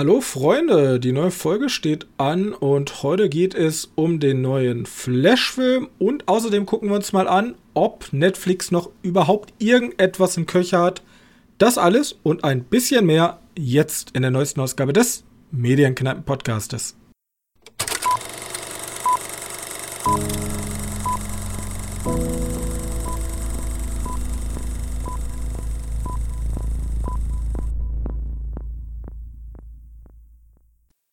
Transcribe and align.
Hallo 0.00 0.20
Freunde, 0.20 1.00
die 1.00 1.10
neue 1.10 1.32
Folge 1.32 1.68
steht 1.68 2.06
an 2.18 2.52
und 2.52 3.02
heute 3.02 3.28
geht 3.28 3.56
es 3.56 3.90
um 3.96 4.20
den 4.20 4.40
neuen 4.40 4.86
Flash-Film 4.86 5.88
und 5.98 6.28
außerdem 6.28 6.66
gucken 6.66 6.88
wir 6.90 6.94
uns 6.94 7.12
mal 7.12 7.26
an, 7.26 7.56
ob 7.74 8.12
Netflix 8.12 8.70
noch 8.70 8.90
überhaupt 9.02 9.52
irgendetwas 9.58 10.36
im 10.36 10.46
Köcher 10.46 10.82
hat. 10.82 11.02
Das 11.58 11.78
alles 11.78 12.16
und 12.22 12.44
ein 12.44 12.62
bisschen 12.62 13.06
mehr 13.06 13.40
jetzt 13.58 14.12
in 14.12 14.22
der 14.22 14.30
neuesten 14.30 14.60
Ausgabe 14.60 14.92
des 14.92 15.24
Medienkneipen-Podcastes. 15.50 16.94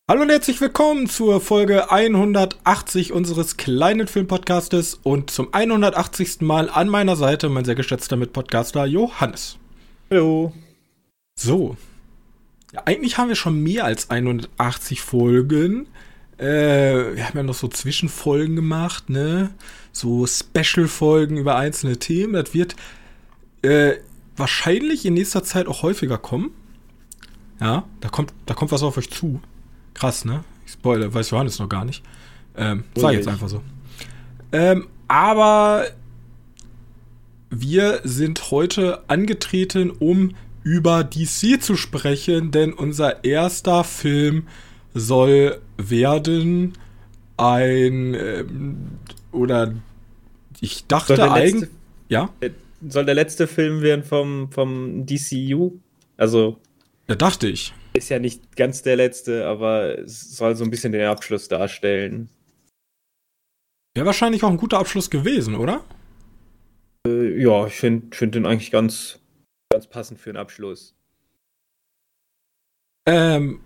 Hallo 0.08 0.22
und 0.22 0.30
herzlich 0.30 0.62
willkommen 0.62 1.10
zur 1.10 1.42
Folge 1.42 1.90
180 1.90 3.12
unseres 3.12 3.58
kleinen 3.58 4.06
Filmpodcastes 4.06 5.00
und 5.02 5.32
zum 5.32 5.52
180. 5.52 6.42
Mal 6.42 6.70
an 6.70 6.90
meiner 6.90 7.16
Seite 7.16 7.50
mein 7.50 7.66
sehr 7.66 7.74
geschätzter 7.74 8.16
Mitpodcaster 8.16 8.86
Johannes. 8.86 9.58
Hallo. 10.12 10.54
So. 11.40 11.76
Ja, 12.72 12.84
eigentlich 12.86 13.18
haben 13.18 13.30
wir 13.30 13.36
schon 13.36 13.64
mehr 13.64 13.86
als 13.86 14.12
180 14.12 15.02
Folgen. 15.02 15.88
Äh, 16.38 17.16
wir 17.16 17.28
haben 17.28 17.38
ja 17.38 17.42
noch 17.42 17.56
so 17.56 17.68
Zwischenfolgen 17.68 18.56
gemacht, 18.56 19.10
ne? 19.10 19.56
So 19.92 20.28
Special-Folgen 20.28 21.38
über 21.38 21.56
einzelne 21.56 21.98
Themen. 21.98 22.34
Das 22.34 22.54
wird 22.54 22.76
äh, 23.64 23.96
wahrscheinlich 24.38 25.04
in 25.08 25.16
nächster 25.16 25.44
Zeit 25.44 25.66
auch 25.66 25.82
häufiger 25.82 26.20
kommen. 26.20 26.52
Ja, 27.60 27.86
da 28.02 28.10
kommt, 28.10 28.34
da 28.46 28.54
kommt 28.54 28.72
was 28.72 28.84
auf 28.84 28.98
euch 28.98 29.10
zu. 29.10 29.42
Krass, 29.96 30.24
ne? 30.26 30.44
Ich 30.68 30.74
spoilere, 30.74 31.12
weiß 31.14 31.32
Johannes 31.32 31.58
noch 31.58 31.70
gar 31.70 31.86
nicht. 31.86 32.04
Ähm, 32.56 32.84
sag 32.96 33.14
jetzt 33.14 33.28
einfach 33.28 33.50
so. 33.50 33.64
Ähm, 34.52 34.88
aber 35.08 35.88
wir 37.50 38.02
sind 38.04 38.52
heute 38.52 39.10
angetreten, 39.10 39.90
um 39.90 40.36
über 40.64 41.04
DC 41.04 41.62
zu 41.62 41.76
sprechen, 41.76 42.52
denn 42.52 42.74
unser 42.74 43.24
erster 43.24 43.84
Film 43.84 44.48
soll 44.94 45.62
werden 45.78 46.74
ein 47.38 48.14
ähm, 48.14 48.78
oder 49.32 49.74
ich 50.62 50.88
dachte 50.88 51.32
eigentlich 51.32 51.70
ja 52.08 52.30
äh, 52.40 52.52
soll 52.88 53.06
der 53.06 53.16
letzte 53.16 53.48
Film 53.48 53.82
werden 53.82 54.04
vom 54.06 54.50
vom 54.52 55.06
DCU 55.06 55.74
also 56.16 56.58
ja 57.10 57.16
dachte 57.16 57.48
ich 57.50 57.74
ist 57.96 58.10
ja 58.10 58.20
nicht 58.20 58.56
ganz 58.56 58.82
der 58.82 58.96
letzte, 58.96 59.48
aber 59.48 60.00
es 60.00 60.36
soll 60.36 60.56
so 60.56 60.64
ein 60.64 60.70
bisschen 60.70 60.92
den 60.92 61.08
Abschluss 61.08 61.48
darstellen. 61.48 62.30
Wäre 63.96 64.06
wahrscheinlich 64.06 64.44
auch 64.44 64.50
ein 64.50 64.58
guter 64.58 64.80
Abschluss 64.80 65.10
gewesen, 65.10 65.56
oder? 65.56 65.84
Äh, 67.08 67.42
ja, 67.42 67.68
ich 67.68 67.76
finde 67.76 68.16
find 68.16 68.36
den 68.36 68.46
eigentlich 68.46 68.72
ganz, 68.72 69.20
ganz 69.72 69.88
passend 69.88 70.20
für 70.20 70.32
einen 70.32 70.38
Abschluss. 70.38 70.96
Ähm, 73.08 73.62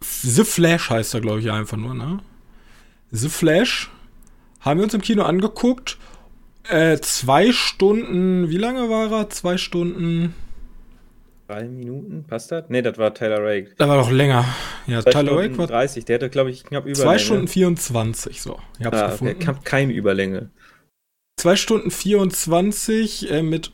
The 0.00 0.44
Flash 0.44 0.90
heißt 0.90 1.14
er, 1.14 1.20
glaube 1.20 1.40
ich, 1.40 1.50
einfach 1.50 1.76
nur, 1.76 1.94
ne? 1.94 2.20
The 3.10 3.28
Flash 3.28 3.90
haben 4.60 4.78
wir 4.78 4.84
uns 4.84 4.94
im 4.94 5.00
Kino 5.00 5.24
angeguckt. 5.24 5.98
Äh, 6.68 6.98
zwei 6.98 7.52
Stunden, 7.52 8.48
wie 8.50 8.56
lange 8.56 8.88
war 8.88 9.10
er? 9.10 9.30
Zwei 9.30 9.56
Stunden 9.58 10.34
drei 11.46 11.64
Minuten, 11.64 12.24
passt 12.26 12.52
das? 12.52 12.68
Ne, 12.68 12.82
das 12.82 12.98
war 12.98 13.14
Tyler 13.14 13.42
Rake. 13.42 13.74
Da 13.76 13.88
war 13.88 13.98
doch 13.98 14.10
länger. 14.10 14.44
Ja, 14.86 15.02
zwei 15.02 15.10
Tyler 15.10 15.36
Rake 15.36 15.58
war 15.58 15.66
30, 15.66 16.04
der 16.04 16.16
hatte, 16.16 16.30
glaube 16.30 16.50
ich, 16.50 16.64
knapp 16.64 16.84
Überlänge. 16.84 17.04
2 17.04 17.18
Stunden 17.18 17.48
24, 17.48 18.42
so. 18.42 18.58
Ich 18.78 18.86
hab's 18.86 18.98
ah, 18.98 19.10
gefunden. 19.10 19.36
Okay, 19.42 19.58
keine 19.64 19.92
Überlänge. 19.92 20.50
2 21.38 21.56
Stunden 21.56 21.90
24 21.90 23.30
äh, 23.30 23.42
mit 23.42 23.72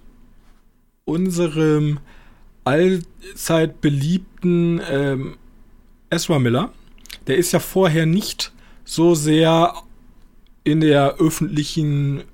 unserem 1.05 2.00
allzeit 2.65 3.81
beliebten 3.81 4.81
ähm, 4.89 5.37
Ezra 6.11 6.39
Miller. 6.39 6.72
Der 7.27 7.37
ist 7.37 7.53
ja 7.53 7.59
vorher 7.59 8.06
nicht 8.06 8.53
so 8.84 9.15
sehr 9.15 9.75
in 10.65 10.81
der 10.81 11.16
öffentlichen 11.16 12.25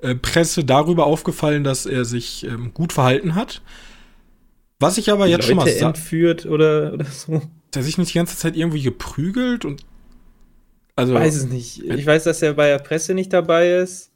äh, 0.00 0.14
Presse 0.14 0.64
darüber 0.64 1.06
aufgefallen, 1.06 1.64
dass 1.64 1.86
er 1.86 2.04
sich 2.04 2.44
ähm, 2.44 2.72
gut 2.74 2.92
verhalten 2.92 3.34
hat. 3.34 3.62
Was 4.78 4.98
ich 4.98 5.10
aber 5.10 5.26
jetzt 5.26 5.48
Leute 5.48 5.68
schon 5.70 5.82
mal 5.82 5.88
entführt 5.88 6.46
oder, 6.46 6.92
oder 6.92 7.04
so. 7.06 7.42
Der 7.74 7.82
sich 7.82 7.98
nicht 7.98 8.12
die 8.12 8.18
ganze 8.18 8.36
Zeit 8.36 8.56
irgendwie 8.56 8.82
geprügelt 8.82 9.64
und. 9.64 9.84
Also. 10.94 11.14
Ich 11.14 11.20
weiß 11.20 11.36
es 11.36 11.46
nicht. 11.46 11.82
Ich 11.82 12.06
weiß, 12.06 12.24
dass 12.24 12.42
er 12.42 12.54
bei 12.54 12.68
der 12.68 12.78
Presse 12.78 13.14
nicht 13.14 13.32
dabei 13.32 13.76
ist. 13.76 14.12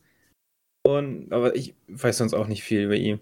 Und, 0.82 1.32
aber 1.32 1.54
ich 1.54 1.75
weiß 1.88 2.19
sonst 2.19 2.34
auch 2.34 2.47
nicht 2.47 2.62
viel 2.62 2.82
über 2.84 2.97
ihn. 2.97 3.21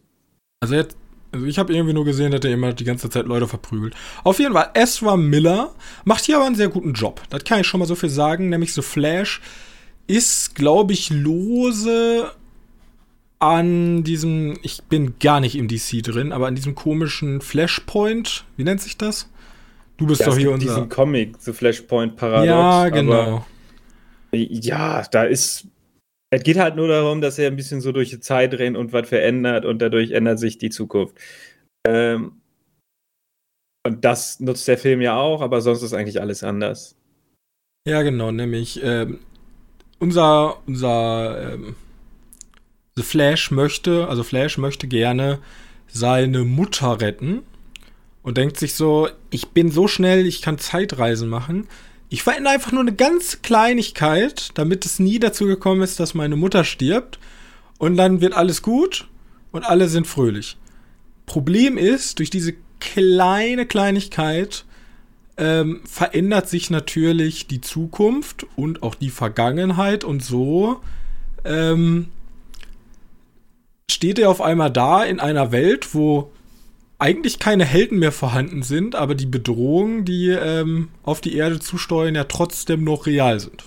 Also 0.60 0.74
jetzt, 0.74 0.96
also 1.32 1.46
ich 1.46 1.58
habe 1.58 1.72
irgendwie 1.72 1.92
nur 1.92 2.04
gesehen, 2.04 2.30
dass 2.30 2.44
er 2.44 2.52
immer 2.52 2.72
die 2.72 2.84
ganze 2.84 3.10
Zeit 3.10 3.26
Leute 3.26 3.48
verprügelt. 3.48 3.94
Auf 4.24 4.38
jeden 4.38 4.54
Fall, 4.54 4.70
Ezra 4.74 5.16
Miller 5.16 5.74
macht 6.04 6.24
hier 6.24 6.36
aber 6.36 6.46
einen 6.46 6.54
sehr 6.54 6.68
guten 6.68 6.92
Job. 6.92 7.22
Das 7.30 7.44
kann 7.44 7.60
ich 7.60 7.66
schon 7.66 7.80
mal 7.80 7.86
so 7.86 7.94
viel 7.94 8.08
sagen. 8.08 8.48
Nämlich 8.48 8.72
The 8.74 8.82
Flash 8.82 9.40
ist, 10.06 10.54
glaube 10.54 10.92
ich, 10.92 11.10
lose 11.10 12.30
an 13.38 14.02
diesem, 14.02 14.58
ich 14.62 14.82
bin 14.84 15.18
gar 15.18 15.40
nicht 15.40 15.56
im 15.56 15.68
DC 15.68 16.02
drin, 16.02 16.32
aber 16.32 16.46
an 16.46 16.54
diesem 16.54 16.74
komischen 16.74 17.40
Flashpoint, 17.40 18.44
wie 18.56 18.64
nennt 18.64 18.80
sich 18.80 18.96
das? 18.96 19.30
Du 19.96 20.06
bist 20.06 20.20
ja, 20.20 20.26
doch 20.26 20.36
hier 20.36 20.50
unser. 20.50 20.66
diesen 20.66 20.88
Comic, 20.88 21.36
The 21.40 21.52
Flashpoint 21.52 22.16
Paradox. 22.16 22.46
Ja, 22.46 22.88
genau. 22.88 23.44
ja, 24.32 25.02
da 25.10 25.24
ist. 25.24 25.66
Es 26.30 26.42
geht 26.42 26.58
halt 26.58 26.76
nur 26.76 26.88
darum, 26.88 27.22
dass 27.22 27.38
er 27.38 27.48
ein 27.48 27.56
bisschen 27.56 27.80
so 27.80 27.90
durch 27.90 28.10
die 28.10 28.20
Zeit 28.20 28.52
rennt 28.54 28.76
und 28.76 28.92
was 28.92 29.08
verändert 29.08 29.64
und 29.64 29.80
dadurch 29.80 30.10
ändert 30.10 30.38
sich 30.38 30.58
die 30.58 30.68
Zukunft. 30.68 31.16
Ähm, 31.86 32.32
und 33.86 34.04
das 34.04 34.38
nutzt 34.38 34.68
der 34.68 34.76
Film 34.76 35.00
ja 35.00 35.16
auch, 35.16 35.40
aber 35.40 35.62
sonst 35.62 35.82
ist 35.82 35.94
eigentlich 35.94 36.20
alles 36.20 36.44
anders. 36.44 36.96
Ja, 37.88 38.02
genau, 38.02 38.30
nämlich 38.30 38.80
ähm, 38.82 39.20
unser, 39.98 40.58
unser 40.66 41.54
ähm, 41.54 41.76
The 42.98 43.04
Flash 43.04 43.52
möchte, 43.52 44.08
also 44.08 44.24
Flash 44.24 44.58
möchte 44.58 44.88
gerne 44.88 45.38
seine 45.86 46.42
Mutter 46.42 47.00
retten 47.00 47.42
und 48.24 48.36
denkt 48.36 48.58
sich 48.58 48.74
so, 48.74 49.08
ich 49.30 49.50
bin 49.50 49.70
so 49.70 49.86
schnell, 49.86 50.26
ich 50.26 50.42
kann 50.42 50.58
Zeitreisen 50.58 51.28
machen. 51.28 51.68
Ich 52.08 52.24
verändere 52.24 52.54
einfach 52.54 52.72
nur 52.72 52.80
eine 52.80 52.92
ganz 52.92 53.40
Kleinigkeit, 53.40 54.50
damit 54.54 54.84
es 54.84 54.98
nie 54.98 55.20
dazu 55.20 55.46
gekommen 55.46 55.82
ist, 55.82 56.00
dass 56.00 56.14
meine 56.14 56.34
Mutter 56.34 56.64
stirbt. 56.64 57.20
Und 57.78 57.96
dann 57.96 58.20
wird 58.20 58.34
alles 58.34 58.62
gut 58.62 59.06
und 59.52 59.62
alle 59.62 59.88
sind 59.88 60.08
fröhlich. 60.08 60.56
Problem 61.26 61.78
ist, 61.78 62.18
durch 62.18 62.30
diese 62.30 62.54
kleine 62.80 63.64
Kleinigkeit 63.64 64.64
ähm, 65.36 65.82
verändert 65.84 66.48
sich 66.48 66.68
natürlich 66.68 67.46
die 67.46 67.60
Zukunft 67.60 68.44
und 68.56 68.82
auch 68.82 68.96
die 68.96 69.10
Vergangenheit 69.10 70.02
und 70.02 70.24
so 70.24 70.80
ähm, 71.44 72.08
steht 73.90 74.18
er 74.18 74.30
auf 74.30 74.40
einmal 74.40 74.70
da 74.70 75.04
in 75.04 75.20
einer 75.20 75.52
Welt, 75.52 75.94
wo 75.94 76.30
eigentlich 76.98 77.38
keine 77.38 77.64
Helden 77.64 77.98
mehr 77.98 78.12
vorhanden 78.12 78.62
sind, 78.62 78.94
aber 78.94 79.14
die 79.14 79.26
Bedrohungen, 79.26 80.04
die 80.04 80.30
ähm, 80.30 80.88
auf 81.04 81.20
die 81.20 81.36
Erde 81.36 81.60
zusteuern, 81.60 82.14
ja 82.14 82.24
trotzdem 82.24 82.82
noch 82.84 83.06
real 83.06 83.38
sind. 83.38 83.64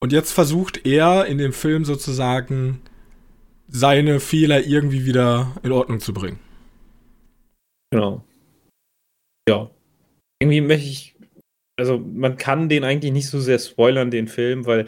Und 0.00 0.12
jetzt 0.12 0.32
versucht 0.32 0.86
er 0.86 1.26
in 1.26 1.38
dem 1.38 1.52
Film 1.52 1.84
sozusagen 1.84 2.80
seine 3.68 4.20
Fehler 4.20 4.64
irgendwie 4.64 5.04
wieder 5.04 5.56
in 5.62 5.72
Ordnung 5.72 6.00
zu 6.00 6.12
bringen. 6.12 6.38
Genau. 7.90 8.24
Ja. 9.48 9.70
Irgendwie 10.40 10.60
möchte 10.60 10.88
ich, 10.88 11.16
also 11.76 11.98
man 11.98 12.36
kann 12.36 12.68
den 12.68 12.84
eigentlich 12.84 13.12
nicht 13.12 13.28
so 13.28 13.40
sehr 13.40 13.58
spoilern, 13.58 14.10
den 14.10 14.28
Film, 14.28 14.66
weil 14.66 14.86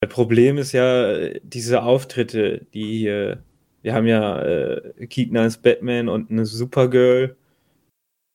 das 0.00 0.10
Problem 0.10 0.58
ist 0.58 0.72
ja 0.72 1.28
diese 1.42 1.82
Auftritte, 1.82 2.66
die 2.72 2.98
hier. 2.98 3.42
Wir 3.82 3.94
haben 3.94 4.06
ja 4.06 4.42
äh, 4.42 5.06
Keaton 5.06 5.36
als 5.36 5.58
Batman 5.58 6.08
und 6.08 6.30
eine 6.30 6.46
Supergirl. 6.46 7.36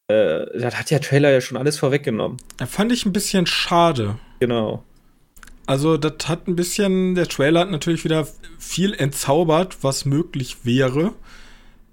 Äh, 0.07 0.45
das 0.59 0.77
hat 0.77 0.89
ja 0.89 0.99
Trailer 0.99 1.31
ja 1.31 1.41
schon 1.41 1.57
alles 1.57 1.77
vorweggenommen. 1.77 2.37
Da 2.57 2.65
fand 2.65 2.91
ich 2.91 3.05
ein 3.05 3.13
bisschen 3.13 3.45
schade. 3.45 4.17
Genau. 4.39 4.83
Also, 5.65 5.97
das 5.97 6.27
hat 6.27 6.47
ein 6.47 6.55
bisschen. 6.55 7.15
Der 7.15 7.27
Trailer 7.27 7.61
hat 7.61 7.71
natürlich 7.71 8.03
wieder 8.03 8.27
viel 8.57 8.93
entzaubert, 8.93 9.83
was 9.83 10.05
möglich 10.05 10.65
wäre. 10.65 11.13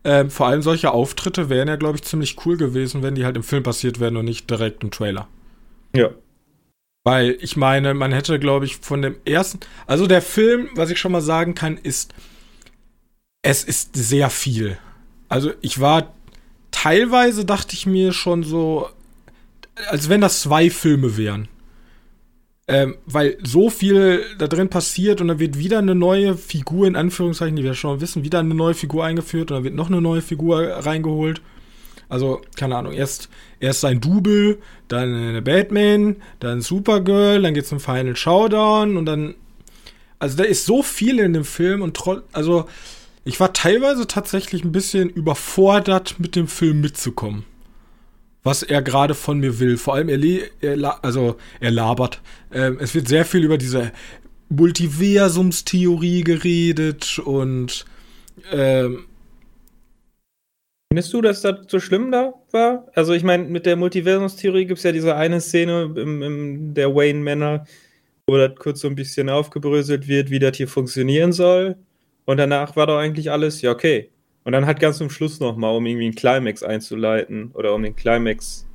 Ähm, 0.02 0.30
vor 0.30 0.46
allem 0.46 0.62
solche 0.62 0.92
Auftritte 0.92 1.48
wären 1.50 1.68
ja, 1.68 1.76
glaube 1.76 1.96
ich, 1.96 2.02
ziemlich 2.02 2.44
cool 2.44 2.56
gewesen, 2.56 3.02
wenn 3.02 3.14
die 3.14 3.24
halt 3.24 3.36
im 3.36 3.42
Film 3.42 3.62
passiert 3.62 4.00
wären 4.00 4.16
und 4.16 4.24
nicht 4.24 4.50
direkt 4.50 4.82
im 4.82 4.90
Trailer. 4.90 5.28
Ja. 5.94 6.10
Weil 7.04 7.36
ich 7.40 7.56
meine, 7.56 7.94
man 7.94 8.12
hätte, 8.12 8.38
glaube 8.38 8.66
ich, 8.66 8.76
von 8.76 9.02
dem 9.02 9.16
ersten. 9.24 9.60
Also 9.86 10.06
der 10.06 10.22
Film, 10.22 10.68
was 10.74 10.90
ich 10.90 10.98
schon 10.98 11.12
mal 11.12 11.22
sagen 11.22 11.54
kann, 11.54 11.78
ist. 11.78 12.14
Es 13.42 13.64
ist 13.64 13.96
sehr 13.96 14.28
viel. 14.28 14.76
Also 15.28 15.52
ich 15.62 15.80
war 15.80 16.12
teilweise 16.70 17.44
dachte 17.44 17.74
ich 17.74 17.86
mir 17.86 18.12
schon 18.12 18.42
so, 18.42 18.88
als 19.88 20.08
wenn 20.08 20.20
das 20.20 20.40
zwei 20.42 20.70
Filme 20.70 21.16
wären. 21.16 21.48
Ähm, 22.68 22.96
weil 23.04 23.36
so 23.42 23.68
viel 23.68 24.24
da 24.38 24.46
drin 24.46 24.68
passiert 24.68 25.20
und 25.20 25.28
dann 25.28 25.40
wird 25.40 25.58
wieder 25.58 25.78
eine 25.78 25.96
neue 25.96 26.36
Figur, 26.36 26.86
in 26.86 26.94
Anführungszeichen, 26.94 27.56
die 27.56 27.64
wir 27.64 27.74
schon 27.74 28.00
wissen, 28.00 28.22
wieder 28.22 28.38
eine 28.38 28.54
neue 28.54 28.74
Figur 28.74 29.04
eingeführt 29.04 29.50
und 29.50 29.56
dann 29.56 29.64
wird 29.64 29.74
noch 29.74 29.88
eine 29.88 30.00
neue 30.00 30.22
Figur 30.22 30.60
reingeholt. 30.60 31.42
Also, 32.10 32.42
keine 32.56 32.76
Ahnung, 32.76 32.92
erst, 32.92 33.30
erst 33.60 33.80
sein 33.80 34.00
Double, 34.00 34.58
dann 34.88 35.14
eine 35.14 35.42
Batman, 35.42 36.16
dann 36.40 36.60
Supergirl, 36.60 37.40
dann 37.40 37.54
geht's 37.54 37.68
zum 37.70 37.80
Final 37.80 38.16
Showdown 38.16 38.96
und 38.96 39.06
dann. 39.06 39.34
Also, 40.18 40.36
da 40.36 40.44
ist 40.44 40.66
so 40.66 40.82
viel 40.82 41.18
in 41.18 41.32
dem 41.32 41.44
Film 41.44 41.80
und 41.80 41.96
trotz. 41.96 42.22
Also, 42.32 42.66
ich 43.24 43.40
war 43.40 43.52
teilweise 43.52 44.06
tatsächlich 44.06 44.64
ein 44.64 44.72
bisschen 44.72 45.08
überfordert, 45.08 46.16
mit 46.18 46.36
dem 46.36 46.48
Film 46.48 46.80
mitzukommen 46.80 47.44
was 48.42 48.62
er 48.62 48.82
gerade 48.82 49.14
von 49.14 49.38
mir 49.38 49.58
will. 49.58 49.76
Vor 49.76 49.94
allem, 49.94 50.08
er, 50.08 50.18
er 50.62 51.04
also 51.04 51.36
er 51.60 51.70
labert. 51.70 52.20
Ähm, 52.52 52.78
es 52.80 52.94
wird 52.94 53.08
sehr 53.08 53.24
viel 53.24 53.44
über 53.44 53.58
diese 53.58 53.92
Multiversumstheorie 54.48 56.24
geredet 56.24 57.18
und 57.18 57.84
ähm, 58.50 59.04
Findest 60.92 61.12
du, 61.12 61.20
dass 61.20 61.40
das 61.40 61.66
so 61.68 61.78
schlimm 61.78 62.10
da 62.10 62.34
war? 62.50 62.88
Also 62.94 63.12
ich 63.12 63.22
meine, 63.22 63.44
mit 63.44 63.64
der 63.64 63.76
Multiversumstheorie 63.76 64.66
gibt 64.66 64.78
es 64.78 64.82
ja 64.84 64.90
diese 64.90 65.14
eine 65.14 65.40
Szene 65.40 65.94
im, 65.94 66.20
im 66.20 66.74
der 66.74 66.92
Wayne 66.92 67.20
Manor, 67.20 67.64
wo 68.26 68.36
das 68.36 68.56
kurz 68.56 68.80
so 68.80 68.88
ein 68.88 68.96
bisschen 68.96 69.30
aufgebröselt 69.30 70.08
wird, 70.08 70.30
wie 70.30 70.40
das 70.40 70.56
hier 70.56 70.66
funktionieren 70.66 71.32
soll. 71.32 71.76
Und 72.24 72.38
danach 72.38 72.74
war 72.74 72.88
doch 72.88 72.98
eigentlich 72.98 73.30
alles, 73.30 73.62
ja, 73.62 73.70
okay. 73.70 74.10
Und 74.42 74.50
dann 74.50 74.66
halt 74.66 74.80
ganz 74.80 74.98
zum 74.98 75.10
Schluss 75.10 75.38
nochmal, 75.38 75.76
um 75.76 75.86
irgendwie 75.86 76.06
einen 76.06 76.14
Climax 76.16 76.64
einzuleiten 76.64 77.52
oder 77.52 77.72
um 77.72 77.84
den 77.84 77.94
Climax 77.94 78.66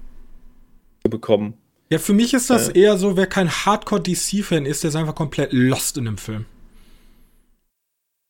zu 1.03 1.09
bekommen. 1.09 1.55
Ja, 1.89 1.99
für 1.99 2.13
mich 2.13 2.33
ist 2.33 2.49
das 2.49 2.69
äh. 2.69 2.79
eher 2.79 2.97
so, 2.97 3.17
wer 3.17 3.27
kein 3.27 3.49
Hardcore-DC-Fan 3.49 4.65
ist, 4.65 4.83
der 4.83 4.89
ist 4.89 4.95
einfach 4.95 5.15
komplett 5.15 5.51
lost 5.51 5.97
in 5.97 6.05
dem 6.05 6.17
Film. 6.17 6.45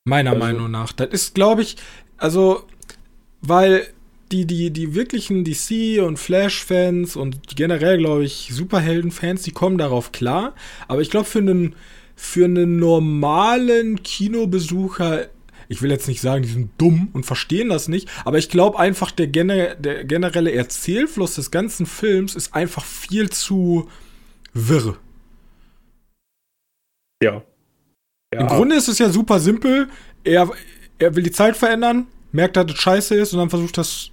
Meiner 0.05 0.31
also. 0.31 0.39
Meinung 0.39 0.71
nach. 0.71 0.91
Das 0.91 1.09
ist, 1.09 1.35
glaube 1.35 1.61
ich, 1.61 1.77
also, 2.17 2.65
weil 3.47 3.87
die, 4.31 4.45
die, 4.45 4.71
die 4.71 4.95
wirklichen 4.95 5.43
DC- 5.45 6.01
und 6.01 6.17
Flash-Fans 6.17 7.15
und 7.15 7.55
generell, 7.55 7.97
glaube 7.97 8.23
ich, 8.23 8.49
Superhelden-Fans, 8.51 9.43
die 9.43 9.51
kommen 9.51 9.77
darauf 9.77 10.11
klar. 10.11 10.55
Aber 10.87 11.01
ich 11.01 11.09
glaube, 11.09 11.25
für 11.25 11.39
einen, 11.39 11.75
für 12.15 12.45
einen 12.45 12.77
normalen 12.79 14.01
Kinobesucher 14.03 15.29
ich 15.67 15.81
will 15.81 15.89
jetzt 15.89 16.07
nicht 16.07 16.21
sagen, 16.21 16.43
die 16.43 16.49
sind 16.49 16.71
dumm 16.77 17.09
und 17.13 17.25
verstehen 17.25 17.69
das 17.69 17.87
nicht, 17.87 18.09
aber 18.23 18.37
ich 18.37 18.49
glaube 18.49 18.79
einfach, 18.79 19.11
der, 19.11 19.27
gener 19.27 19.75
der 19.75 20.03
generelle 20.03 20.51
Erzählfluss 20.51 21.35
des 21.35 21.51
ganzen 21.51 21.85
Films 21.85 22.35
ist 22.35 22.53
einfach 22.53 22.85
viel 22.85 23.29
zu 23.29 23.89
wirr. 24.53 24.97
Ja. 27.23 27.41
ja. 28.33 28.39
Im 28.41 28.47
Grunde 28.47 28.75
ist 28.75 28.87
es 28.87 28.99
ja 28.99 29.09
super 29.09 29.39
simpel. 29.39 29.87
Er, 30.23 30.49
er 30.99 31.15
will 31.15 31.23
die 31.23 31.31
Zeit 31.31 31.57
verändern, 31.57 32.07
merkt, 32.35 32.57
dass 32.57 32.67
das 32.67 32.77
scheiße 32.77 33.15
ist 33.15 33.33
und 33.33 33.39
dann 33.39 33.49
versucht 33.49 33.77
das 33.77 34.11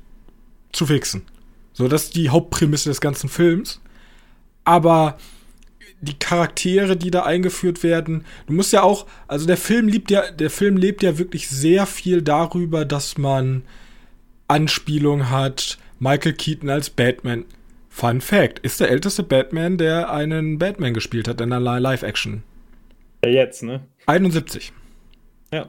zu 0.73 0.87
fixen. 0.87 1.23
So, 1.73 1.89
das 1.89 2.05
ist 2.05 2.17
die 2.17 2.31
Hauptprämisse 2.31 2.89
des 2.89 3.01
ganzen 3.01 3.29
Films. 3.29 3.81
Aber 4.65 5.19
die 6.03 6.19
Charaktere, 6.19 6.97
die 6.97 7.11
da 7.11 7.23
eingeführt 7.23 7.83
werden. 7.83 8.25
Du 8.47 8.53
musst 8.53 8.73
ja 8.73 8.83
auch, 8.83 9.07
also 9.29 9.47
der 9.47 9.57
Film 9.57 9.89
liebt 9.89 10.11
ja, 10.11 10.31
der 10.31 10.51
Film 10.51 10.77
lebt 10.77 11.03
ja 11.03 11.17
wirklich 11.17 11.49
sehr 11.49 11.87
viel 11.87 12.23
darüber, 12.23 12.85
dass 12.85 13.19
man 13.19 13.63
Anspielung 14.49 15.31
hat. 15.31 15.79
Michael 16.01 16.33
Keaton 16.33 16.69
als 16.69 16.91
Batman. 16.91 17.45
Fun 17.89 18.21
Fact, 18.21 18.59
ist 18.61 18.81
der 18.81 18.91
älteste 18.91 19.23
Batman, 19.23 19.77
der 19.79 20.11
einen 20.11 20.59
Batman 20.59 20.95
gespielt 20.95 21.29
hat 21.29 21.41
in 21.41 21.53
einer 21.53 21.79
Live-Action. 21.79 22.43
Ja, 23.25 23.31
jetzt, 23.31 23.63
ne? 23.63 23.83
71. 24.07 24.73
Ja. 25.53 25.69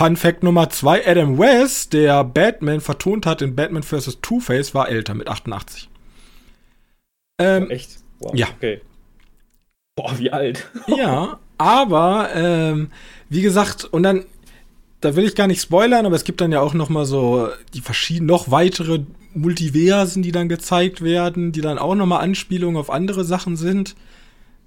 Fun 0.00 0.16
Fact 0.16 0.42
Nummer 0.42 0.70
2, 0.70 1.06
Adam 1.06 1.36
West, 1.38 1.92
der 1.92 2.24
Batman 2.24 2.80
vertont 2.80 3.26
hat 3.26 3.42
in 3.42 3.54
Batman 3.54 3.82
vs. 3.82 4.20
Two-Face, 4.22 4.74
war 4.74 4.88
älter 4.88 5.12
mit 5.12 5.28
88. 5.28 5.90
Ähm, 7.38 7.66
oh, 7.68 7.70
echt? 7.70 7.98
Wow, 8.18 8.34
ja. 8.34 8.46
Okay. 8.56 8.80
Boah, 9.96 10.18
wie 10.18 10.32
alt. 10.32 10.70
ja, 10.86 11.38
aber 11.58 12.30
ähm, 12.34 12.88
wie 13.28 13.42
gesagt, 13.42 13.84
und 13.84 14.02
dann, 14.02 14.24
da 15.02 15.16
will 15.16 15.26
ich 15.26 15.34
gar 15.34 15.48
nicht 15.48 15.60
spoilern, 15.60 16.06
aber 16.06 16.16
es 16.16 16.24
gibt 16.24 16.40
dann 16.40 16.50
ja 16.50 16.62
auch 16.62 16.72
noch 16.72 16.88
mal 16.88 17.04
so 17.04 17.50
die 17.74 17.82
verschiedenen, 17.82 18.28
noch 18.28 18.50
weitere 18.50 19.00
Multiversen, 19.34 20.22
die 20.22 20.32
dann 20.32 20.48
gezeigt 20.48 21.02
werden, 21.02 21.52
die 21.52 21.60
dann 21.60 21.76
auch 21.76 21.94
noch 21.94 22.06
mal 22.06 22.20
Anspielungen 22.20 22.80
auf 22.80 22.88
andere 22.88 23.26
Sachen 23.26 23.58
sind. 23.58 23.96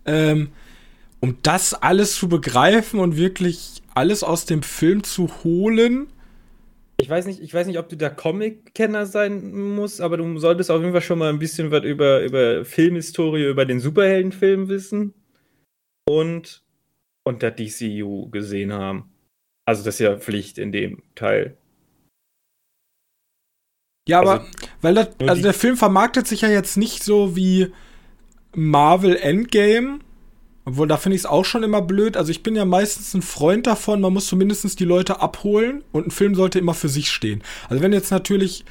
Ähm, 0.06 0.50
um 1.22 1.38
das 1.42 1.74
alles 1.74 2.18
zu 2.18 2.28
begreifen 2.28 3.00
und 3.00 3.18
wirklich 3.18 3.82
alles 3.96 4.24
aus 4.24 4.46
dem 4.46 4.64
Film 4.64 5.04
zu 5.04 5.30
holen. 5.44 6.08
Ich 7.00 7.10
weiß 7.10 7.26
nicht, 7.26 7.42
ich 7.42 7.54
weiß 7.54 7.68
nicht, 7.68 7.80
ob 7.80 7.90
du 7.90 7.98
da 7.98 8.10
Comic-Kenner 8.10 9.06
sein 9.06 9.54
musst, 9.76 10.00
aber 10.00 10.18
du 10.18 10.38
solltest 10.38 10.72
auf 10.72 10.82
jeden 10.82 10.94
Fall 10.94 11.02
schon 11.02 11.20
mal 11.20 11.30
ein 11.30 11.40
bisschen 11.40 11.72
was 11.72 11.84
über, 11.84 12.22
über 12.22 12.64
Filmhistorie, 12.66 13.46
über 13.50 13.66
den 13.66 13.80
Superheldenfilm 13.80 14.70
wissen 14.70 15.14
und, 16.08 16.64
und 17.26 17.42
der 17.42 17.52
DCU 17.52 18.30
gesehen 18.30 18.74
haben. 18.74 19.12
Also 19.66 19.84
das 19.84 19.96
ist 19.96 20.00
ja 20.00 20.18
Pflicht 20.18 20.58
in 20.58 20.72
dem 20.72 21.04
Teil. 21.16 21.58
Ja, 24.08 24.20
aber 24.20 24.42
also, 24.42 24.52
weil 24.82 24.96
das, 24.96 25.10
also 25.20 25.42
der 25.42 25.54
Film 25.54 25.78
vermarktet 25.78 26.28
sich 26.28 26.42
ja 26.42 26.50
jetzt 26.50 26.78
nicht 26.78 27.04
so 27.04 27.36
wie 27.36 27.72
Marvel 28.54 29.16
Endgame. 29.16 30.00
Obwohl, 30.66 30.88
da 30.88 30.98
finde 30.98 31.16
ich 31.16 31.24
es 31.24 31.26
auch 31.26 31.44
schon 31.44 31.64
immer 31.64 31.82
blöd. 31.82 32.16
Also 32.16 32.32
ich 32.32 32.42
bin 32.44 32.56
ja 32.56 32.64
meistens 32.64 33.14
ein 33.14 33.22
Freund 33.22 33.68
davon, 33.68 34.00
man 34.00 34.14
muss 34.14 34.28
zumindest 34.28 34.80
die 34.80 34.86
Leute 34.86 35.20
abholen 35.20 35.84
und 35.92 36.08
ein 36.08 36.12
Film 36.12 36.36
sollte 36.36 36.60
immer 36.60 36.74
für 36.74 36.90
sich 36.90 37.10
stehen. 37.10 37.44
Also 37.70 37.84
wenn 37.84 37.92
jetzt 37.92 38.12
natürlich 38.12 38.64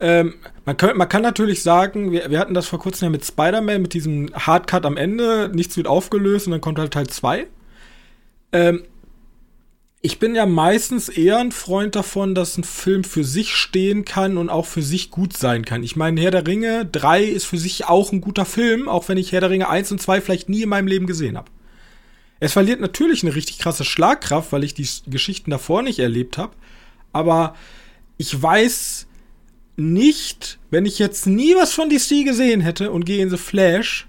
ähm, 0.00 0.34
man, 0.64 0.76
kann, 0.76 0.96
man 0.96 1.08
kann 1.08 1.22
natürlich 1.22 1.62
sagen, 1.62 2.12
wir, 2.12 2.30
wir 2.30 2.38
hatten 2.38 2.54
das 2.54 2.68
vor 2.68 2.78
kurzem 2.78 3.06
ja 3.06 3.10
mit 3.10 3.24
Spider-Man, 3.24 3.82
mit 3.82 3.94
diesem 3.94 4.30
Hardcut 4.32 4.86
am 4.86 4.96
Ende, 4.96 5.50
nichts 5.52 5.76
wird 5.76 5.88
aufgelöst 5.88 6.46
und 6.46 6.52
dann 6.52 6.60
kommt 6.60 6.78
halt 6.78 6.92
Teil 6.92 7.08
2. 7.08 7.46
Ähm, 8.52 8.84
ich 10.00 10.18
bin 10.18 10.34
ja 10.34 10.46
meistens 10.46 11.08
eher 11.08 11.38
ein 11.38 11.52
Freund 11.52 11.96
davon, 11.96 12.34
dass 12.34 12.56
ein 12.56 12.64
Film 12.64 13.04
für 13.04 13.24
sich 13.24 13.54
stehen 13.54 14.04
kann 14.04 14.38
und 14.38 14.48
auch 14.48 14.66
für 14.66 14.82
sich 14.82 15.10
gut 15.10 15.36
sein 15.36 15.64
kann. 15.64 15.82
Ich 15.82 15.96
meine, 15.96 16.20
Herr 16.20 16.30
der 16.30 16.46
Ringe 16.46 16.86
3 16.86 17.24
ist 17.24 17.46
für 17.46 17.58
sich 17.58 17.86
auch 17.86 18.12
ein 18.12 18.20
guter 18.20 18.44
Film, 18.44 18.88
auch 18.88 19.08
wenn 19.08 19.18
ich 19.18 19.32
Herr 19.32 19.40
der 19.40 19.50
Ringe 19.50 19.68
1 19.68 19.90
und 19.92 20.00
2 20.00 20.20
vielleicht 20.20 20.48
nie 20.48 20.62
in 20.62 20.68
meinem 20.68 20.86
Leben 20.86 21.06
gesehen 21.06 21.36
habe. 21.36 21.50
Es 22.40 22.52
verliert 22.52 22.80
natürlich 22.80 23.24
eine 23.24 23.34
richtig 23.34 23.58
krasse 23.58 23.84
Schlagkraft, 23.84 24.52
weil 24.52 24.62
ich 24.62 24.74
die 24.74 24.88
Geschichten 25.08 25.50
davor 25.50 25.82
nicht 25.82 25.98
erlebt 25.98 26.38
habe. 26.38 26.54
Aber 27.12 27.56
ich 28.16 28.40
weiß, 28.40 29.08
nicht, 29.78 30.58
wenn 30.70 30.84
ich 30.86 30.98
jetzt 30.98 31.26
nie 31.26 31.54
was 31.54 31.72
von 31.72 31.88
DC 31.88 32.24
gesehen 32.24 32.60
hätte 32.60 32.90
und 32.90 33.04
gehe 33.06 33.22
in 33.22 33.30
The 33.30 33.36
Flash. 33.36 34.08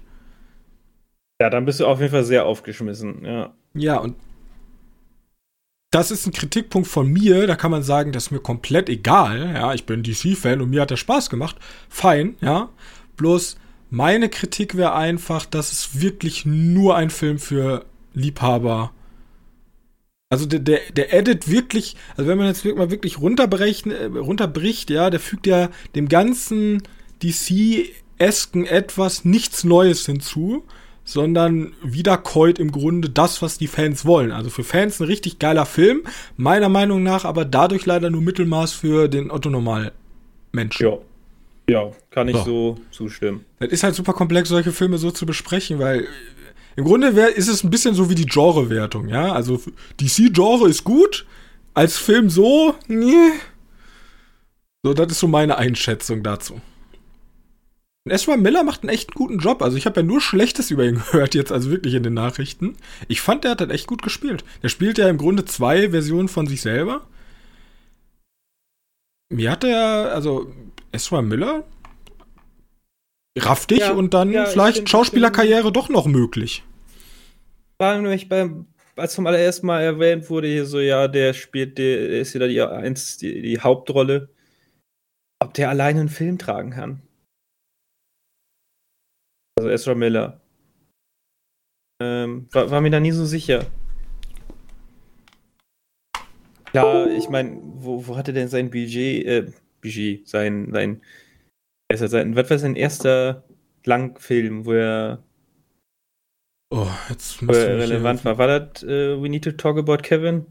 Ja, 1.40 1.48
dann 1.48 1.64
bist 1.64 1.80
du 1.80 1.86
auf 1.86 2.00
jeden 2.00 2.10
Fall 2.10 2.24
sehr 2.24 2.44
aufgeschmissen, 2.44 3.24
ja. 3.24 3.54
Ja, 3.74 3.98
und 3.98 4.16
das 5.90 6.10
ist 6.10 6.26
ein 6.26 6.32
Kritikpunkt 6.32 6.88
von 6.88 7.08
mir, 7.08 7.46
da 7.46 7.56
kann 7.56 7.70
man 7.70 7.82
sagen, 7.82 8.12
das 8.12 8.26
ist 8.26 8.30
mir 8.30 8.40
komplett 8.40 8.88
egal, 8.88 9.52
ja, 9.54 9.74
ich 9.74 9.86
bin 9.86 10.02
DC-Fan 10.02 10.60
und 10.60 10.70
mir 10.70 10.82
hat 10.82 10.90
der 10.90 10.96
Spaß 10.96 11.30
gemacht, 11.30 11.56
fein, 11.88 12.36
ja. 12.40 12.68
Bloß 13.16 13.56
meine 13.90 14.28
Kritik 14.28 14.76
wäre 14.76 14.94
einfach, 14.94 15.46
dass 15.46 15.72
es 15.72 16.00
wirklich 16.00 16.46
nur 16.46 16.94
ein 16.94 17.10
Film 17.10 17.38
für 17.38 17.84
Liebhaber. 18.14 18.92
Also 20.30 20.46
der, 20.46 20.60
der, 20.60 20.80
der 20.92 21.12
edit 21.12 21.50
wirklich, 21.50 21.96
also 22.16 22.30
wenn 22.30 22.38
man 22.38 22.46
jetzt 22.46 22.64
mal 22.64 22.92
wirklich 22.92 23.14
äh, 23.14 23.18
runterbricht, 23.18 24.90
ja, 24.90 25.10
der 25.10 25.18
fügt 25.18 25.48
ja 25.48 25.70
dem 25.96 26.08
ganzen 26.08 26.84
DC-esken 27.20 28.64
etwas 28.64 29.24
nichts 29.24 29.64
Neues 29.64 30.06
hinzu, 30.06 30.64
sondern 31.04 31.72
wiederkäut 31.82 32.58
im 32.58 32.70
Grunde 32.70 33.08
das, 33.08 33.42
was 33.42 33.58
die 33.58 33.66
Fans 33.66 34.04
wollen. 34.04 34.32
Also 34.32 34.50
für 34.50 34.64
Fans 34.64 35.00
ein 35.00 35.06
richtig 35.06 35.38
geiler 35.38 35.66
Film, 35.66 36.02
meiner 36.36 36.68
Meinung 36.68 37.02
nach, 37.02 37.24
aber 37.24 37.44
dadurch 37.44 37.86
leider 37.86 38.10
nur 38.10 38.22
Mittelmaß 38.22 38.72
für 38.72 39.08
den 39.08 39.30
Otto-Normal-Menschen. 39.30 40.86
Ja. 40.86 40.98
Ja, 41.68 41.92
kann 42.10 42.26
ich 42.26 42.36
so. 42.36 42.44
so 42.44 42.78
zustimmen. 42.90 43.44
Das 43.60 43.68
ist 43.70 43.84
halt 43.84 43.94
super 43.94 44.12
komplex, 44.12 44.48
solche 44.48 44.72
Filme 44.72 44.98
so 44.98 45.12
zu 45.12 45.24
besprechen, 45.24 45.78
weil 45.78 46.08
im 46.74 46.84
Grunde 46.84 47.14
wär, 47.14 47.36
ist 47.36 47.46
es 47.46 47.62
ein 47.62 47.70
bisschen 47.70 47.94
so 47.94 48.10
wie 48.10 48.16
die 48.16 48.26
Genre-Wertung, 48.26 49.08
ja. 49.08 49.32
Also 49.32 49.60
DC-Genre 50.00 50.68
ist 50.68 50.82
gut, 50.82 51.26
als 51.74 51.96
Film 51.96 52.28
so, 52.28 52.74
nee. 52.88 53.30
So, 54.82 54.94
das 54.94 55.12
ist 55.12 55.20
so 55.20 55.28
meine 55.28 55.58
Einschätzung 55.58 56.24
dazu. 56.24 56.60
Und 58.10 58.16
Ezra 58.16 58.36
Miller 58.36 58.64
macht 58.64 58.82
einen 58.82 58.88
echt 58.88 59.14
guten 59.14 59.38
Job. 59.38 59.62
Also 59.62 59.76
ich 59.76 59.86
habe 59.86 60.00
ja 60.00 60.06
nur 60.06 60.20
Schlechtes 60.20 60.72
über 60.72 60.84
ihn 60.84 60.96
gehört 61.12 61.36
jetzt, 61.36 61.52
also 61.52 61.70
wirklich 61.70 61.94
in 61.94 62.02
den 62.02 62.14
Nachrichten. 62.14 62.76
Ich 63.06 63.20
fand, 63.20 63.44
der 63.44 63.52
hat 63.52 63.60
das 63.60 63.70
echt 63.70 63.86
gut 63.86 64.02
gespielt. 64.02 64.42
Der 64.64 64.68
spielt 64.68 64.98
ja 64.98 65.08
im 65.08 65.16
Grunde 65.16 65.44
zwei 65.44 65.90
Versionen 65.90 66.26
von 66.26 66.48
sich 66.48 66.60
selber. 66.60 67.06
Mir 69.32 69.52
hat 69.52 69.62
er, 69.62 70.12
also 70.12 70.52
Ezra 70.90 71.22
Miller 71.22 71.64
raff 73.38 73.66
dich 73.66 73.78
Ja, 73.78 73.92
und 73.92 74.12
dann 74.12 74.32
ja, 74.32 74.42
ich 74.42 74.50
vielleicht 74.50 74.88
Schauspielerkarriere 74.88 75.70
doch 75.70 75.88
noch 75.88 76.06
möglich. 76.06 76.64
War 77.78 77.96
nämlich 77.96 78.28
beim, 78.28 78.66
als 78.96 79.14
zum 79.14 79.28
allerersten 79.28 79.68
Mal 79.68 79.82
erwähnt 79.82 80.28
wurde, 80.30 80.48
hier 80.48 80.66
so, 80.66 80.80
ja, 80.80 81.06
der 81.06 81.32
spielt, 81.32 81.78
der 81.78 82.08
ist 82.08 82.34
wieder 82.34 82.48
die, 82.48 82.60
eins, 82.60 83.18
die, 83.18 83.40
die 83.40 83.60
Hauptrolle. 83.60 84.30
Ob 85.38 85.54
der 85.54 85.70
alleine 85.70 86.00
einen 86.00 86.08
Film 86.08 86.38
tragen 86.38 86.70
kann. 86.70 87.02
Also 89.60 89.68
Ezra 89.68 89.94
Miller. 89.94 90.40
Ähm, 92.02 92.48
war, 92.50 92.70
war 92.70 92.80
mir 92.80 92.88
da 92.88 92.98
nie 92.98 93.10
so 93.10 93.26
sicher. 93.26 93.66
Klar, 96.64 97.10
ich 97.10 97.28
meine, 97.28 97.60
wo, 97.62 98.06
wo 98.06 98.16
hatte 98.16 98.32
denn 98.32 98.48
sein 98.48 98.70
Budget, 98.70 99.26
äh, 99.26 99.52
Budget, 99.82 100.26
sein, 100.26 100.72
sein, 100.72 101.02
ist 101.92 102.00
er 102.00 102.08
sein, 102.08 102.36
was 102.36 102.48
war 102.48 102.58
sein 102.58 102.74
erster 102.74 103.44
Langfilm, 103.84 104.64
wo 104.64 104.72
er 104.72 105.22
Oh, 106.72 106.88
jetzt 107.10 107.46
wo 107.46 107.52
er 107.52 107.80
relevant 107.80 108.24
war. 108.24 108.38
War 108.38 108.46
das 108.46 108.82
äh, 108.82 109.20
We 109.20 109.28
Need 109.28 109.44
to 109.44 109.52
Talk 109.52 109.76
About 109.76 109.98
Kevin? 109.98 110.46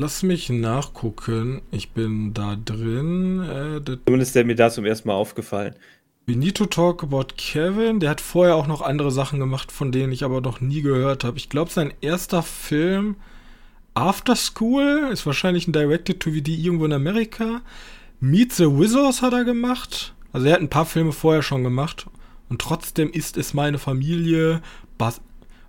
Lass 0.00 0.22
mich 0.22 0.48
nachgucken. 0.48 1.62
Ich 1.72 1.90
bin 1.90 2.34
da 2.34 2.54
drin. 2.54 3.40
Äh, 3.40 3.82
Zumindest 3.82 4.28
ist 4.28 4.36
der 4.36 4.44
mir 4.44 4.54
da 4.54 4.70
zum 4.70 4.84
ersten 4.84 5.08
Mal 5.08 5.14
aufgefallen. 5.14 5.74
We 6.28 6.34
need 6.34 6.56
to 6.56 6.66
talk 6.66 7.04
about 7.04 7.36
Kevin. 7.36 8.00
Der 8.00 8.10
hat 8.10 8.20
vorher 8.20 8.56
auch 8.56 8.66
noch 8.66 8.82
andere 8.82 9.12
Sachen 9.12 9.38
gemacht, 9.38 9.70
von 9.70 9.92
denen 9.92 10.12
ich 10.12 10.24
aber 10.24 10.40
noch 10.40 10.60
nie 10.60 10.82
gehört 10.82 11.22
habe. 11.22 11.36
Ich 11.36 11.48
glaube, 11.48 11.70
sein 11.70 11.94
erster 12.00 12.42
Film 12.42 13.14
After 13.94 14.34
School 14.34 15.08
ist 15.12 15.24
wahrscheinlich 15.24 15.68
ein 15.68 15.72
Directed-to-VD 15.72 16.48
irgendwo 16.48 16.84
in 16.84 16.92
Amerika. 16.92 17.62
Meet 18.18 18.52
the 18.54 18.64
Wizards 18.64 19.22
hat 19.22 19.34
er 19.34 19.44
gemacht. 19.44 20.14
Also 20.32 20.48
er 20.48 20.54
hat 20.54 20.60
ein 20.60 20.68
paar 20.68 20.84
Filme 20.84 21.12
vorher 21.12 21.42
schon 21.42 21.62
gemacht. 21.62 22.06
Und 22.48 22.60
trotzdem 22.60 23.12
ist 23.12 23.36
es 23.36 23.54
meine 23.54 23.78
Familie. 23.78 24.62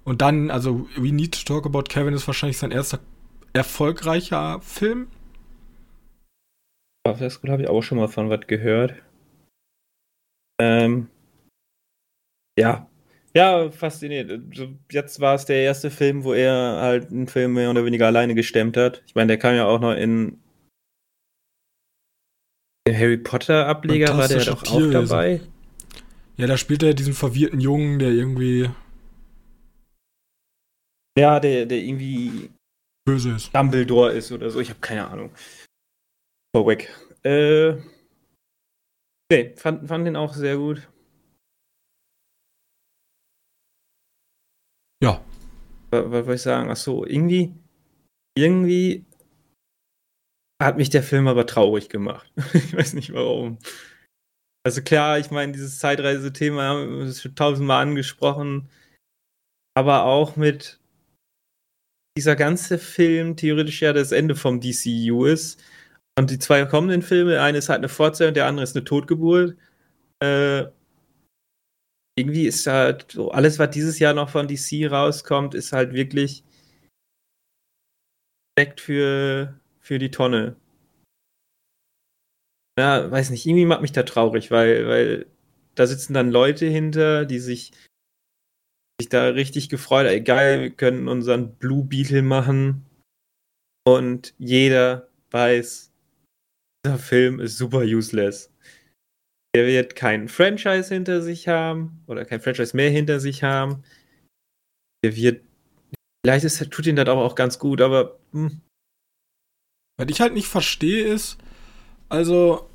Und 0.06 0.22
dann, 0.24 0.50
also 0.50 0.88
We 0.98 1.12
Need 1.12 1.34
to 1.34 1.54
Talk 1.54 1.68
About 1.68 1.84
Kevin 1.84 2.16
ist 2.16 2.26
wahrscheinlich 2.26 2.58
sein 2.58 2.72
erster 2.72 3.00
erfolgreicher 3.54 4.60
Film. 4.62 5.08
After 7.08 7.30
School 7.30 7.52
habe 7.52 7.62
ich 7.62 7.70
auch 7.70 7.84
schon 7.84 8.00
mal 8.00 8.08
von 8.08 8.32
was 8.32 8.48
gehört. 8.48 8.96
Ähm, 10.60 11.10
ja. 12.58 12.90
Ja, 13.36 13.70
faszinierend. 13.70 14.58
Jetzt 14.92 15.20
war 15.20 15.36
es 15.36 15.46
der 15.46 15.58
erste 15.58 15.92
Film, 15.92 16.24
wo 16.24 16.34
er 16.34 16.80
halt 16.82 17.12
einen 17.12 17.28
Film 17.28 17.54
mehr 17.54 17.70
oder 17.70 17.86
weniger 17.86 18.08
alleine 18.08 18.34
gestemmt 18.34 18.78
hat. 18.78 19.04
Ich 19.06 19.14
meine, 19.14 19.28
der 19.28 19.38
kam 19.38 19.56
ja 19.56 19.66
auch 19.66 19.80
noch 19.80 19.94
in 19.94 20.40
der 22.88 22.98
Harry 22.98 23.18
Potter 23.18 23.68
Ableger, 23.68 24.18
war 24.18 24.28
der 24.28 24.46
doch 24.46 24.64
auch 24.64 24.92
dabei. 24.92 25.42
Ja, 26.38 26.48
da 26.48 26.58
spielt 26.58 26.82
er 26.84 26.94
diesen 26.94 27.14
verwirrten 27.14 27.60
Jungen, 27.60 28.00
der 28.00 28.10
irgendwie 28.10 28.70
Ja, 31.18 31.40
der, 31.40 31.66
der 31.66 31.80
irgendwie 31.80 32.52
böse 33.06 33.32
ist. 33.32 33.56
Dumbledore 33.56 34.12
ist 34.14 34.32
oder 34.32 34.52
so. 34.52 34.60
Ich 34.60 34.70
habe 34.70 34.80
keine 34.80 35.08
Ahnung. 35.08 35.32
Vorweg. 36.56 36.94
Äh, 37.24 37.74
nee, 39.32 39.56
fand, 39.56 39.88
fand 39.88 40.08
den 40.08 40.16
auch 40.16 40.34
sehr 40.34 40.58
gut. 40.58 40.88
Ja. 45.04 45.24
Was, 45.92 46.12
was 46.12 46.26
soll 46.26 46.36
ich 46.36 46.42
sagen? 46.42 46.70
Ach 46.70 46.76
so, 46.76 47.06
irgendwie, 47.06 47.54
irgendwie 48.38 49.06
hat 50.62 50.78
mich 50.78 50.90
der 50.90 51.04
Film 51.04 51.28
aber 51.28 51.46
traurig 51.46 51.90
gemacht. 51.90 52.32
ich 52.54 52.76
weiß 52.76 52.94
nicht 52.94 53.14
warum. 53.14 53.60
Also 54.66 54.82
klar, 54.82 55.18
ich 55.20 55.32
meine, 55.32 55.54
dieses 55.54 55.80
Zeitreise-Thema 55.80 56.64
haben 56.64 57.00
wir 57.00 57.14
schon 57.14 57.36
tausendmal 57.36 57.84
angesprochen, 57.84 58.70
aber 59.76 60.04
auch 60.04 60.36
mit 60.36 60.80
dieser 62.18 62.36
ganze 62.36 62.80
Film 62.80 63.38
theoretisch 63.38 63.82
ja 63.82 63.94
das 63.94 64.12
Ende 64.12 64.36
vom 64.36 64.60
DCU 64.60 65.26
ist. 65.26 65.64
Und 66.18 66.32
die 66.32 66.40
zwei 66.40 66.66
kommenden 66.66 67.04
Filme, 67.04 67.42
eine 67.42 67.60
ist 67.60 67.70
halt 67.70 67.80
eine 67.80 67.90
Fortsetzung, 67.90 68.34
der 68.34 68.48
andere 68.48 68.64
ist 68.64 68.76
eine 68.76 68.84
Totgeburt. 68.84 69.56
Äh, 70.20 70.66
irgendwie 72.18 72.48
ist 72.48 72.66
halt 72.66 73.12
so, 73.12 73.30
alles, 73.30 73.60
was 73.60 73.70
dieses 73.70 74.00
Jahr 74.00 74.16
noch 74.16 74.30
von 74.30 74.48
DC 74.48 74.90
rauskommt, 74.90 75.54
ist 75.54 75.74
halt 75.74 75.94
wirklich 75.94 76.44
direkt 78.58 78.82
für, 78.82 79.60
für 79.80 80.00
die 80.00 80.10
Tonne. 80.10 80.56
Ja, 82.80 83.10
weiß 83.12 83.30
nicht, 83.30 83.46
irgendwie 83.46 83.66
macht 83.66 83.82
mich 83.82 83.92
da 83.92 84.02
traurig, 84.02 84.50
weil, 84.50 84.88
weil 84.88 85.28
da 85.76 85.86
sitzen 85.86 86.16
dann 86.16 86.32
Leute 86.32 86.66
hinter, 86.66 87.26
die 87.26 87.40
sich, 87.40 87.72
sich 89.00 89.10
da 89.10 89.28
richtig 89.30 89.70
gefreut 89.70 90.08
haben, 90.08 90.24
geil, 90.24 90.62
wir 90.62 90.72
können 90.72 91.08
unseren 91.08 91.56
Blue 91.56 91.84
Beetle 91.84 92.24
machen. 92.24 92.86
Und 93.86 94.34
jeder 94.40 95.08
weiß, 95.30 95.92
dieser 96.88 97.00
Film 97.00 97.40
ist 97.40 97.58
super 97.58 97.82
useless. 97.82 98.52
Der 99.56 99.66
wird 99.66 99.96
kein 99.96 100.28
Franchise 100.28 100.94
hinter 100.94 101.22
sich 101.22 101.48
haben 101.48 102.04
oder 102.08 102.26
kein 102.26 102.42
Franchise 102.42 102.76
mehr 102.76 102.90
hinter 102.90 103.20
sich 103.20 103.44
haben. 103.44 103.84
Der 105.04 105.16
wird. 105.16 105.44
Vielleicht 106.26 106.46
ist, 106.46 106.70
tut 106.72 106.86
ihn 106.88 106.96
das 106.96 107.08
aber 107.08 107.24
auch 107.24 107.36
ganz 107.36 107.60
gut, 107.60 107.82
aber 107.82 108.20
hm, 108.32 108.62
Was 110.00 110.08
ich 110.10 110.22
halt 110.22 110.34
nicht 110.34 110.48
verstehe 110.48 111.06
ist, 111.06 111.38
also 112.10 112.70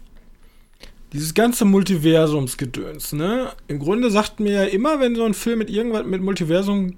dieses 1.12 1.34
ganze 1.34 1.64
Multiversumsgedöns, 1.64 3.12
ne? 3.12 3.54
Im 3.68 3.78
Grunde 3.78 4.10
sagt 4.10 4.40
mir 4.40 4.52
ja 4.52 4.64
immer, 4.64 4.98
wenn 4.98 5.14
so 5.14 5.24
ein 5.24 5.34
Film 5.34 5.58
mit 5.58 5.68
irgendwas 5.68 6.06
mit 6.06 6.22
Multiversum 6.22 6.96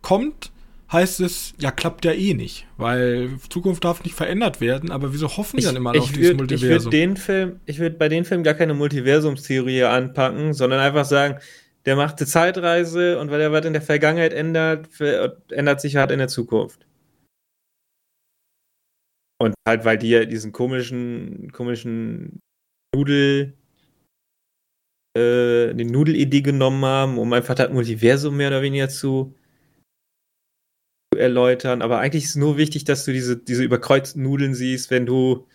kommt, 0.00 0.50
heißt 0.92 1.20
es, 1.20 1.54
ja, 1.58 1.70
klappt 1.70 2.04
ja 2.04 2.12
eh 2.12 2.34
nicht, 2.34 2.66
weil 2.76 3.38
Zukunft 3.48 3.84
darf 3.84 4.02
nicht 4.02 4.14
verändert 4.14 4.60
werden, 4.60 4.90
aber 4.90 5.12
wieso 5.12 5.36
hoffen 5.36 5.58
die 5.58 5.62
dann 5.62 5.76
immer 5.76 5.92
noch 5.92 6.02
auf 6.02 6.10
ich 6.10 6.16
dieses 6.16 6.30
würde 6.30 6.40
würd 6.40 6.50
Multiversum? 6.50 6.90
den 6.90 7.16
Film, 7.16 7.60
ich 7.66 7.78
würde 7.78 7.96
bei 7.96 8.08
den 8.08 8.24
Filmen 8.24 8.44
gar 8.44 8.54
keine 8.54 8.74
Multiversumstheorie 8.74 9.84
anpacken, 9.84 10.52
sondern 10.52 10.80
einfach 10.80 11.04
sagen, 11.04 11.38
der 11.86 11.96
macht 11.96 12.18
eine 12.18 12.26
Zeitreise 12.26 13.18
und 13.18 13.30
weil 13.30 13.40
er 13.40 13.52
was 13.52 13.64
in 13.64 13.72
der 13.72 13.82
Vergangenheit 13.82 14.32
ändert, 14.32 14.88
ändert 15.50 15.80
sich 15.80 15.96
halt 15.96 16.10
in 16.10 16.18
der 16.18 16.28
Zukunft. 16.28 16.86
Und 19.38 19.54
halt, 19.66 19.84
weil 19.84 19.96
die 19.96 20.10
ja 20.10 20.24
diesen 20.26 20.52
komischen, 20.52 21.50
komischen 21.52 22.40
Nudel, 22.94 23.54
äh, 25.16 25.72
den 25.72 25.86
Nudelidee 25.86 26.42
genommen 26.42 26.84
haben, 26.84 27.18
um 27.18 27.32
einfach 27.32 27.54
das 27.54 27.72
Multiversum 27.72 28.36
mehr 28.36 28.48
oder 28.48 28.60
weniger 28.60 28.90
zu 28.90 29.34
erläutern. 31.16 31.82
Aber 31.82 31.98
eigentlich 31.98 32.24
ist 32.24 32.30
es 32.30 32.36
nur 32.36 32.56
wichtig, 32.56 32.84
dass 32.84 33.04
du 33.04 33.12
diese, 33.12 33.36
diese 33.36 33.62
überkreuzten 33.62 34.22
Nudeln 34.22 34.54
siehst, 34.54 34.90
wenn 34.90 35.06
du 35.06 35.46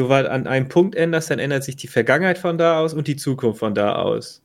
du 0.00 0.08
was 0.08 0.26
an 0.26 0.46
einem 0.46 0.68
Punkt 0.68 0.94
änderst, 0.94 1.30
dann 1.30 1.38
ändert 1.38 1.62
sich 1.62 1.76
die 1.76 1.88
Vergangenheit 1.88 2.38
von 2.38 2.58
da 2.58 2.80
aus 2.80 2.94
und 2.94 3.06
die 3.06 3.16
Zukunft 3.16 3.60
von 3.60 3.74
da 3.74 3.96
aus. 3.96 4.42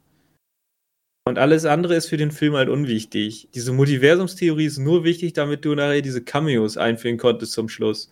Und 1.27 1.39
alles 1.39 1.65
andere 1.65 1.95
ist 1.95 2.07
für 2.07 2.17
den 2.17 2.31
Film 2.31 2.53
halt 2.53 2.69
unwichtig. 2.69 3.49
Diese 3.55 3.73
Multiversumstheorie 3.73 4.65
ist 4.65 4.77
nur 4.77 5.03
wichtig, 5.03 5.33
damit 5.33 5.65
du 5.65 5.73
nachher 5.73 6.01
diese 6.01 6.23
Cameos 6.23 6.77
einführen 6.77 7.17
konntest 7.17 7.53
zum 7.53 7.67
Schluss. 7.67 8.11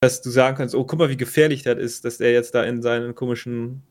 Dass 0.00 0.22
du 0.22 0.30
sagen 0.30 0.56
kannst, 0.56 0.74
oh, 0.76 0.84
guck 0.84 1.00
mal, 1.00 1.08
wie 1.08 1.16
gefährlich 1.16 1.62
das 1.64 1.78
ist, 1.78 2.04
dass 2.04 2.20
er 2.20 2.32
jetzt 2.32 2.54
da 2.54 2.62
in 2.62 2.80
seinen 2.80 3.14
komischen. 3.16 3.82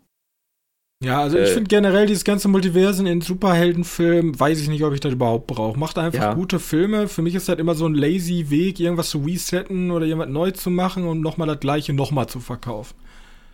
Ja, 1.06 1.22
also 1.22 1.38
ich 1.38 1.50
Äh, 1.50 1.54
finde 1.54 1.68
generell 1.68 2.08
dieses 2.08 2.24
ganze 2.24 2.48
Multiversen 2.48 3.06
in 3.06 3.22
Superheldenfilmen, 3.22 4.40
weiß 4.40 4.60
ich 4.60 4.70
nicht, 4.70 4.84
ob 4.84 4.94
ich 4.94 5.00
das 5.00 5.14
überhaupt 5.14 5.46
brauche. 5.46 5.78
Macht 5.78 5.98
einfach 6.00 6.20
Ja. 6.20 6.34
gute 6.34 6.60
Filme. 6.60 7.08
Für 7.08 7.22
mich 7.22 7.36
ist 7.36 7.48
das 7.48 7.60
immer 7.60 7.76
so 7.76 7.86
ein 7.88 7.94
lazy 7.94 8.50
Weg, 8.50 8.80
irgendwas 8.80 9.12
zu 9.12 9.20
resetten 9.20 9.92
oder 9.92 10.06
irgendwas 10.06 10.30
neu 10.30 10.52
zu 10.52 10.72
machen 10.72 11.06
und 11.08 11.22
nochmal 11.22 11.48
das 11.48 11.60
gleiche 11.60 11.94
nochmal 11.94 12.28
zu 12.28 12.40
verkaufen. 12.40 12.96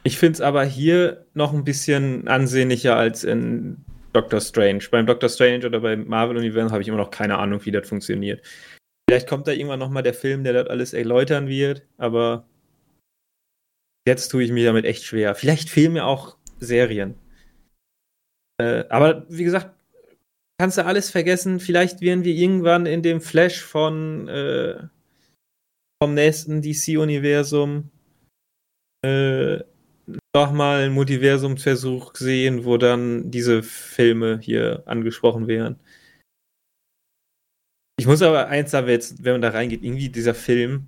Ich 0.04 0.18
finde 0.18 0.36
es 0.36 0.42
aber 0.42 0.64
hier 0.64 1.26
noch 1.34 1.54
ein 1.54 1.64
bisschen 1.66 2.28
ansehnlicher 2.30 2.96
als 2.96 3.24
in 3.26 3.78
Doctor 4.14 4.40
Strange. 4.40 4.84
Beim 4.90 5.06
Doctor 5.06 5.30
Strange 5.30 5.66
oder 5.66 5.82
beim 5.82 6.08
Marvel-Universum 6.08 6.72
habe 6.72 6.82
ich 6.82 6.88
immer 6.88 6.98
noch 6.98 7.12
keine 7.12 7.38
Ahnung, 7.38 7.60
wie 7.66 7.72
das 7.72 7.88
funktioniert. 7.88 8.42
Vielleicht 9.10 9.28
kommt 9.28 9.48
da 9.48 9.52
irgendwann 9.52 9.80
nochmal 9.80 10.04
der 10.04 10.14
Film, 10.14 10.44
der 10.46 10.54
das 10.54 10.68
alles 10.68 10.94
erläutern 10.94 11.48
wird, 11.50 11.84
aber 11.98 12.46
jetzt 14.08 14.30
tue 14.30 14.44
ich 14.44 14.52
mir 14.52 14.66
damit 14.66 14.86
echt 14.86 15.04
schwer. 15.04 15.36
Vielleicht 15.36 15.70
fehlen 15.70 15.94
mir 15.94 16.06
auch 16.06 16.38
Serien. 16.60 17.16
Äh, 18.62 18.86
aber 18.90 19.26
wie 19.30 19.44
gesagt, 19.44 19.74
kannst 20.60 20.78
du 20.78 20.86
alles 20.86 21.10
vergessen. 21.10 21.60
Vielleicht 21.60 22.02
werden 22.02 22.24
wir 22.24 22.36
irgendwann 22.36 22.86
in 22.86 23.02
dem 23.02 23.20
Flash 23.20 23.62
von 23.64 24.28
äh, 24.28 24.88
vom 26.02 26.14
nächsten 26.14 26.62
DC-Universum 26.62 27.90
äh, 29.04 29.60
nochmal 30.36 30.84
einen 30.84 30.94
Multiversumsversuch 30.94 32.16
sehen, 32.16 32.66
wo 32.66 32.78
dann 32.78 33.32
diese 33.32 33.64
Filme 33.64 34.40
hier 34.40 34.84
angesprochen 34.86 35.48
werden. 35.48 35.80
Ich 38.00 38.06
muss 38.06 38.22
aber 38.22 38.48
eins 38.48 38.72
sagen, 38.72 38.88
jetzt, 38.88 39.24
wenn 39.24 39.34
man 39.34 39.42
da 39.42 39.50
reingeht, 39.50 39.84
irgendwie 39.84 40.10
dieser 40.10 40.34
Film, 40.34 40.88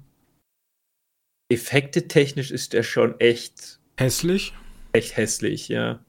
effektetechnisch 1.52 2.52
ist 2.52 2.74
der 2.74 2.84
schon 2.84 3.20
echt 3.20 3.80
Hässlich. 4.00 4.54
echt 4.94 5.18
hässlich, 5.18 5.68
ja. 5.68 6.04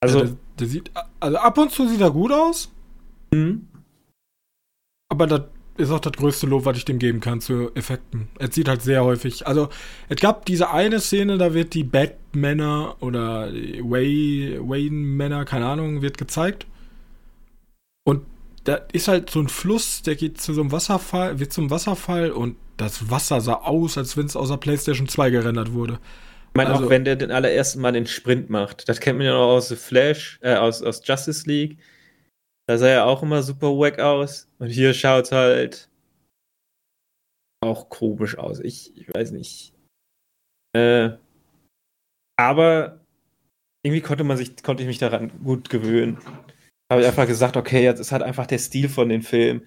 Also, 0.00 0.24
ja, 0.24 0.36
der, 0.58 0.66
sieht, 0.66 0.90
also 1.20 1.36
ab 1.38 1.58
und 1.58 1.70
zu 1.70 1.88
sieht 1.88 2.00
er 2.00 2.10
gut 2.10 2.32
aus. 2.32 2.72
Mhm. 3.32 3.68
Aber 5.08 5.26
das 5.26 5.42
ist 5.76 5.90
auch 5.90 6.00
das 6.00 6.12
größte 6.12 6.46
Lob, 6.46 6.64
was 6.64 6.78
ich 6.78 6.84
dem 6.84 6.98
geben 6.98 7.20
kann 7.20 7.40
zu 7.40 7.74
Effekten. 7.74 8.28
Es 8.38 8.54
sieht 8.54 8.68
halt 8.68 8.82
sehr 8.82 9.04
häufig. 9.04 9.46
Also, 9.46 9.68
es 10.08 10.20
gab 10.20 10.46
diese 10.46 10.70
eine 10.70 11.00
Szene, 11.00 11.38
da 11.38 11.54
wird 11.54 11.74
die 11.74 11.84
Batmänner 11.84 12.96
oder 13.00 13.52
Wayne-Männer, 13.52 15.44
keine 15.44 15.66
Ahnung, 15.66 16.02
wird 16.02 16.18
gezeigt. 16.18 16.66
Und 18.04 18.22
da 18.64 18.76
ist 18.92 19.08
halt 19.08 19.30
so 19.30 19.40
ein 19.40 19.48
Fluss, 19.48 20.02
der 20.02 20.16
geht 20.16 20.40
zu 20.40 20.54
so 20.54 20.60
einem 20.60 20.72
Wasserfall, 20.72 21.38
wird 21.38 21.52
zum 21.52 21.70
Wasserfall 21.70 22.30
und 22.30 22.56
das 22.76 23.10
Wasser 23.10 23.40
sah 23.40 23.54
aus, 23.54 23.96
als 23.96 24.16
wenn 24.16 24.26
es 24.26 24.36
aus 24.36 24.48
der 24.48 24.56
PlayStation 24.56 25.08
2 25.08 25.30
gerendert 25.30 25.72
wurde. 25.72 25.98
Ich 26.56 26.58
meine, 26.64 26.72
also, 26.72 26.86
auch 26.86 26.90
wenn 26.90 27.04
der 27.04 27.16
den 27.16 27.30
allerersten 27.30 27.82
Mal 27.82 27.92
den 27.92 28.06
Sprint 28.06 28.48
macht, 28.48 28.88
das 28.88 28.98
kennt 28.98 29.18
man 29.18 29.26
ja 29.26 29.34
noch 29.34 29.48
aus 29.48 29.68
The 29.68 29.76
Flash, 29.76 30.38
äh, 30.40 30.54
aus, 30.54 30.82
aus 30.82 31.02
Justice 31.04 31.46
League. 31.46 31.78
Da 32.66 32.78
sah 32.78 32.88
er 32.88 33.04
auch 33.04 33.22
immer 33.22 33.42
super 33.42 33.68
wack 33.68 33.98
aus. 33.98 34.48
Und 34.58 34.68
hier 34.68 34.94
schaut 34.94 35.32
halt 35.32 35.90
auch 37.60 37.90
komisch 37.90 38.38
aus. 38.38 38.60
Ich, 38.60 38.96
ich 38.96 39.12
weiß 39.12 39.32
nicht. 39.32 39.74
Äh, 40.74 41.10
aber 42.38 43.00
irgendwie 43.84 44.00
konnte 44.00 44.24
man 44.24 44.38
sich, 44.38 44.62
konnte 44.62 44.82
ich 44.82 44.86
mich 44.86 44.98
daran 44.98 45.30
gut 45.44 45.68
gewöhnen. 45.68 46.16
Habe 46.90 47.02
ich 47.02 47.06
einfach 47.06 47.26
gesagt, 47.26 47.58
okay, 47.58 47.84
jetzt 47.84 48.00
ist 48.00 48.12
halt 48.12 48.22
einfach 48.22 48.46
der 48.46 48.58
Stil 48.58 48.88
von 48.88 49.10
den 49.10 49.20
Filmen. 49.20 49.66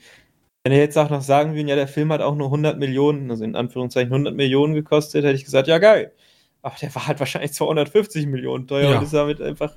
Wenn 0.64 0.74
ihr 0.74 0.80
jetzt 0.80 0.98
auch 0.98 1.12
noch 1.12 1.22
sagen 1.22 1.54
würden, 1.54 1.68
ja, 1.68 1.76
der 1.76 1.88
Film 1.88 2.12
hat 2.12 2.22
auch 2.22 2.36
nur 2.36 2.48
100 2.48 2.80
Millionen, 2.80 3.30
also 3.30 3.44
in 3.44 3.56
Anführungszeichen 3.56 4.12
100 4.12 4.34
Millionen 4.34 4.74
gekostet, 4.74 5.24
hätte 5.24 5.36
ich 5.36 5.46
gesagt, 5.46 5.68
ja, 5.68 5.78
geil. 5.78 6.14
Aber 6.62 6.76
der 6.82 6.94
war 6.94 7.08
halt 7.08 7.20
wahrscheinlich 7.20 7.54
250 7.54 8.26
Millionen 8.28 8.68
teuer 8.68 8.92
ja. 8.92 8.98
und 8.98 9.04
ist 9.04 9.14
damit 9.14 9.42
einfach 9.42 9.76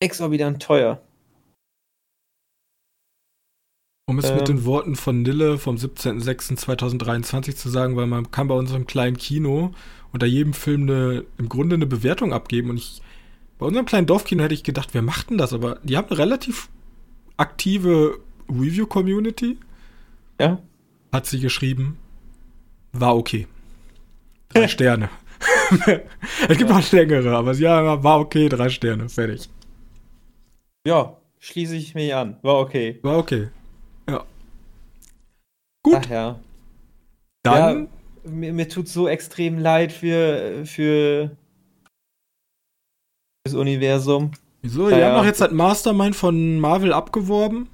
exorbitant 0.00 0.62
teuer. 0.62 1.00
Um 4.08 4.18
es 4.18 4.26
ähm, 4.26 4.36
mit 4.36 4.48
den 4.48 4.64
Worten 4.64 4.96
von 4.96 5.22
Nille 5.22 5.58
vom 5.58 5.76
17.06.2023 5.76 7.56
zu 7.56 7.68
sagen, 7.68 7.96
weil 7.96 8.06
man 8.06 8.30
kann 8.30 8.48
bei 8.48 8.54
unserem 8.54 8.86
kleinen 8.86 9.16
Kino 9.16 9.72
unter 10.12 10.26
jedem 10.26 10.52
Film 10.52 10.82
eine, 10.82 11.24
im 11.38 11.48
Grunde 11.48 11.74
eine 11.74 11.86
Bewertung 11.86 12.32
abgeben 12.32 12.70
und 12.70 12.76
ich 12.76 13.02
bei 13.58 13.66
unserem 13.66 13.86
kleinen 13.86 14.06
Dorfkino 14.06 14.42
hätte 14.42 14.54
ich 14.54 14.64
gedacht, 14.64 14.90
wer 14.92 15.02
macht 15.02 15.30
denn 15.30 15.38
das? 15.38 15.52
Aber 15.52 15.78
die 15.82 15.96
haben 15.96 16.08
eine 16.08 16.18
relativ 16.18 16.68
aktive 17.36 18.18
Review-Community. 18.48 19.58
Ja. 20.38 20.60
Hat 21.12 21.26
sie 21.26 21.40
geschrieben. 21.40 21.96
War 22.92 23.16
okay. 23.16 23.46
Drei 24.50 24.68
Sterne. 24.68 25.08
es 26.48 26.58
gibt 26.58 26.70
ja. 26.70 26.76
auch 26.76 26.92
längere, 26.92 27.36
aber 27.36 27.54
haben 27.54 28.02
war 28.02 28.20
okay, 28.20 28.48
drei 28.48 28.68
Sterne. 28.68 29.08
Fertig. 29.08 29.48
Ja, 30.86 31.16
schließe 31.40 31.76
ich 31.76 31.94
mich 31.94 32.14
an. 32.14 32.36
War 32.42 32.58
okay. 32.60 32.98
War 33.02 33.18
okay. 33.18 33.48
Ja. 34.08 34.24
Gut. 35.82 35.96
Ach 35.96 36.10
ja. 36.10 36.40
Dann. 37.42 37.88
Ja, 38.24 38.30
mir, 38.30 38.52
mir 38.52 38.68
tut 38.68 38.88
so 38.88 39.08
extrem 39.08 39.58
leid 39.58 39.92
für, 39.92 40.64
für 40.64 41.30
das 43.44 43.54
Universum. 43.54 44.32
Wieso? 44.62 44.88
Die 44.88 44.96
ja, 44.96 45.08
haben 45.08 45.18
doch 45.18 45.24
jetzt 45.24 45.40
das 45.40 45.52
Mastermind 45.52 46.16
von 46.16 46.58
Marvel 46.58 46.92
abgeworben. 46.92 47.68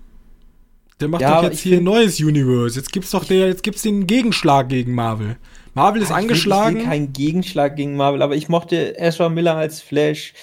Der 1.00 1.08
macht 1.08 1.22
ja, 1.22 1.36
doch 1.36 1.44
jetzt 1.44 1.60
hier 1.60 1.78
ein 1.78 1.84
neues 1.84 2.20
Universe. 2.20 2.78
Jetzt 2.78 2.92
gibt's 2.92 3.10
doch 3.10 3.24
der, 3.24 3.48
jetzt 3.48 3.62
gibt's 3.62 3.82
den 3.82 4.06
Gegenschlag 4.06 4.68
gegen 4.68 4.94
Marvel. 4.94 5.36
Marvel 5.74 6.02
ist 6.02 6.10
ja, 6.10 6.16
angeschlagen. 6.16 6.76
Ich 6.76 6.82
will 6.82 6.90
kein 6.90 7.12
Gegenschlag 7.12 7.76
gegen 7.76 7.96
Marvel, 7.96 8.22
aber 8.22 8.36
ich 8.36 8.48
mochte 8.48 8.96
Ezra 8.98 9.28
Miller 9.28 9.56
als 9.56 9.80
Flash. 9.80 10.34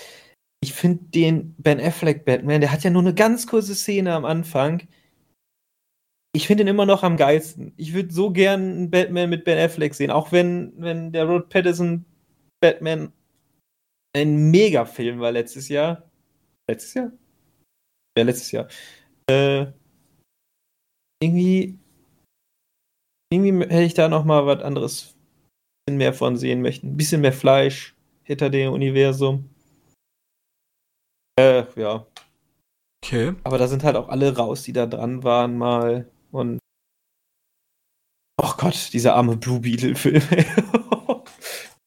Ich 0.61 0.73
finde 0.73 1.03
den 1.05 1.55
Ben 1.57 1.79
Affleck 1.79 2.25
Batman, 2.25 2.61
der 2.61 2.71
hat 2.71 2.83
ja 2.83 2.89
nur 2.89 3.01
eine 3.01 3.13
ganz 3.13 3.47
kurze 3.47 3.75
Szene 3.75 4.13
am 4.13 4.25
Anfang. 4.25 4.87
Ich 6.35 6.47
finde 6.47 6.63
ihn 6.63 6.67
immer 6.67 6.85
noch 6.85 7.03
am 7.03 7.17
geilsten. 7.17 7.73
Ich 7.77 7.93
würde 7.93 8.13
so 8.13 8.31
gern 8.31 8.61
einen 8.61 8.91
Batman 8.91 9.29
mit 9.29 9.45
Ben 9.45 9.57
Affleck 9.57 9.95
sehen, 9.95 10.11
auch 10.11 10.31
wenn, 10.31 10.73
wenn 10.77 11.11
der 11.11 11.25
Rod 11.25 11.49
Patterson 11.49 12.05
Batman 12.61 13.13
ein 14.15 14.51
Mega-Film 14.51 15.19
war 15.19 15.31
letztes 15.31 15.69
Jahr. 15.69 16.09
Letztes 16.69 16.93
Jahr? 16.95 17.11
Ja, 18.17 18.23
letztes 18.23 18.51
Jahr. 18.51 18.67
Äh, 19.29 19.67
irgendwie, 21.21 21.79
irgendwie 23.31 23.65
hätte 23.65 23.83
ich 23.83 23.93
da 23.93 24.09
noch 24.09 24.25
mal 24.25 24.45
was 24.45 24.61
anderes 24.61 25.18
bisschen 25.89 25.97
mehr 25.97 26.13
von 26.13 26.37
sehen 26.37 26.61
möchten. 26.61 26.89
Ein 26.89 26.97
bisschen 26.97 27.21
mehr 27.21 27.33
Fleisch 27.33 27.95
hinter 28.23 28.49
dem 28.49 28.73
Universum. 28.73 29.49
Äh, 31.39 31.63
ja. 31.75 32.05
Okay. 33.03 33.33
Aber 33.43 33.57
da 33.57 33.67
sind 33.67 33.83
halt 33.83 33.95
auch 33.95 34.09
alle 34.09 34.35
raus, 34.35 34.63
die 34.63 34.73
da 34.73 34.85
dran 34.85 35.23
waren 35.23 35.57
mal. 35.57 36.07
Und. 36.31 36.59
Oh 38.41 38.53
Gott, 38.57 38.89
dieser 38.93 39.15
arme 39.15 39.37
Blue 39.37 39.59
Beetle-Film. 39.59 40.21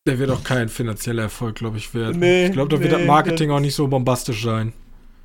Der 0.06 0.18
wird 0.18 0.30
auch 0.30 0.42
kein 0.42 0.68
finanzieller 0.68 1.22
Erfolg, 1.22 1.54
glaube 1.54 1.78
ich, 1.78 1.94
werden. 1.94 2.18
Nee, 2.18 2.46
ich 2.46 2.52
glaube, 2.52 2.70
da 2.70 2.76
nee, 2.76 2.82
wird 2.82 2.92
das 2.92 3.06
Marketing 3.06 3.50
das 3.50 3.56
auch 3.56 3.60
nicht 3.60 3.74
so 3.76 3.86
bombastisch 3.86 4.42
sein. 4.42 4.72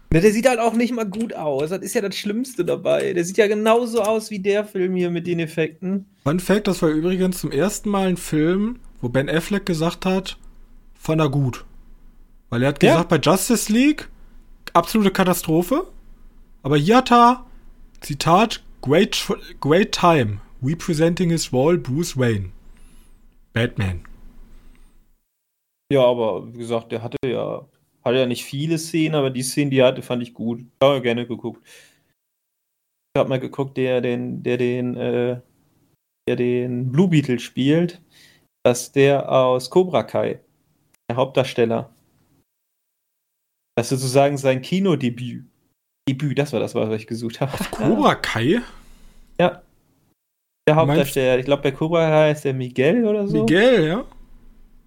Ne, 0.10 0.22
der 0.22 0.32
sieht 0.32 0.48
halt 0.48 0.60
auch 0.60 0.74
nicht 0.74 0.93
mal 0.93 1.06
gut 1.06 1.34
aus. 1.34 1.70
Das 1.70 1.82
ist 1.82 1.93
ja 1.93 2.02
das 2.02 2.15
Schlimmste 2.15 2.63
dabei. 2.63 3.13
Der 3.13 3.26
sieht 3.26 3.38
ja 3.38 3.48
genauso 3.48 4.02
aus 4.02 4.32
wie 4.32 4.39
der 4.39 4.63
Film 4.63 4.96
hier 4.96 5.10
mit 5.10 5.28
den 5.28 5.39
Effekten. 5.39 6.06
Fun 6.24 6.39
Fact, 6.39 6.67
das 6.67 6.82
war 6.82 6.89
übrigens 6.89 7.39
zum 7.39 7.52
ersten 7.52 7.89
Mal 7.89 8.08
ein 8.08 8.17
Film, 8.17 8.80
wo 9.02 9.10
Ben 9.10 9.30
Affleck 9.30 9.65
gesagt 9.65 10.06
hat, 10.06 10.38
fand 10.93 11.20
er 11.20 11.30
gut. 11.30 11.65
Weil 12.50 12.63
er 12.63 12.70
hat 12.70 12.80
gesagt, 12.80 13.12
ja. 13.12 13.17
bei 13.17 13.22
Justice 13.22 13.72
League, 13.72 14.08
absolute 14.72 15.12
Katastrophe. 15.12 15.88
Aber 16.63 16.78
hier 16.78 16.98
hat 16.98 17.12
er, 17.12 17.46
Zitat, 18.00 18.63
great, 18.82 19.28
great 19.60 19.91
time, 19.91 20.39
representing 20.63 21.30
his 21.32 21.52
role 21.52 21.78
Bruce 21.78 22.17
Wayne. 22.17 22.52
Batman. 23.52 24.02
Ja, 25.91 26.04
aber 26.06 26.54
wie 26.54 26.60
gesagt, 26.60 26.91
der 26.91 27.02
hatte 27.02 27.17
ja, 27.26 27.65
hatte 28.08 28.20
ja 28.20 28.26
nicht 28.26 28.43
viele 28.43 28.78
Szenen, 28.78 29.15
aber 29.15 29.30
die 29.30 29.43
Szenen, 29.43 29.70
die 29.70 29.80
er 29.80 29.88
hatte, 29.88 30.02
fand 30.02 30.24
ich 30.24 30.34
gut. 30.34 30.62
Ich 30.62 30.67
habe 30.82 31.02
gerne 31.02 31.28
geguckt. 31.28 31.62
Ich 33.13 33.20
habe 33.20 33.30
mal 33.30 33.39
geguckt, 33.39 33.78
der 33.78 34.02
den, 34.02 34.43
der 34.43 34.58
den, 34.58 34.96
äh, 34.96 35.41
der 36.28 36.36
den 36.36 36.91
Blue 36.91 37.08
Beetle 37.08 37.39
spielt, 37.39 38.02
dass 38.65 38.91
der 38.91 39.32
aus 39.32 39.70
Cobra 39.70 40.04
Kai, 40.04 40.39
der 41.10 41.17
Hauptdarsteller, 41.17 41.93
das 43.78 43.91
ist 43.91 44.00
sozusagen 44.02 44.38
sein 44.38 44.62
Kinodebüt. 44.62 45.46
Debüt, 46.10 46.39
das 46.39 46.54
war 46.54 46.60
das, 46.60 46.74
was 46.74 46.89
ich 46.93 47.06
gesucht 47.06 47.41
habe. 47.41 47.54
Auf 47.54 47.70
Cobra 47.70 48.15
Kai? 48.15 48.62
Ja. 49.39 49.62
Der 50.67 50.76
Hauptdarsteller. 50.76 51.38
Ich 51.39 51.46
glaube, 51.46 51.63
bei 51.63 51.72
Cobra 51.72 52.10
Kai 52.10 52.32
ist 52.32 52.46
der 52.46 52.54
Miguel 52.54 53.06
oder 53.06 53.28
so. 53.28 53.41
Miguel, 53.41 53.88
ja? 53.88 54.06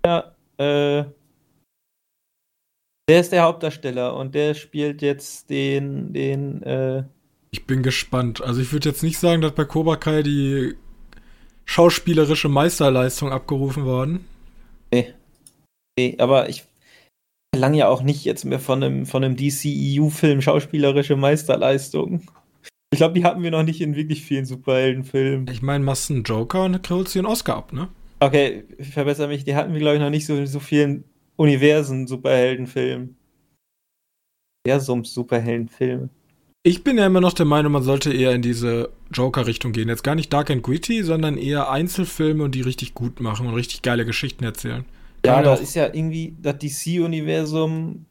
Ja, 0.05 0.35
äh, 0.59 1.05
der 3.11 3.21
ist 3.21 3.33
der 3.33 3.43
Hauptdarsteller 3.43 4.15
und 4.15 4.37
der 4.37 4.55
spielt 4.55 5.03
jetzt 5.03 5.51
den, 5.51 6.13
den, 6.13 6.63
äh, 6.63 7.03
Ich 7.51 7.67
bin 7.67 7.83
gespannt. 7.83 8.41
Also 8.41 8.61
ich 8.61 8.73
würde 8.73 8.89
jetzt 8.89 9.03
nicht 9.03 9.19
sagen, 9.19 9.43
dass 9.43 9.51
bei 9.51 9.65
Cobra 9.65 9.97
Kai 9.97 10.23
die 10.23 10.77
schauspielerische 11.65 12.49
Meisterleistung 12.49 13.33
abgerufen 13.33 13.85
worden. 13.85 14.27
Nee. 14.93 15.13
Nee, 15.99 16.15
aber 16.21 16.49
ich 16.49 16.63
verlange 17.53 17.79
ja 17.79 17.89
auch 17.89 18.03
nicht 18.03 18.25
jetzt 18.25 18.45
mehr 18.45 18.61
von 18.61 18.81
einem, 18.81 19.07
von 19.07 19.25
einem 19.25 19.35
DCEU-Film 19.35 20.41
schauspielerische 20.41 21.17
Meisterleistung. 21.17 22.23
Ich 22.93 22.99
glaube, 22.99 23.15
die 23.15 23.25
hatten 23.25 23.43
wir 23.43 23.51
noch 23.51 23.65
nicht 23.65 23.81
in 23.81 23.97
wirklich 23.97 24.23
vielen 24.23 24.45
Superheldenfilmen. 24.45 25.49
Ich 25.51 25.63
meine, 25.63 25.83
machst 25.83 26.13
einen 26.13 26.23
Joker 26.23 26.63
und 26.63 26.89
holst 26.89 27.17
dir 27.17 27.21
einen 27.21 27.27
Oscar 27.27 27.57
ab, 27.57 27.73
ne? 27.73 27.89
Okay, 28.21 28.63
ich 28.79 28.91
verbessere 28.91 29.27
mich, 29.27 29.43
die 29.43 29.57
hatten 29.57 29.73
wir, 29.73 29.81
glaube 29.81 29.97
ich, 29.97 30.01
noch 30.01 30.11
nicht 30.11 30.27
so, 30.27 30.47
so 30.47 30.61
vielen 30.61 31.10
Universen, 31.41 32.07
Superheldenfilmen. 32.07 33.17
Universums, 34.67 35.15
Superheldenfilme. 35.15 36.11
Ich 36.63 36.85
bin 36.85 36.99
ja 36.99 37.07
immer 37.07 37.23
noch 37.23 37.33
der 37.33 37.47
Meinung, 37.47 37.73
man 37.73 37.83
sollte 37.83 38.13
eher 38.13 38.33
in 38.33 38.43
diese 38.43 38.91
Joker-Richtung 39.11 39.73
gehen. 39.73 39.89
Jetzt 39.89 40.05
gar 40.05 40.15
nicht 40.15 40.31
Dark 40.31 40.51
and 40.51 40.63
Gritty, 40.63 41.03
sondern 41.03 41.39
eher 41.39 41.71
Einzelfilme 41.71 42.45
und 42.45 42.55
die 42.55 42.61
richtig 42.61 42.93
gut 42.93 43.21
machen 43.21 43.47
und 43.47 43.55
richtig 43.55 43.81
geile 43.81 44.05
Geschichten 44.05 44.45
erzählen. 44.45 44.85
Kann 45.23 45.37
ja, 45.37 45.43
da 45.43 45.55
ist 45.55 45.75
ja 45.75 45.87
irgendwie 45.87 46.37
das 46.43 46.59
DC-Universum 46.59 48.05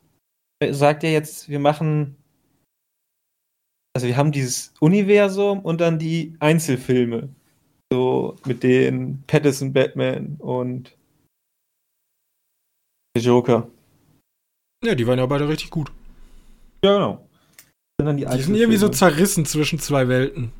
sagt 0.71 1.03
ja 1.03 1.09
jetzt, 1.09 1.47
wir 1.49 1.59
machen 1.59 2.15
also 3.95 4.07
wir 4.07 4.17
haben 4.17 4.31
dieses 4.31 4.73
Universum 4.79 5.59
und 5.59 5.81
dann 5.81 5.99
die 5.99 6.33
Einzelfilme. 6.39 7.29
So 7.91 8.35
mit 8.45 8.63
den 8.63 9.23
Patterson 9.27 9.73
Batman 9.73 10.35
und 10.39 10.95
Joker. 13.17 13.67
Ja, 14.83 14.95
die 14.95 15.07
waren 15.07 15.19
ja 15.19 15.25
beide 15.25 15.47
richtig 15.47 15.69
gut. 15.71 15.91
Ja, 16.83 16.93
genau. 16.93 17.29
Die, 18.15 18.25
die 18.25 18.41
sind 18.41 18.55
irgendwie 18.55 18.77
so 18.77 18.87
zerrissen 18.87 19.45
zwischen 19.45 19.79
zwei 19.79 20.07
Welten. 20.07 20.53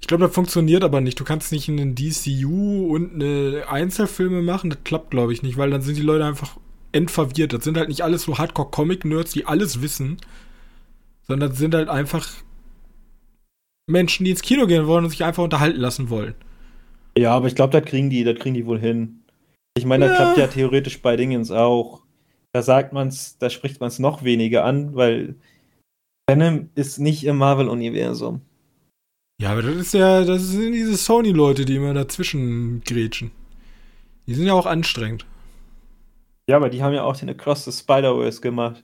Ich 0.00 0.06
glaube, 0.06 0.24
das 0.24 0.34
funktioniert 0.34 0.82
aber 0.82 1.00
nicht. 1.00 1.18
Du 1.20 1.24
kannst 1.24 1.52
nicht 1.52 1.68
einen 1.68 1.94
DCU 1.94 2.94
und 2.94 3.14
eine 3.14 3.64
Einzelfilme 3.68 4.42
machen. 4.42 4.70
Das 4.70 4.82
klappt, 4.84 5.10
glaube 5.10 5.32
ich, 5.32 5.42
nicht, 5.42 5.56
weil 5.56 5.70
dann 5.70 5.82
sind 5.82 5.96
die 5.96 6.02
Leute 6.02 6.24
einfach 6.24 6.56
endverwirrt. 6.92 7.52
Das 7.52 7.64
sind 7.64 7.76
halt 7.76 7.88
nicht 7.88 8.02
alles 8.02 8.22
so 8.22 8.38
Hardcore-Comic-Nerds, 8.38 9.32
die 9.32 9.46
alles 9.46 9.82
wissen, 9.82 10.16
sondern 11.28 11.52
sind 11.52 11.74
halt 11.74 11.88
einfach 11.88 12.28
Menschen, 13.88 14.24
die 14.24 14.32
ins 14.32 14.42
Kino 14.42 14.66
gehen 14.66 14.86
wollen 14.86 15.04
und 15.04 15.10
sich 15.10 15.24
einfach 15.24 15.44
unterhalten 15.44 15.80
lassen 15.80 16.10
wollen. 16.10 16.34
Ja, 17.16 17.34
aber 17.34 17.46
ich 17.46 17.54
glaube, 17.54 17.78
das 17.78 17.88
kriegen 17.88 18.10
die, 18.10 18.24
das 18.24 18.38
kriegen 18.38 18.54
die 18.54 18.66
wohl 18.66 18.78
hin. 18.78 19.17
Ich 19.76 19.84
meine, 19.84 20.08
das 20.08 20.18
ja. 20.18 20.24
klappt 20.24 20.38
ja 20.38 20.46
theoretisch 20.48 21.02
bei 21.02 21.16
Dingens 21.16 21.50
auch. 21.50 22.02
Da 22.52 22.62
sagt 22.62 22.92
man's, 22.92 23.38
da 23.38 23.50
spricht 23.50 23.80
man 23.80 23.88
es 23.88 23.98
noch 23.98 24.24
weniger 24.24 24.64
an, 24.64 24.94
weil 24.94 25.36
Venom 26.28 26.70
ist 26.74 26.98
nicht 26.98 27.24
im 27.24 27.36
Marvel-Universum. 27.36 28.40
Ja, 29.40 29.52
aber 29.52 29.62
das 29.62 29.76
ist 29.76 29.94
ja, 29.94 30.24
das 30.24 30.48
sind 30.48 30.72
diese 30.72 30.96
Sony-Leute, 30.96 31.64
die 31.64 31.76
immer 31.76 31.94
dazwischen 31.94 32.80
grätschen. 32.80 33.30
Die 34.26 34.34
sind 34.34 34.46
ja 34.46 34.52
auch 34.52 34.66
anstrengend. 34.66 35.26
Ja, 36.50 36.56
aber 36.56 36.70
die 36.70 36.82
haben 36.82 36.94
ja 36.94 37.04
auch 37.04 37.16
den 37.16 37.30
Across 37.30 37.66
the 37.66 37.72
Spider-Verse 37.72 38.40
gemacht. 38.40 38.82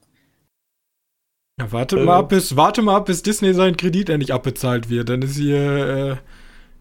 Ja, 1.60 1.70
warte 1.72 1.98
äh. 1.98 2.04
mal 2.04 2.18
ab, 2.18 2.28
bis, 2.28 2.56
warte 2.56 2.82
mal 2.82 2.96
ab, 2.96 3.06
bis 3.06 3.22
Disney 3.22 3.52
seinen 3.54 3.76
Kredit 3.76 4.10
endlich 4.10 4.32
abbezahlt 4.32 4.88
wird. 4.88 5.08
Dann 5.08 5.22
ist 5.22 5.36
hier, 5.36 5.58
äh, 5.58 6.16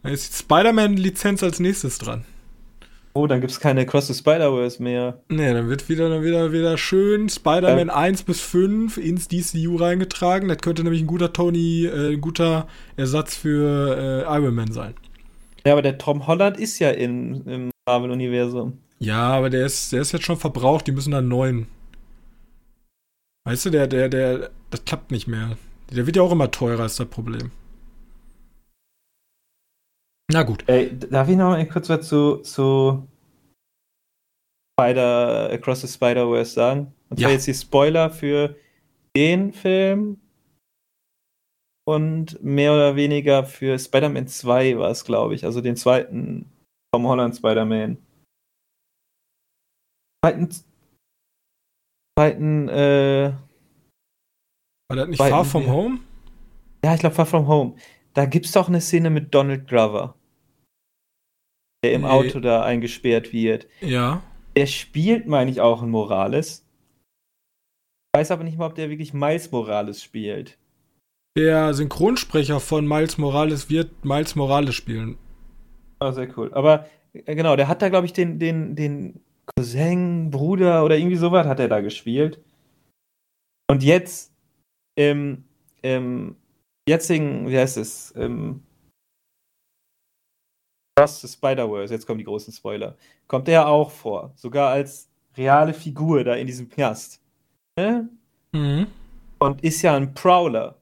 dann 0.03 0.11
ist 0.11 0.37
Spider-Man-Lizenz 0.37 1.43
als 1.43 1.59
nächstes 1.59 1.97
dran. 1.97 2.25
Oh, 3.15 3.27
dann 3.27 3.41
gibt 3.41 3.51
es 3.51 3.59
keine 3.59 3.85
Cross 3.85 4.07
the 4.07 4.13
Spider-Verse 4.15 4.81
mehr. 4.81 5.19
Nee, 5.29 5.53
dann 5.53 5.69
wird 5.69 5.87
wieder, 5.87 6.09
dann 6.09 6.23
wieder, 6.23 6.51
wieder 6.51 6.77
schön 6.79 7.29
Spider-Man 7.29 7.89
ja. 7.89 7.95
1 7.95 8.23
bis 8.23 8.41
5 8.41 8.97
ins 8.97 9.27
DCU 9.27 9.75
reingetragen. 9.75 10.49
Das 10.49 10.57
könnte 10.57 10.83
nämlich 10.83 11.01
ein 11.01 11.07
guter 11.07 11.31
Tony, 11.31 11.85
äh, 11.85 12.13
ein 12.13 12.21
guter 12.21 12.67
Ersatz 12.97 13.35
für 13.35 14.25
äh, 14.27 14.35
Iron 14.35 14.55
Man 14.55 14.71
sein. 14.71 14.95
Ja, 15.63 15.73
aber 15.73 15.83
der 15.83 15.99
Tom 15.99 16.25
Holland 16.25 16.57
ist 16.57 16.79
ja 16.79 16.89
in, 16.89 17.45
im 17.45 17.71
Marvel-Universum. 17.87 18.79
Ja, 18.97 19.29
aber 19.29 19.51
der 19.51 19.65
ist, 19.65 19.93
der 19.93 20.01
ist 20.01 20.11
jetzt 20.11 20.25
schon 20.25 20.37
verbraucht, 20.37 20.87
die 20.87 20.91
müssen 20.91 21.11
dann 21.11 21.27
neuen. 21.27 21.67
Weißt 23.45 23.65
du, 23.65 23.69
der, 23.69 23.87
der, 23.87 24.09
der, 24.09 24.49
das 24.71 24.85
klappt 24.85 25.11
nicht 25.11 25.27
mehr. 25.27 25.57
Der 25.91 26.07
wird 26.07 26.15
ja 26.15 26.23
auch 26.23 26.31
immer 26.31 26.49
teurer, 26.49 26.85
ist 26.85 26.99
das 26.99 27.07
Problem. 27.07 27.51
Na 30.31 30.43
gut. 30.43 30.67
Ey, 30.67 30.97
darf 30.97 31.29
ich 31.29 31.35
noch 31.35 31.49
mal 31.49 31.67
kurz 31.67 31.89
was 31.89 32.07
zu, 32.07 32.37
zu 32.37 33.07
Spider, 34.79 35.51
Across 35.51 35.81
the 35.81 35.87
Spider-Verse 35.87 36.53
sagen? 36.53 36.93
Und 37.09 37.19
zwar 37.19 37.29
ja. 37.29 37.35
jetzt 37.35 37.47
die 37.47 37.53
Spoiler 37.53 38.09
für 38.09 38.55
den 39.15 39.53
Film 39.53 40.19
und 41.85 42.41
mehr 42.41 42.73
oder 42.73 42.95
weniger 42.95 43.43
für 43.43 43.77
Spider-Man 43.77 44.27
2 44.27 44.77
war 44.77 44.89
es, 44.89 45.03
glaube 45.03 45.35
ich. 45.35 45.45
Also 45.45 45.61
den 45.61 45.75
zweiten 45.75 46.49
Tom 46.93 47.07
Holland 47.07 47.35
Spider-Man. 47.35 47.97
Zweiten, 50.23 50.49
zweiten, 52.17 52.69
äh. 52.69 53.33
War 54.89 54.97
das 54.97 55.07
nicht 55.09 55.17
Far 55.17 55.43
From 55.43 55.67
Home? 55.67 55.99
Ja, 56.83 56.93
ich 56.93 56.99
glaube 57.01 57.15
Far 57.15 57.25
From 57.25 57.47
Home. 57.47 57.75
Da 58.13 58.25
gibt's 58.25 58.51
doch 58.51 58.67
eine 58.67 58.81
Szene 58.81 59.09
mit 59.09 59.33
Donald 59.33 59.67
Glover. 59.67 60.15
Der 61.83 61.93
im 61.93 62.01
nee. 62.01 62.07
Auto 62.07 62.39
da 62.39 62.63
eingesperrt 62.63 63.33
wird. 63.33 63.67
Ja. 63.81 64.23
Der 64.55 64.67
spielt, 64.67 65.27
meine 65.27 65.51
ich, 65.51 65.61
auch 65.61 65.81
in 65.83 65.89
Morales. 65.89 66.65
Ich 68.13 68.19
weiß 68.19 68.31
aber 68.31 68.43
nicht 68.43 68.57
mal, 68.57 68.67
ob 68.67 68.75
der 68.75 68.89
wirklich 68.89 69.13
Miles 69.13 69.51
Morales 69.51 70.03
spielt. 70.03 70.57
Der 71.35 71.73
Synchronsprecher 71.73 72.59
von 72.59 72.87
Miles 72.87 73.17
Morales 73.17 73.69
wird 73.69 74.05
Miles 74.05 74.35
Morales 74.35 74.75
spielen. 74.75 75.17
Ah, 75.99 76.11
sehr 76.11 76.37
cool. 76.37 76.53
Aber 76.53 76.87
äh, 77.13 77.35
genau, 77.35 77.55
der 77.55 77.67
hat 77.67 77.81
da, 77.81 77.89
glaube 77.89 78.05
ich, 78.05 78.13
den, 78.13 78.37
den, 78.37 78.75
den 78.75 79.19
Cousin, 79.55 80.29
Bruder 80.29 80.85
oder 80.85 80.97
irgendwie 80.97 81.15
sowas 81.15 81.47
hat 81.47 81.59
er 81.59 81.67
da 81.67 81.81
gespielt. 81.81 82.39
Und 83.67 83.83
jetzt 83.83 84.31
im, 84.95 85.45
im 85.81 86.35
jetzigen, 86.87 87.47
wie 87.49 87.57
heißt 87.57 87.77
es, 87.77 88.11
im 88.11 88.63
Cross 90.95 91.21
the 91.21 91.27
Spider-Verse, 91.27 91.93
jetzt 91.93 92.05
kommen 92.05 92.19
die 92.19 92.25
großen 92.25 92.53
Spoiler, 92.53 92.97
kommt 93.27 93.47
er 93.47 93.67
auch 93.67 93.91
vor. 93.91 94.31
Sogar 94.35 94.69
als 94.71 95.09
reale 95.35 95.73
Figur 95.73 96.23
da 96.23 96.35
in 96.35 96.47
diesem 96.47 96.69
Knast. 96.69 97.21
Ne? 97.77 98.09
Mhm. 98.51 98.87
Und 99.39 99.63
ist 99.63 99.81
ja 99.81 99.95
ein 99.95 100.13
Prowler. 100.13 100.79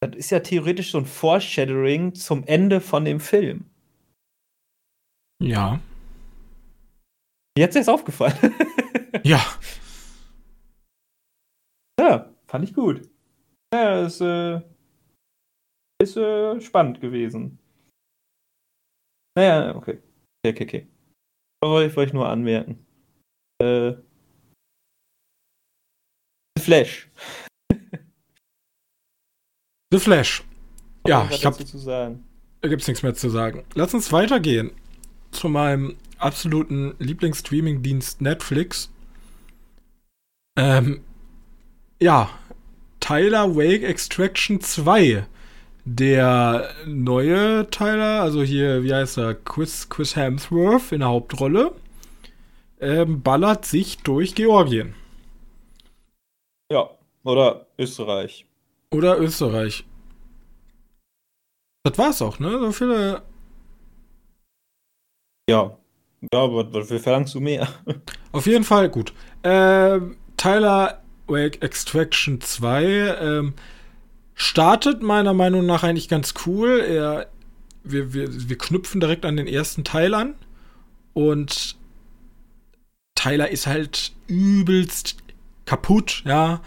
Das 0.00 0.16
ist 0.16 0.30
ja 0.30 0.40
theoretisch 0.40 0.92
so 0.92 0.98
ein 0.98 1.04
Foreshadowing 1.04 2.14
zum 2.14 2.44
Ende 2.44 2.80
von 2.80 3.04
dem 3.04 3.20
Film. 3.20 3.66
Ja. 5.42 5.80
Jetzt 7.58 7.76
ist 7.76 7.88
aufgefallen. 7.88 8.54
ja. 9.24 9.44
Ja, 11.98 12.34
fand 12.46 12.64
ich 12.64 12.72
gut. 12.72 13.09
Ja, 13.72 14.04
ist, 14.04 14.20
äh, 14.20 14.60
ist 16.02 16.16
äh, 16.16 16.60
spannend 16.60 17.00
gewesen. 17.00 17.58
Naja, 19.36 19.74
okay. 19.76 20.02
Okay, 20.44 20.54
okay, 20.54 20.64
okay. 20.64 20.86
Ich 21.62 21.96
wollte 21.96 22.04
ich 22.04 22.12
nur 22.12 22.28
anmerken. 22.28 22.84
Äh, 23.62 23.94
Flash. 26.58 27.08
The 29.92 29.98
Flash. 29.98 30.44
Ja, 31.06 31.28
ich 31.30 31.44
habe. 31.44 31.56
Da 32.62 32.68
gibt's 32.68 32.86
nichts 32.86 33.02
mehr 33.02 33.14
zu 33.14 33.30
sagen. 33.30 33.64
Lass 33.74 33.94
uns 33.94 34.12
weitergehen 34.12 34.72
zu 35.30 35.48
meinem 35.48 35.96
absoluten 36.18 36.94
Lieblingsstreaming-Dienst 36.98 38.20
Netflix. 38.20 38.90
Ähm, 40.58 41.02
ja, 42.00 42.30
Tyler 43.10 43.56
Wake 43.56 43.82
Extraction 43.82 44.60
2. 44.60 45.26
Der 45.84 46.72
neue 46.86 47.68
Tyler, 47.68 48.22
also 48.22 48.44
hier, 48.44 48.84
wie 48.84 48.94
heißt 48.94 49.18
er, 49.18 49.34
Chris, 49.34 49.88
Chris 49.88 50.14
Hemsworth 50.14 50.92
in 50.92 51.00
der 51.00 51.08
Hauptrolle, 51.08 51.74
ähm, 52.78 53.20
ballert 53.20 53.64
sich 53.64 53.98
durch 53.98 54.36
Georgien. 54.36 54.94
Ja, 56.70 56.88
oder 57.24 57.66
Österreich. 57.76 58.46
Oder 58.92 59.18
Österreich. 59.18 59.84
Das 61.82 61.98
war's 61.98 62.22
auch, 62.22 62.38
ne? 62.38 62.60
So 62.60 62.70
viele. 62.70 63.22
Ja. 65.48 65.76
Ja, 66.32 66.44
aber 66.44 66.72
was 66.72 66.86
verlangst 67.02 67.34
du 67.34 67.40
mehr? 67.40 67.66
Auf 68.30 68.46
jeden 68.46 68.62
Fall, 68.62 68.88
gut. 68.88 69.12
Ähm, 69.42 70.16
Tyler 70.36 70.99
Extraction 71.36 72.40
2 72.40 72.84
ähm, 72.84 73.54
startet 74.34 75.02
meiner 75.02 75.34
Meinung 75.34 75.66
nach 75.66 75.82
eigentlich 75.82 76.08
ganz 76.08 76.34
cool. 76.46 76.80
Er, 76.80 77.28
wir, 77.84 78.12
wir, 78.12 78.48
wir 78.48 78.58
knüpfen 78.58 79.00
direkt 79.00 79.24
an 79.24 79.36
den 79.36 79.46
ersten 79.46 79.84
Teil 79.84 80.14
an. 80.14 80.34
Und 81.12 81.76
Tyler 83.14 83.50
ist 83.50 83.66
halt 83.66 84.12
übelst 84.26 85.16
kaputt, 85.66 86.22
ja 86.24 86.60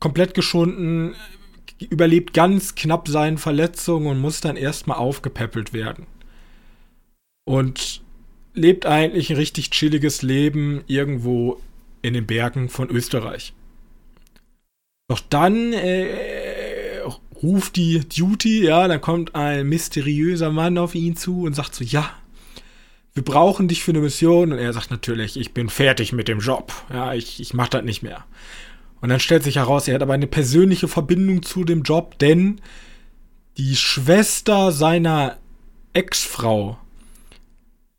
komplett 0.00 0.34
geschunden, 0.34 1.14
überlebt 1.90 2.32
ganz 2.34 2.74
knapp 2.74 3.08
seine 3.08 3.38
Verletzungen 3.38 4.06
und 4.06 4.20
muss 4.20 4.40
dann 4.40 4.56
erstmal 4.56 4.98
aufgepäppelt 4.98 5.72
werden. 5.72 6.06
Und 7.44 8.02
lebt 8.54 8.86
eigentlich 8.86 9.30
ein 9.30 9.36
richtig 9.36 9.70
chilliges 9.70 10.22
Leben 10.22 10.82
irgendwo 10.86 11.60
in 12.02 12.14
den 12.14 12.26
Bergen 12.26 12.68
von 12.68 12.88
Österreich. 12.90 13.52
Doch 15.08 15.20
dann 15.20 15.72
äh, 15.72 17.00
ruft 17.42 17.76
die 17.76 18.00
Duty, 18.00 18.64
ja, 18.64 18.88
dann 18.88 19.00
kommt 19.00 19.34
ein 19.34 19.66
mysteriöser 19.68 20.50
Mann 20.50 20.78
auf 20.78 20.94
ihn 20.94 21.16
zu 21.16 21.42
und 21.42 21.54
sagt 21.54 21.74
so, 21.74 21.84
ja, 21.84 22.10
wir 23.14 23.24
brauchen 23.24 23.66
dich 23.66 23.82
für 23.82 23.92
eine 23.92 24.00
Mission. 24.00 24.52
Und 24.52 24.58
er 24.58 24.72
sagt 24.72 24.90
natürlich, 24.90 25.38
ich 25.38 25.54
bin 25.54 25.68
fertig 25.68 26.12
mit 26.12 26.28
dem 26.28 26.40
Job. 26.40 26.72
Ja, 26.92 27.14
ich, 27.14 27.40
ich 27.40 27.54
mach 27.54 27.68
das 27.68 27.84
nicht 27.84 28.02
mehr. 28.02 28.24
Und 29.00 29.08
dann 29.08 29.20
stellt 29.20 29.42
sich 29.42 29.56
heraus, 29.56 29.88
er 29.88 29.94
hat 29.94 30.02
aber 30.02 30.14
eine 30.14 30.26
persönliche 30.26 30.88
Verbindung 30.88 31.42
zu 31.42 31.64
dem 31.64 31.82
Job, 31.82 32.18
denn 32.18 32.60
die 33.56 33.76
Schwester 33.76 34.72
seiner 34.72 35.38
Ex-Frau 35.92 36.78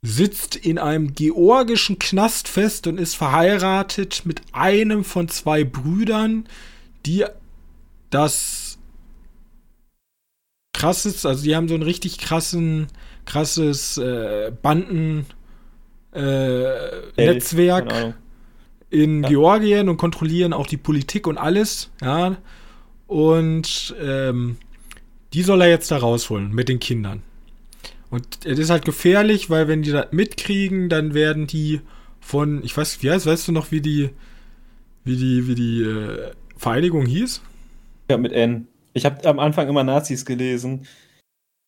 sitzt 0.08 0.56
in 0.56 0.78
einem 0.78 1.13
georgischen 1.13 2.00
Knast 2.00 2.48
fest 2.48 2.88
und 2.88 2.98
ist 2.98 3.15
verheiratet 3.15 4.22
mit 4.26 4.41
einem 4.54 5.04
von 5.04 5.28
zwei 5.28 5.63
Brüdern, 5.63 6.48
die 7.06 7.26
das 8.10 8.78
krasses, 10.74 11.26
also 11.26 11.43
die 11.43 11.56
haben 11.56 11.67
so 11.67 11.76
ein 11.76 11.82
richtig 11.82 12.20
krassen, 12.20 12.88
krasses 13.26 13.98
äh, 13.98 14.52
Banden 14.62 15.26
äh, 16.13 17.12
Netzwerk 17.17 18.15
in 18.89 19.24
ja. 19.24 19.30
Georgien 19.30 19.89
und 19.89 19.98
kontrollieren 19.98 20.54
auch 20.54 20.67
die 20.67 20.78
Politik 20.78 21.28
und 21.28 21.38
alles, 21.38 21.89
ja. 22.02 22.38
Und 23.08 23.96
ähm, 24.02 24.58
die 25.34 25.43
soll 25.43 25.62
er 25.62 25.70
jetzt 25.70 25.91
da 25.91 25.98
rausholen 25.98 26.54
mit 26.54 26.70
den 26.70 26.80
Kindern. 26.80 27.24
Und 28.10 28.46
es 28.46 28.58
ist 28.58 28.70
halt 28.70 28.86
gefährlich, 28.86 29.50
weil 29.50 29.67
wenn 29.67 29.82
die 29.82 29.91
das 29.91 30.12
mitkriegen, 30.12 30.89
dann 30.89 31.13
werden 31.13 31.48
die 31.48 31.82
von, 32.20 32.63
ich 32.63 32.76
weiß, 32.76 33.04
wie 33.04 33.12
heißt, 33.12 33.26
weißt 33.26 33.48
du 33.48 33.52
noch, 33.52 33.72
wie 33.72 33.82
die, 33.82 34.10
wie 35.04 35.17
die, 35.17 35.48
wie 35.48 35.56
die 35.56 35.82
äh, 35.82 36.32
Vereinigung 36.58 37.06
hieß? 37.06 37.41
Ja, 38.10 38.17
mit 38.17 38.32
N. 38.32 38.67
Ich 38.93 39.06
habe 39.06 39.24
am 39.26 39.39
Anfang 39.39 39.67
immer 39.67 39.84
Nazis 39.84 40.26
gelesen. 40.26 40.88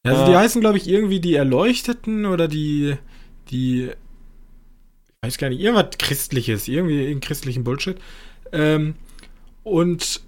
Ja, 0.06 0.14
also 0.14 0.26
die 0.26 0.38
heißen, 0.38 0.62
glaube 0.62 0.78
ich, 0.78 0.88
irgendwie 0.88 1.20
die 1.20 1.36
Erleuchteten 1.36 2.26
oder 2.26 2.48
die, 2.48 2.96
die, 3.50 3.90
ich 3.90 5.28
weiß 5.28 5.38
gar 5.38 5.50
nicht, 5.50 5.60
irgendwas 5.60 5.98
Christliches, 5.98 6.68
irgendwie 6.68 6.96
irgendeinen 6.96 7.22
christlichen 7.22 7.64
Bullshit. 7.66 7.98
Ähm, 8.52 8.96
und 9.64 10.22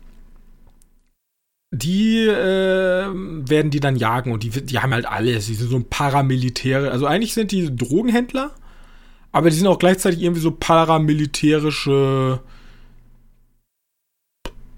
die 1.71 2.27
äh, 2.27 3.07
werden 3.13 3.71
die 3.71 3.79
dann 3.79 3.95
jagen 3.95 4.33
und 4.33 4.43
die, 4.43 4.49
die 4.49 4.79
haben 4.79 4.93
halt 4.93 5.05
alles. 5.05 5.47
Die 5.47 5.55
sind 5.55 5.69
so 5.69 5.77
ein 5.77 5.89
Paramilitäre. 5.89 6.91
Also 6.91 7.05
eigentlich 7.05 7.33
sind 7.33 7.51
die 7.51 7.73
Drogenhändler, 7.73 8.51
aber 9.31 9.49
die 9.49 9.55
sind 9.55 9.67
auch 9.67 9.79
gleichzeitig 9.79 10.21
irgendwie 10.21 10.41
so 10.41 10.51
paramilitärische. 10.51 12.41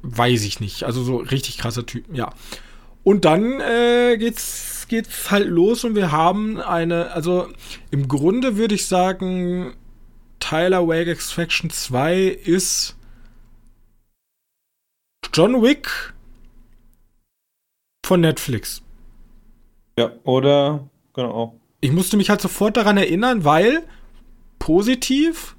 Weiß 0.03 0.43
ich 0.43 0.59
nicht. 0.59 0.83
Also 0.83 1.03
so 1.03 1.17
richtig 1.17 1.57
krasser 1.57 1.85
Typen, 1.85 2.13
ja. 2.13 2.31
Und 3.03 3.25
dann 3.25 3.59
äh, 3.59 4.17
geht's, 4.17 4.85
geht's 4.87 5.31
halt 5.31 5.47
los 5.47 5.83
und 5.83 5.95
wir 5.95 6.11
haben 6.11 6.61
eine, 6.61 7.11
also 7.11 7.49
im 7.89 8.07
Grunde 8.07 8.55
würde 8.55 8.75
ich 8.75 8.85
sagen, 8.85 9.73
Tyler 10.39 10.87
Wake 10.87 11.07
Extraction 11.07 11.69
2 11.69 12.27
ist 12.27 12.95
John 15.33 15.61
Wick 15.61 16.13
von 18.03 18.21
Netflix. 18.21 18.81
Ja, 19.97 20.11
oder 20.23 20.87
genau. 21.13 21.59
Ich 21.81 21.91
musste 21.91 22.17
mich 22.17 22.29
halt 22.29 22.41
sofort 22.41 22.77
daran 22.77 22.97
erinnern, 22.97 23.43
weil 23.43 23.83
positiv 24.59 25.55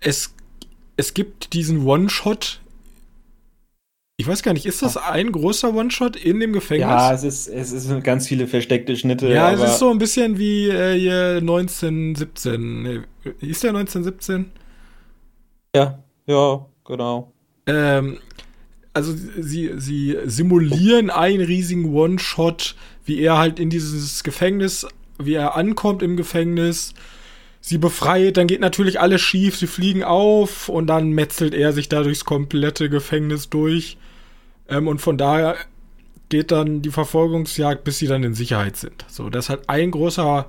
es 0.00 0.34
es 0.96 1.14
gibt 1.14 1.52
diesen 1.52 1.84
One-Shot. 1.86 2.60
Ich 4.18 4.26
weiß 4.26 4.42
gar 4.42 4.54
nicht, 4.54 4.64
ist 4.64 4.80
das 4.80 4.96
ein 4.96 5.30
großer 5.30 5.74
One-Shot 5.74 6.16
in 6.16 6.40
dem 6.40 6.54
Gefängnis? 6.54 6.88
Ja, 6.88 7.12
es 7.12 7.22
ist, 7.22 7.48
es 7.48 7.72
ist 7.72 8.02
ganz 8.02 8.26
viele 8.26 8.46
versteckte 8.46 8.96
Schnitte. 8.96 9.28
Ja, 9.28 9.52
es 9.52 9.60
ist 9.60 9.78
so 9.78 9.90
ein 9.90 9.98
bisschen 9.98 10.38
wie 10.38 10.68
äh, 10.70 10.98
hier 10.98 11.36
1917. 11.40 12.82
Nee, 12.82 13.00
hieß 13.40 13.60
der 13.60 13.70
1917? 13.70 14.50
Ja, 15.74 16.02
ja, 16.26 16.66
genau. 16.86 17.32
Ähm, 17.66 18.18
also 18.96 19.14
sie, 19.38 19.72
sie 19.76 20.16
simulieren 20.24 21.10
einen 21.10 21.44
riesigen 21.44 21.92
One-Shot, 21.94 22.76
wie 23.04 23.20
er 23.20 23.36
halt 23.36 23.60
in 23.60 23.68
dieses 23.68 24.24
Gefängnis, 24.24 24.86
wie 25.18 25.34
er 25.34 25.54
ankommt 25.54 26.02
im 26.02 26.16
Gefängnis, 26.16 26.94
sie 27.60 27.76
befreit, 27.76 28.38
dann 28.38 28.46
geht 28.46 28.60
natürlich 28.60 28.98
alles 28.98 29.20
schief, 29.20 29.54
sie 29.54 29.66
fliegen 29.66 30.02
auf 30.02 30.70
und 30.70 30.86
dann 30.86 31.10
metzelt 31.10 31.52
er 31.52 31.74
sich 31.74 31.90
da 31.90 32.02
durchs 32.02 32.24
komplette 32.24 32.88
Gefängnis 32.88 33.50
durch. 33.50 33.98
Ähm, 34.66 34.88
und 34.88 35.02
von 35.02 35.18
daher 35.18 35.56
geht 36.30 36.50
dann 36.50 36.80
die 36.80 36.90
Verfolgungsjagd, 36.90 37.84
bis 37.84 37.98
sie 37.98 38.06
dann 38.06 38.24
in 38.24 38.32
Sicherheit 38.32 38.78
sind. 38.78 39.04
So, 39.08 39.28
das 39.28 39.50
halt 39.50 39.68
ein 39.68 39.90
großer 39.90 40.46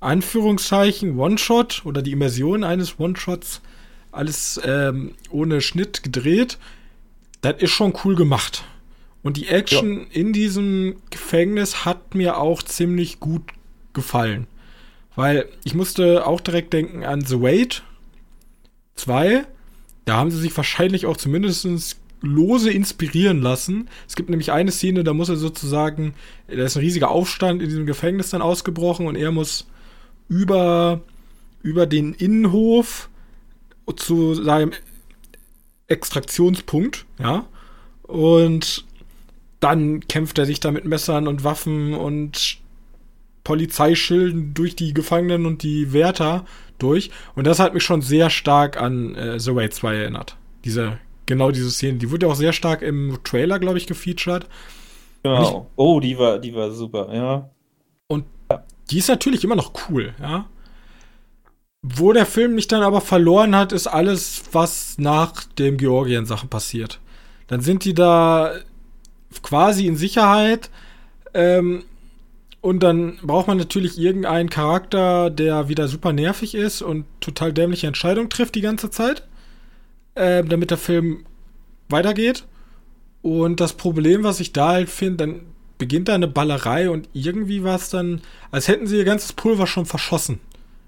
Anführungszeichen 0.00 1.18
One-Shot 1.18 1.80
oder 1.86 2.02
die 2.02 2.12
Immersion 2.12 2.62
eines 2.62 3.00
One-Shots. 3.00 3.62
Alles 4.12 4.60
ähm, 4.62 5.14
ohne 5.30 5.62
Schnitt 5.62 6.02
gedreht 6.02 6.58
das 7.44 7.60
ist 7.60 7.70
schon 7.72 7.92
cool 8.04 8.14
gemacht. 8.14 8.64
Und 9.22 9.36
die 9.36 9.48
Action 9.48 10.00
ja. 10.00 10.06
in 10.10 10.32
diesem 10.32 10.96
Gefängnis 11.10 11.84
hat 11.84 12.14
mir 12.14 12.38
auch 12.38 12.62
ziemlich 12.62 13.20
gut 13.20 13.42
gefallen. 13.92 14.46
Weil 15.14 15.48
ich 15.64 15.74
musste 15.74 16.26
auch 16.26 16.40
direkt 16.40 16.72
denken 16.72 17.04
an 17.04 17.24
The 17.24 17.40
Wait 17.40 17.82
2. 18.96 19.46
Da 20.04 20.16
haben 20.16 20.30
sie 20.30 20.40
sich 20.40 20.56
wahrscheinlich 20.56 21.06
auch 21.06 21.16
zumindest 21.16 21.98
lose 22.20 22.70
inspirieren 22.70 23.42
lassen. 23.42 23.88
Es 24.08 24.16
gibt 24.16 24.30
nämlich 24.30 24.50
eine 24.50 24.72
Szene, 24.72 25.04
da 25.04 25.12
muss 25.12 25.28
er 25.28 25.36
sozusagen, 25.36 26.14
da 26.48 26.64
ist 26.64 26.76
ein 26.76 26.80
riesiger 26.80 27.10
Aufstand 27.10 27.62
in 27.62 27.68
diesem 27.68 27.86
Gefängnis 27.86 28.30
dann 28.30 28.42
ausgebrochen 28.42 29.06
und 29.06 29.16
er 29.16 29.30
muss 29.30 29.66
über, 30.28 31.02
über 31.62 31.86
den 31.86 32.14
Innenhof 32.14 33.10
zu 33.96 34.34
seinem 34.34 34.72
Extraktionspunkt, 35.88 37.06
ja. 37.18 37.46
Und 38.02 38.84
dann 39.60 40.00
kämpft 40.06 40.38
er 40.38 40.46
sich 40.46 40.60
da 40.60 40.70
mit 40.70 40.84
Messern 40.84 41.26
und 41.26 41.44
Waffen 41.44 41.94
und 41.94 42.58
Polizeischilden 43.44 44.54
durch 44.54 44.76
die 44.76 44.94
Gefangenen 44.94 45.46
und 45.46 45.62
die 45.62 45.92
Wärter 45.92 46.44
durch. 46.78 47.10
Und 47.34 47.46
das 47.46 47.60
hat 47.60 47.74
mich 47.74 47.82
schon 47.82 48.02
sehr 48.02 48.30
stark 48.30 48.80
an 48.80 49.14
äh, 49.14 49.38
The 49.38 49.54
Way 49.54 49.70
2 49.70 49.94
erinnert. 49.94 50.36
Diese, 50.64 50.98
genau 51.26 51.50
diese 51.50 51.70
Szene. 51.70 51.98
Die 51.98 52.10
wurde 52.10 52.26
auch 52.26 52.34
sehr 52.34 52.52
stark 52.52 52.82
im 52.82 53.18
Trailer, 53.24 53.58
glaube 53.58 53.78
ich, 53.78 53.86
gefeatured. 53.86 54.46
Genau. 55.22 55.42
Ich, 55.42 55.72
oh, 55.76 56.00
die 56.00 56.18
war, 56.18 56.38
die 56.38 56.54
war 56.54 56.70
super, 56.70 57.14
ja. 57.14 57.50
Und 58.08 58.24
die 58.90 58.98
ist 58.98 59.08
natürlich 59.08 59.44
immer 59.44 59.56
noch 59.56 59.72
cool, 59.88 60.14
ja. 60.20 60.46
Wo 61.86 62.14
der 62.14 62.24
Film 62.24 62.54
mich 62.54 62.66
dann 62.66 62.82
aber 62.82 63.02
verloren 63.02 63.54
hat, 63.54 63.72
ist 63.72 63.86
alles, 63.86 64.44
was 64.52 64.96
nach 64.96 65.44
dem 65.44 65.76
Georgien-Sachen 65.76 66.48
passiert. 66.48 66.98
Dann 67.46 67.60
sind 67.60 67.84
die 67.84 67.92
da 67.92 68.54
quasi 69.42 69.86
in 69.86 69.94
Sicherheit. 69.94 70.70
Ähm, 71.34 71.84
und 72.62 72.82
dann 72.82 73.18
braucht 73.22 73.48
man 73.48 73.58
natürlich 73.58 73.98
irgendeinen 73.98 74.48
Charakter, 74.48 75.28
der 75.28 75.68
wieder 75.68 75.86
super 75.86 76.14
nervig 76.14 76.54
ist 76.54 76.80
und 76.80 77.04
total 77.20 77.52
dämliche 77.52 77.86
Entscheidungen 77.86 78.30
trifft 78.30 78.54
die 78.54 78.62
ganze 78.62 78.88
Zeit, 78.88 79.28
äh, 80.14 80.42
damit 80.42 80.70
der 80.70 80.78
Film 80.78 81.26
weitergeht. 81.90 82.46
Und 83.20 83.60
das 83.60 83.74
Problem, 83.74 84.24
was 84.24 84.40
ich 84.40 84.54
da 84.54 84.68
halt 84.68 84.88
finde, 84.88 85.16
dann 85.18 85.40
beginnt 85.76 86.08
da 86.08 86.14
eine 86.14 86.28
Ballerei 86.28 86.88
und 86.88 87.10
irgendwie 87.12 87.62
war 87.62 87.76
es 87.76 87.90
dann, 87.90 88.22
als 88.50 88.68
hätten 88.68 88.86
sie 88.86 88.96
ihr 88.96 89.04
ganzes 89.04 89.34
Pulver 89.34 89.66
schon 89.66 89.84
verschossen. 89.84 90.40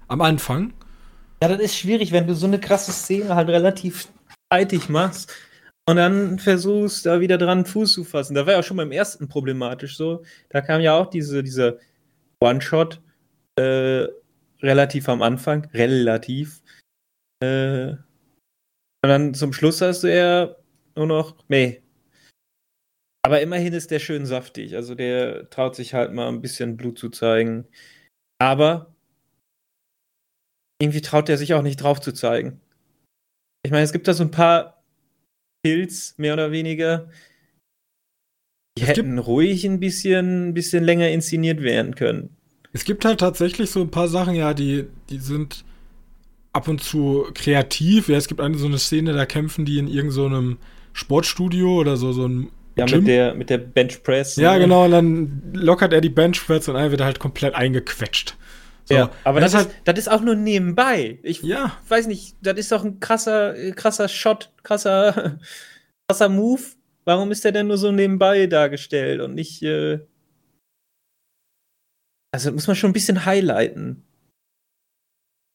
Am 0.07 0.21
Anfang. 0.21 0.73
Ja, 1.41 1.49
das 1.49 1.59
ist 1.59 1.75
schwierig, 1.75 2.11
wenn 2.11 2.25
du 2.25 2.33
so 2.33 2.47
eine 2.47 2.59
krasse 2.59 2.91
Szene 2.91 3.35
halt 3.35 3.49
relativ 3.49 4.11
zeitig 4.51 4.89
machst 4.89 5.33
und 5.87 5.97
dann 5.97 6.39
versuchst, 6.39 7.05
da 7.05 7.19
wieder 7.19 7.37
dran 7.37 7.65
Fuß 7.65 7.93
zu 7.93 8.03
fassen. 8.03 8.33
Da 8.33 8.45
war 8.45 8.53
ja 8.53 8.63
schon 8.63 8.77
beim 8.77 8.91
ersten 8.91 9.27
problematisch 9.27 9.97
so. 9.97 10.23
Da 10.49 10.61
kam 10.61 10.81
ja 10.81 10.97
auch 10.97 11.09
diese, 11.09 11.43
diese 11.43 11.79
One-Shot 12.39 13.01
äh, 13.57 14.07
relativ 14.61 15.09
am 15.09 15.21
Anfang, 15.21 15.65
relativ. 15.73 16.61
Äh, 17.43 17.91
und 19.03 19.09
dann 19.09 19.33
zum 19.35 19.53
Schluss 19.53 19.81
hast 19.81 20.03
du 20.03 20.15
ja 20.15 20.55
nur 20.95 21.05
noch, 21.05 21.37
nee. 21.47 21.83
Aber 23.23 23.41
immerhin 23.41 23.73
ist 23.73 23.91
der 23.91 23.99
schön 23.99 24.25
saftig. 24.25 24.75
Also 24.75 24.95
der 24.95 25.49
traut 25.49 25.75
sich 25.75 25.93
halt 25.93 26.13
mal 26.13 26.29
ein 26.29 26.41
bisschen 26.41 26.77
Blut 26.77 26.97
zu 26.97 27.09
zeigen. 27.09 27.67
Aber 28.39 28.95
irgendwie 30.79 31.01
traut 31.01 31.29
er 31.29 31.37
sich 31.37 31.53
auch 31.53 31.61
nicht 31.61 31.77
drauf 31.77 31.99
zu 32.01 32.11
zeigen. 32.11 32.59
Ich 33.63 33.71
meine, 33.71 33.83
es 33.83 33.91
gibt 33.91 34.07
da 34.07 34.13
so 34.13 34.23
ein 34.23 34.31
paar 34.31 34.83
Kills, 35.63 36.15
mehr 36.17 36.33
oder 36.33 36.51
weniger. 36.51 37.09
Die 38.77 38.83
es 38.83 38.89
hätten 38.89 39.17
ruhig 39.17 39.65
ein 39.65 39.79
bisschen, 39.79 40.49
ein 40.49 40.53
bisschen 40.53 40.83
länger 40.83 41.09
inszeniert 41.09 41.61
werden 41.61 41.95
können. 41.95 42.37
Es 42.73 42.85
gibt 42.85 43.05
halt 43.05 43.19
tatsächlich 43.19 43.71
so 43.71 43.81
ein 43.81 43.91
paar 43.91 44.07
Sachen, 44.07 44.35
ja, 44.35 44.53
die, 44.53 44.85
die 45.09 45.17
sind 45.17 45.65
ab 46.53 46.67
und 46.67 46.83
zu 46.83 47.25
kreativ. 47.33 48.07
Ja, 48.07 48.17
es 48.17 48.27
gibt 48.27 48.39
eine 48.39 48.57
so 48.57 48.67
eine 48.67 48.77
Szene, 48.77 49.13
da 49.13 49.25
kämpfen 49.25 49.65
die 49.65 49.79
in 49.79 49.87
irgendeinem 49.87 50.51
so 50.51 50.57
Sportstudio 50.93 51.79
oder 51.79 51.97
so, 51.97 52.11
so 52.11 52.27
ein 52.27 52.49
ja, 52.77 52.85
Gym. 52.85 52.99
mit 52.99 53.07
der, 53.07 53.33
mit 53.33 53.49
der 53.49 53.57
Benchpress. 53.57 54.35
Ja, 54.35 54.53
ne? 54.53 54.59
genau, 54.59 54.85
und 54.85 54.91
dann 54.91 55.41
lockert 55.53 55.91
er 55.91 56.01
die 56.01 56.09
Benchpress 56.09 56.67
und 56.67 56.75
dann 56.75 56.91
wird 56.91 57.01
halt 57.01 57.19
komplett 57.19 57.55
eingequetscht. 57.55 58.36
So, 58.87 58.95
ja, 58.95 59.11
aber 59.25 59.41
das, 59.41 59.51
das, 59.51 59.65
ist, 59.65 59.75
das 59.83 59.99
ist 59.99 60.07
auch 60.07 60.21
nur 60.21 60.35
nebenbei. 60.35 61.19
Ich 61.21 61.43
ja. 61.43 61.77
weiß 61.89 62.07
nicht, 62.07 62.37
das 62.41 62.57
ist 62.57 62.71
doch 62.71 62.85
ein 62.85 63.01
krasser, 63.01 63.53
krasser 63.73 64.07
Shot, 64.07 64.51
krasser, 64.63 65.39
krasser 66.07 66.29
Move. 66.29 66.61
Warum 67.03 67.31
ist 67.31 67.43
der 67.43 67.51
denn 67.51 67.67
nur 67.67 67.77
so 67.77 67.91
nebenbei 67.91 68.47
dargestellt 68.47 69.21
und 69.21 69.35
nicht. 69.35 69.61
Äh 69.63 69.99
also 72.33 72.51
muss 72.51 72.67
man 72.67 72.75
schon 72.75 72.91
ein 72.91 72.93
bisschen 72.93 73.25
highlighten. 73.25 74.03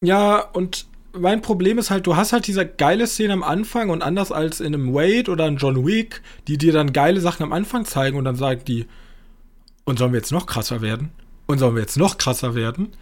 Ja, 0.05 0.41
und 0.41 0.87
mein 1.13 1.43
Problem 1.43 1.79
ist 1.79 1.91
halt, 1.91 2.07
du 2.07 2.17
hast 2.17 2.33
halt 2.33 2.47
diese 2.47 2.67
geile 2.67 3.07
Szene 3.07 3.35
am 3.35 3.43
Anfang 3.43 3.91
und 3.91 4.03
anders 4.03 4.33
als 4.33 4.61
in 4.61 4.75
einem 4.75 4.93
Wade 4.93 5.31
oder 5.31 5.47
in 5.47 5.57
John 5.57 5.87
Wick, 5.87 6.23
die 6.49 6.59
dir 6.59 6.73
dann 6.73 6.93
geile 6.93 7.21
Sachen 7.21 7.45
am 7.45 7.53
Anfang 7.53 7.85
zeigen 7.85 8.17
und 8.17 8.25
dann 8.25 8.37
sagen 8.37 8.63
die, 8.67 8.87
und 9.85 9.99
sollen 9.99 10.13
wir 10.13 10.19
jetzt 10.19 10.33
noch 10.33 10.47
krasser 10.47 10.81
werden? 10.81 11.13
Und 11.47 11.59
sollen 11.59 11.75
wir 11.75 11.83
jetzt 11.83 11.99
noch 11.99 12.19
krasser 12.19 12.55
werden? 12.55 12.93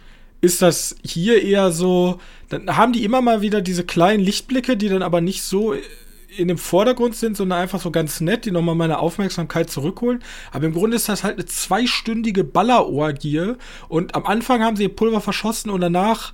Ist 0.41 0.61
das 0.61 0.95
hier 1.03 1.41
eher 1.41 1.71
so, 1.71 2.19
dann 2.49 2.75
haben 2.75 2.93
die 2.93 3.03
immer 3.03 3.21
mal 3.21 3.41
wieder 3.41 3.61
diese 3.61 3.85
kleinen 3.85 4.23
Lichtblicke, 4.23 4.75
die 4.75 4.89
dann 4.89 5.03
aber 5.03 5.21
nicht 5.21 5.43
so 5.43 5.75
in 6.37 6.47
dem 6.47 6.57
Vordergrund 6.57 7.15
sind, 7.15 7.37
sondern 7.37 7.59
einfach 7.59 7.81
so 7.81 7.91
ganz 7.91 8.21
nett, 8.21 8.45
die 8.45 8.51
nochmal 8.51 8.75
meine 8.75 8.99
Aufmerksamkeit 8.99 9.69
zurückholen. 9.69 10.23
Aber 10.51 10.65
im 10.65 10.73
Grunde 10.73 10.95
ist 10.95 11.09
das 11.09 11.23
halt 11.23 11.35
eine 11.35 11.45
zweistündige 11.45 12.43
Ballerorgie 12.43 13.53
und 13.89 14.15
am 14.15 14.25
Anfang 14.25 14.63
haben 14.63 14.77
sie 14.77 14.83
ihr 14.83 14.95
Pulver 14.95 15.21
verschossen 15.21 15.69
und 15.69 15.81
danach 15.81 16.33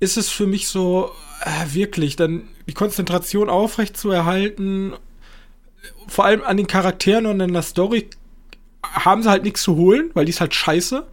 ist 0.00 0.16
es 0.16 0.28
für 0.28 0.46
mich 0.46 0.66
so, 0.66 1.10
äh, 1.44 1.74
wirklich, 1.74 2.16
dann 2.16 2.48
die 2.66 2.74
Konzentration 2.74 3.48
aufrecht 3.48 3.96
zu 3.96 4.10
erhalten, 4.10 4.94
vor 6.08 6.24
allem 6.24 6.42
an 6.42 6.56
den 6.56 6.66
Charakteren 6.66 7.26
und 7.26 7.40
an 7.40 7.52
der 7.52 7.62
Story 7.62 8.08
haben 8.82 9.22
sie 9.22 9.30
halt 9.30 9.44
nichts 9.44 9.62
zu 9.62 9.76
holen, 9.76 10.10
weil 10.14 10.24
die 10.24 10.30
ist 10.30 10.40
halt 10.40 10.54
scheiße. 10.54 11.06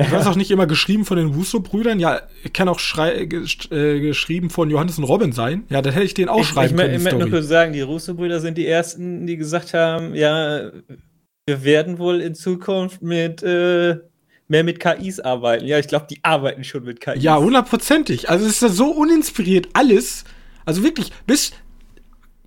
Ich 0.00 0.12
weiß 0.12 0.26
auch 0.28 0.36
nicht 0.36 0.50
immer 0.52 0.66
geschrieben 0.66 1.04
von 1.04 1.16
den 1.16 1.34
Wusso-Brüdern. 1.34 1.98
Ja, 1.98 2.20
kann 2.52 2.68
auch 2.68 2.80
äh, 2.98 3.26
geschrieben 3.26 4.48
von 4.48 4.70
Johannes 4.70 4.96
und 4.98 5.04
Robin 5.04 5.32
sein. 5.32 5.64
Ja, 5.70 5.82
dann 5.82 5.92
hätte 5.92 6.04
ich 6.04 6.14
den 6.14 6.28
auch 6.28 6.40
ich, 6.40 6.46
schreiben 6.46 6.74
ich, 6.74 6.80
können. 6.80 6.94
Ich 6.94 7.02
möchte 7.02 7.18
nur 7.18 7.30
kurz 7.30 7.48
sagen, 7.48 7.72
die 7.72 7.80
Russo-Brüder 7.80 8.38
sind 8.38 8.56
die 8.56 8.66
ersten, 8.66 9.26
die 9.26 9.36
gesagt 9.36 9.74
haben, 9.74 10.14
ja, 10.14 10.70
wir 11.46 11.64
werden 11.64 11.98
wohl 11.98 12.20
in 12.20 12.36
Zukunft 12.36 13.02
mit 13.02 13.42
äh, 13.42 13.96
mehr 14.46 14.64
mit 14.64 14.78
KIs 14.78 15.18
arbeiten. 15.18 15.66
Ja, 15.66 15.78
ich 15.78 15.88
glaube, 15.88 16.06
die 16.08 16.22
arbeiten 16.22 16.62
schon 16.62 16.84
mit 16.84 17.00
KIs. 17.00 17.22
Ja, 17.22 17.36
hundertprozentig. 17.38 18.30
Also 18.30 18.46
es 18.46 18.52
ist 18.52 18.62
ja 18.62 18.68
so 18.68 18.90
uninspiriert 18.90 19.68
alles. 19.72 20.24
Also 20.64 20.84
wirklich, 20.84 21.12
bis 21.26 21.52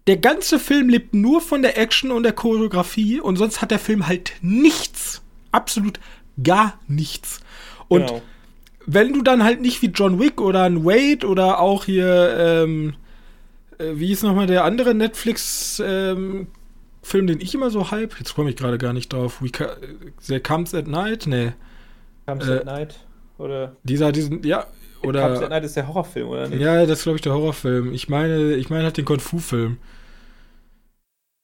der 0.08 0.18
ganze 0.18 0.58
Film 0.58 0.90
lebt 0.90 1.14
nur 1.14 1.42
von 1.42 1.62
der 1.62 1.78
Action 1.78 2.12
und 2.12 2.24
der 2.24 2.34
Choreografie 2.34 3.20
und 3.20 3.36
sonst 3.36 3.62
hat 3.62 3.72
der 3.72 3.80
Film 3.80 4.08
halt 4.08 4.34
nichts. 4.42 5.22
Absolut 5.52 6.00
gar 6.44 6.80
nichts. 6.88 7.42
Und 7.88 8.08
genau. 8.08 8.22
wenn 8.86 9.14
du 9.14 9.22
dann 9.22 9.44
halt 9.44 9.62
nicht 9.62 9.82
wie 9.82 9.88
John 9.88 10.20
Wick 10.20 10.42
oder 10.42 10.64
ein 10.64 10.86
Wade 10.86 11.28
oder 11.28 11.60
auch 11.60 11.86
hier, 11.86 12.36
ähm, 12.38 12.94
äh, 13.78 13.92
wie 13.96 14.12
ist 14.12 14.24
nochmal 14.24 14.48
der 14.48 14.64
andere 14.64 14.94
Netflix, 14.94 15.82
ähm, 15.86 16.48
Film, 17.04 17.28
den 17.28 17.42
ich 17.42 17.54
immer 17.56 17.70
so 17.72 17.92
hype, 17.92 18.18
jetzt 18.20 18.36
komme 18.36 18.52
ich 18.52 18.56
gerade 18.56 18.78
gar 18.78 18.94
nicht 18.94 19.12
drauf, 19.12 19.42
We 19.42 19.52
There 19.52 20.40
Comes 20.40 20.74
at 20.76 20.88
Night, 20.88 21.26
nee. 21.26 21.54
Comes 22.28 22.48
äh, 22.48 22.58
at 22.58 22.66
Night? 22.66 23.00
Oder? 23.38 23.76
Dieser, 23.84 24.12
diesen, 24.12 24.44
ja, 24.44 24.68
oder. 25.02 25.24
Comes 25.28 25.42
at 25.42 25.50
Night 25.50 25.64
ist 25.64 25.76
der 25.76 25.88
Horrorfilm, 25.88 26.30
oder 26.30 26.48
nicht? 26.48 26.62
Ja, 26.62 26.86
das 26.86 27.00
ist, 27.00 27.04
glaube 27.04 27.16
ich, 27.16 27.24
der 27.24 27.34
Horrorfilm. 27.34 27.94
Ich 27.94 28.08
meine, 28.08 28.54
ich 28.54 28.70
meine 28.70 28.84
halt 28.84 28.98
den 28.98 29.06
Kung-Fu-Film. 29.06 29.78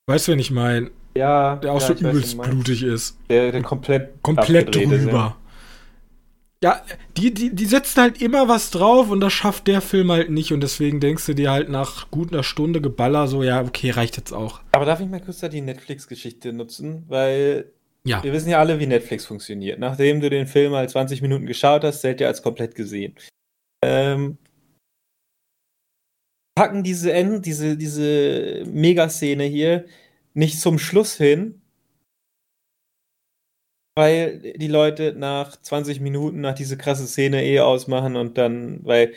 Weißt 0.06 0.28
du, 0.28 0.32
wen 0.32 0.40
ich 0.40 0.52
meine? 0.52 0.92
Ja. 1.18 1.56
Der 1.58 1.74
auch 1.74 1.82
ja, 1.82 1.88
so 1.88 1.94
übelst 1.94 2.42
blutig 2.42 2.84
ist. 2.84 3.18
Der, 3.30 3.52
der 3.52 3.62
komplett. 3.62 4.22
Komplett 4.22 4.74
drüber. 4.74 5.36
Ja, 6.64 6.82
die, 7.16 7.32
die, 7.32 7.54
die 7.54 7.66
setzen 7.66 8.02
halt 8.02 8.22
immer 8.22 8.48
was 8.48 8.72
drauf 8.72 9.12
und 9.12 9.20
das 9.20 9.32
schafft 9.32 9.68
der 9.68 9.80
Film 9.80 10.12
halt 10.12 10.32
nicht 10.32 10.52
und 10.52 10.62
deswegen 10.62 11.00
denkst 11.00 11.28
du 11.28 11.36
dir 11.36 11.52
halt 11.52 11.70
nach 11.70 12.10
gut 12.10 12.34
einer 12.34 12.42
Stunde 12.42 12.82
Geballer 12.82 13.28
so, 13.28 13.44
ja, 13.44 13.62
okay, 13.62 13.92
reicht 13.92 14.18
jetzt 14.18 14.32
auch. 14.32 14.62
Aber 14.72 14.86
darf 14.86 15.00
ich 15.00 15.08
mal 15.08 15.22
kurz 15.22 15.40
da 15.40 15.50
die 15.50 15.62
Netflix-Geschichte 15.62 16.54
nutzen? 16.54 17.04
Weil 17.08 17.72
ja. 18.06 18.24
wir 18.24 18.34
wissen 18.34 18.50
ja 18.50 18.58
alle, 18.58 18.80
wie 18.80 18.88
Netflix 18.88 19.26
funktioniert. 19.26 19.78
Nachdem 19.78 20.20
du 20.20 20.32
den 20.32 20.48
Film 20.48 20.74
halt 20.74 20.90
20 20.90 21.22
Minuten 21.22 21.46
geschaut 21.46 21.84
hast, 21.84 22.02
zählt 22.02 22.22
er 22.22 22.30
als 22.30 22.42
komplett 22.42 22.74
gesehen. 22.74 23.14
Ähm, 23.84 24.40
packen 26.56 26.82
diese 26.82 27.14
End, 27.14 27.46
diese, 27.46 27.78
diese 27.78 28.64
Megaszene 28.66 29.44
hier 29.44 29.86
nicht 30.38 30.62
zum 30.62 30.78
Schluss 30.78 31.16
hin, 31.16 31.62
weil 33.98 34.54
die 34.54 34.68
Leute 34.68 35.14
nach 35.18 35.60
20 35.60 36.00
Minuten 36.00 36.42
nach 36.42 36.54
diese 36.54 36.78
krasse 36.78 37.08
Szene 37.08 37.44
eh 37.44 37.60
ausmachen 37.60 38.16
und 38.16 38.38
dann, 38.38 38.86
weil 38.86 39.16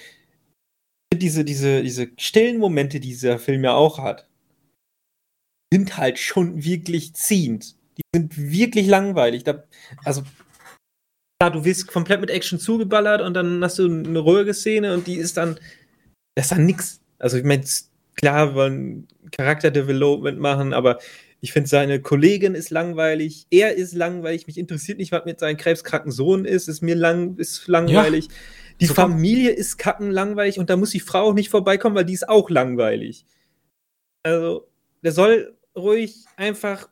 diese, 1.15 1.45
diese, 1.45 1.83
diese 1.83 2.11
stillen 2.17 2.59
Momente, 2.59 3.01
die 3.01 3.09
dieser 3.09 3.39
Film 3.39 3.63
ja 3.65 3.75
auch 3.75 3.99
hat, 3.99 4.27
sind 5.71 5.99
halt 5.99 6.19
schon 6.19 6.65
wirklich 6.65 7.15
ziehend. 7.15 7.77
Die 7.99 8.03
sind 8.15 8.39
wirklich 8.39 8.87
langweilig. 8.87 9.45
Da, 9.45 9.65
also, 10.03 10.23
klar, 11.39 11.51
du 11.51 11.67
wirst 11.67 11.87
komplett 11.87 12.23
mit 12.23 12.31
Action 12.31 12.59
zugeballert 12.59 13.21
und 13.21 13.35
dann 13.35 13.63
hast 13.63 13.79
du 13.79 13.85
eine 13.85 14.19
ruhige 14.19 14.55
Szene 14.55 14.95
und 14.95 15.07
die 15.07 15.17
ist 15.17 15.37
dann, 15.37 15.61
das 16.35 16.47
ist 16.47 16.53
dann 16.53 16.65
nix. 16.65 17.03
Also, 17.19 17.37
ich 17.37 17.45
meine, 17.45 17.63
klar, 18.15 18.51
wir 18.51 18.55
wollen 18.55 19.09
Charakterdevelopment 19.31 20.39
machen, 20.39 20.73
aber 20.73 20.99
ich 21.41 21.53
finde, 21.53 21.69
seine 21.69 22.01
Kollegin 22.01 22.55
ist 22.55 22.71
langweilig, 22.71 23.47
er 23.51 23.75
ist 23.75 23.95
langweilig, 23.95 24.47
mich 24.47 24.59
interessiert 24.59 24.99
nicht, 24.99 25.13
was 25.13 25.25
mit 25.25 25.41
seinem 25.41 25.57
krebskranken 25.57 26.13
Sohn 26.13 26.45
ist, 26.45 26.69
ist 26.69 26.83
mir 26.83 26.95
lang, 26.95 27.37
ist 27.39 27.67
langweilig. 27.67 28.27
Ja. 28.27 28.33
Die 28.81 28.87
so 28.87 28.95
Familie 28.95 29.51
ist 29.51 29.79
kacken 29.79 30.11
langweilig 30.11 30.59
und 30.59 30.71
da 30.71 30.77
muss 30.77 30.91
die 30.91 31.01
Frau 31.01 31.29
auch 31.29 31.35
nicht 31.35 31.49
vorbeikommen, 31.49 31.97
weil 31.97 32.05
die 32.05 32.13
ist 32.13 32.29
auch 32.29 32.51
langweilig. 32.51 33.25
Also, 34.23 34.69
der 35.03 35.13
soll 35.13 35.57
ruhig 35.77 36.25
einfach 36.37 36.89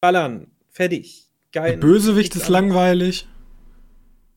ballern. 0.00 0.50
Fertig. 0.70 1.28
Geil. 1.52 1.72
Der 1.72 1.78
Bösewicht 1.78 2.34
ist 2.34 2.48
langweilig. 2.48 3.26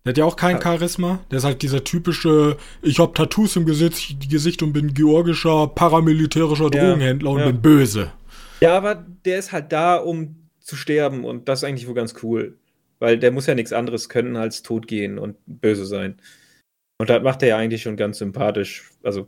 Der 0.06 0.12
hat 0.12 0.18
ja 0.20 0.26
auch 0.26 0.36
kein 0.36 0.62
Charisma. 0.62 1.20
Der 1.32 1.40
ist 1.40 1.46
halt 1.46 1.64
dieser 1.64 1.84
typische, 1.84 2.58
ich 2.84 3.00
hab 3.00 3.16
Tattoos 3.16 3.56
im 3.56 3.66
Gesicht, 3.66 4.30
Gesicht 4.30 4.62
und 4.62 4.72
bin 4.72 4.94
georgischer 4.94 5.68
paramilitärischer 5.68 6.70
Drogenhändler 6.70 7.32
ja, 7.32 7.40
ja. 7.40 7.46
und 7.46 7.52
bin 7.52 7.62
böse. 7.62 8.12
Ja, 8.62 8.78
aber 8.78 9.04
der 9.26 9.40
ist 9.40 9.52
halt 9.52 9.72
da, 9.72 9.96
um 9.96 10.48
zu 10.60 10.76
sterben 10.76 11.26
und 11.26 11.50
das 11.50 11.60
ist 11.60 11.64
eigentlich 11.64 11.88
wohl 11.88 11.96
ganz 11.96 12.14
cool. 12.22 12.58
Weil 13.00 13.18
der 13.18 13.32
muss 13.32 13.48
ja 13.48 13.56
nichts 13.56 13.74
anderes 13.74 14.08
können 14.08 14.38
als 14.38 14.62
tot 14.62 14.88
gehen 14.88 15.18
und 15.18 15.38
böse 15.48 15.86
sein. 15.86 16.20
Und 16.98 17.10
das 17.10 17.24
macht 17.24 17.42
er 17.42 17.50
ja 17.50 17.58
eigentlich 17.58 17.82
schon 17.82 17.98
ganz 17.98 18.20
sympathisch. 18.20 18.92
Also, 19.04 19.28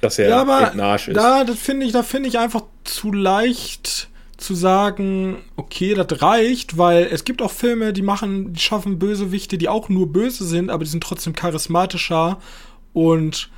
dass 0.00 0.18
er 0.18 0.30
ja, 0.30 0.40
aber 0.40 0.72
Arsch 0.80 1.08
ist. 1.08 1.16
Da, 1.16 1.44
das 1.44 1.58
finde 1.58 1.84
ich, 1.84 1.92
da 1.92 2.02
finde 2.02 2.28
ich 2.28 2.38
einfach 2.38 2.62
zu 2.84 3.12
leicht 3.12 4.08
zu 4.42 4.54
sagen, 4.54 5.38
okay, 5.56 5.94
das 5.94 6.22
reicht, 6.22 6.78
weil 6.78 7.08
es 7.10 7.24
gibt 7.24 7.42
auch 7.42 7.50
Filme, 7.50 7.92
die 7.92 8.02
machen, 8.02 8.52
die 8.52 8.60
schaffen 8.60 8.98
Bösewichte, 8.98 9.58
die 9.58 9.68
auch 9.68 9.88
nur 9.88 10.12
böse 10.12 10.44
sind, 10.44 10.70
aber 10.70 10.84
die 10.84 10.90
sind 10.90 11.02
trotzdem 11.02 11.34
charismatischer 11.34 12.38
und 12.92 13.50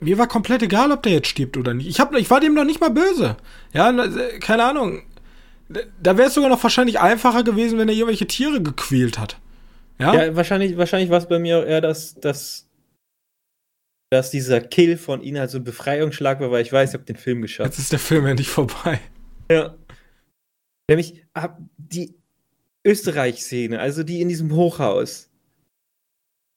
mir 0.00 0.18
war 0.18 0.26
komplett 0.26 0.62
egal, 0.62 0.90
ob 0.90 1.02
der 1.02 1.12
jetzt 1.12 1.28
stirbt 1.28 1.56
oder 1.56 1.74
nicht. 1.74 1.86
Ich, 1.86 2.00
hab, 2.00 2.14
ich 2.14 2.28
war 2.28 2.40
dem 2.40 2.54
noch 2.54 2.64
nicht 2.64 2.80
mal 2.80 2.90
böse. 2.90 3.36
Ja, 3.72 3.92
keine 4.40 4.64
Ahnung. 4.64 5.02
Da 6.02 6.18
wäre 6.18 6.28
es 6.28 6.34
sogar 6.34 6.50
noch 6.50 6.62
wahrscheinlich 6.62 7.00
einfacher 7.00 7.44
gewesen, 7.44 7.78
wenn 7.78 7.88
er 7.88 7.94
irgendwelche 7.94 8.26
Tiere 8.26 8.60
gequält 8.60 9.18
hat. 9.18 9.38
Ja, 9.98 10.14
ja 10.14 10.36
wahrscheinlich, 10.36 10.76
wahrscheinlich 10.76 11.10
war 11.10 11.18
es 11.18 11.28
bei 11.28 11.38
mir 11.38 11.64
eher, 11.64 11.80
dass, 11.80 12.14
dass, 12.16 12.68
dass 14.10 14.30
dieser 14.30 14.60
Kill 14.60 14.98
von 14.98 15.22
ihnen 15.22 15.38
halt 15.38 15.50
so 15.50 15.58
ein 15.58 15.64
Befreiungsschlag 15.64 16.40
war, 16.40 16.50
weil 16.50 16.62
ich 16.62 16.72
weiß, 16.72 16.90
ich 16.90 16.94
habe 16.94 17.04
den 17.04 17.16
Film 17.16 17.40
geschafft. 17.40 17.70
Jetzt 17.70 17.78
ist 17.78 17.92
der 17.92 17.98
Film 17.98 18.26
endlich 18.26 18.48
vorbei. 18.48 19.00
Ja. 19.50 19.74
Nämlich 20.92 21.24
die 21.78 22.14
Österreich-Szene, 22.84 23.80
also 23.80 24.02
die 24.02 24.20
in 24.20 24.28
diesem 24.28 24.54
Hochhaus. 24.54 25.30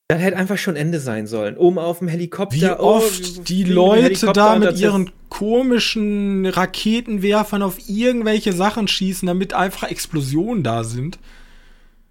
Das 0.09 0.19
hätte 0.19 0.35
einfach 0.35 0.57
schon 0.57 0.75
Ende 0.75 0.99
sein 0.99 1.25
sollen. 1.25 1.55
Oben 1.55 1.79
auf 1.79 1.99
dem 1.99 2.09
Helikopter. 2.09 2.55
Wie 2.55 2.65
oh, 2.65 2.97
oft 2.97 3.37
oh, 3.37 3.41
die 3.43 3.63
Leute 3.63 4.33
da 4.33 4.57
mit 4.57 4.77
ihren 4.77 5.09
komischen 5.29 6.45
Raketenwerfern 6.45 7.61
auf 7.63 7.77
irgendwelche 7.87 8.51
Sachen 8.51 8.89
schießen, 8.89 9.25
damit 9.25 9.53
einfach 9.53 9.89
Explosionen 9.89 10.63
da 10.63 10.83
sind. 10.83 11.17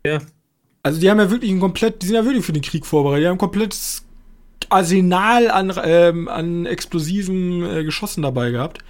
Ja. 0.06 0.20
Also 0.82 0.98
die 0.98 1.10
haben 1.10 1.20
ja 1.20 1.30
wirklich 1.30 1.50
ein 1.50 1.60
komplett, 1.60 2.00
die 2.00 2.06
sind 2.06 2.16
ja 2.16 2.24
wirklich 2.24 2.44
für 2.44 2.54
den 2.54 2.62
Krieg 2.62 2.87
vorbereitet. 2.87 3.24
Die 3.24 3.26
haben 3.26 3.34
ein 3.34 3.38
komplettes 3.38 4.02
Arsenal 4.70 5.50
an, 5.50 5.72
ähm, 5.84 6.28
an 6.28 6.64
explosiven 6.64 7.62
äh, 7.62 7.84
Geschossen 7.84 8.22
dabei 8.22 8.50
gehabt. 8.50 8.82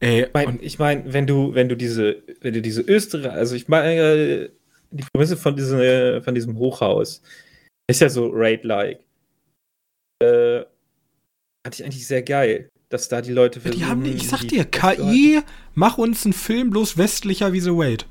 Ey, 0.00 0.28
mein, 0.32 0.58
ich 0.60 0.78
meine, 0.78 1.12
wenn 1.12 1.26
du, 1.26 1.54
wenn 1.54 1.68
du 1.68 1.76
diese, 1.76 2.22
wenn 2.40 2.52
du 2.54 2.60
diese 2.60 2.82
Österreich, 2.82 3.32
also 3.32 3.54
ich 3.54 3.68
meine, 3.68 4.00
äh, 4.00 4.50
die 4.90 5.04
Prämisse 5.12 5.36
von, 5.36 5.56
diese, 5.56 6.22
von 6.22 6.34
diesem 6.34 6.58
Hochhaus 6.58 7.22
ist 7.88 8.00
ja 8.00 8.08
so 8.08 8.30
Raid-like. 8.32 9.00
Äh, 10.22 10.64
fand 11.64 11.74
ich 11.74 11.84
eigentlich 11.84 12.06
sehr 12.06 12.22
geil, 12.22 12.68
dass 12.88 13.08
da 13.08 13.20
die 13.20 13.32
Leute 13.32 13.60
versuchen, 13.60 13.80
ja, 13.80 13.86
die 13.86 13.90
haben, 13.90 14.04
Ich 14.04 14.28
sag 14.28 14.46
dir, 14.46 14.64
KI, 14.64 15.40
mach 15.74 15.98
uns 15.98 16.24
einen 16.24 16.32
Film 16.32 16.70
bloß 16.70 16.98
westlicher 16.98 17.52
wie 17.52 17.60
The 17.60 17.70
Raid. 17.72 18.06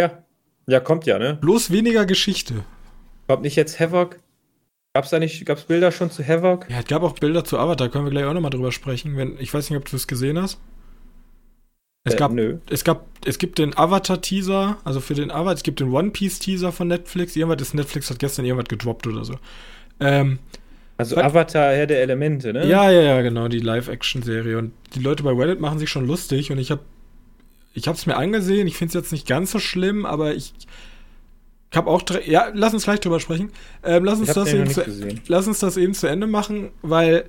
Ja. 0.00 0.24
Ja, 0.66 0.80
kommt 0.80 1.06
ja, 1.06 1.18
ne? 1.18 1.38
Bloß 1.40 1.72
weniger 1.72 2.06
Geschichte. 2.06 2.64
Kommt 3.26 3.42
nicht 3.42 3.56
jetzt 3.56 3.80
Havoc? 3.80 4.20
Gab's 4.94 5.10
da 5.10 5.18
nicht, 5.18 5.44
gab's 5.46 5.62
Bilder 5.62 5.90
schon 5.90 6.10
zu 6.10 6.26
Havoc? 6.26 6.68
Ja, 6.68 6.80
es 6.80 6.84
gab 6.86 7.02
auch 7.02 7.14
Bilder 7.14 7.44
zu 7.44 7.58
Avatar, 7.58 7.88
können 7.88 8.04
wir 8.04 8.10
gleich 8.10 8.24
auch 8.24 8.34
nochmal 8.34 8.50
drüber 8.50 8.72
sprechen. 8.72 9.16
Wenn, 9.16 9.38
ich 9.38 9.52
weiß 9.52 9.70
nicht, 9.70 9.78
ob 9.78 9.86
du 9.86 9.96
es 9.96 10.06
gesehen 10.06 10.40
hast. 10.40 10.58
Es, 12.04 12.14
äh, 12.14 12.16
gab, 12.16 12.32
nö. 12.32 12.58
es 12.68 12.84
gab, 12.84 13.06
es 13.24 13.38
gibt 13.38 13.58
den 13.58 13.76
Avatar-Teaser, 13.76 14.78
also 14.84 15.00
für 15.00 15.14
den 15.14 15.30
Avatar, 15.30 15.54
es 15.54 15.62
gibt 15.62 15.80
den 15.80 15.92
One 15.92 16.10
Piece-Teaser 16.10 16.72
von 16.72 16.88
Netflix. 16.88 17.36
Irgendwas 17.36 17.62
ist 17.62 17.74
Netflix 17.74 18.10
hat 18.10 18.18
gestern 18.18 18.44
irgendwas 18.44 18.68
gedroppt 18.68 19.06
oder 19.06 19.24
so. 19.24 19.36
Ähm, 20.00 20.40
also 20.98 21.16
Avatar, 21.16 21.72
Herr 21.72 21.86
der 21.86 22.02
Elemente, 22.02 22.52
ne? 22.52 22.66
Ja, 22.66 22.90
ja, 22.90 23.00
ja, 23.00 23.22
genau, 23.22 23.48
die 23.48 23.60
Live-Action-Serie. 23.60 24.58
Und 24.58 24.72
die 24.94 25.00
Leute 25.00 25.22
bei 25.22 25.30
Reddit 25.30 25.60
machen 25.60 25.78
sich 25.78 25.88
schon 25.88 26.06
lustig 26.06 26.52
und 26.52 26.58
ich 26.58 26.70
habe 26.70 26.82
ich 27.74 27.88
hab's 27.88 28.04
mir 28.04 28.16
angesehen. 28.16 28.66
Ich 28.66 28.76
finde 28.76 28.90
es 28.90 28.94
jetzt 28.94 29.12
nicht 29.12 29.26
ganz 29.26 29.52
so 29.52 29.58
schlimm, 29.58 30.04
aber 30.04 30.34
ich 30.34 30.52
ich 31.72 31.76
habe 31.78 31.90
auch, 31.90 32.02
ja, 32.26 32.50
lass 32.52 32.74
uns 32.74 32.84
gleich 32.84 33.00
drüber 33.00 33.18
sprechen. 33.18 33.50
Ähm, 33.82 34.04
lass, 34.04 34.20
uns 34.20 34.34
das 34.34 34.52
eben 34.52 34.68
zu, 34.68 34.84
lass 35.26 35.46
uns 35.46 35.58
das 35.58 35.78
eben 35.78 35.94
zu 35.94 36.06
Ende 36.06 36.26
machen, 36.26 36.70
weil 36.82 37.24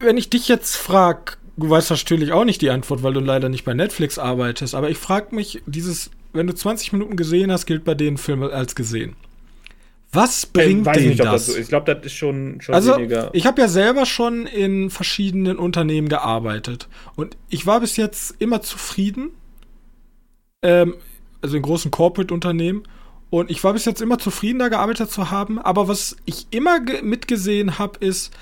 wenn 0.00 0.16
ich 0.16 0.28
dich 0.28 0.48
jetzt 0.48 0.76
frag, 0.76 1.38
du 1.56 1.70
weißt 1.70 1.90
natürlich 1.90 2.32
auch 2.32 2.44
nicht 2.44 2.62
die 2.62 2.70
Antwort, 2.70 3.04
weil 3.04 3.12
du 3.12 3.20
leider 3.20 3.48
nicht 3.48 3.64
bei 3.64 3.74
Netflix 3.74 4.18
arbeitest, 4.18 4.74
aber 4.74 4.90
ich 4.90 4.98
frage 4.98 5.36
mich, 5.36 5.62
dieses, 5.66 6.10
wenn 6.32 6.48
du 6.48 6.52
20 6.52 6.92
Minuten 6.94 7.14
gesehen 7.14 7.52
hast, 7.52 7.66
gilt 7.66 7.84
bei 7.84 7.94
den 7.94 8.18
Film 8.18 8.42
als 8.42 8.74
gesehen. 8.74 9.14
Was 10.12 10.46
bringt 10.46 10.86
weiß 10.86 10.96
denen 10.96 11.10
nicht, 11.10 11.20
ob 11.20 11.26
das? 11.30 11.46
so 11.46 11.52
ist. 11.52 11.58
Ich 11.60 11.68
glaube, 11.68 11.94
das 11.94 12.04
ist 12.04 12.14
schon, 12.14 12.60
schon 12.60 12.74
Also, 12.74 12.96
weniger. 12.96 13.30
ich 13.32 13.46
habe 13.46 13.60
ja 13.60 13.68
selber 13.68 14.04
schon 14.04 14.46
in 14.46 14.90
verschiedenen 14.90 15.56
Unternehmen 15.58 16.08
gearbeitet. 16.08 16.88
Und 17.14 17.36
ich 17.48 17.66
war 17.66 17.78
bis 17.78 17.96
jetzt 17.96 18.34
immer 18.40 18.60
zufrieden. 18.62 19.30
Ähm, 20.62 20.96
also 21.42 21.56
in 21.56 21.62
großen 21.62 21.90
Corporate-Unternehmen. 21.90 22.82
Und 23.30 23.50
ich 23.50 23.62
war 23.62 23.72
bis 23.72 23.84
jetzt 23.84 24.02
immer 24.02 24.18
zufrieden, 24.18 24.58
da 24.58 24.68
gearbeitet 24.68 25.10
zu 25.10 25.30
haben. 25.30 25.58
Aber 25.58 25.86
was 25.88 26.16
ich 26.24 26.46
immer 26.50 26.80
ge- 26.80 27.02
mitgesehen 27.02 27.78
habe, 27.78 28.04
ist, 28.04 28.32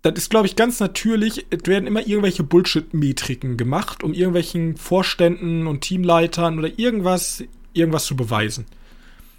das 0.00 0.14
ist, 0.14 0.30
glaube 0.30 0.46
ich, 0.46 0.56
ganz 0.56 0.80
natürlich, 0.80 1.46
es 1.50 1.66
werden 1.66 1.86
immer 1.86 2.06
irgendwelche 2.06 2.42
Bullshit-Metriken 2.42 3.56
gemacht, 3.56 4.02
um 4.02 4.14
irgendwelchen 4.14 4.76
Vorständen 4.76 5.66
und 5.66 5.82
Teamleitern 5.82 6.58
oder 6.58 6.76
irgendwas, 6.78 7.44
irgendwas 7.72 8.06
zu 8.06 8.16
beweisen. 8.16 8.66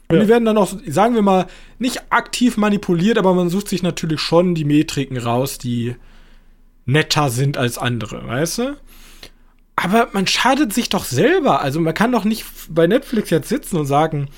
Und 0.08 0.18
Ja. 0.18 0.22
die 0.24 0.30
werden 0.30 0.46
dann 0.46 0.58
auch, 0.58 0.74
sagen 0.88 1.16
wir 1.16 1.22
mal, 1.24 1.48
nicht 1.80 2.04
aktiv 2.12 2.56
manipuliert, 2.58 3.18
aber 3.18 3.34
man 3.34 3.50
sucht 3.50 3.68
sich 3.70 3.82
natürlich 3.84 4.22
schon 4.22 4.54
die 4.54 4.66
Metriken 4.66 5.18
raus, 5.18 5.58
die 5.58 5.96
netter 6.86 7.30
sind 7.30 7.58
als 7.58 7.78
andere, 7.78 8.28
weißt 8.28 8.58
du? 8.60 8.78
Aber 9.76 10.10
man 10.14 10.28
schadet 10.28 10.74
sich 10.74 10.90
doch 10.90 11.06
selber. 11.06 11.62
Also 11.62 11.80
man 11.80 11.94
kann 11.94 12.12
doch 12.12 12.26
nicht 12.26 12.46
bei 12.70 12.88
Netflix 12.88 13.30
jetzt 13.30 13.50
sitzen 13.50 13.78
und 13.78 13.86
sagen, 13.86 14.30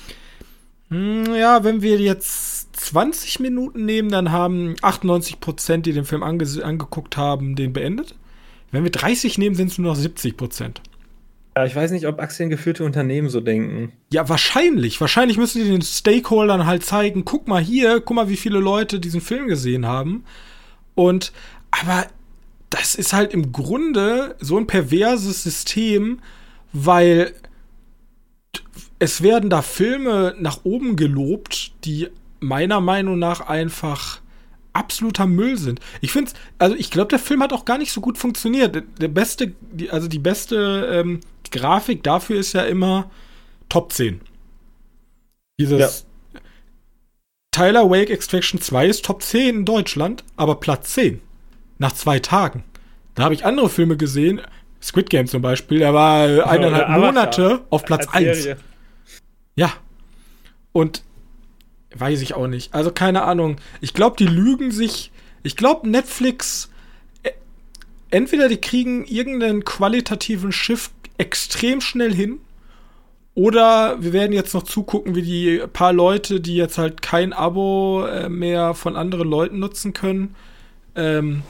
hm, 0.88 1.34
ja, 1.34 1.64
wenn 1.64 1.82
wir 1.82 1.98
jetzt 1.98 2.76
20 2.76 3.40
Minuten 3.40 3.84
nehmen, 3.84 4.10
dann 4.10 4.32
haben 4.32 4.76
98 4.82 5.40
Prozent, 5.40 5.86
die 5.86 5.92
den 5.92 6.04
Film 6.04 6.22
ange 6.22 6.46
angeguckt 6.62 7.16
haben, 7.16 7.56
den 7.56 7.72
beendet. 7.72 8.14
Wenn 8.70 8.84
wir 8.84 8.90
30 8.90 9.38
nehmen, 9.38 9.56
sind 9.56 9.70
es 9.70 9.78
nur 9.78 9.92
noch 9.92 9.98
70 9.98 10.36
Prozent. 10.36 10.80
Ja, 11.56 11.64
ich 11.64 11.74
weiß 11.74 11.90
nicht, 11.90 12.06
ob 12.06 12.20
aktiengeführte 12.20 12.84
Unternehmen 12.84 13.30
so 13.30 13.40
denken. 13.40 13.92
Ja, 14.12 14.28
wahrscheinlich. 14.28 15.00
Wahrscheinlich 15.00 15.38
müssen 15.38 15.62
die 15.62 15.70
den 15.70 15.80
Stakeholdern 15.80 16.66
halt 16.66 16.84
zeigen, 16.84 17.24
guck 17.24 17.48
mal 17.48 17.62
hier, 17.62 18.00
guck 18.00 18.14
mal, 18.14 18.28
wie 18.28 18.36
viele 18.36 18.58
Leute 18.58 19.00
diesen 19.00 19.22
Film 19.22 19.48
gesehen 19.48 19.86
haben. 19.86 20.24
Und, 20.94 21.32
aber 21.70 22.06
das 22.70 22.94
ist 22.94 23.12
halt 23.12 23.32
im 23.32 23.52
Grunde 23.52 24.36
so 24.40 24.56
ein 24.58 24.66
perverses 24.66 25.42
System, 25.42 26.20
weil 26.72 27.34
es 28.98 29.22
werden 29.22 29.50
da 29.50 29.62
Filme 29.62 30.34
nach 30.38 30.60
oben 30.64 30.96
gelobt, 30.96 31.72
die 31.84 32.08
meiner 32.40 32.80
Meinung 32.80 33.18
nach 33.18 33.40
einfach 33.40 34.20
absoluter 34.72 35.26
Müll 35.26 35.56
sind. 35.56 35.80
Ich 36.00 36.12
finde, 36.12 36.32
also 36.58 36.76
ich 36.76 36.90
glaube, 36.90 37.08
der 37.08 37.18
Film 37.18 37.42
hat 37.42 37.52
auch 37.52 37.64
gar 37.64 37.78
nicht 37.78 37.92
so 37.92 38.00
gut 38.00 38.18
funktioniert. 38.18 38.82
Der, 39.00 39.08
beste, 39.08 39.54
die, 39.72 39.90
also 39.90 40.06
die 40.06 40.18
beste 40.18 40.88
ähm, 40.92 41.20
Grafik 41.50 42.02
dafür 42.02 42.38
ist 42.38 42.52
ja 42.52 42.62
immer 42.62 43.10
Top 43.68 43.92
10. 43.92 44.20
Dieses 45.58 46.06
Tyler 47.52 47.88
Wake 47.88 48.10
Extraction 48.10 48.60
2 48.60 48.86
ist 48.86 49.04
Top 49.04 49.22
10 49.22 49.56
in 49.56 49.64
Deutschland, 49.64 50.24
aber 50.36 50.56
Platz 50.56 50.92
10. 50.92 51.22
Nach 51.78 51.92
zwei 51.92 52.18
Tagen. 52.18 52.64
Da 53.14 53.24
habe 53.24 53.34
ich 53.34 53.44
andere 53.44 53.68
Filme 53.68 53.96
gesehen, 53.96 54.40
Squid 54.82 55.10
Game 55.10 55.26
zum 55.26 55.42
Beispiel, 55.42 55.78
der 55.78 55.94
war 55.94 56.46
eineinhalb 56.46 56.88
Monate 56.90 57.64
auf 57.70 57.84
Platz 57.84 58.06
als 58.06 58.14
1. 58.14 58.42
Serie. 58.42 58.58
Ja. 59.56 59.72
Und 60.72 61.02
weiß 61.94 62.20
ich 62.20 62.34
auch 62.34 62.46
nicht. 62.46 62.74
Also 62.74 62.90
keine 62.92 63.22
Ahnung. 63.22 63.56
Ich 63.80 63.94
glaube, 63.94 64.16
die 64.16 64.26
lügen 64.26 64.70
sich. 64.70 65.10
Ich 65.42 65.56
glaube, 65.56 65.88
Netflix. 65.88 66.70
äh, 67.22 67.30
Entweder 68.10 68.48
die 68.48 68.60
kriegen 68.60 69.04
irgendeinen 69.06 69.64
qualitativen 69.64 70.52
Shift 70.52 70.92
extrem 71.18 71.80
schnell 71.80 72.14
hin. 72.14 72.38
Oder 73.34 74.02
wir 74.02 74.12
werden 74.12 74.32
jetzt 74.32 74.54
noch 74.54 74.62
zugucken, 74.62 75.14
wie 75.14 75.22
die 75.22 75.62
paar 75.72 75.92
Leute, 75.92 76.40
die 76.40 76.56
jetzt 76.56 76.78
halt 76.78 77.02
kein 77.02 77.32
Abo 77.32 78.06
äh, 78.06 78.28
mehr 78.28 78.72
von 78.74 78.96
anderen 78.96 79.28
Leuten 79.28 79.58
nutzen 79.58 79.92
können, 79.92 80.34
ähm, 80.94 81.42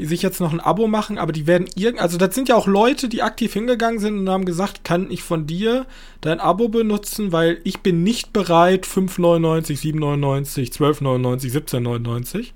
sich 0.00 0.22
jetzt 0.22 0.40
noch 0.40 0.52
ein 0.52 0.60
Abo 0.60 0.86
machen, 0.86 1.18
aber 1.18 1.32
die 1.32 1.46
werden 1.46 1.68
irgend, 1.74 2.00
also 2.00 2.18
das 2.18 2.34
sind 2.34 2.48
ja 2.48 2.56
auch 2.56 2.66
Leute, 2.66 3.08
die 3.08 3.22
aktiv 3.22 3.52
hingegangen 3.52 3.98
sind 3.98 4.18
und 4.18 4.28
haben 4.28 4.44
gesagt, 4.44 4.84
kann 4.84 5.10
ich 5.10 5.22
von 5.22 5.46
dir 5.46 5.86
dein 6.20 6.40
Abo 6.40 6.68
benutzen, 6.68 7.32
weil 7.32 7.60
ich 7.64 7.80
bin 7.80 8.02
nicht 8.02 8.32
bereit, 8.32 8.86
5,99, 8.86 9.78
7,99, 9.94 10.72
12,99, 10.72 11.52
17,99 11.52 12.46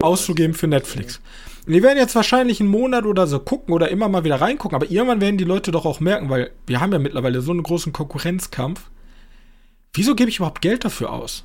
auszugeben 0.00 0.54
für 0.54 0.66
Netflix. 0.66 1.20
Und 1.66 1.74
die 1.74 1.82
werden 1.82 1.98
jetzt 1.98 2.14
wahrscheinlich 2.14 2.60
einen 2.60 2.70
Monat 2.70 3.04
oder 3.04 3.26
so 3.26 3.38
gucken 3.38 3.74
oder 3.74 3.90
immer 3.90 4.08
mal 4.08 4.24
wieder 4.24 4.40
reingucken, 4.40 4.76
aber 4.76 4.90
irgendwann 4.90 5.20
werden 5.20 5.38
die 5.38 5.44
Leute 5.44 5.70
doch 5.70 5.84
auch 5.84 6.00
merken, 6.00 6.30
weil 6.30 6.50
wir 6.66 6.80
haben 6.80 6.92
ja 6.92 6.98
mittlerweile 6.98 7.42
so 7.42 7.52
einen 7.52 7.62
großen 7.62 7.92
Konkurrenzkampf. 7.92 8.90
Wieso 9.92 10.14
gebe 10.14 10.30
ich 10.30 10.36
überhaupt 10.36 10.62
Geld 10.62 10.84
dafür 10.84 11.12
aus? 11.12 11.44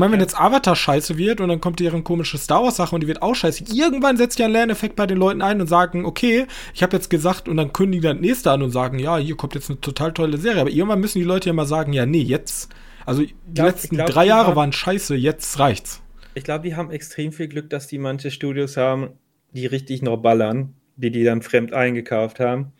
Ich 0.00 0.02
meine, 0.02 0.12
wenn 0.12 0.20
Ja. 0.20 0.24
jetzt 0.24 0.40
Avatar 0.40 0.74
scheiße 0.74 1.18
wird 1.18 1.42
und 1.42 1.50
dann 1.50 1.60
kommt 1.60 1.78
deren 1.78 2.04
komische 2.04 2.38
Star 2.38 2.62
Wars 2.62 2.76
Sache 2.76 2.94
und 2.94 3.02
die 3.02 3.06
wird 3.06 3.20
auch 3.20 3.34
scheiße, 3.34 3.64
irgendwann 3.70 4.16
setzt 4.16 4.38
ja 4.38 4.46
ein 4.46 4.52
Lerneffekt 4.52 4.96
bei 4.96 5.06
den 5.06 5.18
Leuten 5.18 5.42
ein 5.42 5.60
und 5.60 5.66
sagen, 5.66 6.06
okay, 6.06 6.46
ich 6.72 6.82
habe 6.82 6.96
jetzt 6.96 7.10
gesagt 7.10 7.50
und 7.50 7.58
dann 7.58 7.74
kündigen 7.74 8.02
dann 8.04 8.20
nächste 8.22 8.50
an 8.50 8.62
und 8.62 8.70
sagen, 8.70 8.98
ja, 8.98 9.18
hier 9.18 9.36
kommt 9.36 9.54
jetzt 9.54 9.68
eine 9.68 9.78
total 9.82 10.14
tolle 10.14 10.38
Serie, 10.38 10.62
aber 10.62 10.70
irgendwann 10.70 11.00
müssen 11.00 11.18
die 11.18 11.24
Leute 11.24 11.50
ja 11.50 11.52
mal 11.52 11.66
sagen, 11.66 11.92
ja, 11.92 12.06
nee, 12.06 12.22
jetzt, 12.22 12.70
also 13.04 13.20
die 13.20 13.34
glaub- 13.52 13.66
letzten 13.66 13.96
glaub, 13.96 14.08
drei 14.08 14.24
Jahre 14.24 14.46
haben- 14.48 14.56
waren 14.56 14.72
scheiße, 14.72 15.16
jetzt 15.16 15.58
reicht's. 15.58 16.00
Ich 16.32 16.44
glaube, 16.44 16.66
die 16.66 16.76
haben 16.76 16.90
extrem 16.90 17.30
viel 17.30 17.48
Glück, 17.48 17.68
dass 17.68 17.86
die 17.86 17.98
manche 17.98 18.30
Studios 18.30 18.78
haben, 18.78 19.18
die 19.52 19.66
richtig 19.66 20.00
noch 20.00 20.16
ballern, 20.16 20.72
die 20.96 21.10
die 21.10 21.24
dann 21.24 21.42
fremd 21.42 21.74
eingekauft 21.74 22.40
haben. 22.40 22.72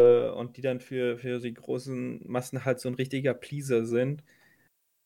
Äh, 0.00 0.28
Und 0.28 0.56
die 0.56 0.60
dann 0.62 0.78
für, 0.78 1.18
für 1.18 1.40
die 1.40 1.52
großen 1.52 2.20
Massen 2.28 2.64
halt 2.64 2.78
so 2.78 2.88
ein 2.88 2.94
richtiger 2.94 3.34
Pleaser 3.34 3.84
sind. 3.84 4.22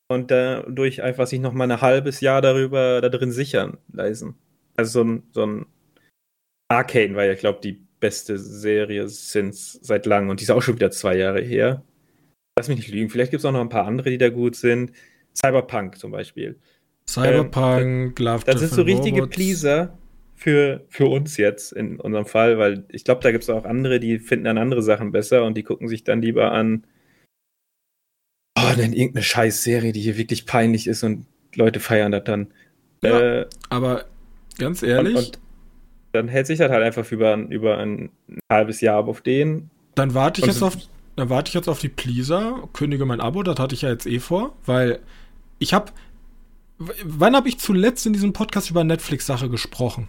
Und 0.09 0.31
dadurch 0.31 1.03
einfach 1.03 1.27
sich 1.27 1.41
noch 1.41 1.53
mal 1.53 1.71
ein 1.71 1.81
halbes 1.81 2.21
Jahr 2.21 2.43
darüber 2.43 3.01
da 3.01 3.09
drin 3.09 3.33
sichern 3.33 3.79
leisten. 3.93 4.35
Also 4.77 5.03
so 5.03 5.05
ein, 5.05 5.23
so 5.33 5.47
ein 5.47 5.67
Arcane 6.69 7.15
war 7.15 7.25
ja, 7.25 7.35
glaube 7.35 7.61
ich, 7.63 7.73
die 7.73 7.87
beste 8.01 8.39
Serie 8.39 9.09
since 9.09 9.79
seit 9.83 10.05
langem. 10.07 10.31
Und 10.31 10.41
die 10.41 10.45
ist 10.45 10.51
auch 10.51 10.63
schon 10.63 10.75
wieder 10.75 10.91
zwei 10.91 11.17
Jahre 11.17 11.41
her. 11.41 11.83
Lass 12.59 12.69
mich 12.69 12.79
nicht 12.79 12.91
lügen. 12.91 13.09
Vielleicht 13.09 13.31
gibt 13.31 13.41
es 13.41 13.45
auch 13.45 13.53
noch 13.53 13.61
ein 13.61 13.69
paar 13.69 13.87
andere, 13.87 14.11
die 14.11 14.19
da 14.19 14.29
gut 14.29 14.57
sind. 14.57 14.93
Cyberpunk 15.35 15.99
zum 15.99 16.13
Beispiel. 16.13 16.59
Cyberpunk, 17.09 18.19
Love, 18.19 18.45
Das 18.45 18.61
sind 18.61 18.73
so 18.73 18.83
richtige 18.83 19.21
Robots. 19.21 19.37
Pleaser 19.37 19.99
für, 20.35 20.85
für 20.89 21.07
uns 21.07 21.37
jetzt 21.37 21.73
in 21.73 22.01
unserem 22.01 22.27
Fall, 22.27 22.59
weil 22.59 22.85
ich 22.91 23.05
glaube, 23.05 23.23
da 23.23 23.31
gibt 23.31 23.45
es 23.45 23.51
auch 23.51 23.65
andere, 23.65 24.01
die 24.01 24.19
finden 24.19 24.45
dann 24.45 24.59
andere 24.59 24.83
Sachen 24.83 25.13
besser 25.13 25.45
und 25.45 25.57
die 25.57 25.63
gucken 25.63 25.89
sich 25.89 26.05
dann 26.05 26.23
lieber 26.23 26.53
an, 26.53 26.87
oh, 28.79 28.81
dann 28.83 28.93
irgendeine 28.93 29.23
Scheißserie, 29.23 29.93
die 29.93 30.01
hier 30.01 30.17
wirklich 30.17 30.47
peinlich 30.47 30.87
ist 30.87 31.03
und 31.03 31.27
Leute 31.55 31.81
feiern 31.81 32.13
das 32.13 32.25
dann. 32.25 32.49
Ja, 33.03 33.21
Äh, 33.43 33.47
Aber 33.71 34.05
ganz 34.59 34.83
und, 34.83 34.89
ehrlich, 34.89 35.17
und 35.17 35.39
dann 36.13 36.29
hält 36.29 36.47
sich 36.47 36.59
das 36.59 36.71
halt 36.71 36.83
einfach 36.83 37.11
über, 37.13 37.33
ein- 37.35 37.51
über 37.51 37.79
ein 37.79 38.11
halbes 38.51 38.81
Jahr 38.81 39.07
auf 39.07 39.21
den. 39.21 39.71
dann 39.97 40.15
warte 40.15 40.41
ich 40.41 40.45
und 40.47 40.53
jetzt 40.53 40.63
auf, 40.63 40.77
dann 41.17 41.29
warte 41.29 41.49
ich 41.51 41.55
jetzt 41.55 41.69
auf 41.69 41.79
die 41.81 41.89
Pleaser, 41.89 42.69
kündige 42.73 43.05
mein 43.05 43.21
Abo, 43.21 43.43
das 43.43 43.59
hatte 43.59 43.75
ich 43.75 43.83
ja 43.83 43.91
jetzt 43.91 44.07
eh 44.07 44.19
vor, 44.21 44.55
weil 44.67 44.99
ich 45.59 45.73
habe, 45.75 45.93
wann 46.79 47.37
habe 47.37 47.49
ich 47.49 47.59
zuletzt 47.59 48.07
in 48.07 48.13
diesem 48.13 48.33
Podcast 48.33 48.71
über 48.71 48.85
Netflix-Sache 48.85 49.49
gesprochen? 49.49 50.09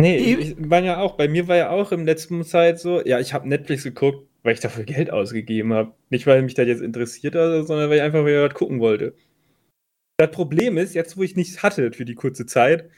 Nee, 0.00 0.16
Eh- 0.16 0.34
ich, 0.34 0.54
war 0.58 0.82
ja 0.82 0.98
auch, 1.00 1.16
bei 1.16 1.28
mir 1.28 1.46
war 1.46 1.56
ja 1.56 1.70
auch 1.70 1.92
im 1.92 2.04
letzten 2.06 2.42
Zeit 2.44 2.80
so, 2.80 3.04
ja, 3.04 3.20
ich 3.20 3.32
habe 3.34 3.48
Netflix 3.48 3.82
geguckt, 3.84 4.26
weil 4.42 4.54
ich 4.54 4.60
dafür 4.60 4.84
Geld 4.84 5.10
ausgegeben 5.10 5.72
habe. 5.72 5.94
Nicht, 6.10 6.26
weil 6.26 6.42
mich 6.42 6.54
das 6.54 6.66
jetzt 6.66 6.82
interessiert 6.82 7.34
hat, 7.34 7.66
sondern 7.66 7.90
weil 7.90 7.96
ich 7.96 8.02
einfach 8.02 8.24
wieder 8.24 8.48
was 8.48 8.54
gucken 8.54 8.80
wollte. 8.80 9.14
Das 10.16 10.30
Problem 10.30 10.76
ist, 10.76 10.94
jetzt 10.94 11.16
wo 11.16 11.22
ich 11.22 11.36
nichts 11.36 11.62
hatte 11.62 11.92
für 11.92 12.04
die 12.04 12.14
kurze 12.14 12.46
Zeit, 12.46 12.90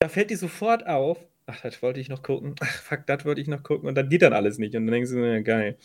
da 0.00 0.08
fällt 0.08 0.30
dir 0.30 0.38
sofort 0.38 0.86
auf, 0.86 1.18
ach, 1.46 1.60
das 1.60 1.82
wollte 1.82 2.00
ich 2.00 2.08
noch 2.08 2.22
gucken, 2.22 2.56
ach, 2.60 2.82
fuck, 2.82 3.06
das 3.06 3.24
wollte 3.24 3.40
ich 3.40 3.46
noch 3.46 3.62
gucken 3.62 3.88
und 3.88 3.94
dann 3.94 4.08
geht 4.08 4.22
dann 4.22 4.32
alles 4.32 4.58
nicht 4.58 4.74
und 4.74 4.86
dann 4.86 4.92
denkst 4.92 5.10
du, 5.10 5.18
ja, 5.18 5.40
geil. 5.40 5.78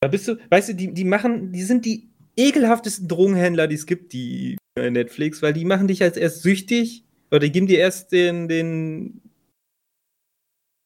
Da 0.00 0.08
bist 0.08 0.26
du, 0.26 0.36
weißt 0.50 0.70
du, 0.70 0.74
die, 0.74 0.94
die 0.94 1.04
machen, 1.04 1.52
die 1.52 1.62
sind 1.62 1.84
die 1.84 2.08
ekelhaftesten 2.36 3.08
Drogenhändler, 3.08 3.68
die 3.68 3.74
es 3.74 3.86
gibt, 3.86 4.12
die 4.12 4.56
Netflix, 4.78 5.42
weil 5.42 5.52
die 5.52 5.64
machen 5.64 5.86
dich 5.86 6.02
als 6.02 6.16
erst 6.16 6.42
süchtig 6.42 7.04
oder 7.30 7.40
die 7.40 7.52
geben 7.52 7.66
dir 7.66 7.78
erst 7.78 8.12
den, 8.12 8.48
den, 8.48 9.20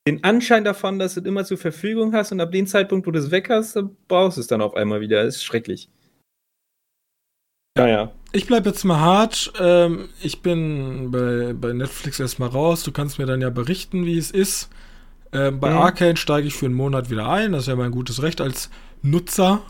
den 0.07 0.23
Anschein 0.25 0.65
davon, 0.65 0.99
dass 0.99 1.15
du 1.15 1.21
es 1.21 1.27
immer 1.27 1.45
zur 1.45 1.59
Verfügung 1.59 2.13
hast 2.15 2.33
und 2.33 2.41
ab 2.41 2.53
dem 2.53 2.67
Zeitpunkt, 2.67 3.07
wo 3.07 3.11
du 3.11 3.19
es 3.19 3.31
weg 3.31 3.49
hast, 3.51 3.79
brauchst 4.09 4.37
du 4.37 4.41
es 4.41 4.47
dann 4.47 4.61
auf 4.63 4.75
einmal 4.75 5.01
wieder. 5.01 5.25
Das 5.25 5.37
ist 5.37 5.45
schrecklich. 5.45 5.89
Naja. 7.77 8.13
Ich 8.33 8.47
bleibe 8.47 8.69
jetzt 8.71 8.85
mal 8.85 9.01
hart. 9.01 9.53
Ähm, 9.61 10.09
ich 10.23 10.41
bin 10.43 11.11
bei, 11.11 11.53
bei 11.53 11.73
Netflix 11.73 12.21
erstmal 12.21 12.49
raus. 12.49 12.83
Du 12.85 12.93
kannst 12.93 13.19
mir 13.19 13.27
dann 13.27 13.41
ja 13.41 13.51
berichten, 13.51 14.07
wie 14.07 14.17
es 14.17 14.31
ist. 14.31 14.71
Ähm, 15.33 15.61
bei 15.61 15.71
Mhm. 15.71 15.77
Arcane 15.79 16.17
steige 16.17 16.47
ich 16.47 16.55
für 16.55 16.67
einen 16.67 16.75
Monat 16.75 17.11
wieder 17.11 17.29
ein. 17.29 17.53
Das 17.53 17.63
ist 17.63 17.69
ja 17.69 17.77
mein 17.77 17.91
gutes 17.91 18.23
Recht 18.23 18.41
als 18.41 18.71
Nutzer. 19.03 19.63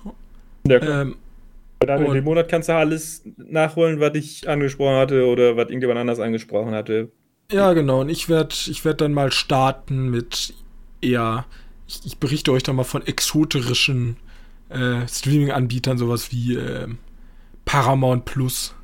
Ja, 0.66 1.02
Ähm, 1.02 1.16
dann 1.80 2.02
in 2.02 2.06
und- 2.08 2.14
dem 2.14 2.24
Monat 2.24 2.48
kannst 2.48 2.68
du 2.68 2.74
alles 2.74 3.22
nachholen, 3.36 4.00
was 4.00 4.14
ich 4.14 4.48
angesprochen 4.48 4.96
hatte 4.96 5.26
oder 5.26 5.56
was 5.56 5.66
irgendjemand 5.68 5.98
anders 5.98 6.20
angesprochen 6.20 6.74
hatte. 6.74 7.10
Ja, 7.50 7.72
genau. 7.72 8.00
Und 8.00 8.08
ich 8.08 8.28
werde 8.28 8.54
ich 8.68 8.84
werd 8.84 9.00
dann 9.00 9.12
mal 9.12 9.30
starten 9.30 10.10
mit 10.10 10.54
eher, 11.00 11.46
ich, 11.86 12.00
ich 12.04 12.18
berichte 12.18 12.52
euch 12.52 12.62
dann 12.62 12.76
mal 12.76 12.84
von 12.84 13.06
exoterischen 13.06 14.16
äh, 14.68 15.06
Streaming-Anbietern, 15.06 15.98
sowas 15.98 16.32
wie 16.32 16.56
äh, 16.56 16.88
Paramount 17.64 18.24
Plus. 18.24 18.74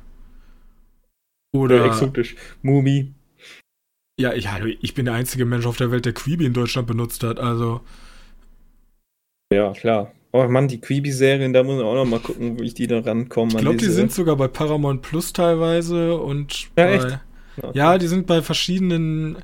Oder. 1.53 1.77
Ja, 1.77 1.85
exotisch. 1.87 2.35
Mumi. 2.61 3.13
Ja, 4.19 4.33
ich, 4.33 4.47
ich 4.81 4.93
bin 4.93 5.05
der 5.05 5.15
einzige 5.15 5.45
Mensch 5.45 5.65
auf 5.65 5.77
der 5.77 5.91
Welt, 5.91 6.05
der 6.05 6.13
Quibi 6.13 6.45
in 6.45 6.53
Deutschland 6.53 6.87
benutzt 6.87 7.23
hat, 7.23 7.39
also. 7.39 7.81
Ja, 9.51 9.71
klar. 9.71 10.11
Oh 10.31 10.47
Mann, 10.47 10.67
die 10.67 10.81
Quibi-Serien, 10.81 11.53
da 11.53 11.63
muss 11.63 11.75
man 11.75 11.85
auch 11.85 11.93
noch 11.93 12.05
mal 12.05 12.19
gucken, 12.19 12.59
wie 12.59 12.65
ich 12.65 12.73
die 12.73 12.87
da 12.87 12.99
rankomme. 12.99 13.51
Ich 13.51 13.57
glaube, 13.59 13.77
die 13.77 13.85
sind 13.85 14.11
sogar 14.11 14.35
bei 14.35 14.47
Paramount 14.47 15.03
Plus 15.03 15.31
teilweise 15.31 16.15
und 16.17 16.61
ja, 16.61 16.69
bei, 16.75 16.93
echt? 16.93 17.19
Okay. 17.61 17.77
Ja, 17.77 17.97
die 17.97 18.07
sind 18.07 18.27
bei 18.27 18.41
verschiedenen 18.41 19.37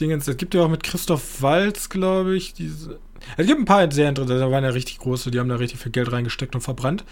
Dingen. 0.00 0.20
Es 0.20 0.36
gibt 0.36 0.54
ja 0.54 0.62
auch 0.62 0.68
mit 0.68 0.82
Christoph 0.82 1.42
Walz, 1.42 1.88
glaube 1.88 2.36
ich, 2.36 2.54
diese. 2.54 2.98
Es 3.36 3.46
gibt 3.46 3.58
ein 3.58 3.64
paar 3.64 3.90
sehr 3.90 4.08
interessante, 4.08 4.38
da 4.38 4.50
waren 4.50 4.64
ja 4.64 4.70
richtig 4.70 4.98
große, 4.98 5.30
die 5.30 5.38
haben 5.38 5.48
da 5.48 5.56
richtig 5.56 5.80
viel 5.80 5.92
Geld 5.92 6.12
reingesteckt 6.12 6.54
und 6.54 6.60
verbrannt. 6.60 7.04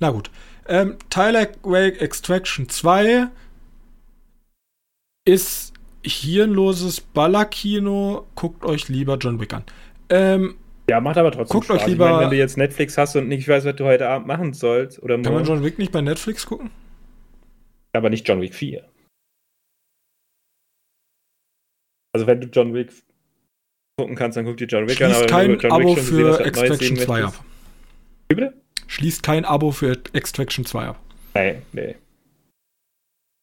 Na 0.00 0.10
gut. 0.10 0.30
Ähm, 0.66 0.96
Tyler 1.10 1.48
Wake 1.62 2.00
Extraction 2.00 2.68
2 2.68 3.28
ist 5.24 5.72
hirnloses 6.04 7.00
Ballerkino. 7.00 8.26
Guckt 8.34 8.64
euch 8.64 8.88
lieber 8.88 9.16
John 9.18 9.40
Wick 9.40 9.52
an. 9.52 9.64
Ähm, 10.08 10.56
ja, 10.88 11.00
macht 11.00 11.18
aber 11.18 11.30
trotzdem 11.30 11.52
Guckt 11.54 11.66
Spaß. 11.66 11.82
euch 11.82 11.86
lieber. 11.86 12.06
Ich 12.06 12.10
meine, 12.10 12.22
wenn 12.24 12.30
du 12.30 12.36
jetzt 12.36 12.56
Netflix 12.56 12.98
hast 12.98 13.14
und 13.16 13.28
nicht 13.28 13.46
weißt, 13.46 13.66
was 13.66 13.76
du 13.76 13.84
heute 13.84 14.08
Abend 14.08 14.26
machen 14.26 14.52
sollst 14.54 15.00
oder 15.02 15.20
Kann 15.20 15.34
man 15.34 15.44
John 15.44 15.62
Wick 15.62 15.78
nicht 15.78 15.92
bei 15.92 16.00
Netflix 16.00 16.46
gucken? 16.46 16.70
Aber 17.92 18.10
nicht 18.10 18.26
John 18.26 18.40
Wick 18.40 18.54
4. 18.54 18.84
Also 22.12 22.26
wenn 22.26 22.40
du 22.40 22.48
John 22.48 22.74
Wick 22.74 22.92
gucken 23.98 24.16
kannst, 24.16 24.36
dann 24.36 24.44
guck 24.44 24.56
dir 24.56 24.66
John 24.66 24.88
Wick 24.88 24.96
Schließt 24.96 25.10
an. 25.10 25.16
Aber 25.16 25.26
kein 25.26 25.58
John 25.58 25.72
Abo 25.72 25.96
Wick 25.96 26.02
für 26.02 26.26
gesehen, 26.26 26.44
Extraction 26.44 26.96
2 26.96 27.24
ab. 27.24 27.44
Wie 28.28 28.34
bitte? 28.34 28.54
Schließt 28.86 29.22
kein 29.22 29.44
Abo 29.44 29.70
für 29.70 29.98
Extraction 30.12 30.64
2 30.64 30.86
ab. 30.86 31.00
Nee, 31.34 31.62
nee. 31.72 31.96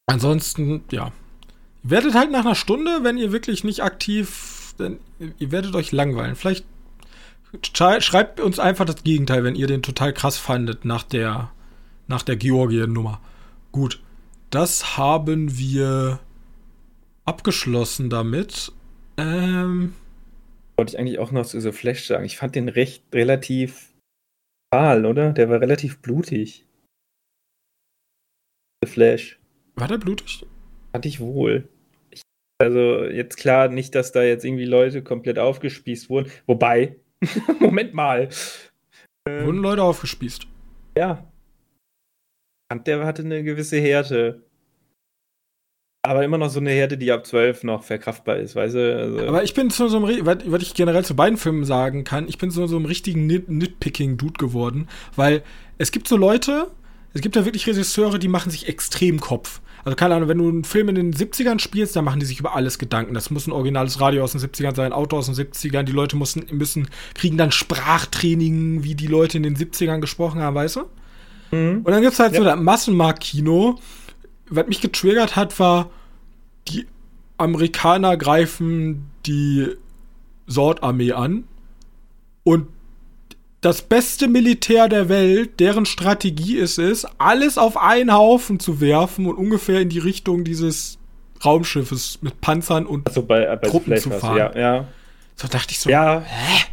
Ansonsten, 0.07 0.83
ja. 0.91 1.11
Ihr 1.83 1.91
werdet 1.91 2.15
halt 2.15 2.31
nach 2.31 2.45
einer 2.45 2.55
Stunde, 2.55 2.99
wenn 3.03 3.17
ihr 3.17 3.31
wirklich 3.31 3.63
nicht 3.63 3.81
aktiv, 3.81 4.73
denn 4.79 4.99
ihr 5.39 5.51
werdet 5.51 5.75
euch 5.75 5.91
langweilen. 5.91 6.35
Vielleicht 6.35 6.65
Schreibt 7.73 8.39
uns 8.39 8.59
einfach 8.59 8.85
das 8.85 9.03
Gegenteil, 9.03 9.43
wenn 9.43 9.55
ihr 9.55 9.67
den 9.67 9.81
total 9.81 10.11
krass 10.13 10.37
fandet 10.37 10.83
nach 10.83 11.03
der, 11.03 11.51
nach 12.07 12.23
der 12.23 12.35
Georgien-Nummer. 12.35 13.21
Gut, 13.71 14.01
das 14.49 14.97
haben 14.97 15.57
wir 15.57 16.19
abgeschlossen 17.27 18.09
damit. 18.09 18.71
Ähm, 19.17 19.93
Wollte 20.77 20.93
ich 20.93 20.99
eigentlich 20.99 21.19
auch 21.19 21.31
noch 21.31 21.45
zu 21.45 21.59
so 21.59 21.71
Flash 21.71 22.05
sagen. 22.05 22.25
Ich 22.25 22.37
fand 22.37 22.55
den 22.55 22.69
recht 22.69 23.03
relativ 23.13 23.93
fahl, 24.73 25.05
oder? 25.05 25.33
Der 25.33 25.49
war 25.49 25.61
relativ 25.61 26.01
blutig. 26.01 26.65
The 28.83 28.89
Flash. 28.89 29.39
War 29.75 29.87
der 29.87 29.97
blutig? 29.97 30.45
Fand 30.91 31.05
ich 31.05 31.19
wohl. 31.19 31.67
Ich, 32.11 32.21
also 32.61 33.05
jetzt 33.05 33.37
klar, 33.37 33.67
nicht, 33.69 33.95
dass 33.95 34.11
da 34.11 34.23
jetzt 34.23 34.45
irgendwie 34.45 34.65
Leute 34.65 35.03
komplett 35.03 35.39
aufgespießt 35.39 36.09
wurden. 36.09 36.31
Wobei, 36.45 36.95
Moment 37.59 37.93
mal. 37.93 38.29
Ähm, 39.27 39.45
Wurden 39.45 39.61
Leute 39.61 39.83
aufgespießt. 39.83 40.47
Ja. 40.97 41.31
Der 42.85 43.05
hatte 43.05 43.23
eine 43.23 43.43
gewisse 43.43 43.77
Härte. 43.77 44.46
Aber 46.07 46.23
immer 46.23 46.37
noch 46.37 46.49
so 46.49 46.59
eine 46.59 46.71
Härte, 46.71 46.97
die 46.97 47.11
ab 47.11 47.25
12 47.25 47.63
noch 47.63 47.83
verkraftbar 47.83 48.37
ist, 48.37 48.55
weißt 48.55 48.75
du? 48.75 48.97
Also 48.97 49.27
Aber 49.27 49.43
ich 49.43 49.53
bin 49.53 49.69
zu 49.69 49.89
so 49.89 49.97
einem, 49.97 50.25
was 50.25 50.61
ich 50.61 50.73
generell 50.73 51.03
zu 51.03 51.15
beiden 51.15 51.37
Filmen 51.37 51.65
sagen 51.65 52.03
kann, 52.05 52.27
ich 52.27 52.37
bin 52.37 52.49
zu 52.49 52.65
so 52.65 52.77
einem 52.77 52.85
richtigen 52.85 53.27
Nitpicking-Dude 53.27 54.37
geworden, 54.39 54.87
weil 55.15 55.43
es 55.77 55.91
gibt 55.91 56.07
so 56.07 56.15
Leute, 56.15 56.67
es 57.13 57.21
gibt 57.21 57.35
ja 57.35 57.43
wirklich 57.43 57.67
Regisseure, 57.67 58.19
die 58.19 58.29
machen 58.29 58.51
sich 58.51 58.69
extrem 58.69 59.19
Kopf. 59.19 59.59
Also 59.83 59.95
keine 59.95 60.15
Ahnung, 60.15 60.27
wenn 60.29 60.37
du 60.37 60.49
einen 60.49 60.63
Film 60.63 60.89
in 60.89 60.95
den 60.95 61.13
70ern 61.13 61.59
spielst, 61.59 61.95
dann 61.95 62.03
machen 62.03 62.19
die 62.19 62.25
sich 62.25 62.39
über 62.39 62.55
alles 62.55 62.77
Gedanken. 62.77 63.13
Das 63.13 63.29
muss 63.29 63.47
ein 63.47 63.51
originales 63.51 64.01
Radio 64.01 64.23
aus 64.23 64.33
den 64.33 64.41
70ern 64.41 64.75
sein, 64.75 64.91
Auto 64.93 65.17
aus 65.17 65.27
den 65.27 65.35
70ern. 65.35 65.83
Die 65.83 65.93
Leute 65.93 66.17
müssen, 66.17 66.45
müssen 66.51 66.89
kriegen 67.15 67.37
dann 67.37 67.51
Sprachtraining, 67.51 68.83
wie 68.83 68.95
die 68.95 69.07
Leute 69.07 69.37
in 69.37 69.43
den 69.43 69.55
70ern 69.55 69.99
gesprochen 69.99 70.41
haben, 70.41 70.55
weißt 70.55 70.77
du? 70.77 70.81
Mhm. 71.51 71.81
Und 71.83 71.91
dann 71.91 72.01
gibt's 72.01 72.19
halt 72.19 72.33
ja. 72.33 72.39
so 72.39 72.43
das 72.43 72.57
Massenmarktkino. 72.57 73.79
Was 74.49 74.67
mich 74.67 74.81
getriggert 74.81 75.35
hat, 75.35 75.59
war, 75.59 75.89
die 76.67 76.87
Amerikaner 77.37 78.17
greifen 78.17 79.09
die 79.25 79.67
Sordarmee 80.47 81.11
an 81.11 81.43
und 82.43 82.67
das 83.61 83.81
beste 83.81 84.27
Militär 84.27 84.87
der 84.87 85.09
Welt, 85.09 85.59
deren 85.59 85.85
Strategie 85.85 86.57
ist 86.57 86.77
es, 86.77 87.05
alles 87.17 87.57
auf 87.57 87.75
einen 87.75 88.13
Haufen 88.13 88.59
zu 88.59 88.79
werfen 88.79 89.25
und 89.25 89.35
ungefähr 89.35 89.81
in 89.81 89.89
die 89.89 89.99
Richtung 89.99 90.43
dieses 90.43 90.99
Raumschiffes 91.43 92.19
mit 92.21 92.39
Panzern 92.39 92.85
und 92.85 93.07
also 93.07 93.23
bei, 93.23 93.55
bei 93.55 93.67
Truppen 93.67 93.97
zu 93.97 94.11
fahren. 94.11 94.37
Ja, 94.37 94.57
ja. 94.57 94.87
So 95.35 95.47
dachte 95.47 95.71
ich 95.71 95.79
so, 95.79 95.89
ja. 95.89 96.21
hä? 96.21 96.63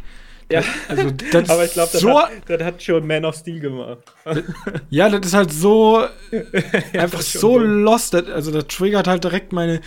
Ja, 0.51 0.61
also 0.87 1.11
das 1.31 1.49
aber 1.49 1.65
ich 1.65 1.73
glaube, 1.73 1.89
das, 1.91 2.01
so, 2.01 2.19
hat, 2.19 2.31
das 2.47 2.61
hat 2.61 2.81
schon 2.81 3.07
Man 3.07 3.25
of 3.25 3.35
Steel 3.35 3.59
gemacht. 3.59 3.97
ja, 4.89 5.09
das 5.09 5.27
ist 5.27 5.33
halt 5.33 5.51
so 5.51 6.03
ja, 6.93 7.01
einfach 7.01 7.21
so 7.21 7.57
lost. 7.57 8.13
Das, 8.13 8.29
also 8.29 8.51
das 8.51 8.67
triggert 8.67 9.07
halt 9.07 9.23
direkt 9.23 9.53
meine 9.53 9.81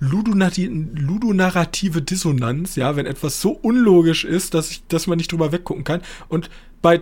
ludonarrative 0.00 2.02
Dissonanz, 2.02 2.76
ja, 2.76 2.96
wenn 2.96 3.06
etwas 3.06 3.40
so 3.40 3.50
unlogisch 3.50 4.24
ist, 4.24 4.54
dass, 4.54 4.70
ich, 4.70 4.86
dass 4.86 5.06
man 5.06 5.18
nicht 5.18 5.32
drüber 5.32 5.52
weggucken 5.52 5.84
kann. 5.84 6.02
Und 6.28 6.50
bei 6.80 7.00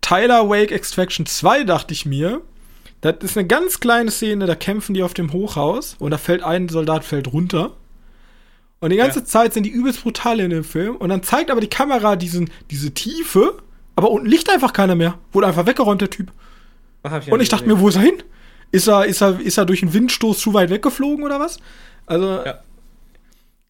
Tyler 0.00 0.48
Wake 0.48 0.72
Extraction 0.72 1.26
2 1.26 1.64
dachte 1.64 1.92
ich 1.92 2.06
mir, 2.06 2.40
das 3.00 3.16
ist 3.20 3.36
eine 3.36 3.46
ganz 3.46 3.78
kleine 3.78 4.10
Szene, 4.10 4.46
da 4.46 4.56
kämpfen 4.56 4.94
die 4.94 5.02
auf 5.02 5.14
dem 5.14 5.32
Hochhaus 5.32 5.94
und 6.00 6.10
da 6.10 6.18
fällt 6.18 6.42
ein 6.42 6.68
Soldat 6.68 7.04
fällt 7.04 7.32
runter 7.32 7.72
und 8.80 8.90
die 8.90 8.96
ganze 8.96 9.20
ja. 9.20 9.24
Zeit 9.24 9.54
sind 9.54 9.64
die 9.64 9.70
übelst 9.70 10.02
brutal 10.02 10.40
in 10.40 10.50
dem 10.50 10.64
Film. 10.64 10.96
Und 10.96 11.08
dann 11.08 11.22
zeigt 11.22 11.50
aber 11.50 11.60
die 11.60 11.68
Kamera 11.68 12.16
diesen, 12.16 12.50
diese 12.70 12.92
Tiefe, 12.92 13.58
aber 13.96 14.10
unten 14.10 14.28
liegt 14.28 14.48
einfach 14.50 14.72
keiner 14.72 14.94
mehr. 14.94 15.18
Wurde 15.32 15.48
einfach 15.48 15.66
weggeräumt, 15.66 16.00
der 16.00 16.10
Typ. 16.10 16.32
Ich 17.04 17.32
und 17.32 17.40
ich 17.40 17.48
dachte 17.48 17.66
mir, 17.66 17.80
wo 17.80 17.88
ist 17.88 17.96
er 17.96 18.02
hin? 18.02 18.22
Ist 18.70 18.86
er, 18.86 19.06
ist, 19.06 19.20
er, 19.20 19.40
ist 19.40 19.56
er 19.56 19.64
durch 19.64 19.82
einen 19.82 19.92
Windstoß 19.92 20.38
zu 20.38 20.54
weit 20.54 20.70
weggeflogen 20.70 21.24
oder 21.24 21.40
was? 21.40 21.58
Also, 22.06 22.44
ja, 22.44 22.58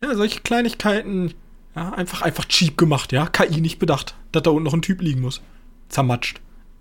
ja 0.02 0.14
solche 0.14 0.40
Kleinigkeiten, 0.40 1.34
ja, 1.74 1.90
einfach, 1.92 2.22
einfach 2.22 2.44
cheap 2.46 2.76
gemacht, 2.76 3.12
ja. 3.12 3.26
KI 3.26 3.60
nicht 3.60 3.78
bedacht, 3.78 4.14
dass 4.32 4.42
da 4.42 4.50
unten 4.50 4.64
noch 4.64 4.74
ein 4.74 4.82
Typ 4.82 5.00
liegen 5.00 5.20
muss. 5.20 5.40
Zermatscht. 5.88 6.40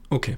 Okay. 0.10 0.38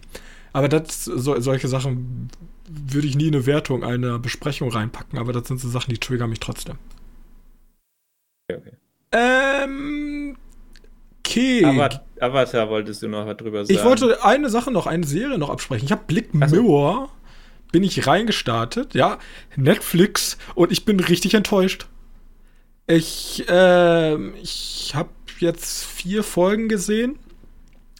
Aber 0.52 0.68
das, 0.68 1.06
so, 1.06 1.40
solche 1.40 1.68
Sachen 1.68 2.30
würde 2.68 3.08
ich 3.08 3.16
nie 3.16 3.28
in 3.28 3.36
eine 3.36 3.46
Wertung 3.46 3.84
einer 3.84 4.20
Besprechung 4.20 4.70
reinpacken, 4.70 5.18
aber 5.18 5.34
das 5.34 5.48
sind 5.48 5.60
so 5.60 5.70
Sachen, 5.70 5.92
die 5.92 6.00
triggern 6.00 6.30
mich 6.30 6.40
trotzdem. 6.40 6.78
Ähm. 9.12 10.38
Okay. 11.20 11.64
Avatar, 11.64 12.04
Avatar 12.20 12.70
wolltest 12.70 13.04
du 13.04 13.08
noch 13.08 13.26
was 13.26 13.38
drüber 13.38 13.66
sagen? 13.66 13.78
Ich 13.78 13.86
wollte 13.86 14.24
eine 14.24 14.50
Sache 14.50 14.72
noch, 14.72 14.88
eine 14.88 15.06
Serie 15.06 15.38
noch 15.38 15.50
absprechen. 15.50 15.86
Ich 15.86 15.92
habe 15.92 16.04
Blick 16.08 16.34
Mirror, 16.34 17.06
so. 17.06 17.72
bin 17.72 17.84
ich 17.84 18.08
reingestartet, 18.08 18.96
ja, 18.96 19.20
Netflix 19.56 20.38
und 20.56 20.72
ich 20.72 20.86
bin 20.86 21.00
richtig 21.00 21.36
enttäuscht. 21.36 21.88
Ich, 22.88 23.48
äh, 23.48 24.16
ich 24.38 24.94
habe 24.96 25.10
jetzt 25.40 25.86
vier 25.86 26.24
Folgen 26.24 26.68
gesehen 26.68 27.20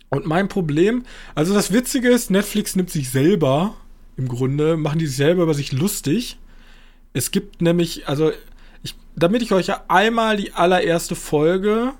und 0.10 0.26
mein 0.26 0.48
Problem, 0.48 1.04
also 1.36 1.54
das 1.54 1.72
Witzige 1.72 2.10
ist, 2.10 2.32
Netflix 2.32 2.76
nimmt 2.76 2.90
sich 2.90 3.12
selber, 3.12 3.76
im 4.18 4.28
Grunde, 4.28 4.76
machen 4.76 4.98
die 4.98 5.06
sich 5.06 5.18
selber 5.18 5.44
über 5.44 5.54
sich 5.54 5.72
lustig. 5.72 6.40
Es 7.14 7.30
gibt 7.32 7.62
nämlich, 7.62 8.08
also 8.08 8.32
damit 9.16 9.42
ich 9.42 9.52
euch 9.52 9.72
einmal 9.90 10.38
die 10.38 10.54
allererste 10.54 11.16
Folge, 11.16 11.94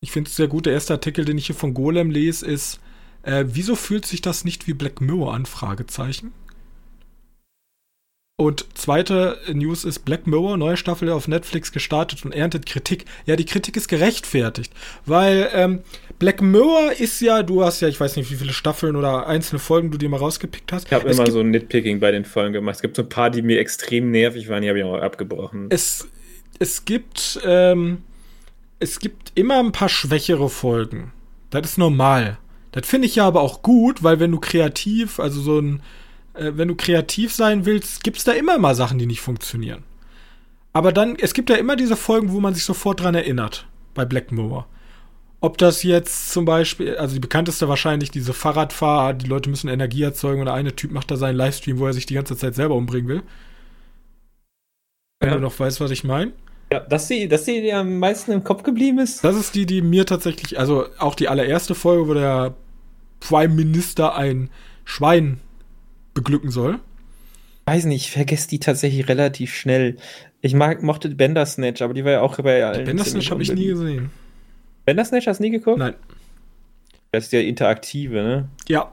ich 0.00 0.12
finde 0.12 0.28
es 0.28 0.36
sehr 0.36 0.48
gut, 0.48 0.66
der 0.66 0.72
erste 0.72 0.94
Artikel, 0.94 1.24
den 1.24 1.38
ich 1.38 1.46
hier 1.46 1.54
von 1.54 1.74
Golem 1.74 2.10
lese, 2.10 2.46
ist, 2.46 2.80
äh, 3.22 3.44
wieso 3.48 3.76
fühlt 3.76 4.06
sich 4.06 4.22
das 4.22 4.44
nicht 4.44 4.66
wie 4.66 4.72
Black 4.72 5.00
Mirror 5.00 5.34
an? 5.34 5.46
Fragezeichen. 5.46 6.32
Und 8.40 8.64
zweite 8.72 9.36
News 9.52 9.84
ist 9.84 10.06
Black 10.06 10.26
Mirror, 10.26 10.56
neue 10.56 10.78
Staffel 10.78 11.10
auf 11.10 11.28
Netflix 11.28 11.72
gestartet 11.72 12.24
und 12.24 12.32
erntet 12.32 12.64
Kritik. 12.64 13.04
Ja, 13.26 13.36
die 13.36 13.44
Kritik 13.44 13.76
ist 13.76 13.86
gerechtfertigt, 13.86 14.72
weil 15.04 15.50
ähm, 15.52 15.80
Black 16.18 16.40
Mirror 16.40 16.92
ist 16.98 17.20
ja, 17.20 17.42
du 17.42 17.62
hast 17.62 17.82
ja, 17.82 17.88
ich 17.88 18.00
weiß 18.00 18.16
nicht, 18.16 18.30
wie 18.30 18.36
viele 18.36 18.54
Staffeln 18.54 18.96
oder 18.96 19.26
einzelne 19.26 19.58
Folgen 19.58 19.90
du 19.90 19.98
dir 19.98 20.08
mal 20.08 20.16
rausgepickt 20.16 20.72
hast. 20.72 20.86
Ich 20.86 20.92
habe 20.94 21.10
immer 21.10 21.30
so 21.30 21.40
ein 21.40 21.50
Nitpicking 21.50 22.00
bei 22.00 22.12
den 22.12 22.24
Folgen 22.24 22.54
gemacht. 22.54 22.76
Es 22.76 22.80
gibt 22.80 22.96
so 22.96 23.02
ein 23.02 23.10
paar, 23.10 23.28
die 23.28 23.42
mir 23.42 23.60
extrem 23.60 24.10
nervig 24.10 24.48
waren, 24.48 24.62
die 24.62 24.70
habe 24.70 24.78
ich 24.78 24.86
auch 24.86 24.96
abgebrochen. 24.96 25.66
Es, 25.68 26.08
es 26.58 26.86
gibt, 26.86 27.40
ähm, 27.44 27.98
es 28.78 29.00
gibt 29.00 29.32
immer 29.34 29.58
ein 29.58 29.72
paar 29.72 29.90
schwächere 29.90 30.48
Folgen. 30.48 31.12
Das 31.50 31.72
ist 31.72 31.76
normal. 31.76 32.38
Das 32.72 32.88
finde 32.88 33.06
ich 33.06 33.16
ja 33.16 33.26
aber 33.26 33.42
auch 33.42 33.60
gut, 33.60 34.02
weil 34.02 34.18
wenn 34.18 34.30
du 34.30 34.40
kreativ, 34.40 35.20
also 35.20 35.42
so 35.42 35.58
ein 35.58 35.82
äh, 36.34 36.52
wenn 36.54 36.68
du 36.68 36.74
kreativ 36.74 37.34
sein 37.34 37.66
willst, 37.66 38.04
gibt 38.04 38.18
es 38.18 38.24
da 38.24 38.32
immer 38.32 38.58
mal 38.58 38.74
Sachen, 38.74 38.98
die 38.98 39.06
nicht 39.06 39.20
funktionieren. 39.20 39.84
Aber 40.72 40.92
dann, 40.92 41.16
es 41.16 41.34
gibt 41.34 41.50
ja 41.50 41.56
immer 41.56 41.76
diese 41.76 41.96
Folgen, 41.96 42.32
wo 42.32 42.40
man 42.40 42.54
sich 42.54 42.64
sofort 42.64 43.00
dran 43.00 43.14
erinnert. 43.14 43.66
Bei 43.94 44.04
Black 44.04 44.30
Mirror. 44.30 44.66
ob 45.40 45.58
das 45.58 45.82
jetzt 45.82 46.30
zum 46.30 46.44
Beispiel, 46.44 46.96
also 46.96 47.14
die 47.14 47.20
bekannteste 47.20 47.68
wahrscheinlich 47.68 48.10
diese 48.10 48.32
Fahrradfahrer, 48.32 49.14
die 49.14 49.26
Leute 49.26 49.50
müssen 49.50 49.68
Energie 49.68 50.02
erzeugen 50.02 50.40
und 50.40 50.46
der 50.46 50.54
eine 50.54 50.76
Typ 50.76 50.92
macht 50.92 51.10
da 51.10 51.16
seinen 51.16 51.36
Livestream, 51.36 51.78
wo 51.78 51.86
er 51.86 51.92
sich 51.92 52.06
die 52.06 52.14
ganze 52.14 52.36
Zeit 52.36 52.54
selber 52.54 52.74
umbringen 52.74 53.08
will. 53.08 53.22
Wenn 55.18 55.30
ja. 55.30 55.36
du 55.36 55.40
noch 55.40 55.58
weißt, 55.58 55.80
was 55.80 55.90
ich 55.90 56.04
meine. 56.04 56.32
Ja, 56.72 56.80
dass 56.80 57.08
sie, 57.08 57.26
dass 57.26 57.46
sie 57.46 57.62
dir 57.62 57.78
am 57.78 57.98
meisten 57.98 58.30
im 58.30 58.44
Kopf 58.44 58.62
geblieben 58.62 58.98
ist. 58.98 59.24
Das 59.24 59.34
ist 59.34 59.54
die, 59.54 59.66
die 59.66 59.82
mir 59.82 60.06
tatsächlich, 60.06 60.58
also 60.58 60.86
auch 60.98 61.14
die 61.14 61.28
allererste 61.28 61.74
Folge, 61.74 62.06
wo 62.06 62.14
der 62.14 62.54
Prime 63.18 63.54
Minister 63.54 64.14
ein 64.14 64.50
Schwein 64.84 65.40
beglücken 66.14 66.50
soll. 66.50 66.78
Weiß 67.66 67.84
nicht, 67.84 68.06
ich 68.06 68.10
vergesse 68.12 68.48
die 68.48 68.58
tatsächlich 68.58 69.08
relativ 69.08 69.54
schnell. 69.54 69.96
Ich 70.40 70.54
mag, 70.54 70.82
mochte 70.82 71.08
Bandersnatch, 71.08 71.82
aber 71.82 71.94
die 71.94 72.04
war 72.04 72.12
ja 72.12 72.20
auch 72.22 72.38
bei 72.38 72.64
allen. 72.64 72.84
Bandersnatch 72.84 73.30
habe 73.30 73.42
ich 73.42 73.52
nie 73.52 73.66
gesehen. 73.66 74.10
Bandersnatch 74.86 75.26
hast 75.26 75.38
du 75.38 75.44
nie 75.44 75.50
geguckt? 75.50 75.78
Nein. 75.78 75.94
Das 77.12 77.24
ist 77.24 77.32
der 77.32 77.46
interaktive, 77.46 78.22
ne? 78.22 78.48
Ja, 78.68 78.92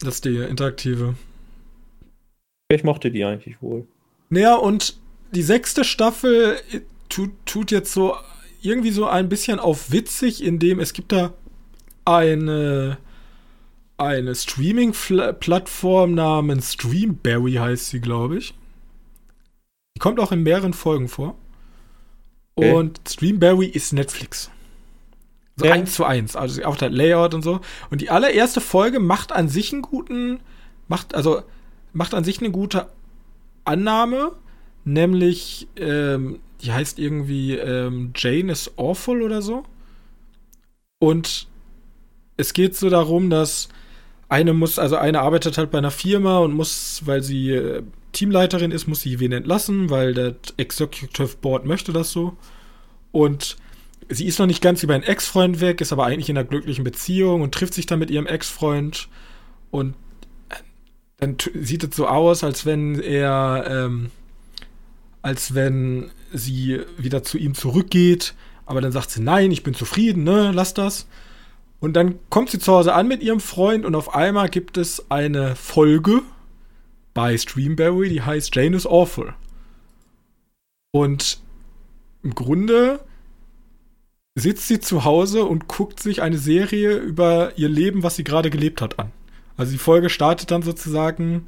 das 0.00 0.16
ist 0.16 0.24
die 0.24 0.36
interaktive. 0.36 1.14
Ich 2.68 2.84
mochte 2.84 3.10
die 3.10 3.24
eigentlich 3.24 3.60
wohl. 3.62 3.86
Naja, 4.30 4.56
und 4.56 4.98
die 5.32 5.42
sechste 5.42 5.84
Staffel 5.84 6.56
tut, 7.08 7.30
tut 7.46 7.70
jetzt 7.70 7.92
so 7.92 8.14
irgendwie 8.62 8.90
so 8.90 9.06
ein 9.06 9.28
bisschen 9.28 9.58
auf 9.58 9.90
witzig, 9.90 10.42
indem 10.42 10.80
es 10.80 10.92
gibt 10.92 11.12
da 11.12 11.32
eine 12.04 12.98
eine 13.98 14.34
Streaming-Plattform 14.34 16.14
namens 16.14 16.74
Streamberry 16.74 17.54
heißt 17.54 17.90
sie, 17.90 18.00
glaube 18.00 18.38
ich. 18.38 18.54
Die 19.96 20.00
kommt 20.00 20.20
auch 20.20 20.32
in 20.32 20.44
mehreren 20.44 20.72
Folgen 20.72 21.08
vor. 21.08 21.36
Okay. 22.54 22.72
Und 22.72 23.00
Streamberry 23.08 23.66
ist 23.66 23.92
Netflix. 23.92 24.50
So 25.56 25.66
ja. 25.66 25.72
eins 25.72 25.94
zu 25.94 26.04
eins. 26.04 26.36
Also 26.36 26.62
auch 26.64 26.76
der 26.76 26.90
Layout 26.90 27.34
und 27.34 27.42
so. 27.42 27.60
Und 27.90 28.00
die 28.00 28.10
allererste 28.10 28.60
Folge 28.60 29.00
macht 29.00 29.32
an 29.32 29.48
sich 29.48 29.72
einen 29.72 29.82
guten, 29.82 30.40
macht, 30.86 31.16
also, 31.16 31.42
macht 31.92 32.14
an 32.14 32.22
sich 32.22 32.38
eine 32.38 32.52
gute 32.52 32.88
Annahme, 33.64 34.32
nämlich, 34.84 35.66
ähm, 35.76 36.38
die 36.62 36.72
heißt 36.72 37.00
irgendwie 37.00 37.56
ähm, 37.56 38.12
Jane 38.14 38.52
is 38.52 38.70
Awful 38.76 39.22
oder 39.22 39.42
so. 39.42 39.64
Und 41.00 41.48
es 42.36 42.52
geht 42.52 42.76
so 42.76 42.88
darum, 42.88 43.30
dass 43.30 43.68
eine 44.28 44.52
muss, 44.52 44.78
also 44.78 44.96
eine 44.96 45.20
arbeitet 45.20 45.58
halt 45.58 45.70
bei 45.70 45.78
einer 45.78 45.90
Firma 45.90 46.38
und 46.38 46.52
muss, 46.52 47.02
weil 47.06 47.22
sie 47.22 47.50
äh, 47.50 47.82
Teamleiterin 48.12 48.70
ist, 48.70 48.86
muss 48.86 49.00
sie 49.00 49.20
wen 49.20 49.32
entlassen, 49.32 49.90
weil 49.90 50.14
der 50.14 50.36
Executive 50.56 51.36
Board 51.40 51.64
möchte 51.64 51.92
das 51.92 52.12
so. 52.12 52.36
Und 53.10 53.56
sie 54.08 54.26
ist 54.26 54.38
noch 54.38 54.46
nicht 54.46 54.62
ganz 54.62 54.82
über 54.82 54.94
einen 54.94 55.02
Ex-Freund 55.02 55.60
weg, 55.60 55.80
ist 55.80 55.92
aber 55.92 56.06
eigentlich 56.06 56.28
in 56.28 56.36
einer 56.36 56.48
glücklichen 56.48 56.84
Beziehung 56.84 57.42
und 57.42 57.54
trifft 57.54 57.74
sich 57.74 57.86
dann 57.86 57.98
mit 57.98 58.10
ihrem 58.10 58.26
Ex-Freund. 58.26 59.08
Und 59.70 59.94
äh, 60.50 60.56
dann 61.18 61.36
sieht 61.54 61.84
es 61.84 61.96
so 61.96 62.06
aus, 62.06 62.44
als 62.44 62.66
wenn 62.66 63.00
er, 63.00 63.64
ähm, 63.68 64.10
als 65.22 65.54
wenn 65.54 66.10
sie 66.32 66.80
wieder 66.98 67.22
zu 67.22 67.38
ihm 67.38 67.54
zurückgeht. 67.54 68.34
Aber 68.66 68.82
dann 68.82 68.92
sagt 68.92 69.10
sie, 69.10 69.22
nein, 69.22 69.50
ich 69.52 69.62
bin 69.62 69.72
zufrieden, 69.72 70.24
ne, 70.24 70.52
lass 70.52 70.74
das. 70.74 71.06
Und 71.80 71.94
dann 71.94 72.18
kommt 72.28 72.50
sie 72.50 72.58
zu 72.58 72.72
Hause 72.72 72.94
an 72.94 73.06
mit 73.06 73.22
ihrem 73.22 73.40
Freund 73.40 73.84
und 73.84 73.94
auf 73.94 74.14
einmal 74.14 74.48
gibt 74.48 74.76
es 74.76 75.10
eine 75.10 75.54
Folge 75.54 76.22
bei 77.14 77.36
Streamberry, 77.36 78.08
die 78.08 78.22
heißt 78.22 78.54
Jane 78.54 78.76
is 78.76 78.86
Awful. 78.86 79.34
Und 80.92 81.40
im 82.22 82.34
Grunde 82.34 83.00
sitzt 84.34 84.68
sie 84.68 84.80
zu 84.80 85.04
Hause 85.04 85.44
und 85.44 85.68
guckt 85.68 86.00
sich 86.00 86.22
eine 86.22 86.38
Serie 86.38 86.96
über 86.96 87.56
ihr 87.56 87.68
Leben, 87.68 88.02
was 88.02 88.16
sie 88.16 88.24
gerade 88.24 88.50
gelebt 88.50 88.80
hat, 88.80 88.98
an. 88.98 89.12
Also 89.56 89.72
die 89.72 89.78
Folge 89.78 90.10
startet 90.10 90.50
dann 90.50 90.62
sozusagen 90.62 91.44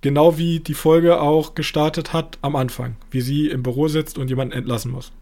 genau 0.00 0.38
wie 0.38 0.60
die 0.60 0.74
Folge 0.74 1.20
auch 1.20 1.54
gestartet 1.54 2.12
hat 2.12 2.38
am 2.42 2.56
Anfang, 2.56 2.96
wie 3.10 3.20
sie 3.20 3.48
im 3.48 3.62
Büro 3.62 3.88
sitzt 3.88 4.18
und 4.18 4.28
jemanden 4.28 4.54
entlassen 4.54 4.92
muss. 4.92 5.12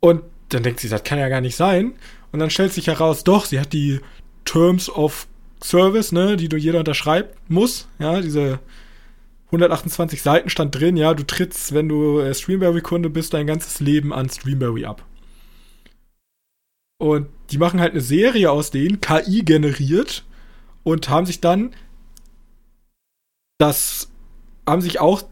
Und 0.00 0.22
dann 0.54 0.62
denkt 0.62 0.80
sie, 0.80 0.88
das 0.88 1.04
kann 1.04 1.18
ja 1.18 1.28
gar 1.28 1.40
nicht 1.40 1.56
sein. 1.56 1.94
Und 2.32 2.38
dann 2.38 2.50
stellt 2.50 2.72
sich 2.72 2.86
heraus, 2.86 3.24
doch, 3.24 3.44
sie 3.44 3.60
hat 3.60 3.72
die 3.72 4.00
Terms 4.44 4.88
of 4.88 5.26
Service, 5.62 6.12
ne, 6.12 6.36
die 6.36 6.48
du 6.48 6.56
jeder 6.56 6.78
unterschreiben 6.78 7.28
muss. 7.48 7.88
Ja, 7.98 8.20
diese 8.20 8.60
128 9.46 10.22
Seiten 10.22 10.50
stand 10.50 10.74
drin, 10.74 10.96
ja, 10.96 11.14
du 11.14 11.24
trittst, 11.24 11.74
wenn 11.74 11.88
du 11.88 12.20
äh, 12.20 12.34
Streamberry-Kunde 12.34 13.10
bist, 13.10 13.34
dein 13.34 13.46
ganzes 13.46 13.80
Leben 13.80 14.12
an 14.12 14.28
Streamberry 14.28 14.84
ab. 14.84 15.04
Und 16.98 17.28
die 17.50 17.58
machen 17.58 17.80
halt 17.80 17.92
eine 17.92 18.00
Serie 18.00 18.50
aus 18.50 18.70
denen, 18.70 19.00
KI 19.00 19.42
generiert, 19.42 20.24
und 20.82 21.08
haben 21.08 21.26
sich 21.26 21.40
dann 21.40 21.74
das 23.60 24.08
haben 24.66 24.80
sich 24.80 25.00
auch 25.00 25.22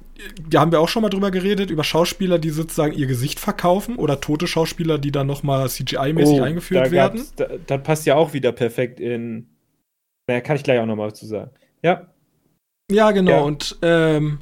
da 0.49 0.61
haben 0.61 0.73
wir 0.73 0.81
auch 0.81 0.89
schon 0.89 1.03
mal 1.03 1.11
drüber 1.11 1.31
geredet, 1.31 1.71
über 1.71 1.85
Schauspieler, 1.85 2.39
die 2.39 2.51
sozusagen 2.51 2.93
ihr 2.93 3.07
Gesicht 3.07 3.39
verkaufen 3.39 3.97
oder 3.97 4.21
tote 4.21 4.47
Schauspieler, 4.47 4.99
die 4.99 5.13
dann 5.13 5.27
nochmal 5.27 5.67
CGI-mäßig 5.67 6.41
oh, 6.41 6.43
eingeführt 6.43 6.87
da 6.87 6.91
werden. 6.91 7.25
Da, 7.37 7.49
das 7.67 7.83
passt 7.83 8.07
ja 8.07 8.17
auch 8.17 8.33
wieder 8.33 8.53
perfekt 8.53 9.01
in. 9.01 9.49
Naja, 10.27 10.41
kann 10.41 10.57
ich 10.57 10.65
gleich 10.65 10.81
auch 10.81 10.87
nochmal 10.87 11.15
zu 11.15 11.27
sagen. 11.27 11.51
Ja. 11.83 12.09
Ja, 12.91 13.13
genau. 13.13 13.31
Ja. 13.31 13.41
Und 13.41 13.79
ähm, 13.83 14.41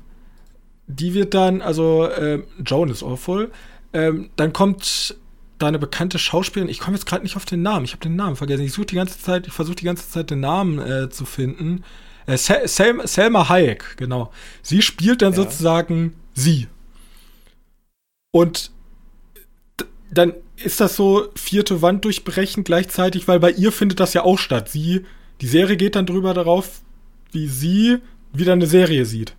die 0.86 1.14
wird 1.14 1.34
dann, 1.34 1.62
also 1.62 2.08
ähm, 2.10 2.44
Joan 2.64 2.88
ist 2.88 3.02
awful. 3.02 3.50
Ähm, 3.92 4.30
dann 4.36 4.52
kommt 4.52 5.16
da 5.58 5.68
eine 5.68 5.78
bekannte 5.78 6.18
Schauspielerin. 6.18 6.70
Ich 6.70 6.80
komme 6.80 6.96
jetzt 6.96 7.06
gerade 7.06 7.22
nicht 7.22 7.36
auf 7.36 7.44
den 7.44 7.62
Namen. 7.62 7.84
Ich 7.84 7.92
habe 7.92 8.02
den 8.02 8.16
Namen 8.16 8.36
vergessen. 8.36 8.64
Ich 8.64 8.72
suche 8.72 8.86
die 8.86 8.96
ganze 8.96 9.18
Zeit, 9.18 9.46
ich 9.46 9.52
versuche 9.52 9.76
die 9.76 9.84
ganze 9.84 10.08
Zeit 10.08 10.30
den 10.30 10.40
Namen 10.40 10.78
äh, 10.78 11.08
zu 11.10 11.24
finden. 11.24 11.84
Äh, 12.26 12.36
Sel 12.36 13.06
Selma 13.06 13.48
Hayek, 13.48 13.96
genau. 13.96 14.32
Sie 14.62 14.82
spielt 14.82 15.22
dann 15.22 15.32
ja. 15.32 15.36
sozusagen 15.36 16.14
sie. 16.34 16.68
Und 18.32 18.70
dann 20.10 20.34
ist 20.62 20.80
das 20.80 20.96
so 20.96 21.28
vierte 21.34 21.82
Wand 21.82 22.04
durchbrechen 22.04 22.64
gleichzeitig, 22.64 23.28
weil 23.28 23.40
bei 23.40 23.50
ihr 23.50 23.72
findet 23.72 24.00
das 24.00 24.14
ja 24.14 24.24
auch 24.24 24.38
statt. 24.38 24.68
Sie, 24.68 25.04
die 25.40 25.46
Serie 25.46 25.76
geht 25.76 25.96
dann 25.96 26.06
drüber 26.06 26.34
darauf, 26.34 26.80
wie 27.32 27.46
sie 27.46 27.98
wieder 28.32 28.52
eine 28.52 28.66
Serie 28.66 29.04
sieht. 29.04 29.34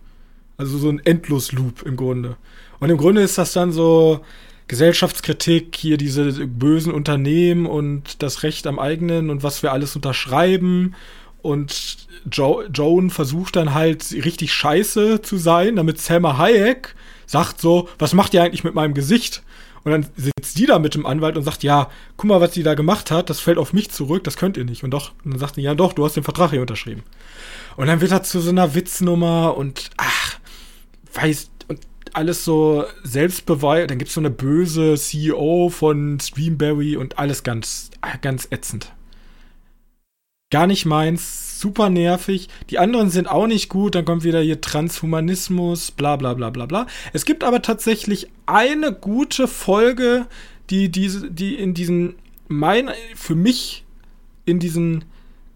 Also 0.56 0.78
so 0.78 0.88
ein 0.88 1.04
Endlosloop 1.04 1.82
im 1.82 1.96
Grunde. 1.96 2.36
Und 2.80 2.90
im 2.90 2.96
Grunde 2.96 3.22
ist 3.22 3.38
das 3.38 3.52
dann 3.52 3.72
so 3.72 4.20
Gesellschaftskritik, 4.68 5.76
hier 5.76 5.96
diese 5.96 6.46
bösen 6.46 6.92
Unternehmen 6.92 7.66
und 7.66 8.22
das 8.22 8.42
Recht 8.42 8.66
am 8.66 8.78
eigenen 8.78 9.30
und 9.30 9.42
was 9.42 9.62
wir 9.62 9.72
alles 9.72 9.96
unterschreiben 9.96 10.94
und 11.42 12.08
jo 12.32 12.62
Joan 12.72 13.10
versucht 13.10 13.56
dann 13.56 13.74
halt 13.74 14.12
richtig 14.12 14.52
scheiße 14.52 15.22
zu 15.22 15.36
sein, 15.36 15.76
damit 15.76 16.00
Selma 16.00 16.36
Hayek 16.38 16.94
sagt 17.26 17.60
so, 17.60 17.88
was 17.98 18.14
macht 18.14 18.34
ihr 18.34 18.42
eigentlich 18.42 18.64
mit 18.64 18.74
meinem 18.74 18.94
Gesicht? 18.94 19.42
Und 19.84 19.92
dann 19.92 20.06
sitzt 20.16 20.58
die 20.58 20.66
da 20.66 20.78
mit 20.78 20.94
dem 20.94 21.06
Anwalt 21.06 21.36
und 21.36 21.44
sagt, 21.44 21.62
ja, 21.62 21.88
guck 22.16 22.28
mal, 22.28 22.40
was 22.40 22.52
sie 22.52 22.62
da 22.62 22.74
gemacht 22.74 23.10
hat, 23.10 23.30
das 23.30 23.40
fällt 23.40 23.58
auf 23.58 23.72
mich 23.72 23.90
zurück, 23.90 24.24
das 24.24 24.36
könnt 24.36 24.56
ihr 24.56 24.64
nicht. 24.64 24.82
Und 24.82 24.90
doch, 24.90 25.12
und 25.24 25.32
dann 25.32 25.38
sagt 25.38 25.54
sie, 25.54 25.62
ja 25.62 25.74
doch, 25.74 25.92
du 25.92 26.04
hast 26.04 26.16
den 26.16 26.24
Vertrag 26.24 26.50
hier 26.50 26.60
unterschrieben. 26.60 27.04
Und 27.76 27.86
dann 27.86 28.00
wird 28.00 28.10
er 28.10 28.22
zu 28.22 28.40
so 28.40 28.50
einer 28.50 28.74
Witznummer 28.74 29.56
und 29.56 29.90
ach, 29.96 30.38
weiß, 31.14 31.50
und 31.68 31.80
alles 32.12 32.44
so 32.44 32.84
Selbstbeweis, 33.04 33.86
dann 33.86 33.98
gibt's 33.98 34.14
so 34.14 34.20
eine 34.20 34.30
böse 34.30 34.96
CEO 34.96 35.70
von 35.70 36.18
Streamberry 36.20 36.96
und 36.96 37.18
alles 37.18 37.44
ganz, 37.44 37.90
ganz 38.20 38.48
ätzend 38.50 38.92
gar 40.50 40.66
nicht 40.66 40.86
meins, 40.86 41.60
super 41.60 41.90
nervig. 41.90 42.48
Die 42.70 42.78
anderen 42.78 43.10
sind 43.10 43.28
auch 43.28 43.46
nicht 43.46 43.68
gut, 43.68 43.94
dann 43.94 44.04
kommt 44.04 44.24
wieder 44.24 44.40
hier 44.40 44.60
Transhumanismus, 44.60 45.90
bla 45.90 46.16
bla 46.16 46.34
bla 46.34 46.50
bla 46.50 46.66
bla. 46.66 46.86
Es 47.12 47.24
gibt 47.24 47.44
aber 47.44 47.62
tatsächlich 47.62 48.28
eine 48.46 48.92
gute 48.92 49.48
Folge, 49.48 50.26
die 50.70 50.90
diese, 50.90 51.30
die 51.30 51.54
in 51.54 51.74
diesen, 51.74 52.14
mein, 52.46 52.90
für 53.14 53.34
mich 53.34 53.84
in 54.44 54.58
diesen 54.58 55.04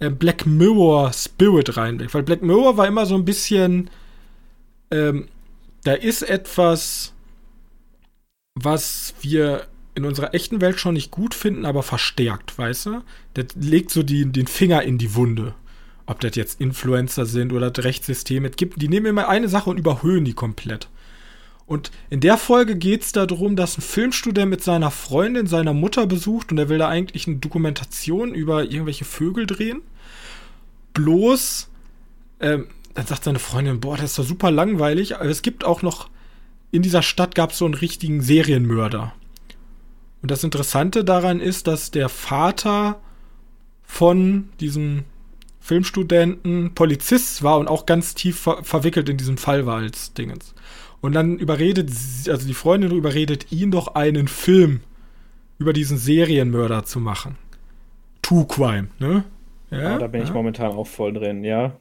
äh, 0.00 0.10
Black 0.10 0.46
Mirror 0.46 1.12
Spirit 1.12 1.76
reinblickt. 1.76 2.12
Weil 2.14 2.22
Black 2.22 2.42
Mirror 2.42 2.76
war 2.76 2.86
immer 2.86 3.06
so 3.06 3.14
ein 3.14 3.24
bisschen, 3.24 3.90
ähm, 4.90 5.28
da 5.84 5.94
ist 5.94 6.22
etwas, 6.22 7.14
was 8.54 9.14
wir 9.22 9.66
in 9.94 10.04
unserer 10.04 10.34
echten 10.34 10.60
Welt 10.60 10.80
schon 10.80 10.94
nicht 10.94 11.10
gut 11.10 11.34
finden, 11.34 11.66
aber 11.66 11.82
verstärkt, 11.82 12.56
weißt 12.56 12.86
du? 12.86 13.02
Der 13.36 13.46
legt 13.54 13.90
so 13.90 14.02
die, 14.02 14.30
den 14.30 14.46
Finger 14.46 14.82
in 14.82 14.98
die 14.98 15.14
Wunde. 15.14 15.54
Ob 16.06 16.20
das 16.20 16.34
jetzt 16.34 16.60
Influencer 16.60 17.26
sind 17.26 17.52
oder 17.52 17.70
das 17.70 17.84
Rechtssystem. 17.84 18.44
Es 18.44 18.56
gibt, 18.56 18.80
die 18.80 18.88
nehmen 18.88 19.06
immer 19.06 19.28
eine 19.28 19.48
Sache 19.48 19.70
und 19.70 19.78
überhöhen 19.78 20.24
die 20.24 20.34
komplett. 20.34 20.88
Und 21.66 21.90
in 22.10 22.20
der 22.20 22.38
Folge 22.38 22.76
geht 22.76 23.02
es 23.02 23.12
darum, 23.12 23.56
dass 23.56 23.78
ein 23.78 23.82
Filmstudent 23.82 24.50
mit 24.50 24.62
seiner 24.62 24.90
Freundin 24.90 25.46
seiner 25.46 25.72
Mutter 25.72 26.06
besucht 26.06 26.50
und 26.50 26.58
er 26.58 26.68
will 26.68 26.78
da 26.78 26.88
eigentlich 26.88 27.26
eine 27.26 27.36
Dokumentation 27.36 28.34
über 28.34 28.64
irgendwelche 28.64 29.04
Vögel 29.04 29.46
drehen. 29.46 29.80
Bloß, 30.92 31.70
ähm, 32.40 32.66
dann 32.94 33.06
sagt 33.06 33.24
seine 33.24 33.38
Freundin, 33.38 33.80
boah, 33.80 33.96
das 33.96 34.10
ist 34.10 34.18
doch 34.18 34.24
super 34.24 34.50
langweilig, 34.50 35.16
aber 35.16 35.26
es 35.26 35.42
gibt 35.42 35.64
auch 35.64 35.82
noch, 35.82 36.10
in 36.72 36.82
dieser 36.82 37.02
Stadt 37.02 37.34
gab 37.34 37.52
es 37.52 37.58
so 37.58 37.64
einen 37.64 37.74
richtigen 37.74 38.20
Serienmörder. 38.20 39.14
Und 40.22 40.30
das 40.30 40.44
Interessante 40.44 41.04
daran 41.04 41.40
ist, 41.40 41.66
dass 41.66 41.90
der 41.90 42.08
Vater 42.08 43.00
von 43.82 44.48
diesem 44.60 45.04
Filmstudenten 45.60 46.74
Polizist 46.74 47.42
war 47.42 47.58
und 47.58 47.68
auch 47.68 47.86
ganz 47.86 48.14
tief 48.14 48.40
ver 48.40 48.64
verwickelt 48.64 49.08
in 49.08 49.16
diesem 49.16 49.36
Fall 49.36 49.66
war 49.66 49.76
als 49.76 50.12
Dingens. 50.14 50.54
Und 51.00 51.12
dann 51.12 51.38
überredet, 51.38 51.90
also 52.28 52.46
die 52.46 52.54
Freundin 52.54 52.92
überredet 52.92 53.50
ihn 53.50 53.72
doch 53.72 53.94
einen 53.94 54.28
Film 54.28 54.80
über 55.58 55.72
diesen 55.72 55.98
Serienmörder 55.98 56.84
zu 56.84 57.00
machen. 57.00 57.36
True 58.22 58.46
Crime, 58.48 58.88
ne? 58.98 59.24
Ja, 59.70 59.96
oh, 59.96 59.98
da 59.98 60.06
bin 60.06 60.20
ja. 60.20 60.26
ich 60.26 60.32
momentan 60.32 60.72
auch 60.72 60.86
voll 60.86 61.12
drin, 61.12 61.44
ja. 61.44 61.76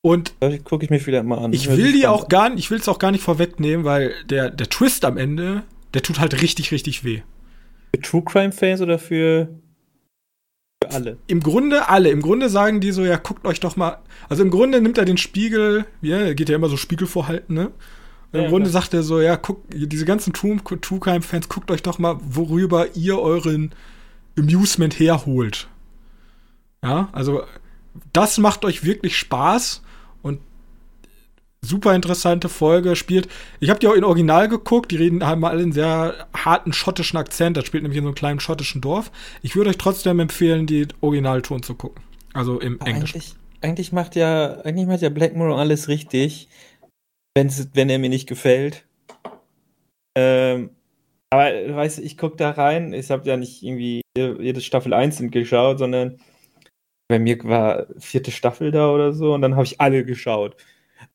Und 0.00 0.34
gucke 0.64 0.84
ich 0.84 0.90
mir 0.90 1.00
vielleicht 1.00 1.24
mal 1.24 1.38
an. 1.38 1.52
Ich 1.52 1.68
will 1.68 1.92
die 1.92 2.06
auch 2.06 2.28
gar 2.28 2.48
nicht, 2.50 2.60
ich 2.60 2.70
will 2.70 2.78
es 2.78 2.88
auch 2.88 2.98
gar 2.98 3.10
nicht 3.10 3.24
vorwegnehmen, 3.24 3.84
weil 3.84 4.14
der, 4.30 4.50
der 4.50 4.68
Twist 4.68 5.04
am 5.04 5.16
Ende, 5.16 5.62
der 5.94 6.02
tut 6.02 6.20
halt 6.20 6.40
richtig, 6.40 6.70
richtig 6.70 7.02
weh. 7.04 7.22
Für 7.94 8.00
True 8.00 8.22
Crime 8.24 8.52
Fans 8.52 8.80
oder 8.80 8.98
für, 8.98 9.48
für 10.82 10.90
alle? 10.90 11.18
Im 11.26 11.40
Grunde 11.40 11.88
alle. 11.88 12.10
Im 12.10 12.22
Grunde 12.22 12.48
sagen 12.48 12.80
die 12.80 12.92
so, 12.92 13.04
ja, 13.04 13.16
guckt 13.16 13.46
euch 13.46 13.60
doch 13.60 13.76
mal. 13.76 13.98
Also 14.28 14.42
im 14.42 14.50
Grunde 14.50 14.80
nimmt 14.80 14.98
er 14.98 15.04
den 15.04 15.18
Spiegel, 15.18 15.86
ja, 16.02 16.32
geht 16.34 16.48
ja 16.48 16.56
immer 16.56 16.68
so 16.68 16.76
Spiegel 16.76 17.06
vorhalten, 17.06 17.54
ne? 17.54 17.70
Im 18.32 18.42
ja, 18.42 18.48
Grunde 18.48 18.66
ja. 18.66 18.72
sagt 18.72 18.92
er 18.92 19.02
so, 19.02 19.20
ja, 19.20 19.36
guckt, 19.36 19.72
diese 19.72 20.04
ganzen 20.04 20.32
True, 20.32 20.58
True 20.80 21.00
Crime 21.00 21.22
Fans, 21.22 21.48
guckt 21.48 21.70
euch 21.70 21.82
doch 21.82 21.98
mal, 21.98 22.18
worüber 22.22 22.94
ihr 22.96 23.18
euren 23.18 23.72
Amusement 24.38 24.98
herholt. 24.98 25.68
Ja, 26.82 27.08
also 27.12 27.44
das 28.12 28.38
macht 28.38 28.64
euch 28.64 28.84
wirklich 28.84 29.16
Spaß 29.16 29.82
super 31.62 31.94
interessante 31.94 32.48
Folge 32.48 32.96
spielt. 32.96 33.28
Ich 33.60 33.70
habe 33.70 33.80
die 33.80 33.88
auch 33.88 33.94
in 33.94 34.04
Original 34.04 34.48
geguckt, 34.48 34.90
die 34.90 34.96
reden 34.96 35.26
haben 35.26 35.44
alle 35.44 35.62
einen 35.62 35.72
sehr 35.72 36.28
harten 36.34 36.72
schottischen 36.72 37.18
Akzent, 37.18 37.56
das 37.56 37.66
spielt 37.66 37.82
nämlich 37.82 37.98
in 37.98 38.04
so 38.04 38.08
einem 38.08 38.14
kleinen 38.14 38.40
schottischen 38.40 38.80
Dorf. 38.80 39.10
Ich 39.42 39.56
würde 39.56 39.70
euch 39.70 39.78
trotzdem 39.78 40.20
empfehlen, 40.20 40.66
die 40.66 40.86
Originalton 41.00 41.62
zu 41.62 41.74
gucken. 41.74 42.02
Also 42.32 42.60
im 42.60 42.78
Englischen. 42.80 43.16
Eigentlich, 43.16 43.34
eigentlich 43.62 43.92
macht 43.92 44.16
ja 44.16 44.60
eigentlich 44.60 44.86
macht 44.86 45.02
ja 45.02 45.08
Black 45.08 45.34
Mirror 45.34 45.58
alles 45.58 45.88
richtig, 45.88 46.48
wenn's, 47.34 47.68
wenn 47.74 47.90
er 47.90 47.98
mir 47.98 48.10
nicht 48.10 48.28
gefällt. 48.28 48.84
Ähm, 50.16 50.70
aber 51.30 51.50
weißt 51.76 51.98
du, 51.98 52.02
ich 52.02 52.16
gucke 52.16 52.36
da 52.36 52.50
rein, 52.50 52.92
ich 52.92 53.10
habe 53.10 53.28
ja 53.28 53.36
nicht 53.36 53.62
irgendwie 53.62 54.02
jede 54.16 54.60
Staffel 54.60 54.94
einzeln 54.94 55.30
geschaut, 55.30 55.78
sondern 55.78 56.18
bei 57.08 57.18
mir 57.18 57.42
war 57.44 57.86
vierte 57.98 58.30
Staffel 58.30 58.70
da 58.70 58.90
oder 58.90 59.12
so 59.12 59.34
und 59.34 59.42
dann 59.42 59.54
habe 59.54 59.64
ich 59.64 59.80
alle 59.80 60.04
geschaut. 60.04 60.56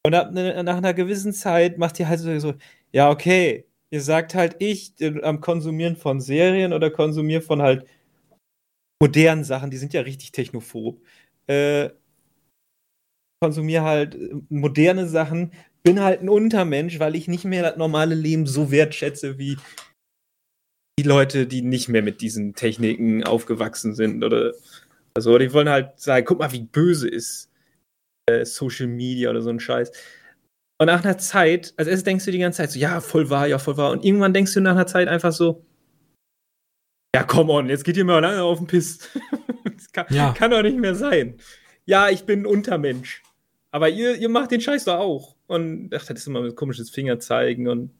Und 0.05 0.15
ab, 0.15 0.31
ne, 0.31 0.63
nach 0.63 0.77
einer 0.77 0.93
gewissen 0.93 1.33
Zeit 1.33 1.77
macht 1.77 1.99
ihr 1.99 2.07
halt 2.07 2.19
so, 2.19 2.53
ja, 2.91 3.09
okay, 3.09 3.65
ihr 3.91 4.01
sagt 4.01 4.35
halt, 4.35 4.55
ich 4.59 4.93
am 5.23 5.41
Konsumieren 5.41 5.95
von 5.95 6.21
Serien 6.21 6.73
oder 6.73 6.89
Konsumieren 6.89 7.43
von 7.43 7.61
halt 7.61 7.85
modernen 9.01 9.43
Sachen, 9.43 9.71
die 9.71 9.77
sind 9.77 9.93
ja 9.93 10.01
richtig 10.01 10.31
technophob, 10.31 11.01
äh, 11.47 11.89
konsumiere 13.41 13.83
halt 13.83 14.15
äh, 14.15 14.29
moderne 14.49 15.07
Sachen, 15.07 15.51
bin 15.83 15.99
halt 15.99 16.21
ein 16.21 16.29
Untermensch, 16.29 16.99
weil 16.99 17.15
ich 17.15 17.27
nicht 17.27 17.43
mehr 17.43 17.63
das 17.63 17.77
normale 17.77 18.15
Leben 18.15 18.45
so 18.45 18.71
wertschätze 18.71 19.39
wie 19.39 19.57
die 20.99 21.03
Leute, 21.03 21.47
die 21.47 21.63
nicht 21.63 21.89
mehr 21.89 22.03
mit 22.03 22.21
diesen 22.21 22.53
Techniken 22.53 23.23
aufgewachsen 23.23 23.95
sind 23.95 24.23
oder 24.23 24.53
also 25.15 25.37
die 25.37 25.51
wollen 25.51 25.69
halt 25.69 25.99
sagen, 25.99 26.25
guck 26.25 26.39
mal, 26.39 26.51
wie 26.51 26.61
böse 26.61 27.09
ist 27.09 27.50
äh, 28.27 28.45
Social 28.45 28.87
Media 28.87 29.29
oder 29.29 29.41
so 29.41 29.49
ein 29.49 29.59
Scheiß. 29.59 29.91
Und 30.79 30.87
nach 30.87 31.03
einer 31.03 31.17
Zeit, 31.17 31.73
als 31.77 31.87
erstes 31.87 32.03
denkst 32.03 32.25
du 32.25 32.31
die 32.31 32.39
ganze 32.39 32.57
Zeit 32.57 32.71
so, 32.71 32.79
ja, 32.79 33.01
voll 33.01 33.29
wahr, 33.29 33.47
ja, 33.47 33.59
voll 33.59 33.77
wahr. 33.77 33.91
Und 33.91 34.03
irgendwann 34.03 34.33
denkst 34.33 34.53
du 34.53 34.61
nach 34.61 34.71
einer 34.71 34.87
Zeit 34.87 35.07
einfach 35.07 35.31
so, 35.31 35.63
ja, 37.15 37.23
come 37.23 37.51
on, 37.51 37.69
jetzt 37.69 37.83
geht 37.83 37.97
ihr 37.97 38.05
mal 38.05 38.19
lange 38.19 38.41
auf 38.41 38.57
den 38.57 38.67
Piss. 38.67 39.09
das 39.63 39.91
kann, 39.91 40.07
ja. 40.09 40.33
kann 40.33 40.51
doch 40.51 40.63
nicht 40.63 40.77
mehr 40.77 40.95
sein. 40.95 41.37
Ja, 41.85 42.09
ich 42.09 42.23
bin 42.23 42.41
ein 42.41 42.45
Untermensch. 42.45 43.21
Aber 43.71 43.89
ihr, 43.89 44.15
ihr 44.15 44.29
macht 44.29 44.51
den 44.51 44.61
Scheiß 44.61 44.85
doch 44.85 44.97
auch. 44.97 45.35
Und 45.47 45.93
ach, 45.93 46.05
das 46.05 46.21
ist 46.21 46.27
immer 46.27 46.43
ein 46.43 46.55
komisches 46.55 46.89
Fingerzeigen 46.89 47.67
und 47.67 47.91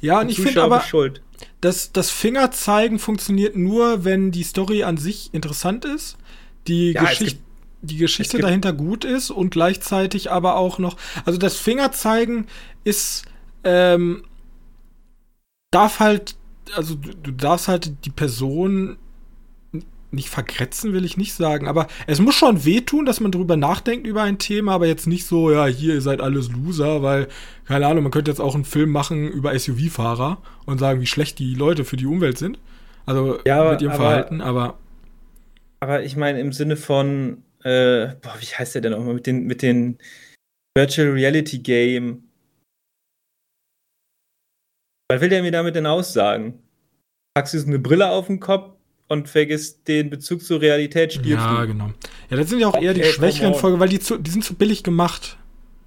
ja, 0.00 0.20
und 0.20 0.30
ich 0.30 0.40
finde 0.40 0.62
aber, 0.62 0.80
schuld. 0.80 1.22
Das, 1.60 1.92
das 1.92 2.10
Fingerzeigen 2.10 2.98
funktioniert 2.98 3.56
nur, 3.56 4.04
wenn 4.04 4.30
die 4.30 4.42
Story 4.42 4.82
an 4.82 4.96
sich 4.96 5.32
interessant 5.32 5.84
ist, 5.84 6.16
die, 6.66 6.92
ja, 6.92 7.02
Geschicht, 7.02 7.38
gibt, 7.38 7.49
die 7.82 7.96
Geschichte 7.96 8.38
dahinter 8.38 8.72
gut 8.72 9.04
ist 9.04 9.30
und 9.30 9.50
gleichzeitig 9.50 10.30
aber 10.30 10.56
auch 10.56 10.78
noch. 10.78 10.96
Also 11.24 11.38
das 11.38 11.56
Fingerzeigen 11.56 12.46
ist, 12.84 13.24
ähm, 13.64 14.24
darf 15.70 16.00
halt, 16.00 16.36
also 16.74 16.94
du, 16.94 17.10
du 17.14 17.30
darfst 17.32 17.68
halt 17.68 18.04
die 18.04 18.10
Person 18.10 18.98
nicht 20.12 20.28
vergrätzen 20.28 20.92
will 20.92 21.04
ich 21.04 21.16
nicht 21.16 21.34
sagen, 21.34 21.68
aber 21.68 21.86
es 22.06 22.20
muss 22.20 22.34
schon 22.34 22.64
wehtun, 22.64 23.06
dass 23.06 23.20
man 23.20 23.30
drüber 23.30 23.56
nachdenkt 23.56 24.06
über 24.06 24.22
ein 24.22 24.38
Thema, 24.38 24.72
aber 24.72 24.86
jetzt 24.86 25.06
nicht 25.06 25.26
so, 25.26 25.50
ja, 25.50 25.66
hier, 25.66 25.94
ihr 25.94 26.00
seid 26.00 26.20
alles 26.20 26.50
Loser, 26.50 27.02
weil, 27.02 27.28
keine 27.64 27.86
Ahnung, 27.86 28.02
man 28.02 28.12
könnte 28.12 28.30
jetzt 28.30 28.40
auch 28.40 28.54
einen 28.54 28.64
Film 28.64 28.90
machen 28.90 29.28
über 29.28 29.56
SUV-Fahrer 29.56 30.38
und 30.66 30.78
sagen, 30.78 31.00
wie 31.00 31.06
schlecht 31.06 31.38
die 31.38 31.54
Leute 31.54 31.84
für 31.84 31.96
die 31.96 32.06
Umwelt 32.06 32.38
sind. 32.38 32.58
Also 33.06 33.38
ja, 33.46 33.70
mit 33.70 33.82
ihrem 33.82 33.92
aber, 33.92 34.02
Verhalten, 34.02 34.40
aber. 34.40 34.78
Aber 35.78 36.02
ich 36.02 36.16
meine, 36.16 36.40
im 36.40 36.52
Sinne 36.52 36.76
von, 36.76 37.42
äh, 37.64 38.14
boah, 38.20 38.36
wie 38.40 38.46
heißt 38.46 38.74
der 38.74 38.82
denn 38.82 38.94
auch 38.94 39.04
mal 39.04 39.14
mit 39.14 39.26
den, 39.26 39.46
mit 39.46 39.62
den 39.62 39.98
Virtual 40.76 41.10
Reality 41.10 41.58
Game? 41.58 42.30
Was 45.10 45.20
will 45.20 45.28
der 45.28 45.42
mir 45.42 45.52
damit 45.52 45.74
denn 45.74 45.86
aussagen? 45.86 46.62
Packst 47.34 47.54
du 47.54 47.62
eine 47.66 47.78
Brille 47.78 48.08
auf 48.08 48.28
den 48.28 48.40
Kopf 48.40 48.76
und 49.08 49.28
vergisst 49.28 49.88
den 49.88 50.08
Bezug 50.08 50.42
zur 50.42 50.60
Realität 50.60 51.14
Ja, 51.24 51.64
genau. 51.64 51.90
Ja, 52.30 52.36
das 52.36 52.48
sind 52.48 52.60
ja 52.60 52.68
auch 52.68 52.74
okay, 52.74 52.86
eher 52.86 52.94
die 52.94 53.04
schwächeren 53.04 53.54
Folgen, 53.54 53.80
weil 53.80 53.88
die, 53.88 53.98
zu, 53.98 54.18
die 54.18 54.30
sind 54.30 54.44
zu 54.44 54.54
billig 54.54 54.84
gemacht. 54.84 55.36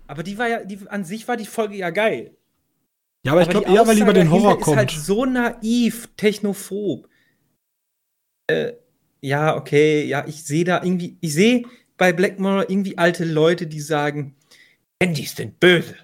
Aber 0.08 0.24
die 0.24 0.38
war 0.38 0.50
ja, 0.50 0.64
die, 0.64 0.80
an 0.90 1.06
sich 1.06 1.28
war 1.28 1.38
die 1.38 1.46
Folge 1.46 1.76
ja 1.76 1.90
geil. 1.90 2.36
Ja, 3.26 3.32
aber, 3.32 3.42
aber 3.42 3.50
ich 3.50 3.50
glaube 3.50 3.74
eher, 3.74 3.88
weil 3.88 3.96
die 3.96 4.02
über 4.02 4.14
den 4.14 4.30
Horror 4.30 4.60
kommt. 4.60 4.76
ist 4.76 4.78
halt 4.78 4.92
so 4.92 5.26
naiv, 5.26 6.10
technophob. 6.18 7.08
Äh, 8.48 8.74
ja, 9.24 9.56
okay, 9.56 10.04
ja, 10.04 10.26
ich 10.28 10.44
sehe 10.44 10.66
da 10.66 10.84
irgendwie, 10.84 11.18
ich 11.22 11.34
sehe 11.34 11.64
bei 11.98 12.12
Black 12.12 12.40
Mirror 12.40 12.70
irgendwie 12.70 12.98
alte 12.98 13.24
Leute, 13.24 13.68
die 13.68 13.80
sagen, 13.80 14.36
Handys 15.02 15.36
sind 15.36 15.60
böse. 15.60 15.96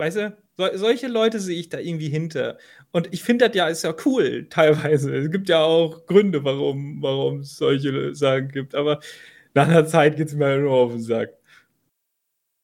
Weißt 0.00 0.16
du? 0.16 0.36
So, 0.56 0.68
solche 0.74 1.06
Leute 1.06 1.38
sehe 1.40 1.58
ich 1.58 1.68
da 1.68 1.78
irgendwie 1.78 2.08
hinter. 2.08 2.58
Und 2.92 3.12
ich 3.12 3.22
finde 3.22 3.48
das 3.48 3.56
ja 3.56 3.68
ist 3.68 3.84
ja 3.84 3.94
cool, 4.04 4.48
teilweise. 4.50 5.14
Es 5.16 5.30
gibt 5.30 5.48
ja 5.48 5.62
auch 5.62 6.06
Gründe, 6.06 6.42
warum, 6.44 7.00
warum 7.00 7.40
es 7.40 7.56
solche 7.56 8.14
Sachen 8.14 8.48
gibt. 8.48 8.74
Aber 8.74 9.00
nach 9.54 9.68
einer 9.68 9.86
Zeit 9.86 10.16
geht 10.16 10.28
es 10.28 10.34
mir 10.34 10.58
nur 10.58 10.72
auf 10.72 10.92
den 10.92 11.02
Sack. 11.02 11.30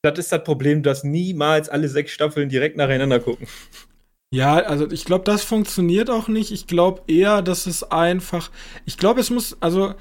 Das 0.03 0.19
ist 0.19 0.33
das 0.33 0.43
Problem, 0.45 0.83
dass 0.83 1.05
niemals 1.05 1.69
alle 1.69 1.89
sechs 1.89 2.13
Staffeln 2.13 2.49
direkt 2.49 2.77
nacheinander 2.77 3.21
gucken. 3.21 3.47
Ja, 4.33 4.59
also 4.59 4.89
ich 4.91 5.05
glaube, 5.05 5.25
das 5.25 5.43
funktioniert 5.43 6.09
auch 6.09 6.29
nicht. 6.29 6.53
Ich 6.53 6.67
glaube 6.67 7.03
eher, 7.09 7.43
dass 7.43 7.67
es 7.67 7.83
einfach. 7.83 8.51
Ich 8.87 8.97
glaube, 8.97 9.21
es 9.21 9.31
muss, 9.31 9.57
also 9.61 9.95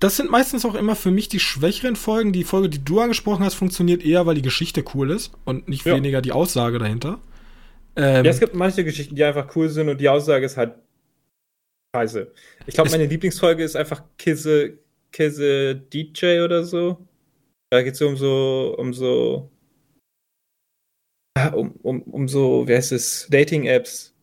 das 0.00 0.16
sind 0.16 0.30
meistens 0.30 0.64
auch 0.64 0.74
immer 0.74 0.96
für 0.96 1.10
mich 1.10 1.28
die 1.28 1.40
schwächeren 1.40 1.94
Folgen. 1.94 2.32
Die 2.32 2.44
Folge, 2.44 2.70
die 2.70 2.82
du 2.82 3.00
angesprochen 3.00 3.44
hast, 3.44 3.54
funktioniert 3.54 4.04
eher, 4.04 4.24
weil 4.24 4.36
die 4.36 4.42
Geschichte 4.42 4.84
cool 4.94 5.10
ist 5.10 5.32
und 5.44 5.68
nicht 5.68 5.84
ja. 5.84 5.94
weniger 5.94 6.22
die 6.22 6.32
Aussage 6.32 6.78
dahinter. 6.78 7.20
Ähm, 7.96 8.24
ja, 8.24 8.30
es 8.30 8.40
gibt 8.40 8.54
manche 8.54 8.84
Geschichten, 8.84 9.14
die 9.14 9.24
einfach 9.24 9.54
cool 9.54 9.68
sind 9.68 9.88
und 9.88 10.00
die 10.00 10.08
Aussage 10.08 10.46
ist 10.46 10.56
halt 10.56 10.74
scheiße. 11.94 12.32
Ich 12.66 12.74
glaube, 12.74 12.90
meine 12.90 13.06
Lieblingsfolge 13.06 13.62
ist 13.62 13.76
einfach 13.76 14.02
Kisse, 14.18 14.78
Kisse 15.12 15.76
DJ 15.76 16.40
oder 16.40 16.64
so. 16.64 17.06
Da 17.70 17.82
geht 17.82 17.94
es 17.94 18.02
um 18.02 18.16
so, 18.16 18.74
um 18.78 18.92
so, 18.92 19.50
um, 21.54 21.72
um, 21.82 22.02
um 22.02 22.28
so, 22.28 22.66
wie 22.68 22.74
heißt 22.74 22.92
es, 22.92 23.26
Dating-Apps. 23.30 24.14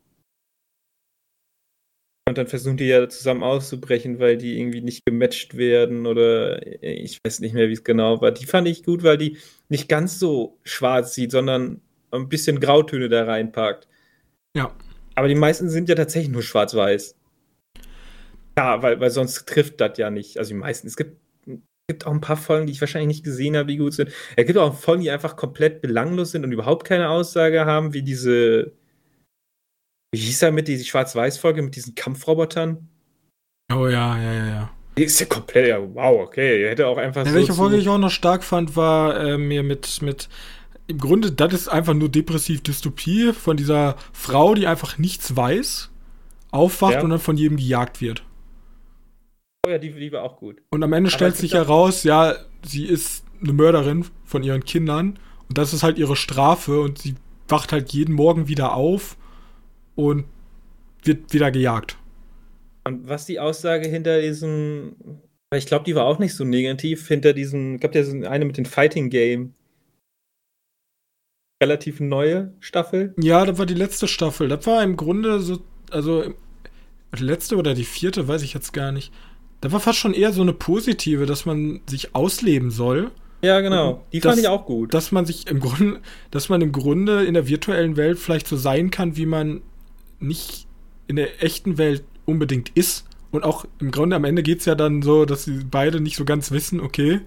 Und 2.27 2.37
dann 2.37 2.47
versuchen 2.47 2.77
die 2.77 2.85
ja 2.85 3.09
zusammen 3.09 3.43
auszubrechen, 3.43 4.19
weil 4.19 4.37
die 4.37 4.59
irgendwie 4.59 4.81
nicht 4.81 5.05
gematcht 5.05 5.57
werden 5.57 6.05
oder 6.05 6.65
ich 6.81 7.19
weiß 7.25 7.39
nicht 7.39 7.53
mehr, 7.53 7.67
wie 7.67 7.73
es 7.73 7.83
genau 7.83 8.21
war. 8.21 8.31
Die 8.31 8.45
fand 8.45 8.67
ich 8.67 8.83
gut, 8.83 9.03
weil 9.03 9.17
die 9.17 9.37
nicht 9.69 9.89
ganz 9.89 10.19
so 10.19 10.57
schwarz 10.63 11.13
sieht, 11.13 11.31
sondern 11.31 11.81
ein 12.11 12.29
bisschen 12.29 12.59
Grautöne 12.59 13.09
da 13.09 13.25
reinpackt. 13.25 13.87
Ja. 14.55 14.73
Aber 15.15 15.27
die 15.27 15.35
meisten 15.35 15.69
sind 15.69 15.89
ja 15.89 15.95
tatsächlich 15.95 16.31
nur 16.31 16.43
schwarz-weiß. 16.43 17.15
Ja, 18.57 18.81
weil, 18.81 18.99
weil 18.99 19.09
sonst 19.09 19.47
trifft 19.47 19.81
das 19.81 19.97
ja 19.97 20.09
nicht. 20.09 20.37
Also 20.37 20.49
die 20.49 20.59
meisten. 20.59 20.87
Es 20.87 20.95
gibt, 20.95 21.17
gibt 21.91 22.07
auch 22.07 22.11
ein 22.11 22.21
paar 22.21 22.37
Folgen, 22.37 22.67
die 22.67 22.73
ich 22.73 22.81
wahrscheinlich 22.81 23.07
nicht 23.17 23.23
gesehen 23.23 23.55
habe, 23.57 23.67
die 23.67 23.77
gut 23.77 23.93
sind. 23.93 24.11
Es 24.35 24.45
gibt 24.45 24.57
auch 24.57 24.73
Folgen, 24.73 25.03
die 25.03 25.11
einfach 25.11 25.35
komplett 25.35 25.81
belanglos 25.81 26.31
sind 26.31 26.43
und 26.43 26.51
überhaupt 26.51 26.85
keine 26.85 27.09
Aussage 27.09 27.65
haben, 27.65 27.93
wie 27.93 28.01
diese. 28.01 28.71
Wie 30.13 30.19
hieß 30.19 30.41
er 30.43 30.51
mit 30.51 30.67
dieser 30.67 30.85
Schwarz-Weiß-Folge 30.85 31.61
mit 31.61 31.75
diesen 31.75 31.95
Kampfrobotern? 31.95 32.89
Oh 33.73 33.87
ja, 33.87 34.17
ja, 34.17 34.33
ja, 34.33 34.47
ja. 34.47 34.71
Die 34.97 35.05
ist 35.05 35.19
ja 35.21 35.25
komplett, 35.25 35.67
ja, 35.69 35.79
wow, 35.79 36.21
okay. 36.21 36.63
Er 36.63 36.71
hätte 36.71 36.87
auch 36.87 36.97
einfach. 36.97 37.25
Ja, 37.25 37.31
so 37.31 37.37
welche 37.37 37.53
Folge 37.53 37.77
ich 37.77 37.87
auch 37.87 37.97
noch 37.97 38.11
stark 38.11 38.43
fand, 38.43 38.75
war 38.75 39.19
äh, 39.19 39.37
mir 39.37 39.63
mit, 39.63 40.01
mit 40.01 40.27
im 40.87 40.97
Grunde, 40.97 41.31
das 41.31 41.53
ist 41.53 41.67
einfach 41.69 41.93
nur 41.93 42.09
depressiv 42.09 42.61
Dystopie 42.61 43.31
von 43.31 43.55
dieser 43.55 43.95
Frau, 44.11 44.53
die 44.55 44.67
einfach 44.67 44.97
nichts 44.97 45.35
weiß, 45.35 45.89
aufwacht 46.51 46.95
Ja. 46.95 47.01
und 47.01 47.11
dann 47.11 47.19
von 47.19 47.37
jedem 47.37 47.55
gejagt 47.57 48.01
wird. 48.01 48.23
Oh 49.65 49.69
ja, 49.69 49.77
die, 49.77 49.91
die 49.91 50.11
war 50.11 50.23
auch 50.23 50.37
gut. 50.37 50.61
Und 50.71 50.83
am 50.83 50.93
Ende 50.93 51.09
Aber 51.09 51.15
stellt 51.15 51.35
sich 51.35 51.53
heraus, 51.53 52.03
ja, 52.03 52.35
sie 52.63 52.85
ist 52.85 53.25
eine 53.41 53.53
Mörderin 53.53 54.05
von 54.25 54.43
ihren 54.43 54.63
Kindern 54.63 55.19
und 55.49 55.57
das 55.57 55.73
ist 55.73 55.83
halt 55.83 55.99
ihre 55.99 56.15
Strafe 56.15 56.81
und 56.81 56.97
sie 56.97 57.15
wacht 57.47 57.71
halt 57.71 57.91
jeden 57.93 58.15
Morgen 58.15 58.47
wieder 58.47 58.73
auf 58.73 59.17
und 59.95 60.25
wird 61.03 61.31
wieder 61.33 61.51
gejagt. 61.51 61.97
Und 62.85 63.07
was 63.07 63.25
die 63.25 63.39
Aussage 63.39 63.87
hinter 63.87 64.19
diesem, 64.21 64.95
ich 65.53 65.67
glaube, 65.67 65.85
die 65.85 65.93
war 65.93 66.05
auch 66.05 66.17
nicht 66.17 66.33
so 66.33 66.43
negativ, 66.43 67.07
hinter 67.07 67.33
diesem, 67.33 67.75
ich 67.75 67.81
glaube, 67.81 67.93
der 67.93 68.01
ist 68.01 68.13
eine 68.25 68.45
mit 68.45 68.57
dem 68.57 68.65
Fighting 68.65 69.09
Game. 69.09 69.53
Relativ 71.61 71.99
neue 71.99 72.53
Staffel. 72.59 73.13
Ja, 73.19 73.45
das 73.45 73.59
war 73.59 73.67
die 73.67 73.75
letzte 73.75 74.07
Staffel. 74.07 74.47
Das 74.47 74.65
war 74.65 74.81
im 74.81 74.97
Grunde 74.97 75.39
so, 75.39 75.59
also 75.91 76.33
die 77.15 77.23
letzte 77.23 77.57
oder 77.57 77.75
die 77.75 77.85
vierte, 77.85 78.27
weiß 78.27 78.41
ich 78.41 78.55
jetzt 78.55 78.73
gar 78.73 78.91
nicht. 78.91 79.13
Das 79.61 79.71
war 79.71 79.79
fast 79.79 79.99
schon 79.99 80.13
eher 80.13 80.33
so 80.33 80.41
eine 80.41 80.53
positive, 80.53 81.25
dass 81.25 81.45
man 81.45 81.81
sich 81.87 82.15
ausleben 82.15 82.71
soll. 82.71 83.11
Ja, 83.43 83.59
genau. 83.61 84.03
Die 84.11 84.21
fand 84.21 84.33
Das- 84.33 84.39
ich 84.41 84.47
auch 84.47 84.65
gut. 84.65 84.93
dass 84.93 85.11
man 85.11 85.25
sich 85.25 85.47
im 85.47 85.59
Grunde, 85.59 85.99
dass 86.31 86.49
man 86.49 86.61
im 86.61 86.71
Grunde 86.71 87.23
in 87.23 87.33
der 87.33 87.47
virtuellen 87.47 87.95
Welt 87.97 88.19
vielleicht 88.19 88.47
so 88.47 88.55
sein 88.57 88.91
kann, 88.91 89.17
wie 89.17 89.25
man 89.25 89.61
nicht 90.19 90.67
in 91.07 91.15
der 91.15 91.43
echten 91.43 91.77
Welt 91.77 92.03
unbedingt 92.25 92.69
ist. 92.75 93.05
Und 93.31 93.43
auch 93.43 93.65
im 93.79 93.91
Grunde 93.91 94.15
am 94.15 94.25
Ende 94.25 94.43
geht's 94.43 94.65
ja 94.65 94.75
dann 94.75 95.01
so, 95.01 95.25
dass 95.25 95.45
sie 95.45 95.59
beide 95.69 96.01
nicht 96.01 96.17
so 96.17 96.25
ganz 96.25 96.51
wissen, 96.51 96.79
okay, 96.79 97.21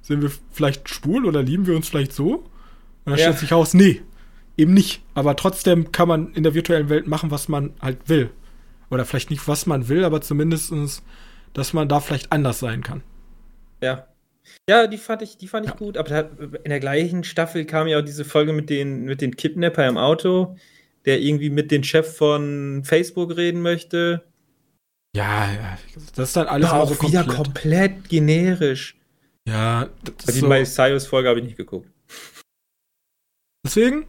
sind 0.00 0.22
wir 0.22 0.30
vielleicht 0.50 0.88
schwul 0.88 1.26
oder 1.26 1.42
lieben 1.42 1.66
wir 1.66 1.76
uns 1.76 1.88
vielleicht 1.88 2.12
so? 2.12 2.34
Und 2.34 2.44
dann 3.04 3.14
Ja. 3.14 3.24
stellt 3.26 3.38
sich 3.38 3.52
raus, 3.52 3.74
nee, 3.74 4.00
eben 4.56 4.74
nicht. 4.74 5.02
Aber 5.14 5.36
trotzdem 5.36 5.92
kann 5.92 6.08
man 6.08 6.32
in 6.34 6.42
der 6.42 6.54
virtuellen 6.54 6.88
Welt 6.88 7.06
machen, 7.06 7.30
was 7.30 7.48
man 7.48 7.70
halt 7.80 8.08
will. 8.08 8.30
Oder 8.90 9.04
vielleicht 9.04 9.30
nicht, 9.30 9.46
was 9.46 9.66
man 9.66 9.88
will, 9.88 10.04
aber 10.04 10.20
zumindestens, 10.20 11.02
dass 11.52 11.72
man 11.72 11.88
da 11.88 12.00
vielleicht 12.00 12.32
anders 12.32 12.58
sein 12.60 12.82
kann. 12.82 13.02
Ja. 13.82 14.06
Ja, 14.68 14.86
die 14.86 14.98
fand 14.98 15.22
ich, 15.22 15.36
die 15.38 15.48
fand 15.48 15.66
ich 15.66 15.72
Ja. 15.72 15.76
gut. 15.78 15.96
Aber 15.96 16.08
da, 16.08 16.20
in 16.64 16.70
der 16.70 16.80
gleichen 16.80 17.24
Staffel 17.24 17.64
kam 17.64 17.86
ja 17.86 17.98
auch 17.98 18.04
diese 18.04 18.24
Folge 18.24 18.52
mit 18.52 18.70
den, 18.70 19.04
mit 19.04 19.20
den 19.20 19.36
Kidnapper 19.36 19.86
im 19.86 19.96
Auto, 19.98 20.56
der 21.04 21.20
irgendwie 21.20 21.50
mit 21.50 21.70
dem 21.70 21.84
Chef 21.84 22.16
von 22.16 22.82
Facebook 22.84 23.36
reden 23.36 23.62
möchte. 23.62 24.22
Ja, 25.14 25.52
ja, 25.52 25.78
das 26.14 26.28
ist 26.30 26.36
dann 26.36 26.46
alles 26.48 26.70
auch 26.70 26.88
so 26.88 27.06
wieder 27.08 27.24
komplett. 27.24 27.36
komplett 27.36 28.08
generisch. 28.08 28.96
Ja, 29.46 29.88
das 30.04 30.26
ist 30.26 30.36
Die 30.36 30.40
so. 30.40 30.48
Miley 30.48 30.64
Cyrus 30.64 31.06
Folge 31.06 31.28
habe 31.28 31.40
ich 31.40 31.44
nicht 31.44 31.56
geguckt. 31.56 31.88
Deswegen, 33.64 34.06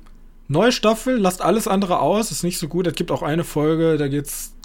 neue 0.47 0.71
Staffel, 0.71 1.17
lasst 1.17 1.41
alles 1.41 1.67
andere 1.67 1.99
aus, 1.99 2.31
ist 2.31 2.43
nicht 2.43 2.57
so 2.57 2.67
gut. 2.67 2.87
Es 2.87 2.95
gibt 2.95 3.11
auch 3.11 3.21
eine 3.21 3.43
Folge, 3.43 3.97
da 3.97 4.07
geht's. 4.07 4.55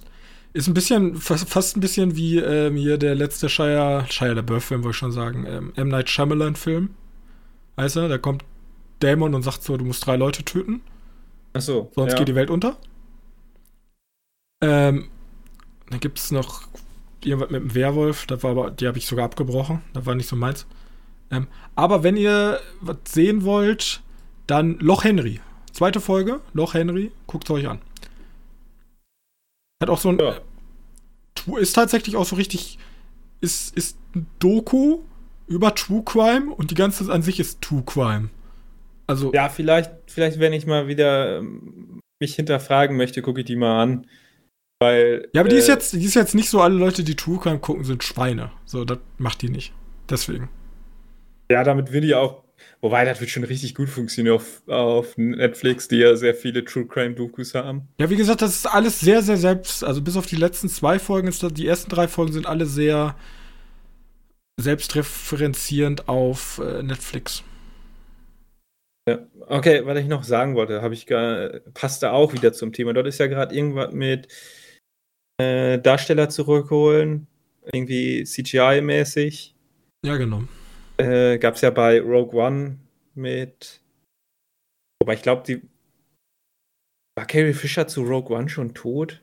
Ist 0.53 0.67
ein 0.67 0.75
bisschen, 0.75 1.17
fast, 1.17 1.49
fast 1.49 1.77
ein 1.77 1.81
bisschen 1.81 2.17
wie 2.17 2.39
ähm, 2.39 2.77
hier 2.77 2.99
der 2.99 3.15
letzte 3.15 3.49
Shia, 3.49 4.07
Shia 4.09 4.33
LaBeouf-Film, 4.33 4.83
wollte 4.83 4.95
ich 4.95 4.99
schon 4.99 5.13
sagen, 5.13 5.45
ähm, 5.47 5.73
M. 5.77 5.89
Night 5.89 6.09
Shyamalan-Film. 6.09 6.91
Weißt 7.77 7.97
du, 7.97 8.09
da 8.09 8.19
kommt 8.19 8.45
Dämon 9.03 9.35
und 9.35 9.43
sagt 9.43 9.63
so, 9.63 9.77
du 9.77 9.85
musst 9.85 10.07
drei 10.07 10.17
Leute 10.17 10.45
töten, 10.45 10.81
Achso. 11.53 11.91
sonst 11.95 12.13
ja. 12.13 12.19
geht 12.19 12.29
die 12.29 12.35
Welt 12.35 12.51
unter. 12.51 12.77
Ähm, 14.61 15.09
dann 15.89 16.01
gibt's 16.01 16.31
noch 16.31 16.63
irgendwas 17.23 17.51
mit 17.51 17.63
dem 17.63 17.75
Werwolf, 17.75 18.27
das 18.27 18.43
war 18.43 18.51
aber, 18.51 18.71
die 18.71 18.87
habe 18.87 18.99
ich 18.99 19.07
sogar 19.07 19.27
abgebrochen, 19.27 19.83
das 19.93 20.07
war 20.07 20.15
nicht 20.15 20.29
so 20.29 20.37
meins. 20.37 20.67
Ähm, 21.31 21.47
aber 21.77 22.03
wenn 22.03 22.17
ihr 22.17 22.61
was 22.81 22.97
sehen 23.07 23.45
wollt, 23.45 24.03
dann 24.47 24.79
Loch 24.79 25.05
Henry. 25.05 25.41
Zweite 25.73 26.01
Folge, 26.01 26.41
Loch 26.55 26.75
Henry, 26.75 27.13
guckt 27.27 27.51
euch 27.51 27.69
an. 27.69 27.81
Hat 29.83 29.91
auch 29.91 29.99
so 29.99 30.11
ein. 30.11 30.19
Ja. 30.19 30.37
äh, 31.57 31.61
Ist 31.61 31.75
tatsächlich 31.75 32.17
auch 32.17 32.25
so 32.25 32.37
richtig. 32.37 32.79
Ist, 33.41 33.77
ist 33.77 33.97
ein 34.15 34.27
Doku 34.41 35.01
über 35.47 35.75
True 35.75 36.03
Crime 36.05 36.53
und 36.53 36.71
die 36.71 36.75
ganze 36.75 37.11
an 37.13 37.23
sich 37.23 37.39
ist 37.39 37.63
True 37.63 37.83
Crime. 37.87 38.31
Also, 39.07 39.33
Ja, 39.33 39.49
vielleicht, 39.49 39.91
vielleicht, 40.07 40.39
wenn 40.39 40.53
ich 40.53 40.67
mal 40.67 40.89
wieder 40.89 41.39
ähm, 41.39 42.01
mich 42.21 42.35
hinterfragen 42.35 42.97
möchte, 42.97 43.23
gucke 43.23 43.41
ich 43.41 43.47
die 43.47 43.57
mal 43.57 43.83
an. 43.83 44.07
Weil. 44.81 45.29
ja, 45.33 45.41
aber 45.41 45.49
die 45.49 45.57
ist 45.57 45.69
äh, 45.69 45.73
jetzt, 45.73 45.93
die 45.93 46.05
ist 46.05 46.15
jetzt 46.15 46.35
nicht 46.35 46.51
so, 46.51 46.61
alle 46.61 46.75
Leute, 46.75 47.05
die 47.05 47.17
True 47.17 47.39
Crime 47.39 47.59
gucken, 47.59 47.85
sind 47.85 48.05
Schweine. 48.05 48.51
So, 48.65 48.85
das 48.85 48.99
macht 49.17 49.43
die 49.43 49.49
nicht. 49.49 49.73
Deswegen. 50.11 50.51
Ja, 51.51 51.65
damit 51.65 51.93
will 51.93 52.05
ich 52.05 52.15
auch. 52.15 52.45
Wobei, 52.81 53.05
das 53.05 53.21
wird 53.21 53.31
schon 53.31 53.43
richtig 53.43 53.75
gut 53.75 53.89
funktionieren 53.89 54.37
auf, 54.37 54.63
auf 54.69 55.17
Netflix, 55.17 55.89
die 55.89 55.97
ja 55.97 56.15
sehr 56.15 56.35
viele 56.35 56.65
True 56.65 56.87
Crime 56.87 57.15
Dokus 57.15 57.55
haben. 57.55 57.89
Ja, 57.99 58.09
wie 58.09 58.17
gesagt, 58.17 58.41
das 58.41 58.55
ist 58.55 58.67
alles 58.67 59.01
sehr, 59.01 59.23
sehr 59.23 59.37
selbst. 59.37 59.83
Also 59.83 60.01
bis 60.01 60.17
auf 60.17 60.27
die 60.27 60.37
letzten 60.37 60.69
zwei 60.69 61.01
Folgen 61.01 61.27
ist 61.27 61.43
das, 61.43 61.53
die 61.53 61.67
ersten 61.67 61.91
drei 61.91 62.07
Folgen 62.07 62.33
sind 62.33 62.47
alle 62.47 62.67
sehr 62.67 63.17
selbstreferenzierend 64.61 66.09
auf 66.09 66.61
äh, 66.65 66.83
Netflix. 66.83 67.43
Ja. 69.09 69.27
Okay, 69.47 69.85
was 69.85 69.99
ich 69.99 70.07
noch 70.07 70.23
sagen 70.23 70.55
wollte, 70.55 70.83
habe 70.83 70.95
ich 70.95 71.07
gar, 71.07 71.61
passt 71.75 72.03
da 72.03 72.13
auch 72.13 72.33
wieder 72.33 72.53
zum 72.53 72.73
Thema. 72.73 72.93
Dort 72.93 73.07
ist 73.07 73.19
ja 73.19 73.27
gerade 73.27 73.55
irgendwas 73.55 73.93
mit 73.93 74.29
äh, 75.41 75.79
Darsteller 75.79 76.29
zurückholen, 76.29 77.27
irgendwie 77.73 78.23
CGI-mäßig. 78.23 79.55
Ja, 80.05 80.17
genau. 80.17 80.43
Äh, 80.99 81.39
Gab 81.39 81.55
es 81.55 81.61
ja 81.61 81.71
bei 81.71 82.01
Rogue 82.01 82.39
One 82.39 82.79
mit. 83.15 83.81
Wobei 85.01 85.15
ich 85.15 85.23
glaube, 85.23 85.43
die. 85.47 85.63
War 87.17 87.27
Carrie 87.27 87.53
Fisher 87.53 87.87
zu 87.87 88.03
Rogue 88.03 88.37
One 88.37 88.49
schon 88.49 88.75
tot? 88.75 89.23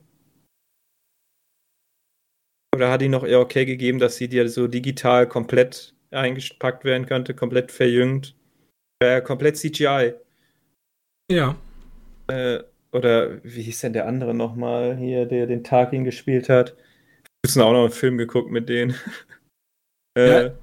Oder 2.74 2.90
hat 2.90 3.00
die 3.00 3.08
noch 3.08 3.24
eher 3.24 3.40
okay 3.40 3.64
gegeben, 3.64 3.98
dass 3.98 4.16
sie 4.16 4.28
dir 4.28 4.48
so 4.48 4.66
digital 4.68 5.26
komplett 5.26 5.94
eingepackt 6.10 6.84
werden 6.84 7.06
könnte, 7.06 7.34
komplett 7.34 7.72
verjüngt? 7.72 8.36
Äh, 9.02 9.22
komplett 9.22 9.56
CGI. 9.56 10.14
Ja. 11.30 11.56
Äh, 12.28 12.62
oder 12.92 13.42
wie 13.44 13.62
hieß 13.62 13.80
denn 13.80 13.92
der 13.92 14.06
andere 14.06 14.34
nochmal 14.34 14.96
hier, 14.96 15.26
der 15.26 15.46
den 15.46 15.64
Tarkin 15.64 16.04
gespielt 16.04 16.48
hat? 16.48 16.76
Wir 16.76 17.48
müssen 17.48 17.62
auch 17.62 17.72
noch 17.72 17.84
einen 17.84 17.92
Film 17.92 18.18
geguckt 18.18 18.50
mit 18.50 18.68
denen. 18.68 18.94
äh, 20.18 20.44
Ja. 20.46 20.58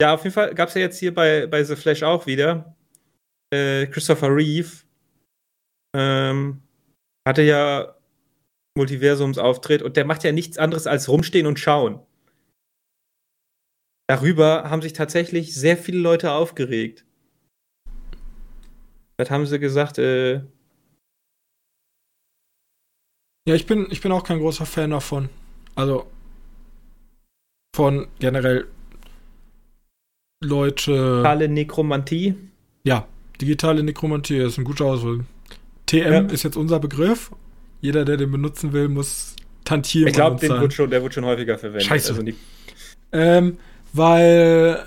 Ja. 0.00 0.14
auf 0.14 0.24
jeden 0.24 0.34
Fall 0.34 0.54
gab 0.54 0.68
es 0.68 0.74
ja 0.74 0.80
jetzt 0.82 0.98
hier 0.98 1.14
bei, 1.14 1.46
bei 1.46 1.62
The 1.62 1.76
Flash 1.76 2.02
auch 2.02 2.26
wieder. 2.26 2.76
Äh, 3.52 3.86
Christopher 3.86 4.34
Reeve 4.34 4.70
ähm, 5.96 6.62
hatte 7.26 7.42
ja 7.42 7.96
Multiversumsauftritt 8.76 9.82
und 9.82 9.96
der 9.96 10.04
macht 10.04 10.24
ja 10.24 10.32
nichts 10.32 10.58
anderes 10.58 10.86
als 10.86 11.08
rumstehen 11.08 11.46
und 11.46 11.58
schauen. 11.58 12.00
Darüber 14.08 14.70
haben 14.70 14.82
sich 14.82 14.92
tatsächlich 14.92 15.54
sehr 15.54 15.76
viele 15.76 15.98
Leute 15.98 16.32
aufgeregt. 16.32 17.04
Das 19.16 19.30
haben 19.30 19.46
sie 19.46 19.58
gesagt, 19.58 19.98
äh, 19.98 20.42
Ja, 23.48 23.56
ich 23.56 23.66
bin, 23.66 23.88
ich 23.90 24.00
bin 24.00 24.12
auch 24.12 24.22
kein 24.22 24.38
großer 24.38 24.66
Fan 24.66 24.90
davon. 24.90 25.28
Also 25.74 26.06
von 27.74 28.06
generell 28.18 28.68
Leute. 30.42 30.92
digitale 30.92 31.48
Nekromantie. 31.48 32.34
Ja, 32.84 33.06
digitale 33.40 33.82
Nekromantie 33.82 34.38
ist 34.38 34.58
ein 34.58 34.64
guter 34.64 34.86
Auswahl. 34.86 35.24
TM 35.86 36.12
Ja. 36.12 36.20
ist 36.20 36.42
jetzt 36.44 36.56
unser 36.56 36.80
Begriff. 36.80 37.30
Jeder, 37.80 38.04
der 38.04 38.16
den 38.16 38.30
benutzen 38.30 38.72
will, 38.72 38.88
muss 38.88 39.36
Tantiemen 39.64 40.08
Ich 40.08 40.14
glaube, 40.14 40.40
der 40.40 40.60
wird 41.02 41.14
schon 41.14 41.24
häufiger 41.24 41.58
verwendet. 41.58 41.84
Scheiße. 41.86 42.14
Also 42.14 42.32
Ähm, 43.12 43.58
weil 43.92 44.86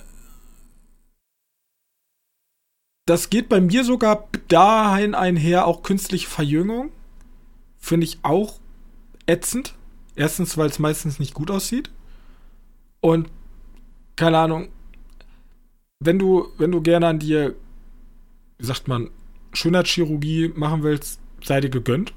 das 3.06 3.30
geht 3.30 3.50
bei 3.50 3.60
mir 3.62 3.84
sogar 3.84 4.28
dahin 4.48 5.14
einher, 5.14 5.68
auch 5.68 5.84
künstliche 5.84 6.28
Verjüngung. 6.30 6.92
Finde 7.78 8.06
ich 8.06 8.20
auch 8.24 8.60
ätzend. 9.28 9.76
Erstens, 10.16 10.58
weil 10.58 10.70
es 10.70 10.80
meistens 10.80 11.20
nicht 11.20 11.34
gut 11.34 11.52
aussieht. 11.52 11.92
Und 13.02 13.30
keine 14.16 14.38
Ahnung, 14.38 14.70
wenn 16.06 16.20
du, 16.20 16.48
wenn 16.58 16.72
du 16.72 16.82
gerne 16.82 17.08
an 17.08 17.20
dir, 17.20 17.56
wie 18.58 18.66
sagt 18.66 18.88
man, 18.88 19.10
Schönheitschirurgie 19.54 20.52
machen 20.56 20.84
willst, 20.84 21.20
sei 21.44 21.62
dir 21.62 21.70
gegönnt. 21.70 22.14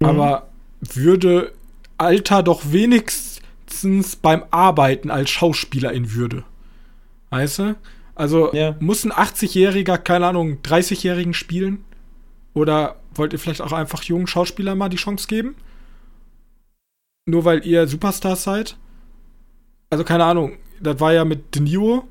Mhm. 0.00 0.06
Aber 0.06 0.48
würde 0.80 1.52
Alter 1.98 2.42
doch 2.42 2.72
wenigstens 2.72 4.16
beim 4.16 4.44
Arbeiten 4.50 5.10
als 5.10 5.30
Schauspieler 5.30 5.92
in 5.92 6.12
Würde. 6.12 6.44
Weißt 7.30 7.58
du? 7.60 7.76
Also 8.14 8.52
Ja. 8.52 8.76
muss 8.80 9.04
ein 9.04 9.12
80-Jähriger, 9.12 9.98
keine 9.98 10.26
Ahnung, 10.26 10.58
30-Jährigen 10.62 11.34
spielen? 11.34 11.84
Oder 12.52 12.96
wollt 13.14 13.32
ihr 13.32 13.38
vielleicht 13.38 13.60
auch 13.60 13.72
einfach 13.72 14.02
jungen 14.04 14.26
Schauspielern 14.26 14.78
mal 14.78 14.88
die 14.88 14.96
Chance 14.96 15.26
geben? 15.26 15.56
Nur 17.26 17.44
weil 17.44 17.66
ihr 17.66 17.88
Superstars 17.88 18.44
seid? 18.44 18.76
Also 19.90 20.04
keine 20.04 20.24
Ahnung, 20.24 20.58
das 20.80 21.00
war 21.00 21.12
ja 21.12 21.24
mit 21.24 21.54
De 21.54 21.62
Niro. 21.62 22.06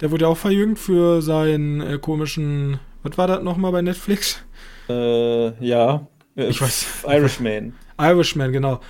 Der 0.00 0.10
wurde 0.10 0.24
ja 0.24 0.28
auch 0.28 0.36
verjüngt 0.36 0.78
für 0.78 1.20
seinen 1.22 1.80
äh, 1.80 1.98
komischen, 1.98 2.78
was 3.02 3.18
war 3.18 3.26
das 3.26 3.42
nochmal 3.42 3.72
bei 3.72 3.82
Netflix? 3.82 4.42
äh, 4.88 5.64
ja. 5.64 6.06
Äh, 6.36 6.48
Ich 6.48 6.60
weiß. 6.60 7.04
Irishman. 7.06 7.74
Irishman, 7.98 8.52
genau. 8.52 8.80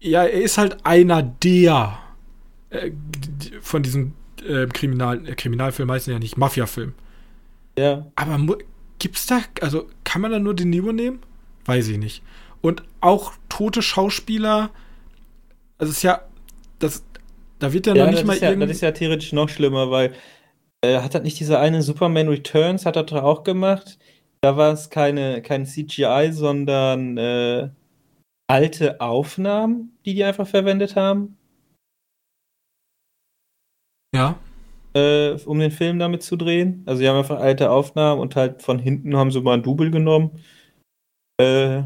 Ja, 0.00 0.24
er 0.24 0.42
ist 0.42 0.58
halt 0.58 0.84
einer 0.84 1.22
der 1.22 1.98
äh, 2.70 2.90
von 3.60 3.82
diesen 3.82 4.14
äh, 4.46 4.66
Kriminal, 4.66 5.26
äh, 5.26 5.34
Kriminalfilmen 5.34 5.94
heißen 5.94 6.12
ja 6.12 6.18
nicht, 6.18 6.36
Mafia-Film. 6.36 6.92
Ja. 7.78 8.06
Aber 8.16 8.58
gibt's 8.98 9.26
da, 9.26 9.40
also 9.60 9.88
kann 10.04 10.20
man 10.22 10.30
da 10.30 10.38
nur 10.38 10.54
De 10.54 10.66
Niro 10.66 10.92
nehmen? 10.92 11.20
Weiß 11.64 11.88
ich 11.88 11.98
nicht. 11.98 12.22
Und 12.60 12.82
auch 13.00 13.32
tote 13.48 13.82
Schauspieler, 13.82 14.70
also 15.78 15.90
es 15.90 15.98
ist 15.98 16.02
ja, 16.02 16.22
das, 16.78 17.04
da 17.58 17.72
wird 17.72 17.86
ja, 17.86 17.94
Ja, 17.94 18.04
noch 18.04 18.12
nicht 18.12 18.24
mal 18.24 18.36
ja, 18.38 18.50
irgend- 18.50 18.62
das 18.62 18.70
ist 18.72 18.80
ja 18.82 18.92
theoretisch 18.92 19.32
noch 19.32 19.48
schlimmer, 19.48 19.90
weil 19.90 20.14
äh, 20.84 21.00
hat 21.00 21.14
das 21.14 21.22
nicht 21.22 21.40
dieser 21.40 21.60
eine 21.60 21.82
Superman 21.82 22.28
Returns, 22.28 22.86
hat 22.86 22.96
er 22.96 23.04
doch 23.04 23.22
auch 23.22 23.44
gemacht? 23.44 23.98
Da 24.42 24.56
war 24.56 24.72
es 24.72 24.90
keine, 24.90 25.42
kein 25.42 25.66
CGI, 25.66 26.30
sondern 26.32 27.16
äh, 27.18 27.70
alte 28.50 29.00
Aufnahmen, 29.00 29.96
die 30.04 30.14
die 30.14 30.24
einfach 30.24 30.46
verwendet 30.48 30.96
haben, 30.96 31.38
ja. 34.14 34.38
äh, 34.94 35.32
um 35.46 35.58
den 35.58 35.70
Film 35.70 35.98
damit 35.98 36.22
zu 36.22 36.36
drehen. 36.36 36.82
Also 36.86 37.00
die 37.02 37.08
haben 37.08 37.18
einfach 37.18 37.40
alte 37.40 37.70
Aufnahmen 37.70 38.20
und 38.20 38.36
halt 38.36 38.62
von 38.62 38.78
hinten 38.78 39.16
haben 39.16 39.30
sie 39.30 39.40
mal 39.40 39.54
ein 39.54 39.62
Double 39.62 39.90
genommen, 39.90 40.40
äh, 41.40 41.82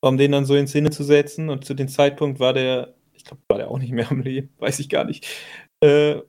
um 0.00 0.16
den 0.18 0.32
dann 0.32 0.44
so 0.44 0.54
in 0.56 0.68
Szene 0.68 0.90
zu 0.90 1.04
setzen. 1.04 1.48
Und 1.50 1.64
zu 1.64 1.74
dem 1.74 1.88
Zeitpunkt 1.88 2.40
war 2.40 2.52
der, 2.52 2.94
glaube, 3.28 3.42
war 3.48 3.58
der 3.58 3.70
auch 3.70 3.78
nicht 3.78 3.92
mehr 3.92 4.10
am 4.10 4.20
Leben, 4.22 4.50
weiß 4.58 4.78
ich 4.80 4.88
gar 4.88 5.04
nicht. 5.04 5.26
Äh, 5.80 6.22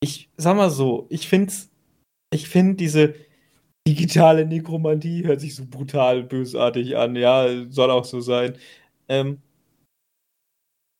ich 0.00 0.30
sag 0.36 0.56
mal 0.56 0.70
so, 0.70 1.06
ich 1.10 1.28
find's, 1.28 1.70
ich 2.32 2.48
finde 2.48 2.76
diese 2.76 3.14
digitale 3.88 4.46
Nekromantie 4.46 5.24
hört 5.26 5.40
sich 5.42 5.56
so 5.56 5.66
brutal 5.66 6.24
bösartig 6.24 6.96
an, 6.98 7.16
ja, 7.16 7.48
soll 7.70 7.90
auch 7.92 8.04
so 8.06 8.20
sein. 8.20 8.56
Ähm, 9.08 9.42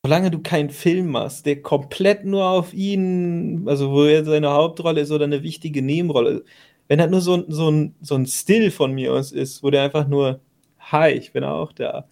solange 0.05 0.31
du 0.31 0.41
keinen 0.41 0.71
Film 0.71 1.09
machst, 1.11 1.47
der 1.47 1.63
komplett 1.63 2.25
nur 2.25 2.45
auf 2.49 2.73
ihn, 2.73 3.65
also 3.69 3.91
wo 3.93 4.05
er 4.05 4.25
seine 4.25 4.51
Hauptrolle 4.51 5.01
ist 5.03 5.11
oder 5.11 5.25
eine 5.25 5.43
wichtige 5.43 5.83
Nebenrolle, 5.83 6.45
wenn 6.89 6.99
das 6.99 7.11
nur 7.11 7.21
so, 7.21 7.35
ein- 7.37 7.45
so, 7.49 7.71
ein, 7.71 7.95
so 8.01 8.15
ein 8.17 8.27
Still 8.27 8.71
von 8.71 8.93
mir 8.93 9.13
aus 9.13 9.33
ist, 9.33 9.63
wo 9.63 9.71
der 9.71 9.83
einfach 9.85 10.09
nur, 10.09 10.41
hi, 10.79 11.11
ich 11.13 11.33
bin 11.33 11.45
auch 11.45 11.73
da. 11.73 12.09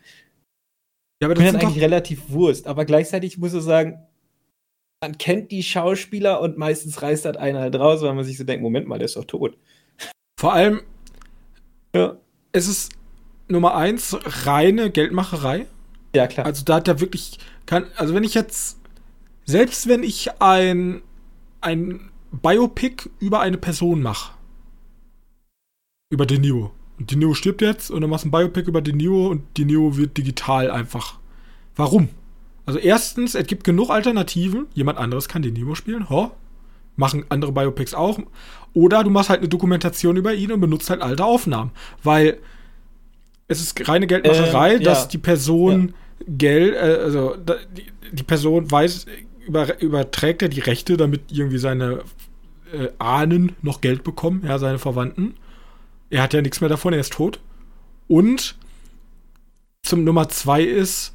Ja, 1.21 1.27
aber 1.27 1.33
Ich 1.35 1.39
bin 1.39 1.47
das 1.47 1.61
dann 1.61 1.69
eigentlich 1.71 1.83
relativ 1.83 2.31
Wurst, 2.31 2.66
aber 2.66 2.85
gleichzeitig 2.85 3.39
muss 3.39 3.55
ich 3.55 3.62
sagen, 3.62 3.99
man 5.01 5.19
kennt 5.19 5.51
die 5.51 5.62
Schauspieler 5.62 6.41
und 6.41 6.59
meistens 6.59 7.03
reißt 7.03 7.25
das 7.25 7.37
einer 7.37 7.61
halt 7.61 7.77
raus, 7.77 8.03
weil 8.03 8.14
man 8.14 8.25
sich 8.25 8.37
so 8.39 8.45
denkt, 8.45 8.62
Moment 8.62 8.87
mal, 8.87 8.99
der 8.99 9.07
ist 9.07 9.16
doch 9.16 9.25
tot. 9.25 9.57
vor 10.39 10.53
allem, 10.53 10.83
Ja, 11.95 12.16
es 12.53 12.69
ist 12.69 12.93
Nummer 13.49 13.75
eins 13.77 14.16
reine 14.47 14.91
Geldmacherei. 14.91 15.66
ja 16.14 16.27
klar. 16.27 16.47
Also 16.47 16.64
da 16.64 16.77
hat 16.77 16.89
er 16.89 17.01
wirklich, 17.01 17.39
kann, 17.66 17.87
also 17.97 18.14
wenn 18.14 18.25
ich 18.25 18.35
jetzt, 18.35 18.79
selbst 19.45 19.89
wenn 19.89 20.03
ich 20.03 20.41
ein, 20.41 21.03
ein 21.61 22.11
Biopic 22.31 23.09
über 23.21 23.41
eine 23.41 23.59
Person 23.59 24.03
mache, 24.03 24.35
über 26.11 26.27
De 26.27 26.39
Niro, 26.39 26.73
De 26.99 27.17
Niro 27.17 27.35
stirbt 27.35 27.63
jetzt 27.63 27.91
und 27.91 28.01
dann 28.01 28.11
machst 28.11 28.25
du 28.25 28.29
ein 28.29 28.33
Biopic 28.33 28.69
über 28.69 28.81
De 28.81 28.95
Niro 28.95 29.29
und 29.29 29.43
De 29.57 29.65
Niro 29.65 29.97
wird 29.97 30.17
digital 30.17 30.71
einfach. 30.71 31.19
Warum? 31.77 32.09
Also 32.67 32.79
erstens, 32.79 33.35
es 33.35 33.47
gibt 33.47 33.65
genug 33.65 33.91
Alternativen, 33.91 34.67
jemand 34.75 34.99
anderes 34.99 35.29
kann 35.29 35.43
De 35.43 35.51
Niro 35.51 35.75
spielen, 35.75 36.11
ho, 36.11 36.33
machen 36.97 37.25
andere 37.29 37.53
Biopics 37.53 37.95
auch, 37.95 38.19
oder 38.75 39.05
du 39.05 39.11
machst 39.11 39.31
halt 39.31 39.41
eine 39.41 39.49
Dokumentation 39.49 40.17
über 40.17 40.35
ihn 40.35 40.53
und 40.53 40.61
benutzt 40.61 40.91
halt 40.91 41.01
alte 41.01 41.25
Aufnahmen, 41.25 41.71
weil 42.03 42.39
es 43.47 43.61
ist 43.61 43.89
reine 43.89 44.07
Geldmacherei, 44.07 44.75
Ähm, 44.75 44.83
ja. 44.83 44.91
dass 44.91 45.09
die 45.09 45.19
Person 45.19 45.95
Geld, 46.27 46.75
äh, 46.75 46.79
also 46.79 47.37
die, 47.37 47.87
die 48.13 48.23
Person 48.23 48.71
weiß, 48.71 49.07
über, 49.47 49.81
überträgt 49.81 50.43
er 50.43 50.49
die 50.49 50.61
Rechte, 50.61 50.97
damit 50.97 51.33
irgendwie 51.33 51.59
seine 51.59 52.01
äh, 52.73 52.89
Ahnen 52.99 53.53
noch 53.63 53.81
Geld 53.81 54.05
bekommen, 54.05 54.43
ja, 54.47 54.59
seine 54.59 54.79
Verwandten. 54.79 55.35
Er 56.11 56.23
hat 56.23 56.33
ja 56.35 56.41
nichts 56.43 56.61
mehr 56.61 56.71
davon, 56.71 56.93
er 56.93 57.01
ist 57.01 57.13
tot. 57.13 57.41
Und 58.07 58.57
zum 59.83 60.05
Nummer 60.05 60.29
zwei 60.29 60.63
ist, 60.63 61.15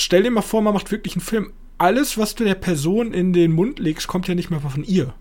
stell 0.00 0.22
dir 0.22 0.30
mal 0.30 0.42
vor, 0.42 0.62
man 0.62 0.74
macht 0.74 0.90
wirklich 0.90 1.14
einen 1.14 1.22
Film. 1.24 1.52
Alles, 1.78 2.18
was 2.18 2.34
du 2.34 2.44
der 2.44 2.54
Person 2.54 3.12
in 3.12 3.32
den 3.32 3.52
Mund 3.52 3.78
legst, 3.78 4.06
kommt 4.08 4.28
ja 4.28 4.34
nicht 4.34 4.50
mehr 4.50 4.60
von 4.60 4.84
ihr. 4.84 5.14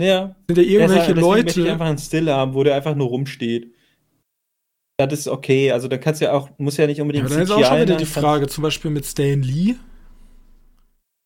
Ja, 0.00 0.36
Sind 0.48 0.58
ja 0.58 0.62
irgendwelche 0.64 1.14
Deshalb- 1.14 1.14
deswegen 1.16 1.28
möchte 1.30 1.50
ich 1.50 1.56
Leute. 1.56 1.72
einfach 1.72 1.86
einen 1.86 1.98
Still 1.98 2.30
haben, 2.30 2.54
wo 2.54 2.62
der 2.62 2.74
einfach 2.76 2.94
nur 2.94 3.08
rumsteht. 3.08 3.72
Das 5.00 5.12
ist 5.20 5.28
okay. 5.28 5.70
Also 5.72 5.86
da 5.88 5.96
kannst 5.96 6.20
du 6.20 6.26
ja 6.26 6.32
auch, 6.32 6.50
muss 6.58 6.76
ja 6.76 6.86
nicht 6.86 6.98
Ja, 6.98 7.02
unbedingt 7.02 7.24
aber 7.26 7.34
dann 7.34 7.42
ist 7.44 7.50
auch 7.50 7.64
schon 7.64 7.80
wieder 7.80 7.96
die 7.96 8.04
Frage, 8.04 8.48
zum 8.48 8.62
Beispiel 8.62 8.90
mit 8.90 9.06
Stan 9.06 9.40
Lee. 9.42 9.74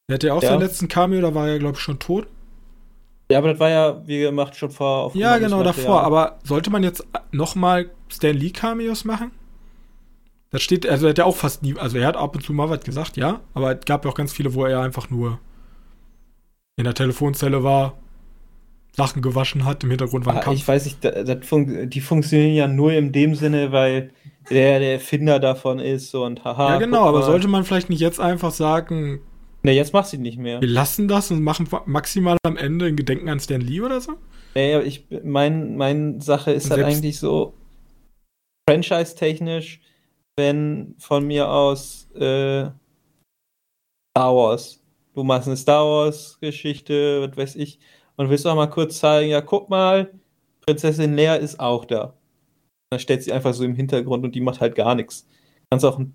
Der 0.09 0.15
hatte 0.15 0.27
ja 0.29 0.35
auch 0.35 0.43
Ja. 0.43 0.51
seinen 0.51 0.61
letzten 0.61 0.89
Cameo, 0.89 1.21
da 1.23 1.35
war 1.35 1.49
er, 1.49 1.59
glaube 1.59 1.77
ich, 1.77 1.83
schon 1.83 1.99
tot. 1.99 2.27
Ja, 3.33 3.39
aber 3.39 3.49
das 3.51 3.61
war 3.61 3.71
ja, 3.71 4.03
wie 4.07 4.21
gemacht, 4.21 4.55
schon 4.57 4.71
vor. 4.71 5.11
Ja, 5.15 5.39
genau, 5.39 5.63
davor. 5.63 6.03
Aber 6.03 6.39
sollte 6.45 6.71
man 6.71 6.83
jetzt 6.83 7.05
nochmal 7.33 7.91
Stan 8.09 8.37
Lee 8.37 8.51
Cameos 8.51 9.05
machen? 9.05 9.31
Das 10.51 10.63
steht, 10.63 10.87
also 10.87 11.07
er 11.07 11.11
hat 11.11 11.19
ja 11.19 11.25
auch 11.25 11.37
fast 11.37 11.63
nie, 11.63 11.77
also 11.79 11.97
er 11.97 12.07
hat 12.07 12.17
ab 12.17 12.37
und 12.37 12.43
zu 12.45 12.53
mal 12.53 12.69
was 12.69 12.81
gesagt, 12.85 13.17
ja, 13.17 13.41
aber 13.55 13.79
es 13.79 13.85
gab 13.87 14.05
ja 14.05 14.11
auch 14.11 14.15
ganz 14.15 14.33
viele, 14.33 14.53
wo 14.53 14.67
er 14.67 14.81
einfach 14.83 15.09
nur 15.09 15.39
in 16.77 16.85
der 16.85 16.95
Telefonzelle 16.95 17.63
war, 17.65 17.95
Sachen 18.95 19.23
gewaschen 19.23 19.65
hat, 19.65 19.83
im 19.85 19.89
Hintergrund 19.91 20.27
war 20.27 20.35
ein 20.35 20.39
Ah, 20.41 20.43
Kampf. 20.43 20.59
ich 20.59 20.69
weiß 20.69 20.85
nicht, 20.85 21.03
da- 21.03 21.23
das 21.23 21.47
fun 21.47 21.89
die 21.89 22.01
funktionieren 22.03 22.55
ja 22.55 22.69
nur 22.69 22.93
in 22.93 23.13
dem 23.13 23.35
Sinne, 23.35 23.73
weil 23.73 24.11
der 24.51 24.79
der 24.81 24.93
Erfinder 24.95 25.39
davon 25.41 25.79
ist 25.79 26.15
und 26.15 26.45
haha. 26.45 26.73
ja, 26.75 26.79
genau, 26.79 27.07
aber 27.09 27.23
sollte 27.23 27.49
man 27.49 27.65
vielleicht 27.65 27.89
nicht 27.89 28.01
jetzt 28.01 28.21
einfach 28.21 28.51
sagen, 28.51 29.21
Ne, 29.65 29.73
jetzt 29.73 29.93
machst 29.93 30.13
du 30.13 30.17
ihn 30.17 30.23
nicht 30.23 30.39
mehr. 30.39 30.61
wir 30.61 30.69
lassen 30.69 31.07
das 31.09 31.31
und 31.31 31.43
machen 31.43 31.69
maximal 31.87 32.37
am 32.43 32.57
Ende 32.57 32.87
ein 32.87 32.97
Gedenken 32.97 33.29
an 33.29 33.39
Stan 33.41 33.61
Lee 33.61 33.81
oder 33.81 34.01
so? 34.01 34.15
Nee, 34.55 34.75
aber 34.75 34.85
ich, 34.85 35.07
mein, 35.23 35.77
mein 35.77 36.21
Sache 36.21 36.53
ist 36.53 36.71
halt 36.71 36.81
Selbst- 36.81 36.97
eigentlich 36.99 37.19
so, 37.19 37.55
franchise-technisch, 38.69 39.81
wenn 40.37 40.95
von 40.99 41.27
mir 41.27 41.49
aus 41.49 42.11
äh, 42.15 42.71
Star 44.11 44.35
Wars, 44.35 44.83
du 45.15 45.23
machst 45.23 45.47
eine 45.49 45.57
Star 45.57 45.85
Wars-Geschichte, 45.85 47.29
was 47.29 47.37
weiß 47.37 47.57
ich, 47.57 47.79
und 48.17 48.31
willst 48.31 48.47
auch 48.47 48.57
mal 48.57 48.67
kurz 48.69 48.99
zeigen, 48.99 49.31
ja, 49.31 49.41
guck 49.41 49.71
mal, 49.71 50.13
Prinzessin 50.67 51.17
Leia 51.17 51.37
ist 51.37 51.59
auch 51.61 51.85
da. 51.85 52.15
Dann 52.91 53.01
stellt 53.01 53.23
sie 53.23 53.33
einfach 53.33 53.55
so 53.55 53.65
im 53.65 53.75
Hintergrund 53.75 54.25
und 54.25 54.35
die 54.35 54.41
macht 54.41 54.61
halt 54.61 54.75
gar 54.75 54.95
nichts. 54.95 55.27
Kannst 55.71 55.85
auch 55.85 55.99
ein 55.99 56.15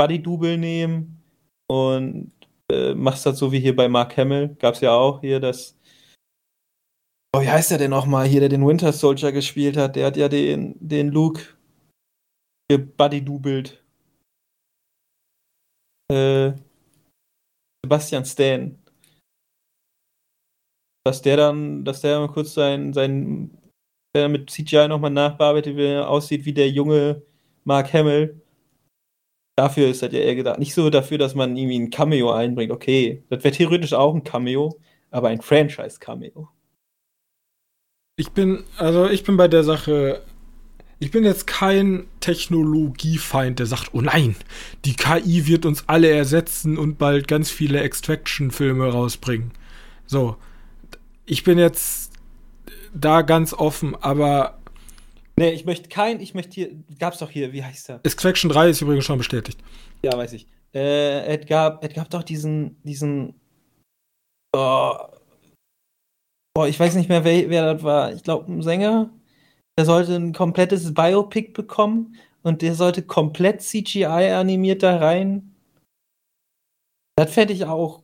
Buddy-Double 0.00 0.56
nehmen 0.56 1.22
und 1.70 2.32
äh, 2.74 2.94
machst 2.94 3.26
das 3.26 3.38
so 3.38 3.52
wie 3.52 3.60
hier 3.60 3.76
bei 3.76 3.88
Mark 3.88 4.16
Hamill, 4.16 4.56
gab's 4.58 4.80
ja 4.80 4.92
auch 4.92 5.20
hier 5.20 5.40
das 5.40 5.76
Oh, 7.34 7.40
wie 7.40 7.50
heißt 7.50 7.72
der 7.72 7.78
denn 7.78 7.90
nochmal 7.90 8.28
hier, 8.28 8.38
der 8.38 8.48
den 8.48 8.64
Winter 8.64 8.92
Soldier 8.92 9.32
gespielt 9.32 9.76
hat? 9.76 9.96
Der 9.96 10.06
hat 10.06 10.16
ja 10.16 10.28
den, 10.28 10.76
den 10.78 11.08
Luke 11.08 11.42
gebuddy-dubelt. 12.70 13.82
Äh, 16.12 16.52
Sebastian 17.84 18.24
Stan. 18.24 18.78
Dass 21.04 21.22
der 21.22 21.36
dann, 21.36 21.84
dass 21.84 22.02
der 22.02 22.20
mal 22.20 22.28
kurz 22.28 22.54
sein, 22.54 22.92
sein, 22.92 23.58
der 24.14 24.28
mit 24.28 24.48
CGI 24.48 24.86
nochmal 24.86 25.10
nachbearbeitet, 25.10 25.76
wie 25.76 25.86
er 25.86 26.08
aussieht 26.08 26.44
wie 26.44 26.54
der 26.54 26.70
junge 26.70 27.22
Mark 27.64 27.92
Hamill. 27.92 28.40
Dafür 29.56 29.88
ist 29.88 30.02
das 30.02 30.12
ja 30.12 30.18
eher 30.18 30.34
gedacht. 30.34 30.58
Nicht 30.58 30.74
so 30.74 30.90
dafür, 30.90 31.18
dass 31.18 31.34
man 31.34 31.56
irgendwie 31.56 31.78
ein 31.78 31.90
Cameo 31.90 32.32
einbringt. 32.32 32.72
Okay, 32.72 33.22
das 33.30 33.44
wäre 33.44 33.54
theoretisch 33.54 33.92
auch 33.92 34.14
ein 34.14 34.24
Cameo, 34.24 34.80
aber 35.10 35.28
ein 35.28 35.40
Franchise-Cameo. 35.40 36.48
Ich 38.16 38.30
bin, 38.30 38.64
also 38.76 39.08
ich 39.08 39.24
bin 39.24 39.36
bei 39.36 39.48
der 39.48 39.64
Sache, 39.64 40.22
ich 40.98 41.10
bin 41.10 41.24
jetzt 41.24 41.46
kein 41.46 42.06
Technologiefeind, 42.20 43.58
der 43.58 43.66
sagt, 43.66 43.90
oh 43.92 44.00
nein, 44.00 44.36
die 44.84 44.94
KI 44.94 45.46
wird 45.46 45.66
uns 45.66 45.84
alle 45.88 46.08
ersetzen 46.08 46.78
und 46.78 46.98
bald 46.98 47.28
ganz 47.28 47.50
viele 47.50 47.80
Extraction-Filme 47.80 48.90
rausbringen. 48.90 49.52
So, 50.06 50.36
ich 51.26 51.44
bin 51.44 51.58
jetzt 51.58 52.12
da 52.92 53.22
ganz 53.22 53.52
offen, 53.52 53.96
aber 53.96 54.58
Nee, 55.36 55.50
ich 55.50 55.64
möchte 55.64 55.88
kein, 55.88 56.20
ich 56.20 56.34
möchte 56.34 56.54
hier, 56.54 56.70
gab's 56.98 57.18
doch 57.18 57.30
hier, 57.30 57.52
wie 57.52 57.64
heißt 57.64 57.90
er? 57.90 58.00
Extraction 58.04 58.50
3 58.50 58.70
ist 58.70 58.80
übrigens 58.80 59.04
schon 59.04 59.18
bestätigt. 59.18 59.58
Ja, 60.02 60.16
weiß 60.16 60.32
ich. 60.34 60.46
Äh, 60.72 61.36
es 61.36 61.46
gab, 61.46 61.84
es 61.84 61.92
gab 61.92 62.08
doch 62.10 62.22
diesen, 62.22 62.80
diesen, 62.82 63.34
oh, 64.54 64.94
boah, 66.54 66.68
ich 66.68 66.78
weiß 66.78 66.94
nicht 66.94 67.08
mehr, 67.08 67.24
wer, 67.24 67.50
wer 67.50 67.74
das 67.74 67.82
war. 67.82 68.12
Ich 68.12 68.22
glaube, 68.22 68.52
ein 68.52 68.62
Sänger. 68.62 69.10
Der 69.76 69.84
sollte 69.84 70.14
ein 70.14 70.32
komplettes 70.32 70.94
Biopic 70.94 71.52
bekommen 71.52 72.16
und 72.42 72.62
der 72.62 72.76
sollte 72.76 73.02
komplett 73.02 73.60
CGI 73.60 74.04
animiert 74.04 74.84
da 74.84 74.98
rein. 74.98 75.56
Das 77.16 77.32
fände 77.32 77.54
ich 77.54 77.64
auch. 77.64 78.03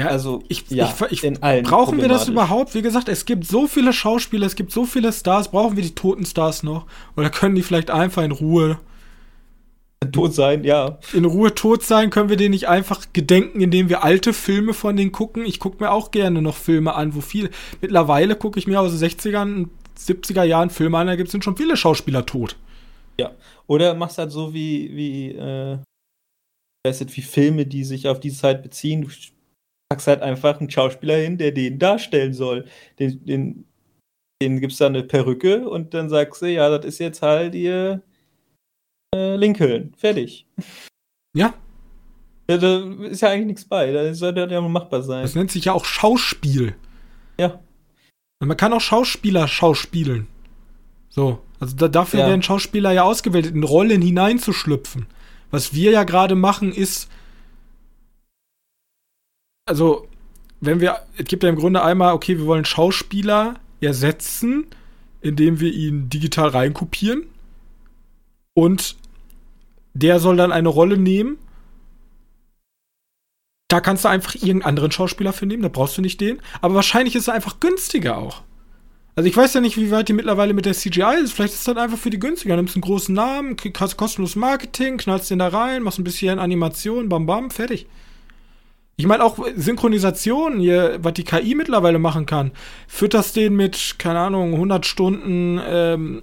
Ja, 0.00 0.06
also 0.06 0.42
ich, 0.48 0.64
ja, 0.70 0.92
ich, 1.10 1.22
ich 1.22 1.40
brauchen 1.40 2.00
wir 2.00 2.08
das 2.08 2.26
überhaupt? 2.26 2.74
Wie 2.74 2.80
gesagt, 2.80 3.10
es 3.10 3.26
gibt 3.26 3.46
so 3.46 3.66
viele 3.66 3.92
Schauspieler, 3.92 4.46
es 4.46 4.56
gibt 4.56 4.72
so 4.72 4.86
viele 4.86 5.12
Stars, 5.12 5.50
brauchen 5.50 5.76
wir 5.76 5.82
die 5.82 5.94
toten 5.94 6.24
Stars 6.24 6.62
noch? 6.62 6.86
Oder 7.16 7.28
können 7.28 7.54
die 7.54 7.62
vielleicht 7.62 7.90
einfach 7.90 8.22
in 8.22 8.32
Ruhe 8.32 8.78
tot 10.12 10.32
sein, 10.34 10.64
ja. 10.64 10.98
In 11.12 11.26
Ruhe 11.26 11.54
tot 11.54 11.82
sein, 11.82 12.08
können 12.08 12.30
wir 12.30 12.38
den 12.38 12.52
nicht 12.52 12.66
einfach 12.66 13.12
gedenken, 13.12 13.60
indem 13.60 13.90
wir 13.90 14.02
alte 14.02 14.32
Filme 14.32 14.72
von 14.72 14.96
denen 14.96 15.12
gucken? 15.12 15.44
Ich 15.44 15.60
gucke 15.60 15.84
mir 15.84 15.90
auch 15.90 16.10
gerne 16.10 16.40
noch 16.40 16.56
Filme 16.56 16.94
an, 16.94 17.14
wo 17.14 17.20
viel. 17.20 17.50
Mittlerweile 17.82 18.36
gucke 18.36 18.58
ich 18.58 18.66
mir 18.66 18.80
aus 18.80 18.98
den 18.98 19.06
60ern, 19.06 19.68
70er 19.98 20.44
Jahren 20.44 20.70
Filme 20.70 20.96
an, 20.96 21.08
da 21.08 21.16
gibt 21.16 21.32
es 21.32 21.44
schon 21.44 21.58
viele 21.58 21.76
Schauspieler 21.76 22.24
tot. 22.24 22.56
Ja. 23.18 23.32
Oder 23.66 23.94
machst 23.94 24.16
halt 24.16 24.32
so 24.32 24.54
wie, 24.54 24.96
wie, 24.96 25.28
äh, 25.32 25.78
wie 26.86 27.22
Filme, 27.22 27.66
die 27.66 27.84
sich 27.84 28.08
auf 28.08 28.18
die 28.18 28.32
Zeit 28.32 28.62
beziehen. 28.62 29.02
Du 29.02 29.08
packst 29.90 30.06
halt 30.06 30.22
einfach 30.22 30.60
einen 30.60 30.70
Schauspieler 30.70 31.16
hin, 31.16 31.36
der 31.36 31.52
den 31.52 31.78
darstellen 31.78 32.32
soll. 32.32 32.66
Den, 32.98 33.24
den, 33.24 33.64
den 34.40 34.60
gibst 34.60 34.80
da 34.80 34.86
eine 34.86 35.02
Perücke 35.02 35.68
und 35.68 35.92
dann 35.94 36.08
sagst 36.08 36.42
du, 36.42 36.46
ja, 36.46 36.68
das 36.70 36.86
ist 36.86 36.98
jetzt 37.00 37.22
halt 37.22 37.54
ihr 37.54 38.02
äh, 39.14 39.36
Lincoln. 39.36 39.92
Fertig. 39.96 40.46
Ja. 41.36 41.54
ja. 42.48 42.56
Da 42.56 42.84
ist 43.04 43.22
ja 43.22 43.30
eigentlich 43.30 43.46
nichts 43.46 43.64
bei. 43.64 43.90
Da 43.92 44.14
sollte 44.14 44.46
ja 44.48 44.60
machbar 44.60 45.02
sein. 45.02 45.22
Das 45.22 45.34
nennt 45.34 45.50
sich 45.50 45.64
ja 45.64 45.72
auch 45.72 45.84
Schauspiel. 45.84 46.76
Ja. 47.38 47.60
Und 48.40 48.48
man 48.48 48.56
kann 48.56 48.72
auch 48.72 48.80
Schauspieler 48.80 49.48
schauspielen. 49.48 50.28
So. 51.08 51.40
Also 51.58 51.76
da, 51.76 51.88
dafür 51.88 52.20
ja. 52.20 52.28
werden 52.28 52.42
Schauspieler 52.42 52.92
ja 52.92 53.02
ausgewählt, 53.02 53.46
in 53.46 53.64
Rollen 53.64 54.02
hineinzuschlüpfen. 54.02 55.06
Was 55.50 55.74
wir 55.74 55.90
ja 55.90 56.04
gerade 56.04 56.36
machen, 56.36 56.72
ist. 56.72 57.10
Also, 59.70 60.08
wenn 60.60 60.80
wir. 60.80 60.98
Es 61.16 61.26
gibt 61.26 61.44
ja 61.44 61.48
im 61.48 61.54
Grunde 61.54 61.80
einmal, 61.84 62.12
okay, 62.12 62.36
wir 62.36 62.46
wollen 62.46 62.64
Schauspieler 62.64 63.54
ersetzen, 63.80 64.66
indem 65.20 65.60
wir 65.60 65.72
ihn 65.72 66.10
digital 66.10 66.48
reinkopieren. 66.48 67.22
Und 68.52 68.96
der 69.94 70.18
soll 70.18 70.36
dann 70.36 70.50
eine 70.50 70.68
Rolle 70.68 70.96
nehmen. 70.96 71.38
Da 73.68 73.80
kannst 73.80 74.04
du 74.04 74.08
einfach 74.08 74.34
irgendeinen 74.34 74.64
anderen 74.64 74.90
Schauspieler 74.90 75.32
für 75.32 75.46
nehmen, 75.46 75.62
da 75.62 75.68
brauchst 75.68 75.96
du 75.96 76.02
nicht 76.02 76.20
den. 76.20 76.42
Aber 76.60 76.74
wahrscheinlich 76.74 77.14
ist 77.14 77.22
es 77.22 77.28
einfach 77.28 77.60
günstiger 77.60 78.18
auch. 78.18 78.42
Also 79.14 79.28
ich 79.28 79.36
weiß 79.36 79.54
ja 79.54 79.60
nicht, 79.60 79.76
wie 79.76 79.92
weit 79.92 80.08
die 80.08 80.14
mittlerweile 80.14 80.52
mit 80.52 80.66
der 80.66 80.74
CGI 80.74 81.22
ist. 81.22 81.32
Vielleicht 81.32 81.54
ist 81.54 81.68
das 81.68 81.76
einfach 81.76 81.98
für 81.98 82.10
die 82.10 82.18
günstiger. 82.18 82.56
Nimmst 82.56 82.74
einen 82.74 82.82
großen 82.82 83.14
Namen, 83.14 83.56
hast 83.78 83.96
kostenloses 83.96 84.34
Marketing, 84.34 84.96
knallst 84.96 85.30
den 85.30 85.38
da 85.38 85.46
rein, 85.46 85.84
machst 85.84 86.00
ein 86.00 86.04
bisschen 86.04 86.40
Animation, 86.40 87.08
bam 87.08 87.26
bam, 87.26 87.52
fertig. 87.52 87.86
Ich 89.00 89.06
meine 89.06 89.24
auch 89.24 89.38
Synchronisation, 89.56 90.60
hier, 90.60 90.98
was 91.00 91.14
die 91.14 91.24
KI 91.24 91.54
mittlerweile 91.54 91.98
machen 91.98 92.26
kann. 92.26 92.50
Fütterst 92.86 93.34
den 93.34 93.56
mit, 93.56 93.94
keine 93.98 94.18
Ahnung, 94.18 94.52
100 94.52 94.84
Stunden 94.84 95.58
ähm, 95.66 96.22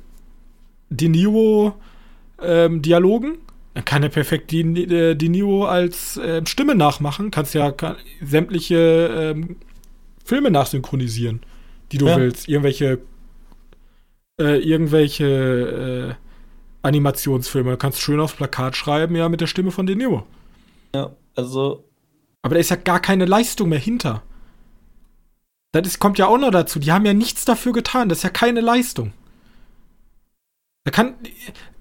De 0.91 1.09
Niro 1.09 1.73
ähm, 2.39 2.83
Dialogen. 2.83 3.39
Dann 3.73 3.83
kann 3.83 4.03
er 4.03 4.09
perfekt 4.09 4.51
die, 4.51 4.61
äh, 4.61 5.15
die 5.15 5.29
Niro 5.29 5.65
als 5.65 6.17
äh, 6.17 6.45
Stimme 6.45 6.75
nachmachen. 6.75 7.31
Kannst 7.31 7.55
ja 7.55 7.71
kann, 7.71 7.95
sämtliche 8.21 9.33
ähm, 9.35 9.55
Filme 10.23 10.51
nachsynchronisieren, 10.51 11.41
die 11.91 11.97
du 11.97 12.05
ja. 12.05 12.17
willst. 12.17 12.47
Irgendwelche 12.47 12.99
äh, 14.39 14.59
irgendwelche 14.59 15.25
äh, 15.25 16.13
Animationsfilme. 16.83 17.71
Du 17.71 17.77
kannst 17.77 18.01
schön 18.01 18.19
aufs 18.19 18.35
Plakat 18.35 18.75
schreiben, 18.75 19.15
ja, 19.15 19.29
mit 19.29 19.41
der 19.41 19.47
Stimme 19.47 19.71
von 19.71 19.87
De 19.87 19.95
Niro. 19.95 20.27
Ja, 20.93 21.15
also. 21.35 21.86
Aber 22.41 22.55
da 22.55 22.59
ist 22.59 22.69
ja 22.69 22.75
gar 22.75 22.99
keine 22.99 23.25
Leistung 23.25 23.69
mehr 23.69 23.79
hinter. 23.79 24.23
Das 25.71 25.85
ist, 25.85 25.99
kommt 25.99 26.17
ja 26.17 26.27
auch 26.27 26.37
noch 26.37 26.51
dazu. 26.51 26.79
Die 26.79 26.91
haben 26.91 27.05
ja 27.05 27.13
nichts 27.13 27.45
dafür 27.45 27.73
getan. 27.73 28.09
Das 28.09 28.19
ist 28.19 28.23
ja 28.23 28.29
keine 28.29 28.61
Leistung. 28.61 29.13
Da 30.85 30.91
kann 30.91 31.15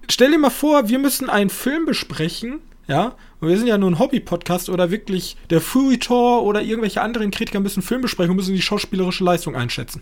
stell 0.09 0.31
dir 0.31 0.37
mal 0.37 0.49
vor, 0.49 0.89
wir 0.89 0.99
müssen 0.99 1.29
einen 1.29 1.49
Film 1.49 1.85
besprechen, 1.85 2.59
ja, 2.87 3.15
und 3.39 3.49
wir 3.49 3.57
sind 3.57 3.67
ja 3.67 3.77
nur 3.77 3.91
ein 3.91 3.99
Hobby-Podcast 3.99 4.69
oder 4.69 4.91
wirklich 4.91 5.37
der 5.49 5.61
Furitor 5.61 6.43
oder 6.43 6.61
irgendwelche 6.61 7.01
anderen 7.01 7.31
Kritiker 7.31 7.59
müssen 7.59 7.81
Film 7.81 8.01
besprechen 8.01 8.31
und 8.31 8.37
müssen 8.37 8.55
die 8.55 8.61
schauspielerische 8.61 9.23
Leistung 9.23 9.55
einschätzen. 9.55 10.01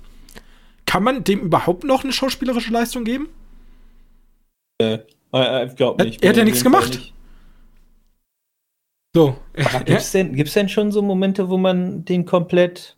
Kann 0.86 1.04
man 1.04 1.24
dem 1.24 1.40
überhaupt 1.42 1.84
noch 1.84 2.04
eine 2.04 2.14
schauspielerische 2.14 2.72
Leistung 2.72 3.04
geben? 3.04 3.30
Äh, 4.82 5.00
ich 5.66 5.76
glaube 5.76 6.04
nicht. 6.04 6.22
Er, 6.22 6.28
er 6.28 6.30
hat 6.30 6.38
ja 6.38 6.44
nichts 6.44 6.64
gemacht. 6.64 7.14
So. 9.16 9.38
Gibt 9.86 9.90
es 9.90 10.12
denn, 10.12 10.36
gibt's 10.36 10.54
denn 10.54 10.68
schon 10.68 10.92
so 10.92 11.02
Momente, 11.02 11.50
wo 11.50 11.58
man 11.58 12.04
den 12.04 12.26
komplett. 12.26 12.98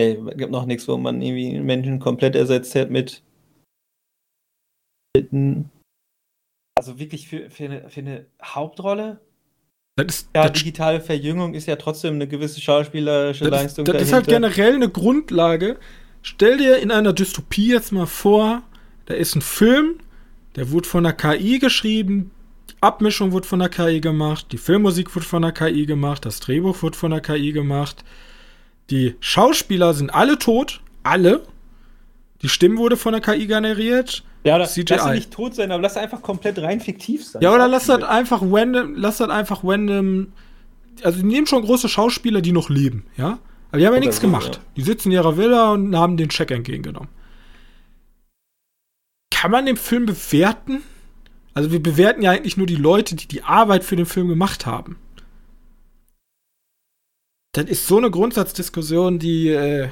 Äh, 0.00 0.14
gibt 0.14 0.50
noch 0.50 0.64
nichts, 0.64 0.88
wo 0.88 0.96
man 0.96 1.20
irgendwie 1.20 1.60
Menschen 1.60 2.00
komplett 2.00 2.34
ersetzt 2.34 2.74
hat 2.74 2.90
mit. 2.90 3.22
also 6.78 6.98
wirklich 6.98 7.28
für, 7.28 7.50
für, 7.50 7.64
eine, 7.64 7.90
für 7.90 8.00
eine 8.00 8.26
Hauptrolle? 8.42 9.20
Das 9.96 10.06
ist, 10.06 10.30
ja, 10.34 10.48
das 10.48 10.58
digitale 10.58 11.00
Verjüngung 11.00 11.54
ist 11.54 11.66
ja 11.66 11.76
trotzdem 11.76 12.14
eine 12.14 12.28
gewisse 12.28 12.60
schauspielerische 12.60 13.44
das 13.44 13.50
Leistung. 13.50 13.84
Ist, 13.84 13.88
das 13.88 13.94
dahinter. 13.94 14.02
ist 14.02 14.12
halt 14.12 14.26
generell 14.28 14.74
eine 14.74 14.88
Grundlage. 14.88 15.78
Stell 16.22 16.56
dir 16.56 16.78
in 16.78 16.90
einer 16.90 17.12
Dystopie 17.12 17.72
jetzt 17.72 17.92
mal 17.92 18.06
vor, 18.06 18.62
da 19.04 19.14
ist 19.14 19.34
ein 19.36 19.42
Film, 19.42 19.98
der 20.56 20.70
wurde 20.70 20.88
von 20.88 21.04
der 21.04 21.12
KI 21.12 21.58
geschrieben, 21.58 22.30
Abmischung 22.80 23.32
wurde 23.32 23.46
von 23.46 23.58
der 23.58 23.68
KI 23.68 24.00
gemacht, 24.00 24.46
die 24.52 24.58
Filmmusik 24.58 25.14
wurde 25.14 25.26
von 25.26 25.42
der 25.42 25.52
KI 25.52 25.86
gemacht, 25.86 26.24
das 26.24 26.40
Drehbuch 26.40 26.82
wurde 26.82 26.96
von 26.96 27.10
der 27.10 27.20
KI 27.20 27.52
gemacht, 27.52 28.04
die 28.90 29.16
Schauspieler 29.20 29.94
sind 29.94 30.14
alle 30.14 30.38
tot, 30.38 30.80
alle. 31.02 31.42
Die 32.42 32.48
Stimme 32.48 32.76
wurde 32.76 32.96
von 32.96 33.12
der 33.12 33.22
KI 33.22 33.46
generiert, 33.46 34.22
ja, 34.44 34.54
oder 34.54 34.66
CGI. 34.66 34.84
lass 34.90 35.04
sie 35.04 35.10
nicht 35.10 35.30
tot 35.32 35.54
sein, 35.56 35.72
aber 35.72 35.82
lass 35.82 35.96
einfach 35.96 36.22
komplett 36.22 36.58
rein 36.60 36.80
fiktiv 36.80 37.24
sein. 37.24 37.42
Ja, 37.42 37.52
oder 37.52 37.66
lass 37.66 37.86
das 37.86 38.02
einfach 38.04 38.42
random, 38.42 38.94
lass 38.94 39.16
das 39.16 39.28
einfach 39.28 39.64
random. 39.64 40.32
Also, 41.02 41.18
die 41.18 41.26
nehmen 41.26 41.46
schon 41.46 41.62
große 41.62 41.88
Schauspieler, 41.88 42.40
die 42.40 42.52
noch 42.52 42.70
leben, 42.70 43.04
ja? 43.16 43.38
Aber 43.70 43.80
die 43.80 43.86
haben 43.86 43.94
ja 43.94 44.00
nichts 44.00 44.20
gemacht. 44.20 44.56
Ja. 44.56 44.62
Die 44.76 44.82
sitzen 44.82 45.08
in 45.08 45.14
ihrer 45.14 45.36
Villa 45.36 45.72
und 45.72 45.96
haben 45.96 46.16
den 46.16 46.28
Check 46.28 46.52
entgegengenommen. 46.52 47.08
Kann 49.30 49.50
man 49.50 49.66
den 49.66 49.76
Film 49.76 50.06
bewerten? 50.06 50.82
Also, 51.56 51.72
wir 51.72 51.82
bewerten 51.82 52.20
ja 52.20 52.32
eigentlich 52.32 52.58
nur 52.58 52.66
die 52.66 52.76
Leute, 52.76 53.16
die 53.16 53.26
die 53.26 53.42
Arbeit 53.42 53.82
für 53.82 53.96
den 53.96 54.04
Film 54.04 54.28
gemacht 54.28 54.66
haben. 54.66 54.98
Das 57.52 57.64
ist 57.64 57.86
so 57.86 57.96
eine 57.96 58.10
Grundsatzdiskussion, 58.10 59.18
die, 59.18 59.48
äh, 59.48 59.88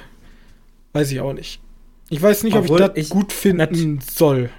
weiß 0.92 1.10
ich 1.10 1.20
auch 1.20 1.32
nicht. 1.32 1.62
Ich 2.10 2.20
weiß 2.20 2.42
nicht, 2.42 2.54
Obwohl 2.54 2.82
ob 2.82 2.98
ich 2.98 3.08
das 3.08 3.16
gut 3.16 3.32
finden 3.32 4.00
soll. 4.02 4.50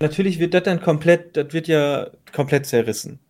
Natürlich 0.00 0.38
wird 0.38 0.52
das 0.52 0.64
dann 0.64 0.82
komplett, 0.82 1.34
das 1.34 1.54
wird 1.54 1.66
ja 1.66 2.10
komplett 2.30 2.66
zerrissen. 2.66 3.20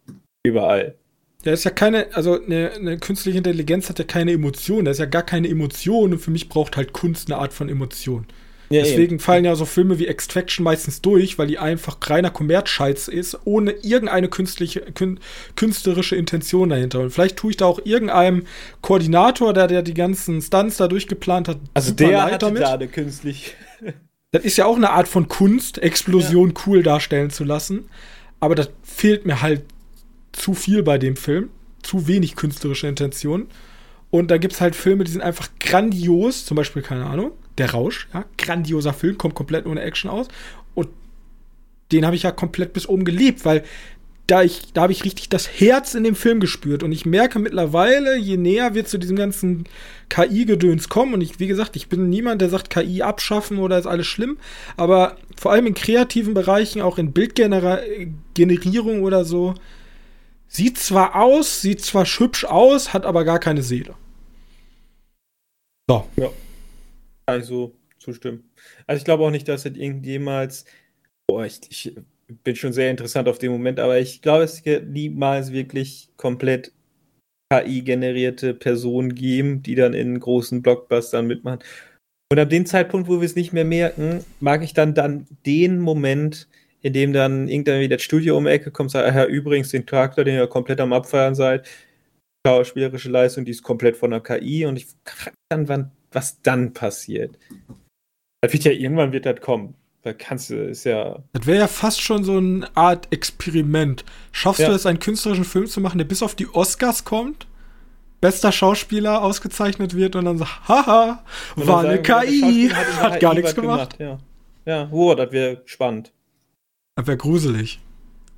Überall. 0.43 0.97
Ja, 1.45 1.53
ist 1.53 1.63
ja 1.63 1.71
keine, 1.71 2.09
also 2.17 2.43
eine, 2.43 2.73
eine, 2.73 2.99
künstliche 2.99 3.39
Intelligenz 3.39 3.89
hat 3.89 4.01
ja 4.01 4.05
keine 4.05 4.33
Emotion. 4.33 4.87
Da 4.87 4.91
ist 4.91 4.99
ja 4.99 5.07
gar 5.07 5.23
keine 5.23 5.49
Emotion 5.49 6.15
und 6.15 6.19
für 6.19 6.33
mich 6.33 6.49
braucht 6.49 6.77
halt 6.77 6.93
Kunst 6.93 7.31
eine 7.31 7.41
Art 7.41 7.53
von 7.53 7.69
Emotion. 7.69 8.27
Ja, 8.73 8.83
Deswegen 8.83 9.15
eben. 9.15 9.19
fallen 9.19 9.45
ja 9.45 9.57
so 9.57 9.65
Filme 9.65 9.99
wie 9.99 10.07
Extraction 10.07 10.63
meistens 10.63 11.03
durch, 11.03 11.39
weil 11.39 11.49
die 11.49 11.59
einfach 11.59 11.99
reiner 12.01 12.31
Kommerzscheiß 12.31 13.09
ist, 13.09 13.37
ohne 13.45 13.73
irgendeine 13.73 14.29
künstliche, 14.29 14.81
kün 14.95 15.19
künstlerische 15.57 16.15
Intention 16.15 16.69
dahinter. 16.69 17.01
Und 17.01 17.11
vielleicht 17.11 17.37
tue 17.37 17.51
ich 17.51 17.57
da 17.57 17.67
auch 17.67 17.81
irgendeinem 17.85 18.47
Koordinator, 18.81 19.53
der, 19.55 19.67
der 19.67 19.83
die 19.83 19.95
ganzen 19.95 20.41
Stunts 20.41 20.77
da 20.77 20.87
durchgeplant 20.87 21.49
hat. 21.49 21.59
Also 21.75 21.93
der 21.93 22.23
hat 22.23 22.43
da 22.43 22.75
eine 22.75 22.89
künstlich. 22.89 23.55
Das 24.33 24.45
ist 24.45 24.57
ja 24.57 24.65
auch 24.65 24.77
eine 24.77 24.91
Art 24.91 25.09
von 25.09 25.27
Kunst, 25.27 25.79
Explosion 25.79 26.51
ja. 26.51 26.63
cool 26.65 26.85
darstellen 26.85 27.31
zu 27.31 27.43
lassen. 27.43 27.89
Aber 28.39 28.55
das 28.55 28.71
fehlt 28.85 29.27
mir 29.27 29.43
halt 29.43 29.65
zu 30.31 30.55
viel 30.55 30.85
bei 30.85 30.99
dem 30.99 31.17
Film. 31.17 31.51
Zu 31.83 32.07
wenig 32.07 32.37
künstlerische 32.37 32.87
Intention. 32.87 33.49
Und 34.09 34.31
da 34.31 34.39
gibt 34.39 34.53
es 34.53 34.61
halt 34.61 34.77
Filme, 34.77 35.03
die 35.03 35.11
sind 35.11 35.23
einfach 35.23 35.49
grandios. 35.59 36.47
Zum 36.47 36.57
Beispiel, 36.57 36.81
keine 36.81 37.07
Ahnung, 37.07 37.33
Der 37.59 37.73
Rausch. 37.73 38.09
Ja, 38.13 38.25
grandioser 38.39 38.93
Film, 38.93 39.19
kommt 39.19 39.35
komplett 39.35 39.67
ohne 39.67 39.83
Action 39.83 40.11
aus. 40.11 40.29
Und 40.75 40.89
den 41.93 42.07
habe 42.07 42.17
ich 42.17 42.23
ja 42.23 42.33
komplett 42.33 42.73
bis 42.73 42.89
oben 42.89 43.05
geliebt, 43.05 43.45
weil 43.45 43.65
da, 44.31 44.43
da 44.75 44.83
habe 44.83 44.93
ich 44.93 45.05
richtig 45.05 45.29
das 45.29 45.49
Herz 45.61 45.95
in 45.95 46.05
dem 46.05 46.15
Film 46.15 46.39
gespürt. 46.39 46.85
Und 46.85 46.93
ich 46.93 47.05
merke 47.05 47.41
mittlerweile, 47.41 48.17
je 48.17 48.37
näher 48.37 48.75
wir 48.75 48.85
zu 48.85 48.97
diesem 48.97 49.17
ganzen 49.17 49.65
KI-Gedöns 50.09 50.89
kommen, 50.89 51.15
und 51.15 51.21
ich, 51.21 51.41
wie 51.41 51.49
gesagt, 51.49 51.75
ich 51.75 51.89
bin 51.89 52.09
niemand, 52.09 52.41
der 52.41 52.49
sagt, 52.49 52.71
KI 52.71 53.03
abschaffen 53.03 53.59
oder 53.59 53.77
ist 53.79 53.87
alles 53.87 54.07
schlimm, 54.07 54.39
aber 54.77 55.17
vor 55.37 55.51
allem 55.51 55.67
in 55.67 55.75
kreativen 55.75 56.35
Bereichen, 56.35 56.81
auch 56.81 56.97
in 56.99 57.13
Bildgenerierung 57.13 59.03
oder 59.03 59.25
so, 59.25 59.55
sieht 60.47 60.79
zwar 60.79 61.17
aus, 61.17 61.61
sieht 61.61 61.85
zwar 61.85 62.05
hübsch 62.05 62.45
aus, 62.45 62.93
hat 62.93 63.07
aber 63.07 63.25
gar 63.25 63.41
keine 63.41 63.63
Seele. 63.63 63.95
So. 65.89 66.07
Ja. 66.17 66.29
Also 67.27 67.77
zustimmen. 67.99 68.51
Also 68.87 68.99
ich 68.99 69.05
glaube 69.05 69.25
auch 69.25 69.31
nicht, 69.31 69.49
dass 69.49 69.65
es 69.65 69.77
irgendjemals. 69.77 70.65
Boah, 71.29 71.45
ich, 71.45 71.61
ich 71.71 71.95
bin 72.43 72.57
schon 72.57 72.73
sehr 72.73 72.91
interessant 72.91 73.29
auf 73.29 73.39
den 73.39 73.53
Moment, 73.53 73.79
aber 73.81 73.99
ich 73.99 74.23
glaube, 74.23 74.45
es 74.45 74.65
wird 74.65 74.89
niemals 74.89 75.53
wirklich 75.53 76.09
komplett 76.17 76.73
KI-generierte 77.53 78.55
Personen 78.55 79.15
geben, 79.15 79.63
die 79.63 79.75
dann 79.75 79.95
in 79.95 80.19
großen 80.19 80.63
Blockbustern 80.63 81.27
mitmachen. 81.27 81.61
Und 82.33 82.39
ab 82.39 82.49
dem 82.49 82.65
Zeitpunkt, 82.65 83.09
wo 83.09 83.21
wir 83.21 83.27
es 83.27 83.35
nicht 83.35 83.53
mehr 83.53 83.65
merken, 83.65 84.25
mag 84.39 84.63
ich 84.63 84.73
dann, 84.73 84.95
dann 84.95 85.27
den 85.47 85.81
Moment, 85.81 86.49
in 86.81 86.93
dem 86.93 87.13
dann 87.13 87.49
irgendwann 87.49 87.81
wieder 87.81 87.97
das 87.97 88.05
Studio 88.05 88.37
um 88.39 88.45
die 88.45 88.51
Ecke 88.51 88.71
kommt, 88.71 88.93
sagt, 88.93 89.13
ja, 89.15 89.25
übrigens, 89.27 89.71
den 89.71 89.85
Charakter, 89.85 90.23
den 90.23 90.37
ihr 90.37 90.47
komplett 90.47 90.81
am 90.81 90.93
Abfeiern 90.93 91.35
seid, 91.35 91.67
schauspielerische 92.47 93.11
Leistung, 93.11 93.45
die 93.45 93.51
ist 93.51 93.65
komplett 93.65 93.97
von 93.97 94.13
der 94.13 94.21
KI 94.21 94.65
und 94.65 94.77
ich 94.77 94.87
frage 95.05 95.37
dann, 95.51 95.69
wann, 95.69 95.93
was 96.13 96.41
dann 96.43 96.73
passiert. 96.73 97.39
Das 98.41 98.53
wird 98.53 98.65
ja 98.65 98.73
irgendwann 98.73 99.13
wird 99.13 99.27
das 99.27 99.41
kommen. 99.41 99.75
Da 100.03 100.15
kannst 100.15 100.49
du, 100.49 100.57
ist 100.57 100.85
ja. 100.85 101.23
Das 101.33 101.47
wäre 101.47 101.59
ja 101.59 101.69
fast 101.69 102.01
schon 102.01 102.25
so 102.25 102.39
eine 102.39 102.75
Art 102.75 103.09
Experiment. 103.11 104.05
Schaffst 104.33 104.61
ja. 104.61 104.69
du 104.69 104.75
es, 104.75 104.87
einen 104.87 104.99
künstlerischen 104.99 105.45
Film 105.45 105.67
zu 105.67 105.81
machen, 105.81 105.99
der 105.99 106.07
bis 106.07 106.23
auf 106.23 106.35
die 106.35 106.49
Oscars 106.49 107.05
kommt? 107.05 107.47
Bester 108.21 108.53
Schauspieler 108.53 109.23
ausgezeichnet 109.23 109.95
wird 109.95 110.15
und 110.17 110.27
dann 110.27 110.39
sagt, 110.39 110.69
haha, 110.69 111.25
war 111.57 111.85
eine 111.85 112.03
KI, 112.03 112.71
hat, 112.71 113.03
hat 113.03 113.21
gar 113.21 113.35
nichts 113.35 113.55
gemacht. 113.55 113.99
gemacht. 113.99 114.21
Ja, 114.67 114.83
ja 114.83 114.89
oh, 114.91 115.15
das 115.15 115.33
wäre 115.33 115.63
spannend. 115.65 116.13
Das 116.97 117.07
wäre 117.07 117.17
gruselig. 117.17 117.81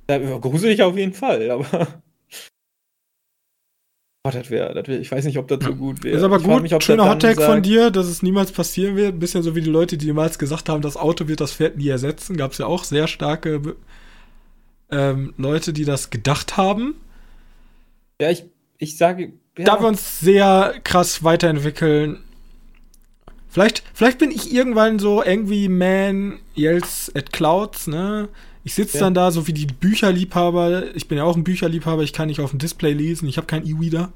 Ja, 0.09 0.37
gruselig 0.37 0.81
auf 0.83 0.97
jeden 0.97 1.13
Fall, 1.13 1.49
aber. 1.49 1.87
Oh, 4.25 4.29
das 4.31 4.49
wäre, 4.49 4.73
das 4.73 4.87
wär, 4.87 5.01
ich 5.01 5.11
weiß 5.11 5.25
nicht, 5.25 5.37
ob 5.37 5.49
das 5.49 5.59
so 5.61 5.75
gut 5.75 6.01
wäre. 6.01 6.15
Ist 6.15 6.23
aber 6.23 6.37
ich 6.37 6.43
gut, 6.43 6.61
mich, 6.61 6.73
schöner 6.81 7.09
Hottag 7.09 7.41
von 7.41 7.61
dir, 7.61 7.91
dass 7.91 8.07
es 8.07 8.23
niemals 8.23 8.53
passieren 8.53 8.95
wird. 8.95 9.15
Ein 9.15 9.19
bisschen 9.19 9.43
so 9.43 9.53
wie 9.53 9.61
die 9.61 9.69
Leute, 9.69 9.97
die 9.97 10.05
niemals 10.05 10.39
gesagt 10.39 10.69
haben, 10.69 10.81
das 10.81 10.95
Auto 10.95 11.27
wird 11.27 11.41
das 11.41 11.51
Pferd 11.51 11.75
nie 11.75 11.89
ersetzen. 11.89 12.37
Gab 12.37 12.53
es 12.53 12.57
ja 12.57 12.65
auch 12.65 12.85
sehr 12.85 13.07
starke 13.07 13.75
ähm, 14.91 15.33
Leute, 15.37 15.73
die 15.73 15.83
das 15.83 16.09
gedacht 16.09 16.55
haben. 16.55 16.95
Ja, 18.21 18.29
ich, 18.29 18.45
ich 18.77 18.95
sage. 18.95 19.33
Ja. 19.57 19.65
Da 19.65 19.81
wir 19.81 19.89
uns 19.89 20.21
sehr 20.21 20.75
krass 20.85 21.25
weiterentwickeln. 21.25 22.23
Vielleicht, 23.49 23.83
vielleicht 23.93 24.19
bin 24.19 24.31
ich 24.31 24.53
irgendwann 24.53 24.99
so 24.99 25.21
irgendwie 25.21 25.67
Man 25.67 26.39
yells 26.55 27.11
at 27.13 27.33
Clouds, 27.33 27.87
ne? 27.87 28.29
Ich 28.63 28.73
sitze 28.75 28.97
ja. 28.97 29.03
dann 29.03 29.13
da, 29.13 29.31
so 29.31 29.47
wie 29.47 29.53
die 29.53 29.65
Bücherliebhaber. 29.65 30.95
Ich 30.95 31.07
bin 31.07 31.17
ja 31.17 31.25
auch 31.25 31.35
ein 31.35 31.43
Bücherliebhaber, 31.43 32.03
ich 32.03 32.13
kann 32.13 32.27
nicht 32.27 32.39
auf 32.39 32.51
dem 32.51 32.59
Display 32.59 32.93
lesen, 32.93 33.27
ich 33.27 33.37
habe 33.37 33.47
keinen 33.47 33.67
E-Reader. 33.67 34.11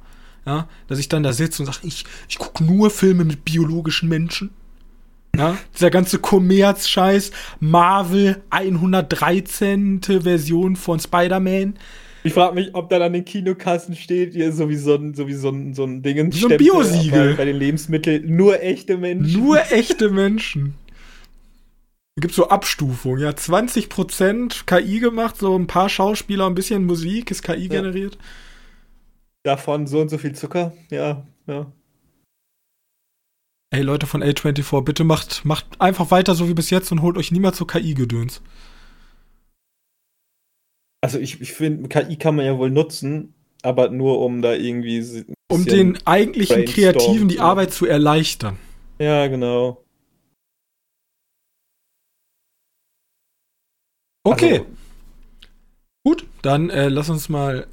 Ja, 0.46 0.70
dass 0.88 0.98
ich 0.98 1.10
dann 1.10 1.24
da 1.24 1.34
sitze 1.34 1.62
und 1.62 1.66
sage, 1.66 1.86
ich, 1.86 2.06
ich 2.30 2.38
gucke 2.38 2.64
nur 2.64 2.90
Filme 2.90 3.26
mit 3.26 3.44
biologischen 3.44 4.08
Menschen. 4.08 4.52
Ja, 5.36 5.58
dieser 5.76 5.90
ganze 5.90 6.20
Kommerz-Scheiß, 6.20 7.32
Marvel 7.60 8.42
113. 8.50 10.02
Version 10.02 10.78
von 10.78 11.02
Spider-Man. 11.02 11.78
Ich 12.24 12.34
frage 12.34 12.56
mich, 12.56 12.74
ob 12.74 12.90
da 12.90 12.98
an 12.98 13.14
den 13.14 13.26
Kinokassen 13.26 13.96
steht, 13.96 14.34
hier 14.34 14.52
so 14.52 14.70
wie 14.70 14.76
so 14.76 14.96
ein, 14.96 15.14
so 15.14 15.28
wie 15.28 15.34
so 15.34 15.50
ein, 15.50 15.74
so 15.74 15.84
ein 15.84 16.02
Ding. 16.02 16.32
So 16.32 16.48
ein 16.48 16.58
Biosiegel. 16.58 17.32
Bei, 17.32 17.38
bei 17.38 17.46
den 17.46 17.58
Lebensmitteln. 17.58 18.36
Nur 18.36 18.62
echte 18.62 18.98
Menschen. 18.98 19.44
Nur 19.44 19.60
echte 19.72 20.10
Menschen. 20.10 20.76
Da 22.18 22.22
gibt 22.22 22.34
so 22.34 22.50
Abstufungen, 22.50 23.22
ja, 23.22 23.30
20% 23.30 24.66
KI 24.66 25.00
gemacht, 25.00 25.38
so 25.38 25.56
ein 25.56 25.68
paar 25.68 25.88
Schauspieler, 25.88 26.48
ein 26.48 26.56
bisschen 26.56 26.84
Musik 26.84 27.30
ist 27.30 27.44
KI 27.44 27.66
ja. 27.66 27.68
generiert. 27.68 28.18
Davon 29.44 29.86
so 29.86 30.02
und 30.02 30.10
so 30.10 30.18
viel 30.18 30.34
Zucker, 30.34 30.74
ja, 30.90 31.28
ja. 31.46 31.72
Ey, 33.70 33.84
Leute 33.84 34.08
von 34.08 34.24
A24, 34.24 34.82
bitte 34.82 35.04
macht, 35.04 35.46
macht 35.46 35.80
einfach 35.80 36.10
weiter 36.10 36.34
so 36.34 36.50
wie 36.50 36.56
bis 36.56 36.72
jetzt 36.72 36.92
und 36.92 37.04
holt 37.04 37.20
euch 37.20 37.32
niemals 37.32 37.58
so 37.58 37.66
KI-Gedöns. 37.66 38.42
Also 41.02 41.20
ich, 41.20 41.40
ich 41.40 41.54
finde, 41.54 41.88
KI 41.88 42.16
kann 42.16 42.36
man 42.36 42.48
ja 42.48 42.58
wohl 42.58 42.72
nutzen, 42.72 43.36
aber 43.62 43.90
nur 43.90 44.22
um 44.22 44.42
da 44.42 44.56
irgendwie. 44.56 45.24
Um 45.52 45.66
den 45.66 46.00
eigentlichen 46.08 46.66
Kreativen 46.66 47.28
die 47.28 47.42
Arbeit 47.42 47.74
zu 47.74 47.86
erleichtern. 47.86 48.58
Ja, 48.98 49.28
genau. 49.28 49.84
Okay. 54.32 54.60
Also, 54.60 54.66
Gut, 56.04 56.26
dann 56.42 56.70
äh, 56.70 56.88
lass 56.88 57.10
uns 57.10 57.28
mal 57.28 57.68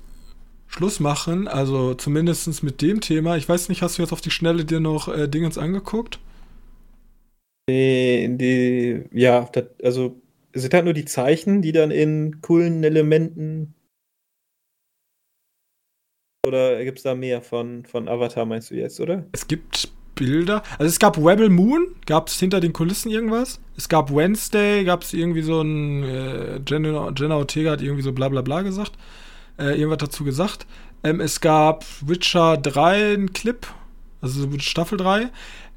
Schluss 0.66 0.98
machen. 0.98 1.47
Also 1.47 1.94
zumindest 1.94 2.62
mit 2.62 2.82
dem 2.82 3.01
Thema. 3.01 3.36
Ich 3.36 3.48
weiß 3.48 3.68
nicht, 3.68 3.82
hast 3.82 3.98
du 3.98 4.02
jetzt 4.02 4.12
auf 4.12 4.20
die 4.20 4.31
Schnelle 4.31 4.64
dir 4.64 4.81
noch 4.81 5.09
äh, 5.09 5.28
Dingens 5.28 5.56
angeguckt? 5.56 6.18
Die, 7.68 8.36
die 8.36 9.05
ja, 9.12 9.48
das, 9.52 9.66
also 9.82 10.20
sind 10.52 10.74
halt 10.74 10.85
nur 10.85 10.94
die 10.94 11.05
Zeichen, 11.05 11.62
die 11.62 11.72
dann 11.72 11.90
in 11.90 12.40
coolen 12.40 12.82
Elementen. 12.82 13.74
Oder 16.47 16.85
gibt 16.85 16.98
es 16.98 17.05
da 17.05 17.14
mehr 17.14 17.40
von, 17.40 17.85
von 17.85 18.09
Avatar, 18.09 18.44
meinst 18.44 18.70
du 18.70 18.74
jetzt, 18.74 19.01
oder? 19.01 19.26
Es 19.32 19.47
gibt 19.48 19.93
Bilder. 20.15 20.62
Also 20.78 20.85
es 20.91 20.99
gab 20.99 21.19
Rebel 21.19 21.49
Moon, 21.49 21.89
gab 22.07 22.28
es 22.28 22.39
hinter 22.39 22.61
den 22.61 22.73
Kulissen 22.73 23.11
irgendwas. 23.11 23.61
Es 23.77 23.89
gab 23.89 24.15
Wednesday, 24.15 24.85
gab 24.85 25.03
es 25.03 25.12
irgendwie 25.12 25.43
so 25.43 25.61
ein 25.61 26.03
äh, 26.05 26.61
Jenna, 26.66 27.12
Jenna, 27.16 27.36
Ortega 27.36 27.73
hat 27.73 27.82
irgendwie 27.82 28.03
so 28.03 28.12
bla 28.12 28.28
bla 28.28 28.43
bla 28.43 28.62
gesagt. 28.62 28.93
Äh, 29.59 29.78
irgendwas 29.78 29.99
dazu 29.99 30.24
gesagt. 30.24 30.66
Ähm, 31.03 31.20
es 31.20 31.41
gab 31.41 31.85
Witcher 32.01 32.57
3, 32.57 33.15
ein 33.15 33.32
Clip, 33.32 33.66
also 34.20 34.49
Staffel 34.59 34.99
3. 34.99 35.31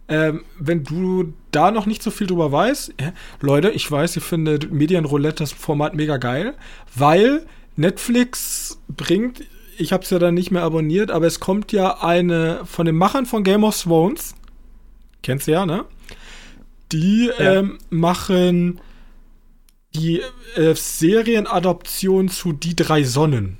Ähm, 0.09 0.45
wenn 0.57 0.83
du 0.85 1.33
da 1.51 1.69
noch 1.71 1.85
nicht 1.85 2.01
so 2.01 2.11
viel 2.11 2.27
drüber 2.27 2.51
weißt, 2.51 2.93
äh, 2.97 3.11
Leute, 3.41 3.71
ich 3.71 3.91
weiß, 3.91 4.15
ihr 4.15 4.21
findet 4.21 4.71
Medienroulette 4.71 5.43
das 5.43 5.51
Format 5.51 5.95
mega 5.95 6.15
geil, 6.15 6.55
weil 6.95 7.45
Netflix 7.75 8.79
bringt 8.87 9.43
ich 9.77 9.93
habe 9.93 10.03
es 10.03 10.09
ja 10.09 10.19
dann 10.19 10.33
nicht 10.33 10.51
mehr 10.51 10.63
abonniert, 10.63 11.11
aber 11.11 11.27
es 11.27 11.39
kommt 11.39 11.71
ja 11.71 12.01
eine 12.01 12.65
von 12.65 12.85
den 12.85 12.95
Machern 12.95 13.25
von 13.25 13.43
Game 13.43 13.63
of 13.63 13.79
Thrones. 13.81 14.35
Kennst 15.21 15.47
du 15.47 15.51
ja, 15.51 15.65
ne? 15.65 15.85
Die 16.91 17.29
ja. 17.37 17.55
ähm, 17.55 17.77
machen 17.89 18.81
die 19.93 20.21
äh, 20.55 20.75
Serienadoption 20.75 22.29
zu 22.29 22.53
Die 22.53 22.75
drei 22.75 23.03
Sonnen. 23.03 23.57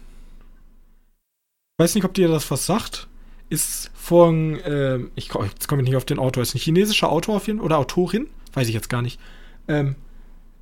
Ich 1.78 1.84
weiß 1.84 1.96
nicht, 1.96 2.06
ob 2.06 2.14
dir 2.14 2.28
das 2.28 2.50
was 2.50 2.66
sagt. 2.66 3.08
Ist 3.50 3.92
von, 3.96 4.60
äh, 4.60 5.00
ich, 5.16 5.30
jetzt 5.34 5.68
komme 5.68 5.82
ich 5.82 5.88
nicht 5.88 5.98
auf 5.98 6.06
den 6.06 6.20
Autor, 6.20 6.44
ist 6.44 6.54
ein 6.54 6.60
chinesischer 6.60 7.10
Autor 7.10 7.38
auf 7.38 7.48
jeden, 7.48 7.62
oder 7.62 7.78
Autorin, 7.78 8.28
weiß 8.54 8.68
ich 8.68 8.74
jetzt 8.74 8.90
gar 8.90 9.02
nicht. 9.02 9.20
Ähm, 9.68 9.96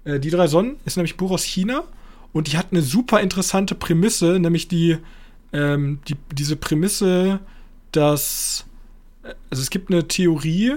äh, 0.03 0.19
die 0.19 0.30
drei 0.30 0.48
Sonnen 0.48 0.77
ist 0.86 0.95
nämlich 0.98 1.15
ein 1.15 1.18
Buch 1.18 1.32
aus 1.32 1.44
China 1.44 1.84
und 2.32 2.52
die 2.52 2.57
hat 2.57 2.68
eine 2.72 2.82
super 2.82 3.22
interessante 3.22 3.73
Prämisse, 3.73 4.40
nämlich 4.40 4.68
die 4.68 4.98
ähm, 5.53 5.99
die, 6.07 6.15
diese 6.31 6.55
Prämisse, 6.55 7.39
dass 7.91 8.65
also 9.49 9.61
es 9.61 9.69
gibt 9.69 9.91
eine 9.91 10.07
Theorie, 10.07 10.76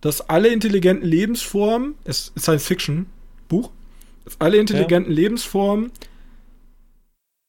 dass 0.00 0.28
alle 0.28 0.48
intelligenten 0.48 1.06
Lebensformen, 1.06 1.94
es 2.04 2.32
ist 2.34 2.42
Science 2.42 2.64
Fiction 2.64 3.06
Buch, 3.48 3.70
dass 4.24 4.40
alle 4.40 4.56
intelligenten 4.56 5.12
ja. 5.12 5.16
Lebensformen 5.16 5.92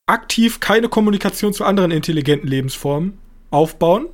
aktiv 0.08 0.60
keine 0.60 0.90
Kommunikation 0.90 1.54
zu 1.54 1.64
anderen 1.64 1.92
intelligenten 1.92 2.48
Lebensformen 2.48 3.18
aufbauen. 3.50 4.08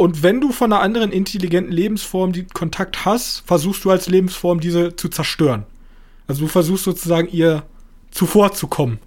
Und 0.00 0.22
wenn 0.22 0.40
du 0.40 0.52
von 0.52 0.72
einer 0.72 0.80
anderen 0.80 1.10
intelligenten 1.10 1.72
Lebensform 1.72 2.32
die 2.32 2.44
Kontakt 2.44 3.04
hast, 3.04 3.40
versuchst 3.40 3.84
du 3.84 3.90
als 3.90 4.08
Lebensform 4.08 4.60
diese 4.60 4.94
zu 4.94 5.08
zerstören. 5.08 5.66
Also 6.28 6.42
du 6.42 6.46
versuchst 6.46 6.84
sozusagen 6.84 7.28
ihr 7.28 7.64
zuvorzukommen 8.10 9.00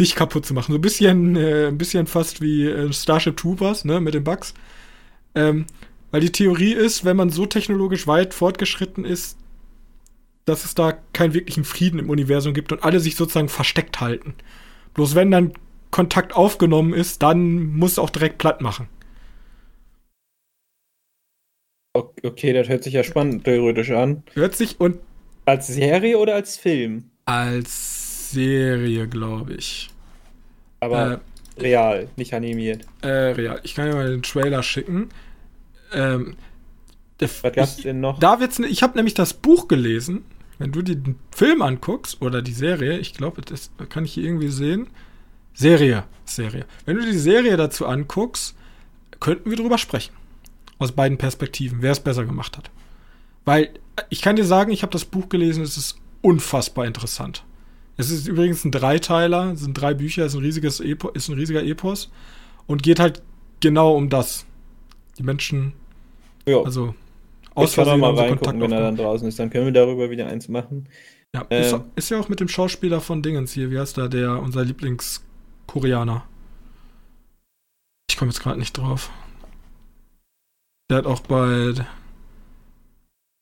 dich 0.00 0.14
kaputt 0.14 0.46
zu 0.46 0.54
machen. 0.54 0.72
So 0.72 0.78
ein 0.78 0.82
bisschen, 0.82 1.36
äh, 1.36 1.68
ein 1.68 1.78
bisschen 1.78 2.06
fast 2.06 2.40
wie 2.40 2.66
äh, 2.66 2.92
Starship 2.92 3.36
Troopers, 3.36 3.84
ne, 3.84 4.00
mit 4.00 4.14
den 4.14 4.24
Bugs. 4.24 4.54
Ähm, 5.34 5.66
weil 6.10 6.22
die 6.22 6.32
Theorie 6.32 6.72
ist, 6.72 7.04
wenn 7.04 7.16
man 7.16 7.30
so 7.30 7.46
technologisch 7.46 8.06
weit 8.06 8.34
fortgeschritten 8.34 9.04
ist, 9.04 9.38
dass 10.44 10.64
es 10.64 10.74
da 10.74 10.92
keinen 11.12 11.34
wirklichen 11.34 11.64
Frieden 11.64 12.00
im 12.00 12.10
Universum 12.10 12.54
gibt 12.54 12.72
und 12.72 12.82
alle 12.82 12.98
sich 12.98 13.14
sozusagen 13.14 13.48
versteckt 13.48 14.00
halten. 14.00 14.34
Bloß 14.94 15.14
wenn 15.14 15.30
dann 15.30 15.52
Kontakt 15.90 16.34
aufgenommen 16.34 16.92
ist, 16.92 17.22
dann 17.22 17.76
muss 17.76 17.92
es 17.92 17.98
auch 17.98 18.10
direkt 18.10 18.38
platt 18.38 18.60
machen. 18.60 18.88
Okay, 22.22 22.52
das 22.52 22.68
hört 22.68 22.84
sich 22.84 22.94
ja 22.94 23.02
spannend 23.02 23.44
theoretisch 23.44 23.90
an. 23.90 24.22
Hört 24.34 24.54
sich 24.54 24.80
und. 24.80 24.98
Als 25.46 25.66
Serie 25.66 26.18
oder 26.18 26.34
als 26.34 26.56
Film? 26.56 27.10
Als 27.24 27.99
Serie, 28.30 29.08
glaube 29.08 29.54
ich. 29.54 29.90
Aber 30.80 31.20
äh, 31.56 31.60
real, 31.60 32.08
nicht 32.16 32.32
animiert. 32.34 32.86
Äh, 33.02 33.08
real. 33.08 33.60
Ich 33.62 33.74
kann 33.74 33.86
dir 33.86 33.94
mal 33.94 34.10
den 34.10 34.22
Trailer 34.22 34.62
schicken. 34.62 35.10
Ähm, 35.92 36.36
Was 37.18 37.42
gab's 37.42 37.78
ich, 37.78 37.82
denn 37.84 38.00
noch? 38.00 38.18
Da 38.18 38.40
wird's, 38.40 38.58
ich 38.58 38.82
habe 38.82 38.96
nämlich 38.96 39.14
das 39.14 39.34
Buch 39.34 39.68
gelesen. 39.68 40.24
Wenn 40.58 40.72
du 40.72 40.82
den 40.82 41.16
Film 41.30 41.62
anguckst 41.62 42.20
oder 42.20 42.42
die 42.42 42.52
Serie, 42.52 42.98
ich 42.98 43.14
glaube, 43.14 43.40
das 43.42 43.70
kann 43.88 44.04
ich 44.04 44.12
hier 44.14 44.24
irgendwie 44.24 44.48
sehen. 44.48 44.88
Serie, 45.54 46.04
Serie. 46.24 46.66
Wenn 46.84 46.96
du 46.96 47.04
die 47.04 47.18
Serie 47.18 47.56
dazu 47.56 47.86
anguckst, 47.86 48.54
könnten 49.20 49.50
wir 49.50 49.56
drüber 49.56 49.78
sprechen. 49.78 50.12
Aus 50.78 50.92
beiden 50.92 51.18
Perspektiven, 51.18 51.82
wer 51.82 51.92
es 51.92 52.00
besser 52.00 52.24
gemacht 52.24 52.56
hat. 52.56 52.70
Weil 53.44 53.70
ich 54.10 54.22
kann 54.22 54.36
dir 54.36 54.44
sagen, 54.44 54.70
ich 54.70 54.82
habe 54.82 54.92
das 54.92 55.04
Buch 55.04 55.28
gelesen, 55.28 55.62
es 55.62 55.76
ist 55.76 55.96
unfassbar 56.22 56.86
interessant 56.86 57.42
Es 57.96 58.10
ist 58.10 58.26
übrigens 58.26 58.64
ein 58.64 58.72
Dreiteiler, 58.72 59.52
es 59.52 59.60
sind 59.60 59.74
drei 59.74 59.94
Bücher, 59.94 60.24
ist 60.24 60.34
ein 60.34 60.40
riesiges 60.40 60.80
Epo, 60.80 61.10
ist 61.10 61.28
ein 61.28 61.34
riesiger 61.34 61.62
Epos 61.62 62.10
und 62.66 62.82
geht 62.82 62.98
halt 62.98 63.22
genau 63.60 63.94
um 63.94 64.08
das. 64.08 64.46
Die 65.18 65.22
Menschen, 65.22 65.74
Ja, 66.46 66.62
also 66.62 66.94
aus 67.54 67.76
mal 67.76 68.16
wenn 68.16 68.72
er 68.72 68.80
dann 68.80 68.96
draußen 68.96 69.28
ist. 69.28 69.38
Dann 69.38 69.50
können 69.50 69.66
wir 69.66 69.72
darüber 69.72 70.08
wieder 70.10 70.26
eins 70.26 70.48
machen. 70.48 70.88
Ja, 71.34 71.46
Ähm. 71.50 71.62
ist, 71.62 71.80
ist 71.96 72.10
ja 72.10 72.18
auch 72.18 72.28
mit 72.28 72.40
dem 72.40 72.48
Schauspieler 72.48 73.00
von 73.00 73.22
Dingens 73.22 73.52
hier, 73.52 73.70
wie 73.70 73.78
heißt 73.78 73.98
da, 73.98 74.08
der, 74.08 74.40
unser 74.40 74.64
Lieblingskoreaner. 74.64 76.24
Ich 78.10 78.16
komme 78.16 78.30
jetzt 78.30 78.40
gerade 78.40 78.58
nicht 78.58 78.76
drauf. 78.76 79.10
Der 80.90 80.98
hat 80.98 81.06
auch 81.06 81.20
bei. 81.20 81.74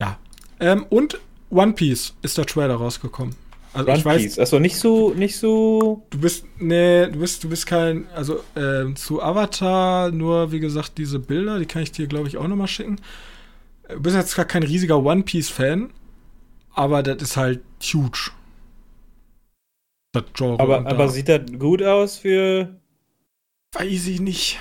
Ja. 0.03 0.19
Ähm, 0.61 0.85
und 0.91 1.19
One 1.51 1.73
Piece 1.73 2.15
ist 2.23 2.37
der 2.37 2.45
Trailer 2.47 2.75
rausgekommen. 2.75 3.35
Also 3.75 3.89
One 3.91 3.99
ich 3.99 4.05
weiß, 4.05 4.23
Piece. 4.23 4.39
Achso, 4.39 4.59
nicht 4.59 4.77
so, 4.77 5.11
nicht 5.15 5.37
so. 5.39 6.07
du 6.11 6.19
bist. 6.19 6.45
Nee, 6.59 7.07
du 7.09 7.19
bist, 7.21 7.45
du 7.45 7.49
bist 7.49 7.67
kein. 7.67 8.07
Also, 8.15 8.41
ähm, 8.57 8.97
zu 8.97 9.23
Avatar 9.23 10.11
nur, 10.11 10.51
wie 10.53 10.61
gesagt, 10.61 10.99
diese 10.99 11.19
Bilder, 11.19 11.59
die 11.59 11.67
kann 11.67 11.83
ich 11.83 11.93
dir, 11.93 12.07
glaube 12.07 12.29
ich, 12.29 12.37
auch 12.39 12.49
nochmal 12.49 12.67
schicken. 12.69 13.01
Du 13.89 14.01
bist 14.01 14.17
jetzt 14.17 14.35
gar 14.37 14.45
kein 14.47 14.63
riesiger 14.63 14.99
One 15.03 15.23
Piece-Fan, 15.23 15.91
aber 16.73 17.03
das 17.03 17.23
ist 17.23 17.37
halt 17.37 17.61
huge. 17.93 18.31
Das 20.13 20.25
Genre. 20.35 20.59
Aber, 20.61 20.79
aber 20.79 20.95
da- 21.05 21.09
sieht 21.09 21.29
das 21.29 21.43
gut 21.59 21.83
aus 21.83 22.17
für. 22.19 22.75
Weiß 23.73 24.07
ich 24.07 24.21
nicht. 24.21 24.59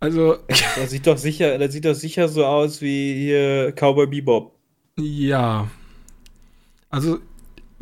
Also, 0.00 0.38
Das 0.76 0.90
sieht 0.90 1.06
doch 1.06 1.18
sicher, 1.18 1.58
das 1.58 1.72
sieht 1.72 1.84
doch 1.84 1.94
sicher 1.94 2.28
so 2.28 2.44
aus 2.46 2.80
wie 2.80 3.14
hier 3.14 3.72
Cowboy 3.72 4.06
Bebop. 4.06 4.56
ja. 4.98 5.68
Also, 6.90 7.20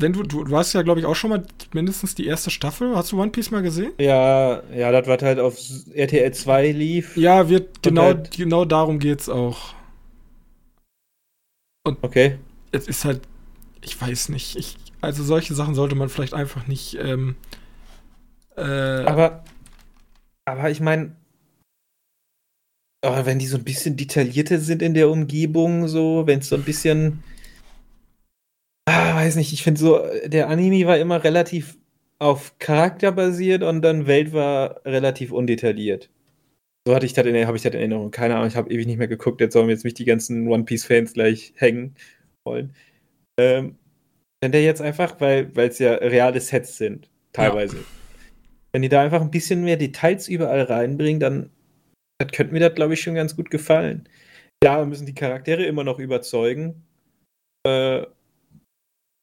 wenn 0.00 0.12
du, 0.12 0.22
du, 0.22 0.44
du 0.44 0.56
hast 0.56 0.72
ja, 0.72 0.82
glaube 0.82 1.00
ich, 1.00 1.06
auch 1.06 1.14
schon 1.14 1.30
mal 1.30 1.42
mindestens 1.72 2.14
die 2.14 2.26
erste 2.26 2.50
Staffel. 2.50 2.96
Hast 2.96 3.12
du 3.12 3.20
One 3.20 3.30
Piece 3.30 3.50
mal 3.50 3.62
gesehen? 3.62 3.92
Ja, 3.98 4.62
ja, 4.74 4.90
das 4.92 5.06
was 5.06 5.22
halt 5.22 5.38
auf 5.38 5.58
RTL 5.94 6.32
2 6.32 6.72
lief. 6.72 7.16
Ja, 7.16 7.48
wird 7.48 7.82
genau, 7.82 8.04
halt- 8.04 8.30
genau 8.36 8.64
darum 8.64 8.98
geht's 8.98 9.28
auch. 9.28 9.74
Okay. 12.02 12.38
Es 12.72 12.86
ist 12.86 13.04
halt, 13.04 13.22
ich 13.82 14.00
weiß 14.00 14.28
nicht, 14.28 14.56
ich, 14.56 14.76
also 15.00 15.22
solche 15.24 15.54
Sachen 15.54 15.74
sollte 15.74 15.94
man 15.94 16.08
vielleicht 16.08 16.34
einfach 16.34 16.66
nicht, 16.66 16.96
ähm, 17.00 17.36
äh, 18.56 18.62
Aber, 18.62 19.44
aber 20.44 20.70
ich 20.70 20.80
meine, 20.80 21.16
wenn 23.02 23.38
die 23.38 23.46
so 23.46 23.56
ein 23.56 23.64
bisschen 23.64 23.96
detaillierter 23.96 24.58
sind 24.58 24.82
in 24.82 24.92
der 24.94 25.08
Umgebung, 25.08 25.88
so, 25.88 26.24
wenn 26.26 26.40
es 26.40 26.48
so 26.50 26.56
ein 26.56 26.62
bisschen, 26.64 27.22
ah, 28.86 29.14
weiß 29.14 29.36
nicht, 29.36 29.52
ich 29.52 29.62
finde 29.62 29.80
so, 29.80 30.00
der 30.26 30.48
Anime 30.48 30.86
war 30.86 30.98
immer 30.98 31.22
relativ 31.22 31.78
auf 32.18 32.58
Charakter 32.58 33.12
basiert 33.12 33.62
und 33.62 33.82
dann 33.82 34.06
Welt 34.06 34.32
war 34.32 34.84
relativ 34.84 35.32
undetailliert. 35.32 36.10
So 36.86 36.94
hatte 36.94 37.06
ich 37.06 37.12
das 37.12 37.26
in, 37.26 37.46
habe 37.46 37.56
ich 37.56 37.62
das 37.62 37.72
in 37.72 37.78
Erinnerung. 37.78 38.10
Keine 38.10 38.36
Ahnung, 38.36 38.48
ich 38.48 38.56
habe 38.56 38.70
ewig 38.70 38.86
nicht 38.86 38.98
mehr 38.98 39.08
geguckt, 39.08 39.40
jetzt 39.40 39.52
sollen 39.52 39.68
jetzt 39.68 39.84
mich 39.84 39.94
die 39.94 40.04
ganzen 40.04 40.48
One 40.48 40.64
Piece 40.64 40.84
Fans 40.84 41.12
gleich 41.12 41.52
hängen 41.56 41.94
wollen. 42.44 42.74
Ähm, 43.38 43.76
wenn 44.42 44.52
der 44.52 44.62
jetzt 44.62 44.80
einfach, 44.80 45.20
weil 45.20 45.50
es 45.56 45.78
ja 45.78 45.94
reale 45.94 46.40
Sets 46.40 46.76
sind, 46.76 47.10
teilweise. 47.32 47.78
Wenn 48.72 48.82
die 48.82 48.88
da 48.88 49.02
einfach 49.02 49.20
ein 49.20 49.30
bisschen 49.30 49.64
mehr 49.64 49.76
Details 49.76 50.28
überall 50.28 50.62
reinbringen, 50.62 51.20
dann 51.20 51.50
das 52.20 52.32
könnte 52.32 52.52
mir 52.52 52.60
das, 52.60 52.74
glaube 52.74 52.94
ich, 52.94 53.00
schon 53.00 53.14
ganz 53.14 53.34
gut 53.34 53.50
gefallen. 53.50 54.06
Ja, 54.62 54.84
müssen 54.84 55.06
die 55.06 55.14
Charaktere 55.14 55.64
immer 55.64 55.84
noch 55.84 55.98
überzeugen. 55.98 56.84
Äh, 57.66 58.04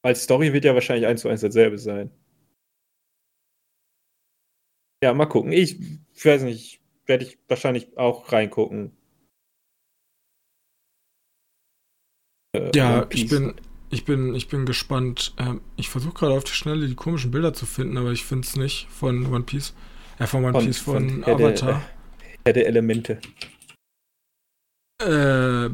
als 0.04 0.24
Story 0.24 0.54
wird 0.54 0.66
ja 0.66 0.74
wahrscheinlich 0.74 1.08
eins 1.08 1.22
zu 1.22 1.30
eins 1.30 1.42
dasselbe 1.42 1.78
sein. 1.78 2.12
Ja, 5.04 5.14
mal 5.14 5.28
gucken. 5.28 5.52
Ich, 5.52 5.80
ich 6.14 6.26
weiß 6.26 6.44
nicht, 6.44 6.82
werde 7.06 7.26
ich 7.26 7.38
wahrscheinlich 7.48 7.98
auch 7.98 8.32
reingucken. 8.32 8.98
Äh, 12.56 12.72
ja, 12.74 13.06
ich 13.12 13.30
bin, 13.30 13.54
ich 13.92 14.06
bin, 14.06 14.34
ich 14.34 14.48
bin 14.48 14.66
gespannt. 14.66 15.36
Ähm, 15.38 15.62
ich 15.76 15.90
versuche 15.90 16.14
gerade 16.14 16.34
auf 16.34 16.44
die 16.44 16.52
Schnelle 16.52 16.88
die 16.88 16.96
komischen 16.96 17.32
Bilder 17.32 17.54
zu 17.54 17.66
finden, 17.66 17.98
aber 17.98 18.12
ich 18.12 18.26
finde 18.26 18.48
es 18.48 18.56
nicht 18.56 18.88
von 18.90 19.32
One 19.32 19.44
Piece. 19.44 19.76
Äh, 20.20 20.26
von 20.26 20.44
One 20.44 20.54
Von- 20.54 20.66
Piece, 20.66 20.80
von, 20.80 21.10
von 21.10 21.24
Avatar. 21.26 21.82
Der 22.46 22.66
Elemente. 22.66 23.20
Äh, 25.00 25.70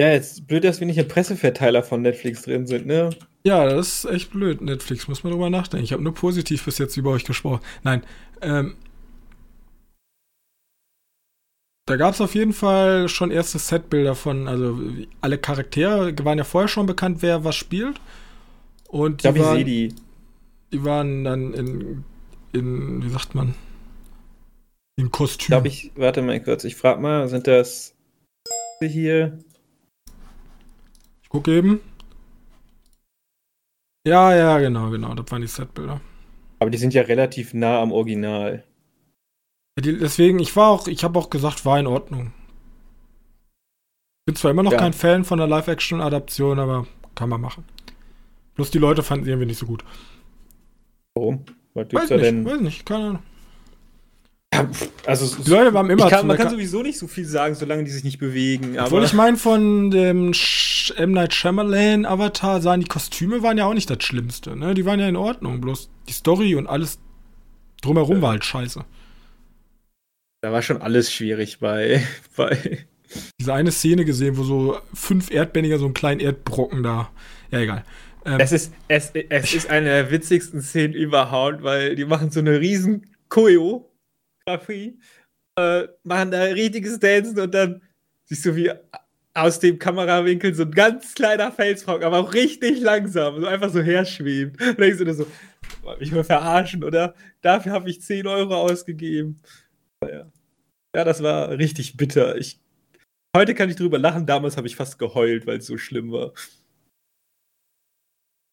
Ja, 0.00 0.10
jetzt 0.10 0.46
blöd, 0.48 0.64
dass 0.64 0.80
wir 0.80 0.86
nicht 0.86 0.98
im 0.98 1.06
Presseverteiler 1.06 1.82
von 1.82 2.02
Netflix 2.02 2.42
drin 2.42 2.66
sind, 2.66 2.86
ne? 2.86 3.10
Ja, 3.44 3.68
das 3.68 4.04
ist 4.04 4.10
echt 4.10 4.30
blöd. 4.30 4.60
Netflix, 4.60 5.06
muss 5.06 5.22
man 5.22 5.32
drüber 5.32 5.50
nachdenken. 5.50 5.84
Ich 5.84 5.92
habe 5.92 6.02
nur 6.02 6.14
positiv 6.14 6.64
bis 6.64 6.78
jetzt 6.78 6.96
über 6.96 7.10
euch 7.10 7.24
gesprochen. 7.24 7.60
Nein, 7.84 8.02
ähm, 8.40 8.74
da 11.86 11.96
gab 11.96 12.14
es 12.14 12.20
auf 12.20 12.34
jeden 12.34 12.54
Fall 12.54 13.08
schon 13.08 13.30
erste 13.30 13.58
Setbilder 13.58 14.14
von, 14.14 14.48
also 14.48 14.80
alle 15.20 15.36
Charaktere 15.36 16.14
waren 16.24 16.38
ja 16.38 16.44
vorher 16.44 16.68
schon 16.68 16.86
bekannt, 16.86 17.20
wer 17.20 17.44
was 17.44 17.56
spielt. 17.56 18.00
Und 18.88 19.22
die, 19.22 19.38
waren, 19.38 19.56
sehe 19.56 19.64
die. 19.64 19.94
die 20.72 20.84
waren 20.84 21.24
dann 21.24 21.52
in, 21.52 22.04
in, 22.52 23.04
wie 23.04 23.10
sagt 23.10 23.34
man, 23.34 23.54
in 24.96 25.10
Kostüm. 25.10 25.48
Glaube 25.48 25.68
ich, 25.68 25.92
warte 25.94 26.22
mal 26.22 26.42
kurz, 26.42 26.64
ich 26.64 26.76
frage 26.76 27.02
mal, 27.02 27.28
sind 27.28 27.46
das 27.46 27.94
hier? 28.80 29.38
Ich 31.34 31.36
gucke 31.36 31.56
eben. 31.56 31.80
Ja, 34.06 34.32
ja, 34.36 34.56
genau, 34.60 34.90
genau, 34.90 35.14
das 35.14 35.28
waren 35.32 35.42
die 35.42 35.48
Setbilder. 35.48 36.00
Aber 36.60 36.70
die 36.70 36.78
sind 36.78 36.94
ja 36.94 37.02
relativ 37.02 37.54
nah 37.54 37.82
am 37.82 37.90
Original. 37.90 38.62
Deswegen, 39.76 40.38
ich 40.38 40.54
war 40.54 40.68
auch, 40.68 40.86
ich 40.86 41.02
habe 41.02 41.18
auch 41.18 41.30
gesagt, 41.30 41.64
war 41.66 41.80
in 41.80 41.88
Ordnung. 41.88 42.32
Bin 44.26 44.36
zwar 44.36 44.52
immer 44.52 44.62
noch 44.62 44.70
Ja. 44.70 44.78
kein 44.78 44.92
Fan 44.92 45.24
von 45.24 45.38
der 45.38 45.48
Live-Action-Adaption, 45.48 46.60
aber 46.60 46.86
kann 47.16 47.30
man 47.30 47.40
machen. 47.40 47.64
Bloß 48.54 48.70
die 48.70 48.78
Leute 48.78 49.02
fanden 49.02 49.24
sie 49.24 49.32
irgendwie 49.32 49.48
nicht 49.48 49.58
so 49.58 49.66
gut. 49.66 49.84
Warum? 51.16 51.44
Was 51.74 51.92
Weiß 51.92 52.10
nicht, 52.10 52.22
denn? 52.22 52.44
weiß 52.44 52.60
nicht, 52.60 52.86
keine 52.86 53.04
Ahnung. 53.06 53.22
Also, 55.06 55.42
Die 55.42 55.50
Leute 55.50 55.74
waren 55.74 55.90
immer 55.90 56.08
kann, 56.08 56.20
zu 56.20 56.26
man 56.26 56.36
kann 56.36 56.50
sowieso 56.50 56.82
nicht 56.82 56.98
so 56.98 57.06
viel 57.06 57.24
sagen, 57.24 57.54
solange 57.54 57.84
die 57.84 57.90
sich 57.90 58.04
nicht 58.04 58.18
bewegen. 58.18 58.78
Obwohl 58.78 58.98
Aber 58.98 59.04
ich 59.04 59.12
meine, 59.12 59.36
von 59.36 59.90
dem 59.90 60.32
M. 60.96 61.12
Night 61.12 61.34
Shyamalan 61.34 62.04
Avatar 62.06 62.60
sahen 62.60 62.80
die 62.80 62.86
Kostüme 62.86 63.42
waren 63.42 63.58
ja 63.58 63.66
auch 63.66 63.74
nicht 63.74 63.90
das 63.90 64.02
Schlimmste, 64.02 64.56
ne? 64.56 64.74
Die 64.74 64.84
waren 64.84 65.00
ja 65.00 65.08
in 65.08 65.16
Ordnung, 65.16 65.60
bloß 65.60 65.90
die 66.08 66.12
Story 66.12 66.54
und 66.54 66.66
alles 66.66 66.98
drumherum 67.82 68.16
Ja. 68.16 68.22
war 68.22 68.30
halt 68.30 68.44
scheiße. 68.44 68.84
da 70.42 70.52
war 70.52 70.62
schon 70.62 70.80
alles 70.82 71.12
schwierig 71.12 71.58
bei. 71.60 72.02
bei 72.36 72.86
Diese 73.40 73.54
eine 73.54 73.70
Szene 73.72 74.04
gesehen, 74.04 74.36
wo 74.36 74.42
so 74.42 74.78
fünf 74.92 75.30
Erdbändiger 75.30 75.78
so 75.78 75.84
einen 75.84 75.94
kleinen 75.94 76.20
Erdbrocken 76.20 76.82
da. 76.82 77.10
Ja, 77.50 77.60
egal. 77.60 77.84
Ähm, 78.26 78.40
es, 78.40 78.52
ist, 78.52 78.72
es, 78.88 79.12
es 79.28 79.54
ist 79.54 79.68
eine 79.70 79.86
der 79.86 80.10
witzigsten 80.10 80.62
Szenen 80.62 80.94
überhaupt, 80.94 81.62
weil 81.62 81.94
die 81.94 82.06
machen 82.06 82.30
so 82.30 82.40
eine 82.40 82.58
riesen 82.60 83.06
Choreografie, 84.46 84.98
äh, 85.56 85.88
machen 86.02 86.30
da 86.30 86.42
richtiges 86.42 86.98
Dancen 86.98 87.38
und 87.38 87.54
dann 87.54 87.82
siehst 88.24 88.44
du, 88.44 88.56
wie 88.56 88.70
aus 89.34 89.58
dem 89.58 89.78
Kamerawinkel 89.78 90.54
so 90.54 90.62
ein 90.62 90.70
ganz 90.70 91.14
kleiner 91.14 91.50
Felsbrocken, 91.50 92.04
aber 92.04 92.18
auch 92.20 92.34
richtig 92.34 92.80
langsam, 92.80 93.40
so 93.40 93.46
einfach 93.46 93.70
so 93.70 93.80
herschwebt. 93.80 94.60
Und 94.62 94.78
denkst 94.78 94.98
du 94.98 95.12
so, 95.12 95.26
mich 95.98 96.12
mal 96.12 96.22
verarschen, 96.22 96.84
oder? 96.84 97.14
Dafür 97.40 97.72
habe 97.72 97.90
ich 97.90 98.00
10 98.00 98.28
Euro 98.28 98.54
ausgegeben. 98.54 99.40
Ja. 100.04 100.30
ja, 100.94 101.04
das 101.04 101.20
war 101.20 101.50
richtig 101.50 101.96
bitter. 101.96 102.36
Ich, 102.36 102.60
heute 103.36 103.54
kann 103.54 103.70
ich 103.70 103.76
drüber 103.76 103.98
lachen, 103.98 104.24
damals 104.24 104.56
habe 104.56 104.68
ich 104.68 104.76
fast 104.76 105.00
geheult, 105.00 105.48
weil 105.48 105.58
es 105.58 105.66
so 105.66 105.78
schlimm 105.78 106.12
war. 106.12 106.32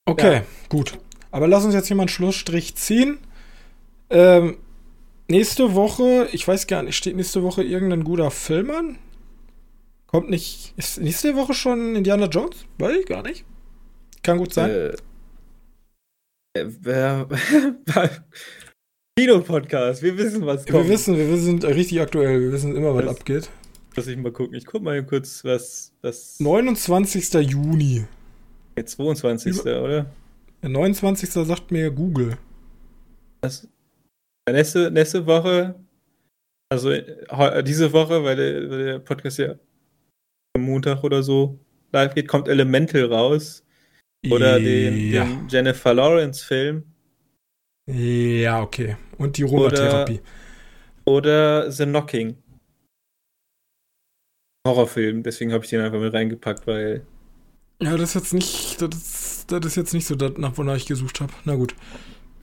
Okay, 0.09 0.34
Ja. 0.38 0.45
gut. 0.68 0.97
Aber 1.30 1.47
lass 1.47 1.63
uns 1.63 1.76
jetzt 1.76 1.88
hier 1.88 1.95
mal 1.95 2.03
einen 2.03 2.09
Schlussstrich 2.09 2.76
ziehen. 2.76 3.19
Ähm, 4.09 4.57
nächste 5.32 5.74
Woche, 5.74 6.28
ich 6.32 6.48
weiß 6.48 6.68
gar 6.68 6.84
nicht, 6.84 6.95
steht 6.95 7.16
nächste 7.16 7.41
Woche 7.41 7.64
irgendein 7.64 8.03
guter 8.03 8.30
Film 8.30 8.70
an? 8.72 8.98
Kommt 10.08 10.30
nicht. 10.30 10.74
Ist 10.78 10.99
nächste 11.02 11.36
Woche 11.36 11.53
schon 11.53 11.95
Indiana 11.95 12.28
Jones? 12.28 12.66
Weiß 12.78 12.98
ich 12.99 13.06
gar 13.08 13.24
nicht. 13.24 13.45
Kann 14.24 14.38
gut 14.38 14.53
sein. 14.53 14.70
Äh, 14.70 14.91
äh, 16.60 17.26
Kino-Podcast, 19.18 20.02
wir 20.03 20.18
wissen, 20.18 20.45
was 20.45 20.66
wir 20.66 20.74
kommt. 20.74 20.90
wissen, 20.90 21.18
wir 21.18 21.38
sind 21.38 21.64
richtig 21.66 21.99
aktuell. 22.02 22.40
Wir 22.41 22.52
wissen 22.52 22.76
immer, 22.76 22.94
was 22.95 23.06
Das- 23.06 23.16
abgeht. 23.18 23.49
Lass 23.95 24.08
ich 24.08 24.16
mal 24.18 24.32
gucken. 24.32 24.56
Ich 24.56 24.66
guck 24.66 24.82
mal 24.84 25.03
kurz, 25.06 25.44
was. 25.44 25.91
was 26.02 26.40
29. 26.40 27.34
Juni. 27.52 28.06
der 28.78 28.86
22. 28.86 29.60
oder? 29.66 30.06
Der 30.62 30.70
29. 30.70 31.30
sagt 31.30 31.72
mir 31.72 31.91
Google. 31.91 32.38
Was? 33.41 33.68
Nächste, 34.49 34.91
nächste 34.91 35.26
Woche, 35.26 35.76
also 36.69 36.91
diese 37.61 37.91
Woche, 37.93 38.23
weil 38.23 38.35
der, 38.35 38.69
weil 38.69 38.85
der 38.85 38.99
Podcast 38.99 39.39
ja 39.39 39.55
am 40.55 40.63
Montag 40.63 41.03
oder 41.03 41.22
so 41.22 41.59
live 41.91 42.15
geht, 42.15 42.27
kommt 42.27 42.47
Elemental 42.47 43.05
raus. 43.05 43.63
Oder 44.30 44.59
den, 44.59 45.11
ja. 45.11 45.23
den 45.23 45.47
Jennifer 45.49 45.93
Lawrence-Film. 45.93 46.84
Ja, 47.89 48.61
okay. 48.61 48.95
Und 49.18 49.38
die 49.38 49.43
Roma-Therapie. 49.43 50.22
Oder 51.05 51.72
The 51.72 51.85
Knocking. 51.85 52.38
Horrorfilm, 54.68 55.23
deswegen 55.23 55.51
habe 55.53 55.63
ich 55.63 55.72
den 55.72 55.81
einfach 55.81 55.99
mit 55.99 56.13
reingepackt, 56.13 56.68
weil. 56.68 57.03
Ja, 57.81 57.97
das 57.97 58.09
ist 58.09 58.22
jetzt 58.22 58.34
nicht, 58.35 58.80
das 58.80 58.89
ist, 58.95 59.51
das 59.51 59.65
ist 59.65 59.76
jetzt 59.76 59.93
nicht 59.95 60.05
so 60.05 60.13
das, 60.15 60.38
nach 60.38 60.55
wonach 60.55 60.76
ich 60.76 60.85
gesucht 60.85 61.19
habe. 61.19 61.34
Na 61.45 61.55
gut. 61.55 61.76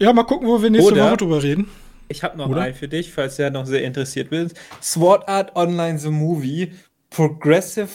Ja, 0.01 0.13
mal 0.13 0.25
gucken, 0.25 0.49
wo 0.49 0.61
wir 0.61 0.71
nächste 0.71 0.93
Oder- 0.93 1.07
Woche 1.07 1.17
drüber 1.19 1.43
reden. 1.43 1.69
Ich 2.09 2.23
habe 2.23 2.39
noch 2.39 2.49
Oder? 2.49 2.63
einen 2.63 2.75
für 2.75 2.89
dich, 2.89 3.13
falls 3.13 3.37
du 3.37 3.51
noch 3.51 3.67
sehr 3.67 3.85
interessiert 3.85 4.31
bist. 4.31 4.59
Sword 4.83 5.29
Art 5.29 5.55
Online 5.57 5.99
The 5.99 6.11
Movie. 6.11 6.73
Progressive 7.11 7.91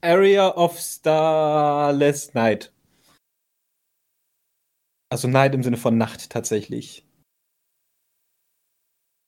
Area 0.00 0.48
of 0.56 0.78
Starless 0.78 2.34
Night. 2.34 2.72
Also 5.10 5.28
Night 5.28 5.54
im 5.54 5.62
Sinne 5.62 5.76
von 5.76 5.96
Nacht 5.96 6.30
tatsächlich. 6.30 7.04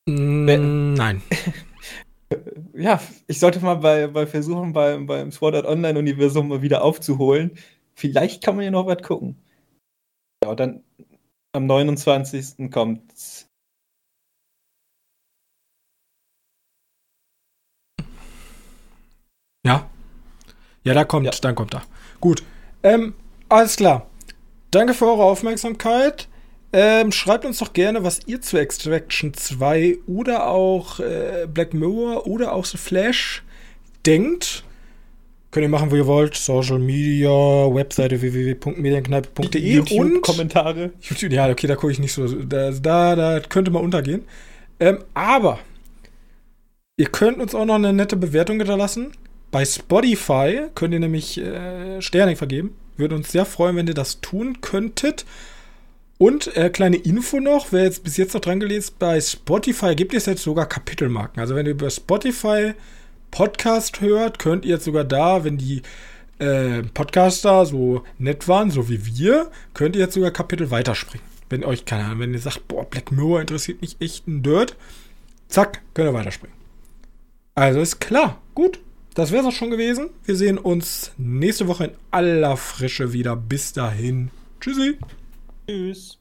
Mm, 0.08 0.94
Nein. 0.94 1.22
Ja, 2.74 3.00
ich 3.28 3.38
sollte 3.38 3.60
mal 3.60 3.76
bei, 3.76 4.08
bei 4.08 4.26
versuchen, 4.26 4.72
beim, 4.72 5.06
beim 5.06 5.30
Sword 5.30 5.54
Art 5.54 5.66
Online 5.66 5.98
Universum 5.98 6.48
mal 6.48 6.62
wieder 6.62 6.82
aufzuholen. 6.82 7.56
Vielleicht 7.94 8.42
kann 8.42 8.56
man 8.56 8.64
ja 8.64 8.70
noch 8.72 8.86
was 8.86 9.02
gucken. 9.02 9.36
Ja, 10.42 10.50
und 10.50 10.58
dann 10.58 10.82
am 11.52 11.66
29. 11.66 12.70
kommt's. 12.72 13.48
Ja. 19.64 19.88
Ja, 20.84 20.94
da 20.94 21.04
kommt, 21.04 21.26
Ja. 21.26 21.32
dann 21.40 21.54
kommt 21.54 21.74
er. 21.74 21.82
Gut. 22.20 22.42
Ähm, 22.82 23.14
alles 23.48 23.76
klar. 23.76 24.06
Danke 24.70 24.94
für 24.94 25.06
eure 25.06 25.24
Aufmerksamkeit. 25.24 26.28
Ähm, 26.72 27.12
schreibt 27.12 27.44
uns 27.44 27.58
doch 27.58 27.72
gerne, 27.72 28.02
was 28.02 28.20
ihr 28.26 28.40
zu 28.42 28.58
Extraction 28.58 29.32
2 29.32 29.98
oder 30.06 30.48
auch 30.48 30.98
äh, 31.00 31.46
Black 31.52 31.72
Mirror 31.72 32.26
oder 32.26 32.52
auch 32.52 32.64
The 32.64 32.76
Flash 32.78 33.42
denkt. 34.04 34.64
Könnt 35.52 35.62
ihr 35.62 35.68
machen, 35.70 35.92
wo 35.92 35.94
ihr 35.96 36.06
wollt. 36.08 36.34
Social 36.34 36.80
Media, 36.80 37.30
Webseite 37.30 38.20
www.medienkneipe.de 38.20 39.78
und 39.78 39.90
YouTube-Kommentare. 39.90 40.90
YouTube, 41.00 41.30
ja, 41.32 41.48
okay, 41.48 41.68
da 41.68 41.76
gucke 41.76 41.92
ich 41.92 42.00
nicht 42.00 42.12
so. 42.12 42.26
Da, 42.26 42.72
da, 42.72 43.14
da 43.14 43.40
könnte 43.40 43.70
mal 43.70 43.78
untergehen. 43.78 44.24
Ähm, 44.80 44.98
aber 45.14 45.60
ihr 46.96 47.06
könnt 47.06 47.38
uns 47.38 47.54
auch 47.54 47.64
noch 47.64 47.76
eine 47.76 47.92
nette 47.92 48.16
Bewertung 48.16 48.56
hinterlassen. 48.58 49.12
Bei 49.54 49.64
Spotify 49.64 50.62
könnt 50.74 50.94
ihr 50.94 50.98
nämlich 50.98 51.38
äh, 51.38 52.02
Sterne 52.02 52.34
vergeben. 52.34 52.74
Würde 52.96 53.14
uns 53.14 53.30
sehr 53.30 53.44
freuen, 53.44 53.76
wenn 53.76 53.86
ihr 53.86 53.94
das 53.94 54.20
tun 54.20 54.60
könntet. 54.62 55.24
Und 56.18 56.56
äh, 56.56 56.70
kleine 56.70 56.96
Info 56.96 57.38
noch, 57.38 57.70
wer 57.70 57.84
jetzt 57.84 58.02
bis 58.02 58.16
jetzt 58.16 58.34
noch 58.34 58.40
dran 58.40 58.58
gelesen 58.58 58.96
bei 58.98 59.20
Spotify 59.20 59.94
gibt 59.94 60.12
es 60.12 60.26
jetzt 60.26 60.42
sogar 60.42 60.68
Kapitelmarken. 60.68 61.40
Also 61.40 61.54
wenn 61.54 61.66
ihr 61.66 61.70
über 61.70 61.88
Spotify 61.88 62.72
Podcast 63.30 64.00
hört, 64.00 64.40
könnt 64.40 64.64
ihr 64.64 64.72
jetzt 64.72 64.86
sogar 64.86 65.04
da, 65.04 65.44
wenn 65.44 65.56
die 65.56 65.82
äh, 66.40 66.82
Podcaster 66.92 67.64
so 67.64 68.02
nett 68.18 68.48
waren, 68.48 68.72
so 68.72 68.88
wie 68.88 69.06
wir, 69.06 69.52
könnt 69.72 69.94
ihr 69.94 70.02
jetzt 70.02 70.14
sogar 70.14 70.32
Kapitel 70.32 70.72
weiterspringen. 70.72 71.24
Wenn 71.48 71.62
euch, 71.62 71.84
keine 71.84 72.06
Ahnung, 72.06 72.18
wenn 72.18 72.34
ihr 72.34 72.40
sagt, 72.40 72.66
boah, 72.66 72.90
Black 72.90 73.12
Mirror 73.12 73.40
interessiert 73.40 73.82
mich 73.82 73.98
echt 74.00 74.26
ein 74.26 74.42
Dirt, 74.42 74.74
zack, 75.46 75.80
könnt 75.94 76.08
ihr 76.08 76.14
weiterspringen. 76.14 76.56
Also 77.54 77.78
ist 77.78 78.00
klar, 78.00 78.42
gut. 78.56 78.80
Das 79.14 79.30
wäre 79.30 79.42
es 79.42 79.48
auch 79.48 79.56
schon 79.56 79.70
gewesen. 79.70 80.10
Wir 80.24 80.34
sehen 80.34 80.58
uns 80.58 81.12
nächste 81.16 81.68
Woche 81.68 81.84
in 81.84 81.92
aller 82.10 82.56
Frische 82.56 83.12
wieder. 83.12 83.36
Bis 83.36 83.72
dahin. 83.72 84.30
Tschüssi. 84.60 84.98
Tschüss. 85.68 86.18